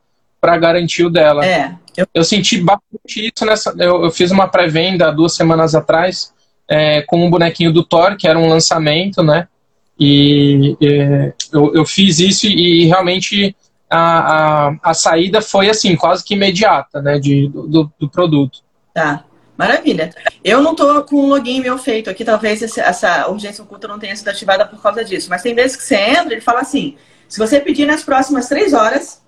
garantir 0.58 1.04
o 1.04 1.10
dela. 1.10 1.46
É. 1.46 1.76
Eu... 1.98 2.08
eu 2.14 2.24
senti 2.24 2.62
bastante 2.62 3.30
isso 3.36 3.46
nessa. 3.46 3.76
Eu, 3.78 4.06
eu 4.06 4.12
fiz 4.12 4.32
uma 4.32 4.48
pré-venda 4.48 5.12
duas 5.12 5.36
semanas 5.36 5.76
atrás 5.76 6.34
é, 6.66 7.02
com 7.02 7.26
um 7.26 7.30
bonequinho 7.30 7.74
do 7.74 7.84
Thor, 7.84 8.16
que 8.16 8.30
era 8.30 8.40
um 8.40 8.48
lançamento, 8.48 9.22
né? 9.22 9.50
E 10.00 10.78
eu, 11.52 11.76
eu, 11.76 11.86
fiz 11.86 12.20
isso 12.20 12.48
e, 12.48 12.86
realmente 12.86 13.54
a, 13.90 14.68
a, 14.68 14.76
a, 14.84 14.94
saída 14.94 15.42
foi 15.42 15.70
assim, 15.70 15.96
quase 15.98 16.24
que 16.24 16.36
imediata, 16.36 17.02
né? 17.02 17.20
De, 17.20 17.50
do, 17.50 17.92
do 18.00 18.08
produto. 18.08 18.66
Tá. 18.98 19.24
Maravilha. 19.56 20.10
Eu 20.44 20.60
não 20.60 20.74
tô 20.74 21.04
com 21.04 21.18
o 21.18 21.28
login 21.28 21.62
meu 21.62 21.78
feito 21.78 22.10
aqui, 22.10 22.26
talvez 22.26 22.64
essa 22.80 23.28
urgência 23.30 23.64
oculta 23.64 23.88
não 23.88 24.00
tenha 24.00 24.16
sido 24.16 24.28
ativada 24.30 24.66
por 24.66 24.82
causa 24.82 25.06
disso. 25.06 25.30
Mas 25.30 25.44
tem 25.44 25.54
vezes 25.54 25.78
que 25.78 25.84
você 25.84 25.96
entra, 25.96 26.34
ele 26.34 26.42
fala 26.42 26.62
assim: 26.62 26.98
se 27.30 27.38
você 27.38 27.60
pedir 27.60 27.86
nas 27.86 28.02
próximas 28.02 28.48
três 28.50 28.74
horas, 28.74 29.22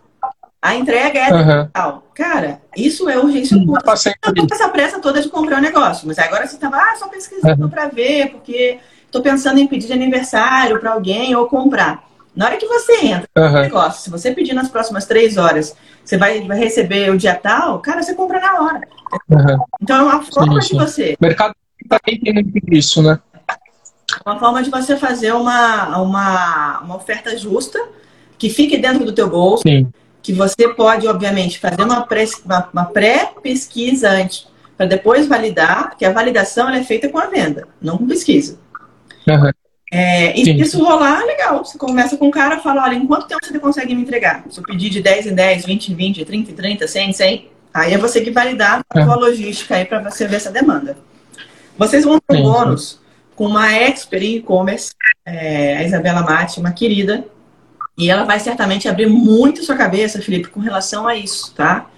a 0.60 0.74
entrega 0.74 1.20
é 1.20 1.32
uhum. 1.32 1.70
tal. 1.72 2.04
Cara, 2.16 2.60
isso 2.76 3.08
é 3.08 3.20
urgência 3.20 3.58
oculta. 3.58 3.96
Você 3.96 4.10
não 4.26 4.34
tá 4.34 4.48
com 4.48 4.56
essa 4.56 4.70
pressa 4.70 5.00
toda 5.00 5.22
de 5.22 5.30
comprar 5.30 5.58
o 5.58 5.60
um 5.60 5.64
negócio, 5.64 6.08
mas 6.08 6.18
agora 6.18 6.48
você 6.48 6.58
tava 6.58 6.78
ah, 6.78 6.96
só 6.98 7.08
pesquisando 7.08 7.66
uhum. 7.66 7.70
para 7.70 7.88
ver, 7.90 8.32
porque 8.32 8.80
estou 9.06 9.22
pensando 9.22 9.60
em 9.60 9.68
pedir 9.68 9.86
de 9.86 9.94
aniversário 9.94 10.80
para 10.80 10.94
alguém 10.94 11.36
ou 11.36 11.48
comprar. 11.48 12.09
Na 12.36 12.46
hora 12.46 12.58
que 12.58 12.68
você 12.68 13.06
entra 13.06 13.28
uhum. 13.38 13.52
no 13.52 13.62
negócio, 13.62 14.02
se 14.02 14.10
você 14.10 14.32
pedir 14.32 14.54
nas 14.54 14.70
próximas 14.70 15.06
três 15.06 15.38
horas, 15.38 15.76
você 16.04 16.18
vai, 16.18 16.42
vai 16.48 16.58
receber 16.58 17.12
o 17.12 17.18
dia 17.18 17.36
tal, 17.36 17.80
cara, 17.80 18.02
você 18.02 18.14
compra 18.14 18.40
na 18.40 18.62
hora. 18.62 18.82
Uhum. 19.30 19.66
Então 19.82 19.98
é 19.98 20.04
uma 20.04 20.24
forma 20.24 20.62
sim, 20.62 20.70
sim. 20.70 20.78
de 20.78 20.84
você. 20.84 21.18
O 21.20 21.26
mercado 21.26 21.54
também 21.88 22.20
tem 22.20 22.34
muito 22.34 22.60
disso, 22.66 23.02
né? 23.02 23.20
Uma 24.26 24.40
forma 24.40 24.64
de 24.64 24.70
você 24.70 24.98
fazer 24.98 25.34
uma, 25.34 26.00
uma, 26.00 26.80
uma 26.82 26.96
oferta 26.96 27.38
justa, 27.38 27.80
que 28.38 28.50
fique 28.50 28.78
dentro 28.78 29.06
do 29.06 29.12
teu 29.12 29.30
bolso. 29.30 29.64
Sim 29.68 29.92
que 30.22 30.34
você 30.34 30.68
pode, 30.70 31.08
obviamente, 31.08 31.60
fazer 31.60 31.82
uma 31.82 32.06
pré-pesquisa 32.86 34.10
pré 34.10 34.22
antes, 34.22 34.48
para 34.78 34.86
depois 34.86 35.28
validar, 35.28 35.90
porque 35.90 36.06
a 36.06 36.12
validação 36.12 36.70
é 36.70 36.84
feita 36.84 37.10
com 37.10 37.18
a 37.18 37.28
venda, 37.28 37.68
não 37.82 37.98
com 37.98 38.08
pesquisa. 38.08 38.60
Uhum. 39.28 39.52
É, 39.92 40.40
e 40.40 40.44
se 40.44 40.52
isso 40.52 40.84
rolar, 40.84 41.26
legal. 41.26 41.66
Você 41.66 41.78
conversa 41.78 42.16
com 42.16 42.28
o 42.28 42.32
cara 42.32 42.60
fala, 42.60 42.84
olha, 42.84 42.96
em 42.96 43.08
quanto 43.08 43.28
tempo 43.28 43.44
você 43.44 43.58
consegue 43.60 43.96
me 43.96 44.02
entregar? 44.02 44.44
Se 44.50 44.60
eu 44.60 44.64
pedir 44.64 44.90
de 44.90 45.02
10 45.02 45.28
em 45.28 45.36
10, 45.36 45.66
20 45.66 45.90
em 45.90 45.96
20, 45.96 46.26
30 46.26 46.52
em 46.52 46.56
30, 46.56 46.88
100 46.88 47.10
em 47.10 47.14
100, 47.14 47.48
aí 47.74 47.94
é 47.94 47.98
você 47.98 48.22
que 48.22 48.32
validar 48.32 48.82
a 48.90 49.04
sua 49.04 49.16
logística 49.16 49.76
aí 49.76 49.86
para 49.86 50.00
você 50.00 50.28
ver 50.28 50.36
essa 50.36 50.52
demanda. 50.52 50.98
Vocês 51.78 52.06
vão 52.06 52.20
ter 52.20 52.38
um 52.38 52.44
bônus 52.44 53.00
com 53.36 53.46
uma 53.46 53.72
expert 53.72 54.22
em 54.22 54.36
e-commerce, 54.36 54.92
é, 55.26 55.78
a 55.78 55.84
Isabela 55.84 56.22
Mate, 56.22 56.60
uma 56.60 56.72
querida, 56.72 57.26
e 57.98 58.10
ela 58.10 58.26
vai 58.26 58.40
certamente 58.40 58.88
abrir 58.88 59.08
muito 59.08 59.64
sua 59.64 59.76
cabeça, 59.76 60.22
Felipe, 60.22 60.50
com 60.50 60.60
relação 60.60 61.08
a 61.08 61.16
isso, 61.16 61.54
tá? 61.56 61.90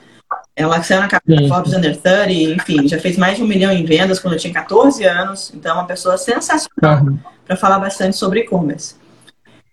Ela 0.56 0.84
saiu 0.84 1.02
na 1.02 1.08
capa 1.08 1.24
da 1.28 1.48
Forbes 1.48 1.74
Under 1.74 1.96
30, 1.96 2.32
enfim, 2.32 2.88
já 2.88 3.00
fez 3.00 3.18
mais 3.18 3.38
de 3.38 3.44
um 3.44 3.48
milhão 3.48 3.72
em 3.72 3.86
vendas 3.86 4.20
quando 4.20 4.38
tinha 4.38 4.54
14 4.54 5.04
anos. 5.06 5.52
Então, 5.56 5.72
é 5.72 5.74
uma 5.76 5.88
pessoa 5.88 6.18
sensacional 6.18 7.04
uhum. 7.04 7.18
para 7.46 7.56
falar 7.56 7.80
bastante 7.80 8.18
sobre 8.18 8.42
e-commerce. 8.42 8.96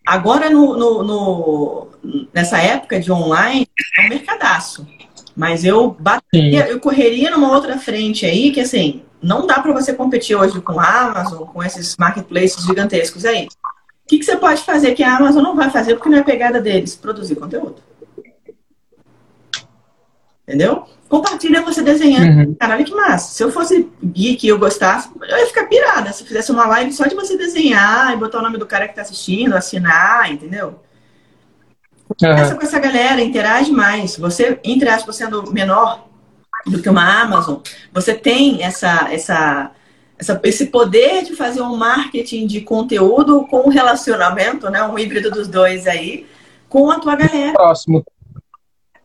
Agora, 0.06 0.48
no, 0.48 0.76
no, 0.76 1.02
no, 1.02 1.88
nessa 2.32 2.58
época 2.58 3.00
de 3.00 3.10
online, 3.10 3.68
é 3.98 4.06
um 4.06 4.08
mercadaço. 4.08 4.86
Mas 5.36 5.64
eu 5.64 5.96
bateria, 6.00 6.68
eu 6.68 6.80
correria 6.80 7.30
numa 7.30 7.52
outra 7.52 7.78
frente 7.78 8.24
aí, 8.24 8.50
que 8.50 8.60
assim, 8.60 9.02
não 9.22 9.46
dá 9.46 9.60
para 9.60 9.72
você 9.72 9.92
competir 9.92 10.34
hoje 10.34 10.60
com 10.60 10.80
a 10.80 11.00
Amazon, 11.02 11.44
com 11.44 11.62
esses 11.62 11.96
marketplaces 11.96 12.64
gigantescos 12.64 13.24
aí. 13.24 13.46
O 13.46 14.08
que, 14.08 14.18
que 14.18 14.24
você 14.24 14.36
pode 14.36 14.62
fazer 14.62 14.94
que 14.94 15.02
a 15.02 15.16
Amazon 15.16 15.42
não 15.42 15.54
vai 15.54 15.70
fazer 15.70 15.94
porque 15.94 16.08
não 16.08 16.18
é 16.18 16.22
pegada 16.22 16.60
deles? 16.60 16.96
Produzir 16.96 17.36
conteúdo. 17.36 17.76
Entendeu? 20.48 20.86
Compartilha 21.10 21.60
você 21.60 21.82
desenhando. 21.82 22.48
Uhum. 22.48 22.54
Caralho, 22.54 22.82
que 22.82 22.94
massa. 22.94 23.34
Se 23.34 23.44
eu 23.44 23.52
fosse 23.52 23.86
geek 24.02 24.46
e 24.46 24.48
eu 24.48 24.58
gostasse, 24.58 25.10
eu 25.20 25.36
ia 25.36 25.46
ficar 25.46 25.66
pirada. 25.66 26.10
Se 26.10 26.22
eu 26.22 26.26
fizesse 26.26 26.50
uma 26.50 26.66
live 26.66 26.90
só 26.90 27.04
de 27.04 27.14
você 27.14 27.36
desenhar 27.36 28.14
e 28.14 28.16
botar 28.16 28.38
o 28.38 28.42
nome 28.42 28.56
do 28.56 28.64
cara 28.64 28.88
que 28.88 28.94
tá 28.94 29.02
assistindo, 29.02 29.54
assinar, 29.54 30.32
entendeu? 30.32 30.80
Conversa 32.18 32.54
uhum. 32.54 32.60
com 32.60 32.64
essa 32.64 32.78
galera, 32.78 33.20
interage 33.20 33.70
mais. 33.70 34.16
Você, 34.16 34.58
entre 34.64 34.88
aspas, 34.88 35.16
sendo 35.16 35.52
menor 35.52 36.08
do 36.66 36.80
que 36.80 36.88
uma 36.88 37.20
Amazon, 37.20 37.58
você 37.92 38.14
tem 38.14 38.62
essa, 38.62 39.06
essa 39.12 39.70
essa, 40.18 40.40
esse 40.42 40.66
poder 40.66 41.24
de 41.24 41.36
fazer 41.36 41.60
um 41.60 41.76
marketing 41.76 42.46
de 42.46 42.62
conteúdo 42.62 43.46
com 43.46 43.66
um 43.66 43.68
relacionamento, 43.68 44.68
né? 44.70 44.82
Um 44.82 44.98
híbrido 44.98 45.30
dos 45.30 45.46
dois 45.46 45.86
aí, 45.86 46.26
com 46.70 46.90
a 46.90 46.98
tua 46.98 47.14
galera. 47.14 47.52
Próximo. 47.52 48.02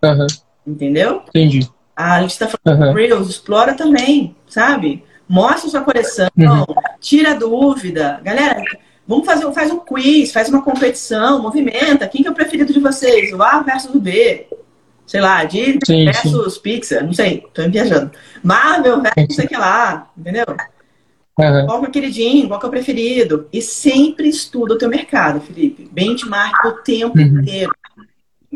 Uhum. 0.03 0.27
Entendeu? 0.65 1.23
Entendi. 1.29 1.69
A 1.95 2.21
gente 2.21 2.31
está 2.31 2.47
falando 2.47 2.87
uhum. 2.87 2.93
Reels, 2.93 3.29
explora 3.29 3.73
também, 3.73 4.35
sabe? 4.47 5.03
Mostra 5.29 5.69
sua 5.69 5.81
coleção, 5.81 6.29
uhum. 6.37 6.65
tira 6.99 7.35
dúvida. 7.35 8.19
Galera, 8.23 8.63
vamos 9.07 9.25
fazer 9.25 9.51
faz 9.53 9.71
um 9.71 9.79
quiz, 9.79 10.31
faz 10.31 10.49
uma 10.49 10.61
competição, 10.61 11.41
movimenta. 11.41 12.07
Quem 12.07 12.21
que 12.21 12.27
é 12.27 12.31
o 12.31 12.35
preferido 12.35 12.73
de 12.73 12.79
vocês? 12.79 13.31
O 13.31 13.41
A 13.41 13.61
versus 13.61 13.93
o 13.93 13.99
B. 13.99 14.47
Sei 15.05 15.19
lá, 15.19 15.43
Disney 15.43 16.05
versus 16.05 16.53
sim. 16.55 16.59
Pixar, 16.61 17.05
não 17.05 17.13
sei, 17.13 17.45
tô 17.53 17.69
viajando. 17.69 18.11
Marvel 18.41 19.01
versus 19.01 19.27
não 19.27 19.35
sei 19.35 19.45
o 19.45 19.47
que 19.47 19.57
lá, 19.57 20.09
entendeu? 20.17 20.45
Uhum. 21.37 21.65
Qual 21.65 21.79
que 21.79 21.85
é 21.85 21.89
o 21.89 21.91
queridinho, 21.91 22.47
qual 22.47 22.59
que 22.59 22.65
é 22.65 22.69
o 22.69 22.71
preferido? 22.71 23.47
E 23.51 23.61
sempre 23.61 24.29
estuda 24.29 24.75
o 24.75 24.77
teu 24.77 24.87
mercado, 24.87 25.41
Felipe. 25.41 25.89
Benchmark 25.91 26.65
o 26.65 26.71
tempo 26.83 27.17
uhum. 27.17 27.39
inteiro. 27.39 27.73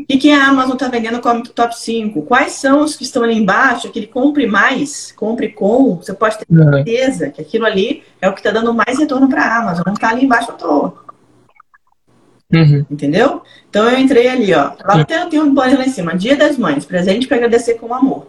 O 0.08 0.12
que, 0.12 0.16
que 0.16 0.30
a 0.30 0.48
Amazon 0.48 0.72
está 0.72 0.88
vendendo 0.88 1.20
como 1.20 1.46
top 1.46 1.78
5? 1.78 2.22
Quais 2.22 2.52
são 2.52 2.80
os 2.80 2.96
que 2.96 3.02
estão 3.02 3.22
ali 3.22 3.34
embaixo? 3.34 3.88
Aquele 3.88 4.06
compre 4.06 4.46
mais, 4.46 5.12
compre 5.12 5.50
com. 5.50 5.96
Você 5.96 6.14
pode 6.14 6.38
ter 6.38 6.46
uhum. 6.48 6.72
certeza 6.72 7.28
que 7.28 7.42
aquilo 7.42 7.66
ali 7.66 8.02
é 8.18 8.26
o 8.26 8.32
que 8.32 8.40
está 8.40 8.50
dando 8.50 8.72
mais 8.72 8.98
retorno 8.98 9.28
para 9.28 9.44
a 9.44 9.58
Amazon. 9.58 9.82
Não 9.84 9.92
está 9.92 10.08
ali 10.08 10.24
embaixo 10.24 10.50
à 10.50 10.54
toa. 10.54 10.94
Uhum. 12.50 12.86
Entendeu? 12.90 13.42
Então 13.68 13.86
eu 13.86 13.98
entrei 13.98 14.28
ali, 14.28 14.54
ó. 14.54 14.72
Lá 14.82 15.04
tem, 15.04 15.28
tem 15.28 15.40
um 15.42 15.52
banner 15.52 15.76
lá 15.76 15.84
em 15.84 15.90
cima. 15.90 16.16
Dia 16.16 16.36
das 16.36 16.56
Mães, 16.56 16.86
presente 16.86 17.28
para 17.28 17.36
agradecer 17.36 17.74
com 17.74 17.92
amor. 17.92 18.28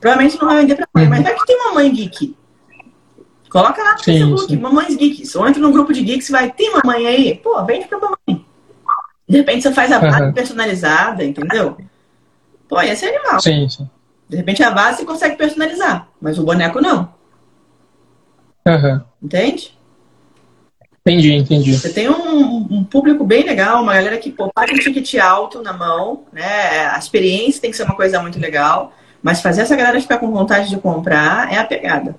Provavelmente 0.00 0.38
não 0.40 0.48
vai 0.48 0.62
vender 0.62 0.76
para 0.76 0.88
mãe, 0.94 1.04
uhum. 1.04 1.10
mas 1.10 1.22
vai 1.22 1.34
que 1.34 1.46
tem 1.46 1.56
uma 1.56 1.74
mãe 1.74 1.92
geek 1.92 2.34
Coloca 3.50 3.82
lá 3.82 3.92
no 3.92 3.98
sim, 3.98 4.04
Facebook, 4.04 4.46
sim. 4.46 4.56
Mamães 4.56 4.96
Geeks. 4.96 5.34
Ou 5.34 5.48
entra 5.48 5.60
num 5.60 5.72
grupo 5.72 5.92
de 5.92 6.02
geeks 6.02 6.30
vai, 6.30 6.50
tem 6.50 6.72
mamãe 6.72 7.06
aí? 7.06 7.34
Pô, 7.36 7.62
vende 7.64 7.86
pra 7.86 7.98
mamãe. 7.98 8.37
De 9.28 9.36
repente 9.36 9.62
você 9.62 9.72
faz 9.72 9.92
a 9.92 9.98
base 9.98 10.22
uhum. 10.22 10.32
personalizada, 10.32 11.24
entendeu? 11.24 11.76
Pô, 12.68 12.80
ia 12.80 12.96
ser 12.96 13.14
animal. 13.14 13.40
Sim, 13.40 13.68
sim. 13.68 13.88
De 14.28 14.36
repente 14.36 14.62
a 14.62 14.70
base 14.70 14.98
você 14.98 15.04
consegue 15.04 15.36
personalizar, 15.36 16.08
mas 16.20 16.38
o 16.38 16.44
boneco 16.44 16.80
não. 16.80 17.12
Uhum. 18.66 19.00
Entende? 19.22 19.78
Entendi, 21.00 21.32
entendi. 21.32 21.72
Você 21.74 21.90
tem 21.90 22.10
um, 22.10 22.66
um, 22.70 22.84
público 22.84 23.24
bem 23.24 23.42
legal, 23.42 23.82
uma 23.82 23.94
galera 23.94 24.18
que 24.18 24.30
pô, 24.30 24.52
paga 24.52 24.74
um 24.74 24.78
ticket 24.78 25.14
alto 25.14 25.62
na 25.62 25.72
mão, 25.72 26.24
né? 26.30 26.86
A 26.88 26.98
experiência 26.98 27.62
tem 27.62 27.70
que 27.70 27.76
ser 27.78 27.84
uma 27.84 27.96
coisa 27.96 28.20
muito 28.20 28.38
legal, 28.38 28.92
mas 29.22 29.40
fazer 29.40 29.62
essa 29.62 29.74
galera 29.74 30.00
ficar 30.00 30.18
com 30.18 30.30
vontade 30.30 30.68
de 30.68 30.76
comprar 30.76 31.50
é 31.50 31.56
a 31.56 31.64
pegada. 31.64 32.14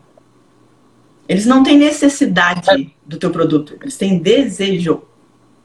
Eles 1.28 1.46
não 1.46 1.62
têm 1.62 1.78
necessidade 1.78 2.92
do 3.06 3.18
teu 3.18 3.30
produto, 3.30 3.78
eles 3.80 3.96
têm 3.96 4.18
desejo. 4.18 5.04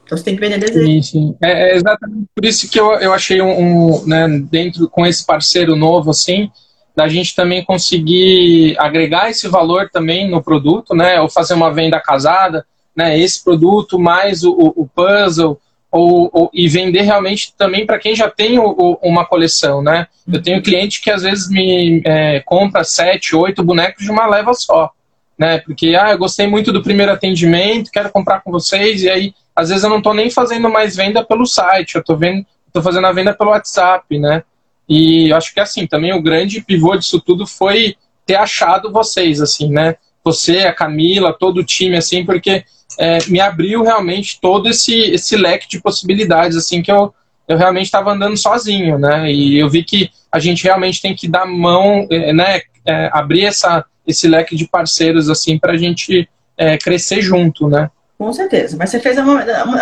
Então 0.05 0.17
você 0.17 0.23
tem 0.23 0.35
que 0.35 0.41
vender 0.41 0.59
desejo. 0.59 0.85
Sim, 0.85 1.01
sim. 1.01 1.35
É, 1.41 1.71
é 1.71 1.75
exatamente 1.75 2.27
por 2.33 2.45
isso 2.45 2.69
que 2.69 2.79
eu, 2.79 2.93
eu 2.93 3.11
achei 3.11 3.41
um, 3.41 3.59
um, 3.59 4.05
né, 4.05 4.27
dentro 4.51 4.87
com 4.87 5.05
esse 5.05 5.25
parceiro 5.25 5.75
novo, 5.75 6.11
assim, 6.11 6.49
da 6.95 7.07
gente 7.07 7.35
também 7.35 7.65
conseguir 7.65 8.75
agregar 8.77 9.29
esse 9.29 9.47
valor 9.47 9.89
também 9.91 10.29
no 10.29 10.41
produto, 10.41 10.95
né? 10.95 11.19
Ou 11.19 11.27
fazer 11.27 11.55
uma 11.55 11.73
venda 11.73 11.99
casada, 11.99 12.65
né? 12.95 13.19
Esse 13.19 13.43
produto 13.43 13.99
mais 13.99 14.43
o, 14.43 14.53
o 14.53 14.87
puzzle, 14.87 15.59
ou, 15.91 16.29
ou, 16.31 16.49
e 16.53 16.67
vender 16.67 17.01
realmente 17.01 17.53
também 17.57 17.85
para 17.85 17.97
quem 17.97 18.15
já 18.15 18.29
tem 18.29 18.59
o, 18.59 18.99
uma 19.01 19.25
coleção, 19.25 19.81
né? 19.81 20.07
Eu 20.31 20.41
tenho 20.41 20.61
cliente 20.61 21.01
que 21.01 21.09
às 21.09 21.23
vezes 21.23 21.49
me 21.49 22.01
é, 22.05 22.41
compra 22.41 22.83
sete, 22.83 23.35
oito 23.35 23.63
bonecos 23.63 24.03
de 24.03 24.11
uma 24.11 24.27
leva 24.27 24.53
só, 24.53 24.91
né? 25.37 25.57
Porque 25.59 25.95
ah, 25.99 26.11
eu 26.11 26.17
gostei 26.17 26.47
muito 26.47 26.71
do 26.71 26.83
primeiro 26.83 27.11
atendimento, 27.11 27.91
quero 27.91 28.11
comprar 28.11 28.41
com 28.41 28.51
vocês 28.51 29.03
e 29.03 29.09
aí 29.09 29.33
às 29.55 29.69
vezes 29.69 29.83
eu 29.83 29.89
não 29.89 29.99
estou 29.99 30.13
nem 30.13 30.29
fazendo 30.29 30.69
mais 30.69 30.95
venda 30.95 31.23
pelo 31.23 31.45
site, 31.45 31.95
eu 31.95 32.01
estou 32.01 32.17
vendo, 32.17 32.45
estou 32.67 32.83
fazendo 32.83 33.07
a 33.07 33.11
venda 33.11 33.33
pelo 33.33 33.51
WhatsApp, 33.51 34.19
né? 34.19 34.43
E 34.87 35.31
acho 35.33 35.53
que 35.53 35.59
assim 35.59 35.87
também 35.87 36.13
o 36.13 36.21
grande 36.21 36.61
pivô 36.61 36.95
disso 36.95 37.19
tudo 37.19 37.47
foi 37.47 37.95
ter 38.25 38.35
achado 38.35 38.91
vocês, 38.91 39.41
assim, 39.41 39.71
né? 39.71 39.95
Você, 40.23 40.59
a 40.59 40.73
Camila, 40.73 41.31
todo 41.31 41.59
o 41.59 41.63
time, 41.63 41.95
assim, 41.95 42.25
porque 42.25 42.65
é, 42.97 43.19
me 43.27 43.39
abriu 43.39 43.83
realmente 43.83 44.39
todo 44.41 44.67
esse, 44.67 44.93
esse 45.11 45.35
leque 45.37 45.69
de 45.69 45.79
possibilidades, 45.79 46.57
assim, 46.57 46.81
que 46.81 46.91
eu, 46.91 47.13
eu 47.47 47.57
realmente 47.57 47.85
estava 47.85 48.11
andando 48.11 48.35
sozinho, 48.35 48.97
né? 48.97 49.31
E 49.31 49.59
eu 49.59 49.69
vi 49.69 49.83
que 49.83 50.09
a 50.31 50.39
gente 50.39 50.63
realmente 50.63 51.01
tem 51.01 51.15
que 51.15 51.27
dar 51.27 51.45
mão, 51.45 52.07
é, 52.09 52.33
né? 52.33 52.61
É, 52.85 53.09
abrir 53.13 53.45
essa, 53.45 53.85
esse 54.05 54.27
leque 54.27 54.55
de 54.55 54.67
parceiros, 54.67 55.29
assim, 55.29 55.57
para 55.57 55.73
a 55.73 55.77
gente 55.77 56.27
é, 56.57 56.77
crescer 56.77 57.21
junto, 57.21 57.67
né? 57.67 57.89
Com 58.17 58.31
certeza. 58.31 58.77
Mas 58.77 58.89
você 58.89 58.99
fez 58.99 59.17
a, 59.17 59.23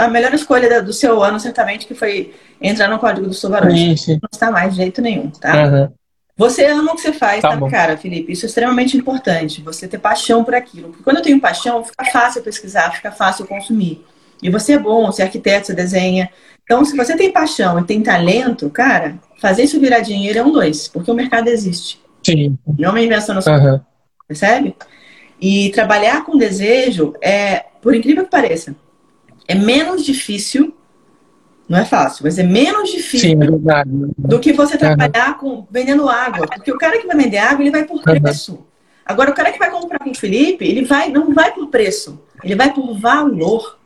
a 0.05 0.07
melhor 0.07 0.33
escolha 0.33 0.81
do 0.81 0.91
seu 0.91 1.23
ano, 1.23 1.39
certamente, 1.39 1.85
que 1.85 1.93
foi 1.93 2.33
entrar 2.59 2.87
no 2.87 2.99
código 2.99 3.27
dos 3.27 3.39
tubarões. 3.39 4.07
Não 4.07 4.19
está 4.31 4.51
mais 4.51 4.71
de 4.71 4.77
jeito 4.77 5.01
nenhum, 5.01 5.29
tá? 5.29 5.65
Uhum. 5.65 5.89
Você 6.35 6.65
ama 6.65 6.93
o 6.93 6.95
que 6.95 7.01
você 7.01 7.13
faz, 7.13 7.41
tá, 7.41 7.55
tá 7.55 7.69
cara, 7.69 7.95
Felipe? 7.95 8.31
Isso 8.31 8.45
é 8.45 8.47
extremamente 8.47 8.97
importante. 8.97 9.61
Você 9.61 9.87
ter 9.87 9.99
paixão 9.99 10.43
por 10.43 10.55
aquilo. 10.55 10.89
Porque 10.89 11.03
quando 11.03 11.17
eu 11.17 11.23
tenho 11.23 11.39
paixão, 11.39 11.83
fica 11.83 12.05
fácil 12.05 12.41
pesquisar, 12.41 12.91
fica 12.91 13.11
fácil 13.11 13.45
consumir. 13.45 14.03
E 14.41 14.49
você 14.49 14.73
é 14.73 14.79
bom, 14.79 15.05
você 15.05 15.21
é 15.21 15.25
arquiteto, 15.25 15.67
você 15.67 15.73
desenha. 15.75 16.29
Então, 16.63 16.83
se 16.83 16.97
você 16.97 17.15
tem 17.15 17.31
paixão 17.31 17.79
e 17.79 17.83
tem 17.83 18.01
talento, 18.01 18.67
cara, 18.69 19.19
fazer 19.39 19.63
isso 19.63 19.79
virar 19.79 19.99
dinheiro 19.99 20.39
é 20.39 20.43
um 20.43 20.51
dois, 20.51 20.87
porque 20.87 21.11
o 21.11 21.13
mercado 21.13 21.49
existe. 21.49 22.01
Sim. 22.25 22.57
Não 22.79 22.89
é 22.89 22.91
uma 22.91 23.01
invenção 23.01 23.35
na 23.35 23.41
sua 23.41 23.57
uhum. 23.57 23.79
Percebe? 24.27 24.75
E 25.45 25.69
trabalhar 25.71 26.23
com 26.23 26.37
desejo 26.37 27.13
é, 27.21 27.65
por 27.81 27.93
incrível 27.93 28.23
que 28.23 28.31
pareça, 28.31 28.73
é 29.45 29.53
menos 29.53 30.05
difícil 30.05 30.73
não 31.67 31.79
é 31.79 31.83
fácil, 31.83 32.23
mas 32.23 32.39
é 32.39 32.43
menos 32.43 32.91
difícil 32.91 33.31
Sim, 33.31 33.37
é 33.43 33.83
do 34.17 34.39
que 34.39 34.53
você 34.53 34.77
trabalhar 34.77 35.37
com 35.37 35.67
vendendo 35.69 36.07
água. 36.07 36.47
Porque 36.47 36.71
o 36.71 36.77
cara 36.77 36.97
que 36.97 37.07
vai 37.07 37.17
vender 37.17 37.39
água, 37.39 37.61
ele 37.61 37.71
vai 37.71 37.83
por 37.83 38.01
preço. 38.01 38.65
Agora, 39.05 39.31
o 39.31 39.33
cara 39.33 39.51
que 39.51 39.59
vai 39.59 39.69
comprar 39.69 39.99
com 39.99 40.11
o 40.11 40.15
Felipe, 40.15 40.65
ele 40.65 40.85
vai, 40.85 41.09
não 41.09 41.33
vai 41.33 41.53
por 41.53 41.67
preço, 41.67 42.21
ele 42.41 42.55
vai 42.55 42.73
por 42.73 42.97
valor. 42.97 43.79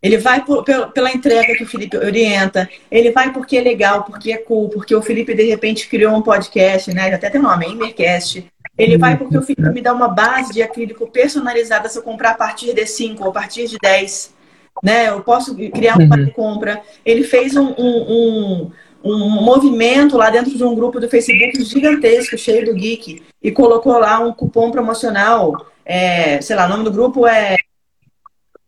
Ele 0.00 0.18
vai 0.18 0.44
por, 0.44 0.62
pela 0.92 1.10
entrega 1.10 1.56
que 1.56 1.64
o 1.64 1.66
Felipe 1.66 1.96
orienta, 1.96 2.68
ele 2.88 3.10
vai 3.10 3.32
porque 3.32 3.56
é 3.56 3.60
legal, 3.62 4.04
porque 4.04 4.30
é 4.30 4.36
cool, 4.36 4.68
porque 4.68 4.94
o 4.94 5.02
Felipe 5.02 5.34
de 5.34 5.44
repente 5.44 5.88
criou 5.88 6.14
um 6.14 6.22
podcast, 6.22 6.92
né? 6.92 7.12
Até 7.12 7.30
tem 7.30 7.40
nome, 7.40 7.66
Invercast. 7.66 8.46
Ele 8.76 8.98
vai 8.98 9.16
porque 9.16 9.36
o 9.38 9.42
Felipe 9.42 9.70
me 9.70 9.80
dá 9.80 9.92
uma 9.92 10.08
base 10.08 10.52
de 10.52 10.62
acrílico 10.62 11.06
personalizada 11.06 11.88
se 11.88 11.98
eu 11.98 12.02
comprar 12.02 12.32
a 12.32 12.34
partir 12.34 12.74
de 12.74 12.86
5 12.86 13.22
ou 13.22 13.30
a 13.30 13.32
partir 13.32 13.66
de 13.66 13.78
10 13.80 14.36
né? 14.82 15.08
Eu 15.08 15.20
posso 15.22 15.54
criar 15.54 15.98
um 15.98 16.02
uhum. 16.02 16.30
compra. 16.30 16.82
Ele 17.04 17.24
fez 17.24 17.56
um, 17.56 17.74
um, 17.78 17.82
um, 17.82 18.70
um, 19.04 19.42
movimento 19.42 20.16
lá 20.16 20.30
dentro 20.30 20.56
de 20.56 20.64
um 20.64 20.74
grupo 20.74 21.00
do 21.00 21.08
Facebook 21.08 21.62
gigantesco, 21.64 22.36
cheio 22.36 22.66
do 22.66 22.74
geek, 22.74 23.22
e 23.42 23.50
colocou 23.50 23.98
lá 23.98 24.18
um 24.18 24.32
cupom 24.32 24.70
promocional. 24.70 25.66
É, 25.84 26.40
sei 26.40 26.56
lá, 26.56 26.66
o 26.66 26.68
nome 26.68 26.84
do 26.84 26.90
grupo 26.90 27.26
é 27.26 27.56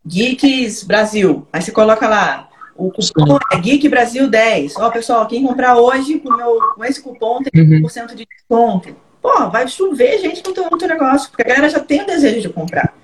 Geeks 0.07 0.85
Brasil. 0.85 1.47
Aí 1.53 1.61
você 1.61 1.73
coloca 1.73 2.09
lá. 2.09 2.49
O 2.77 2.93
cupom 2.93 3.39
é 3.53 3.59
Geek 3.59 3.89
Brasil 3.89 4.31
10. 4.31 4.77
Ó, 4.77 4.91
pessoal, 4.91 5.27
quem 5.27 5.45
comprar 5.45 5.77
hoje 5.77 6.21
com, 6.21 6.35
meu, 6.35 6.59
com 6.77 6.85
esse 6.85 7.03
cupom 7.03 7.43
tem 7.43 7.65
1% 7.65 7.83
uhum. 7.83 8.15
de 8.15 8.25
desconto. 8.25 9.08
Pô, 9.29 9.51
vai 9.51 9.69
chover 9.69 10.19
gente 10.21 10.43
no 10.43 10.55
teu, 10.55 10.71
no 10.71 10.77
negócio, 10.79 11.29
porque 11.29 11.43
a 11.43 11.49
galera 11.49 11.69
já 11.69 11.81
tem 11.81 12.01
o 12.01 12.07
desejo 12.07 12.41
de 12.41 12.49
comprar. 12.49 12.95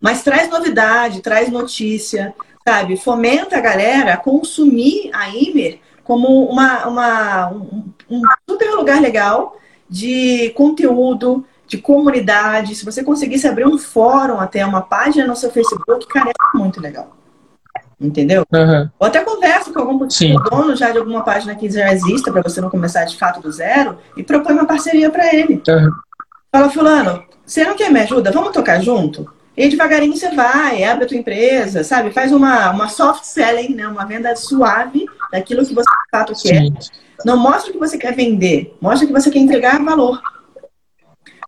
Mas 0.00 0.22
traz 0.22 0.48
novidade, 0.48 1.20
traz 1.20 1.50
notícia, 1.50 2.34
sabe? 2.66 2.96
Fomenta 2.96 3.58
a 3.58 3.60
galera 3.60 4.14
a 4.14 4.16
consumir 4.16 5.10
a 5.12 5.28
Imer 5.28 5.78
como 6.02 6.48
uma, 6.48 6.86
uma, 6.86 7.50
um, 7.50 7.84
um 8.10 8.22
super 8.48 8.70
lugar 8.70 9.00
legal 9.00 9.58
de 9.88 10.50
conteúdo, 10.56 11.44
de 11.66 11.76
comunidade. 11.76 12.74
Se 12.74 12.84
você 12.84 13.04
conseguisse 13.04 13.46
abrir 13.46 13.66
um 13.66 13.76
fórum 13.76 14.40
até 14.40 14.64
uma 14.64 14.80
página 14.80 15.26
no 15.26 15.36
seu 15.36 15.50
Facebook, 15.50 16.06
cara, 16.08 16.30
é 16.30 16.58
muito 16.58 16.80
legal. 16.80 17.14
Entendeu? 18.00 18.44
Uhum. 18.52 18.90
Ou 18.98 19.06
até 19.06 19.20
conversa 19.20 19.72
com 19.72 19.80
algum 19.80 20.10
Sim. 20.10 20.34
dono 20.50 20.74
já 20.76 20.90
de 20.90 20.98
alguma 20.98 21.22
página 21.22 21.54
que 21.54 21.70
já 21.70 21.92
exista 21.92 22.32
para 22.32 22.42
você 22.42 22.60
não 22.60 22.70
começar 22.70 23.04
de 23.04 23.16
fato 23.16 23.40
do 23.40 23.50
zero 23.50 23.98
e 24.16 24.22
propõe 24.22 24.54
uma 24.54 24.66
parceria 24.66 25.10
para 25.10 25.34
ele. 25.34 25.62
Uhum. 25.66 25.90
Fala, 26.50 26.70
fulano, 26.70 27.24
você 27.44 27.64
não 27.64 27.76
quer 27.76 27.90
me 27.90 28.00
ajuda? 28.00 28.30
Vamos 28.30 28.52
tocar 28.52 28.80
junto? 28.80 29.30
E 29.56 29.68
devagarinho 29.68 30.16
você 30.16 30.30
vai, 30.30 30.82
abre 30.82 31.04
a 31.04 31.08
tua 31.08 31.16
empresa, 31.16 31.84
sabe? 31.84 32.10
Faz 32.10 32.32
uma, 32.32 32.70
uma 32.70 32.88
soft 32.88 33.24
selling, 33.24 33.74
né? 33.74 33.86
uma 33.86 34.04
venda 34.04 34.34
suave 34.34 35.06
daquilo 35.30 35.64
que 35.64 35.74
você 35.74 35.88
de 35.88 36.10
fato 36.10 36.32
quer. 36.40 36.62
Sim. 36.62 36.74
Não 37.24 37.36
mostra 37.36 37.70
o 37.70 37.72
que 37.72 37.78
você 37.78 37.96
quer 37.96 38.14
vender, 38.14 38.76
mostra 38.80 39.06
que 39.06 39.12
você 39.12 39.30
quer 39.30 39.38
entregar 39.38 39.82
valor. 39.82 40.20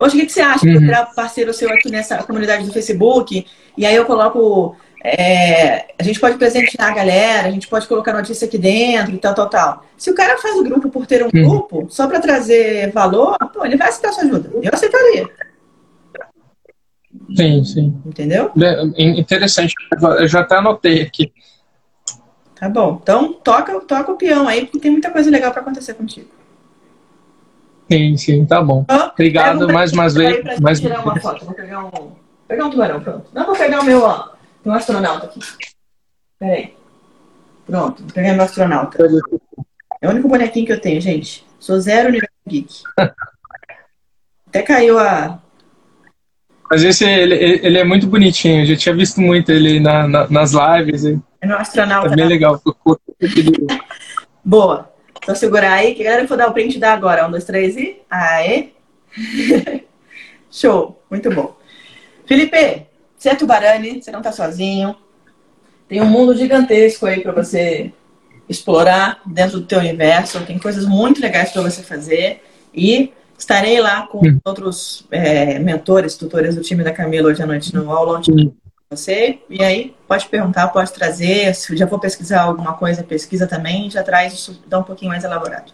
Hoje, 0.00 0.16
o 0.16 0.20
que, 0.20 0.26
que 0.26 0.32
você 0.32 0.40
acha 0.40 0.66
uhum. 0.66 0.78
virar 0.78 1.06
parceiro 1.06 1.52
seu 1.54 1.70
aqui 1.72 1.90
nessa 1.90 2.22
comunidade 2.22 2.64
do 2.64 2.72
Facebook? 2.72 3.46
E 3.76 3.86
aí 3.86 3.94
eu 3.94 4.04
coloco. 4.04 4.76
É, 5.04 5.94
a 5.98 6.02
gente 6.02 6.18
pode 6.18 6.36
presentear 6.36 6.90
a 6.90 6.94
galera, 6.94 7.48
a 7.48 7.50
gente 7.50 7.68
pode 7.68 7.86
colocar 7.86 8.12
notícia 8.12 8.46
aqui 8.46 8.58
dentro 8.58 9.14
e 9.14 9.18
tal, 9.18 9.34
tal, 9.34 9.48
tal. 9.48 9.84
Se 9.96 10.10
o 10.10 10.14
cara 10.14 10.38
faz 10.38 10.56
o 10.56 10.64
grupo 10.64 10.88
por 10.88 11.06
ter 11.06 11.22
um 11.22 11.30
uhum. 11.32 11.48
grupo, 11.48 11.86
só 11.88 12.06
para 12.06 12.20
trazer 12.20 12.90
valor, 12.92 13.36
pô, 13.52 13.64
ele 13.64 13.76
vai 13.76 13.88
aceitar 13.88 14.12
sua 14.12 14.24
ajuda. 14.24 14.50
Eu 14.54 14.70
aceitaria. 14.72 15.28
Sim, 17.36 17.64
sim. 17.64 18.02
Entendeu? 18.04 18.52
Interessante. 18.96 19.74
Eu 20.18 20.28
já 20.28 20.40
até 20.40 20.56
anotei 20.56 21.02
aqui. 21.02 21.32
Tá 22.58 22.68
bom. 22.68 22.98
Então, 23.02 23.32
toca, 23.34 23.80
toca 23.80 24.12
o 24.12 24.16
peão 24.16 24.48
aí, 24.48 24.62
porque 24.62 24.80
tem 24.80 24.90
muita 24.90 25.10
coisa 25.10 25.30
legal 25.30 25.52
para 25.52 25.60
acontecer 25.60 25.94
contigo. 25.94 26.28
Sim, 27.90 28.16
sim, 28.16 28.44
tá 28.44 28.62
bom. 28.62 28.84
Oh, 28.90 29.10
Obrigado 29.12 29.72
mais 29.72 29.92
uma 29.92 30.08
vez. 30.08 30.58
Mais... 30.60 30.80
tirar 30.80 31.02
uma 31.02 31.20
foto. 31.20 31.44
Vou 31.44 31.54
pegar 31.54 31.84
um, 31.84 32.12
pegar 32.48 32.66
um 32.66 32.70
tubarão, 32.70 33.00
pronto. 33.00 33.26
Não, 33.32 33.46
vou 33.46 33.54
pegar 33.54 33.80
o 33.80 33.84
meu, 33.84 34.02
ó. 34.02 34.35
Tem 34.66 34.72
um 34.72 34.76
astronauta 34.76 35.26
aqui. 35.26 35.38
Peraí. 36.40 36.74
Pronto, 37.64 38.02
vou 38.02 38.12
pegar 38.12 38.32
meu 38.32 38.42
astronauta. 38.42 38.98
É 40.02 40.08
o 40.08 40.10
único 40.10 40.26
bonequinho 40.28 40.66
que 40.66 40.72
eu 40.72 40.80
tenho, 40.80 41.00
gente. 41.00 41.46
Sou 41.60 41.78
zero 41.78 42.08
universo 42.08 42.34
geek. 42.48 42.82
Até 44.48 44.62
caiu 44.62 44.98
a, 44.98 45.40
mas 46.68 46.82
esse, 46.82 47.04
ele, 47.04 47.60
ele 47.62 47.78
é 47.78 47.84
muito 47.84 48.08
bonitinho. 48.08 48.62
Eu 48.62 48.66
já 48.66 48.76
tinha 48.76 48.94
visto 48.96 49.20
muito 49.20 49.52
ele 49.52 49.78
na, 49.78 50.08
na, 50.08 50.28
nas 50.28 50.52
lives. 50.52 51.04
É 51.40 51.46
meu 51.46 51.56
astronauta. 51.56 52.08
É 52.08 52.16
bem 52.16 52.24
né? 52.24 52.30
legal. 52.30 52.60
Boa. 54.44 54.92
Então 55.22 55.36
segurar 55.36 55.74
aí, 55.74 55.94
que 55.94 56.02
a 56.02 56.10
galera 56.10 56.26
for 56.26 56.36
dar 56.36 56.48
o 56.48 56.52
print 56.52 56.76
dá 56.80 56.92
agora. 56.92 57.24
Um, 57.24 57.30
dois, 57.30 57.44
três 57.44 57.76
e. 57.76 57.98
Aê! 58.10 58.70
Show! 60.50 61.00
Muito 61.08 61.30
bom. 61.30 61.56
Felipe, 62.26 62.88
você 63.26 63.30
é 63.30 63.34
tubarane, 63.34 64.02
você 64.02 64.10
não 64.10 64.22
tá 64.22 64.32
sozinho. 64.32 64.96
Tem 65.88 66.00
um 66.00 66.06
mundo 66.06 66.36
gigantesco 66.36 67.06
aí 67.06 67.20
para 67.20 67.32
você 67.32 67.92
explorar 68.48 69.20
dentro 69.26 69.60
do 69.60 69.66
teu 69.66 69.78
universo. 69.78 70.40
Tem 70.44 70.58
coisas 70.58 70.84
muito 70.84 71.20
legais 71.20 71.50
para 71.50 71.62
você 71.62 71.82
fazer. 71.82 72.42
E 72.74 73.12
Estarei 73.38 73.80
lá 73.80 74.06
com 74.06 74.26
hum. 74.26 74.40
outros 74.44 75.06
é, 75.10 75.58
mentores, 75.58 76.16
tutores 76.16 76.54
do 76.54 76.62
time 76.62 76.82
da 76.82 76.92
Camila 76.92 77.28
hoje 77.28 77.42
à 77.42 77.46
noite 77.46 77.74
no 77.74 77.90
aula 77.90 78.20
hum. 78.28 78.52
você. 78.90 79.38
E 79.50 79.62
aí, 79.62 79.94
pode 80.08 80.26
perguntar, 80.26 80.68
pode 80.68 80.92
trazer. 80.92 81.54
Se 81.54 81.76
já 81.76 81.86
for 81.86 82.00
pesquisar 82.00 82.42
alguma 82.42 82.72
coisa, 82.74 83.04
pesquisa 83.04 83.46
também. 83.46 83.90
Já 83.90 84.02
traz 84.02 84.32
isso, 84.32 84.62
dá 84.66 84.78
um 84.78 84.82
pouquinho 84.82 85.10
mais 85.10 85.22
elaborado. 85.22 85.72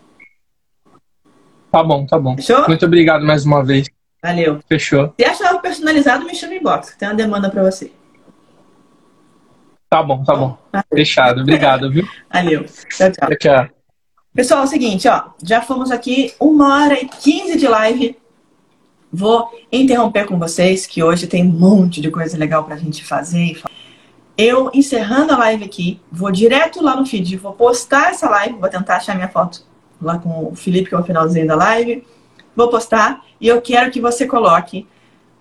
Tá 1.70 1.82
bom, 1.82 2.04
tá 2.04 2.18
bom. 2.18 2.34
Fechou? 2.36 2.66
Muito 2.66 2.84
obrigado 2.84 3.24
mais 3.24 3.46
uma 3.46 3.64
vez. 3.64 3.86
Valeu. 4.22 4.60
Fechou. 4.68 5.14
Se 5.16 5.44
algo 5.44 5.51
personalizado, 5.72 6.26
me 6.26 6.34
chama 6.34 6.54
inbox, 6.54 6.94
tem 6.98 7.08
uma 7.08 7.14
demanda 7.14 7.48
para 7.48 7.62
você. 7.62 7.90
Tá 9.88 10.02
bom, 10.02 10.22
tá 10.24 10.34
bom. 10.34 10.58
Valeu. 10.70 10.84
Fechado. 10.94 11.42
Obrigado, 11.42 11.90
viu? 11.90 12.06
Valeu. 12.32 12.64
Tchau, 12.64 13.10
tchau. 13.10 13.28
Tchau, 13.28 13.36
tchau. 13.38 13.68
Pessoal, 14.34 14.62
é 14.62 14.64
o 14.64 14.66
seguinte, 14.66 15.06
ó, 15.08 15.24
já 15.42 15.60
fomos 15.60 15.90
aqui 15.90 16.32
uma 16.40 16.82
hora 16.82 16.94
e 16.94 17.06
quinze 17.06 17.58
de 17.58 17.68
live. 17.68 18.16
Vou 19.12 19.50
interromper 19.70 20.24
com 20.24 20.38
vocês, 20.38 20.86
que 20.86 21.02
hoje 21.02 21.26
tem 21.26 21.44
um 21.44 21.50
monte 21.50 22.00
de 22.00 22.10
coisa 22.10 22.38
legal 22.38 22.64
pra 22.64 22.76
gente 22.76 23.04
fazer. 23.04 23.60
Eu, 24.38 24.70
encerrando 24.72 25.34
a 25.34 25.36
live 25.36 25.64
aqui, 25.64 26.00
vou 26.10 26.32
direto 26.32 26.82
lá 26.82 26.96
no 26.96 27.04
feed, 27.04 27.36
vou 27.36 27.52
postar 27.52 28.10
essa 28.10 28.30
live, 28.30 28.58
vou 28.58 28.70
tentar 28.70 28.96
achar 28.96 29.14
minha 29.14 29.28
foto 29.28 29.66
lá 30.00 30.18
com 30.18 30.50
o 30.50 30.54
Felipe, 30.54 30.88
que 30.88 30.94
é 30.94 30.98
o 30.98 31.04
finalzinho 31.04 31.46
da 31.46 31.54
live. 31.54 32.02
vou 32.56 32.68
postar 32.68 33.22
e 33.38 33.48
eu 33.48 33.60
quero 33.60 33.90
que 33.90 34.00
você 34.00 34.26
coloque 34.26 34.86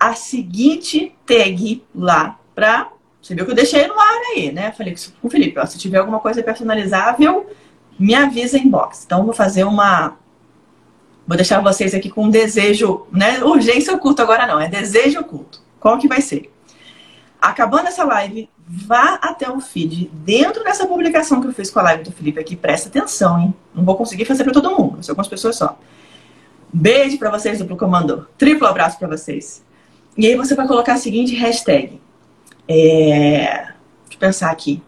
a 0.02 0.16
seguinte 0.16 1.16
tag 1.26 1.84
lá 1.94 2.40
para 2.56 2.92
você 3.22 3.36
viu 3.36 3.46
que 3.46 3.52
eu 3.52 3.56
deixei 3.56 3.86
no 3.86 3.94
ar 3.94 4.20
aí, 4.36 4.52
né? 4.52 4.72
Falei 4.72 4.96
com 5.22 5.28
o 5.28 5.30
Felipe, 5.30 5.60
ó, 5.60 5.66
se 5.66 5.78
tiver 5.78 6.00
alguma 6.00 6.20
coisa 6.20 6.42
personalizável, 6.42 7.48
me 8.00 8.16
avisa 8.16 8.58
em 8.58 8.68
box. 8.68 9.04
Então, 9.06 9.24
vou 9.24 9.34
fazer 9.34 9.64
uma. 9.64 10.18
Vou 11.28 11.38
deixar 11.38 11.62
vocês 11.62 11.94
aqui 11.94 12.10
com 12.10 12.26
um 12.26 12.30
desejo, 12.32 13.06
né? 13.12 13.44
Urgência 13.44 13.94
oculta 13.94 14.24
agora 14.24 14.48
não, 14.48 14.60
é 14.60 14.68
desejo 14.68 15.20
oculto. 15.20 15.62
Qual 15.80 16.00
que 16.00 16.08
vai 16.08 16.20
ser? 16.20 16.52
Acabando 17.40 17.88
essa 17.88 18.04
live, 18.04 18.50
vá 18.68 19.20
até 19.22 19.50
o 19.50 19.60
feed. 19.62 20.10
Dentro 20.12 20.64
dessa 20.64 20.88
publicação 20.88 21.40
que 21.40 21.48
eu 21.48 21.54
fiz 21.54 21.70
com 21.70 21.80
a 21.80 21.84
live 21.84 22.04
do 22.04 22.12
Felipe 22.12 22.40
aqui, 22.40 22.56
presta 22.56 22.90
atenção, 22.90 23.40
hein? 23.40 23.54
Não 23.74 23.86
vou 23.86 23.96
conseguir 23.96 24.26
fazer 24.26 24.44
para 24.44 24.54
todo 24.54 24.76
mundo, 24.76 24.98
só 25.04 25.12
algumas 25.12 25.28
pessoas 25.28 25.56
só. 25.56 25.78
Beijo 26.74 27.20
para 27.20 27.30
vocês 27.30 27.60
do 27.60 27.78
Comando. 27.78 28.28
Triplo 28.36 28.66
abraço 28.66 28.98
para 28.98 29.08
vocês. 29.08 29.64
E 30.22 30.28
aí 30.28 30.36
você 30.36 30.54
vai 30.54 30.68
colocar 30.68 30.94
a 30.94 30.98
seguinte 30.98 31.34
hashtag. 31.34 32.00
É... 32.68 33.40
Deixa 34.04 34.14
eu 34.14 34.20
pensar 34.20 34.52
aqui. 34.52 34.80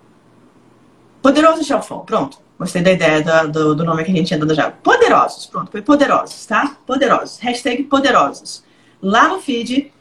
Poderoso 1.23 1.64
Chalfão. 1.64 2.05
Pronto. 2.05 2.38
Gostei 2.60 2.84
da 2.84 2.91
ideia 2.91 3.23
do, 3.23 3.51
do, 3.51 3.76
do, 3.77 3.84
nome 3.84 4.03
que 4.03 4.11
a 4.11 4.15
gente 4.15 4.27
tinha 4.27 4.39
dado 4.39 4.53
já. 4.53 4.69
Poderosos. 4.69 5.47
Pronto. 5.47 5.72
Foi 5.72 5.81
poderosos, 5.81 6.45
tá? 6.45 6.77
Poderosos. 6.85 7.39
Hashtag 7.39 7.81
poderosos. 7.85 8.64
Lá 9.01 9.27
no 9.27 9.39
feed. 9.39 9.91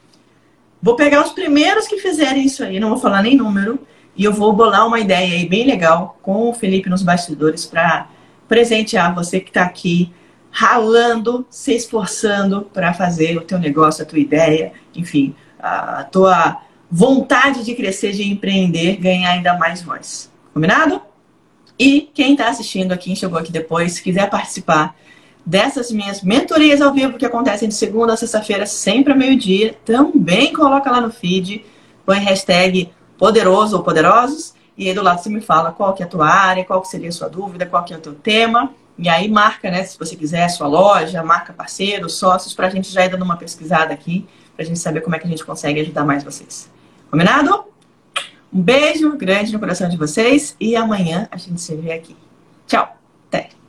Vou 0.82 0.96
pegar 0.96 1.24
os 1.24 1.32
primeiros 1.32 1.88
que 1.88 1.96
fizerem 1.96 2.44
isso 2.44 2.62
aí. 2.62 2.78
Não 2.78 2.90
vou 2.90 2.98
falar 2.98 3.22
nem 3.22 3.34
número. 3.34 3.78
E 4.14 4.24
eu 4.24 4.34
vou 4.34 4.52
bolar 4.52 4.86
uma 4.86 5.00
ideia 5.00 5.34
aí 5.34 5.48
bem 5.48 5.64
legal 5.64 6.18
com 6.20 6.50
o 6.50 6.52
Felipe 6.52 6.90
nos 6.90 7.02
bastidores 7.02 7.64
para 7.64 8.06
presentear 8.46 9.14
você 9.14 9.40
que 9.40 9.48
está 9.48 9.62
aqui 9.62 10.12
ralando, 10.53 11.47
se 11.49 11.74
esforçando 11.74 12.69
para 12.73 12.93
fazer 12.93 13.39
o 13.39 13.41
teu 13.41 13.59
negócio, 13.59 14.05
a 14.05 14.07
tua 14.07 14.19
ideia, 14.19 14.73
enfim, 14.95 15.35
a 15.59 16.05
tua 16.05 16.61
vontade 16.91 17.65
de 17.65 17.74
crescer, 17.74 18.12
de 18.12 18.31
empreender, 18.31 18.97
ganhar 18.97 19.31
ainda 19.31 19.57
mais 19.57 19.83
voz. 19.83 20.31
Combinado? 20.53 21.01
E 21.79 22.03
quem 22.12 22.33
está 22.33 22.51
assistindo 22.51 22.93
aqui, 22.93 23.16
chegou 23.16 23.39
aqui 23.39 23.51
depois, 23.51 23.95
se 23.95 24.03
quiser 24.03 24.29
participar 24.29 24.95
dessas 25.45 25.91
minhas 25.91 26.23
mentorias 26.23 26.83
ao 26.83 26.93
vivo 26.93 27.16
que 27.16 27.24
acontecem 27.24 27.66
de 27.66 27.74
segunda 27.74 28.12
a 28.12 28.16
sexta-feira, 28.16 28.66
sempre 28.66 29.12
ao 29.12 29.19
meio-dia, 29.19 29.74
também 29.87 30.53
coloca 30.53 30.91
lá 30.91 31.01
no 31.01 31.11
feed, 31.11 31.65
põe 32.05 32.19
hashtag 32.19 32.93
poderoso 33.16 33.79
ou 33.79 33.83
poderosos, 33.83 34.55
e 34.77 34.87
aí 34.87 34.95
do 34.95 35.03
lado 35.03 35.23
você 35.23 35.31
me 35.31 35.41
fala 35.41 35.73
qual 35.73 35.95
que 35.95 36.03
é 36.03 36.07
a 36.07 36.09
tua 36.09 36.29
área, 36.29 36.65
qual 36.65 36.83
que 36.83 36.89
seria 36.89 37.09
a 37.09 37.12
sua 37.12 37.29
dúvida, 37.29 37.65
qual 37.65 37.83
que 37.85 37.95
é 37.95 37.97
o 37.97 38.01
teu 38.01 38.15
tema, 38.15 38.70
e 38.98 39.09
aí 39.09 39.28
marca, 39.28 39.70
né, 39.70 39.82
se 39.85 39.98
você 39.98 40.14
quiser, 40.14 40.48
sua 40.48 40.66
loja, 40.66 41.23
marca 41.23 41.52
parceiros, 41.52 42.14
sócios, 42.14 42.55
para 42.55 42.66
a 42.66 42.70
gente 42.70 42.90
já 42.90 43.05
ir 43.05 43.09
dando 43.09 43.24
uma 43.24 43.36
pesquisada 43.36 43.93
aqui, 43.93 44.27
para 44.55 44.64
a 44.64 44.66
gente 44.66 44.78
saber 44.78 45.01
como 45.01 45.16
é 45.16 45.19
que 45.19 45.27
a 45.27 45.31
gente 45.31 45.44
consegue 45.44 45.81
ajudar 45.81 46.05
mais 46.05 46.23
vocês. 46.23 46.70
Combinado? 47.10 47.64
Um 48.52 48.60
beijo 48.60 49.16
grande 49.16 49.52
no 49.52 49.59
coração 49.59 49.89
de 49.89 49.97
vocês 49.97 50.55
e 50.60 50.77
amanhã 50.77 51.27
a 51.31 51.36
gente 51.39 51.60
se 51.60 51.74
vê 51.74 51.93
aqui. 51.93 52.16
Tchau. 52.66 52.97
Até. 53.28 53.61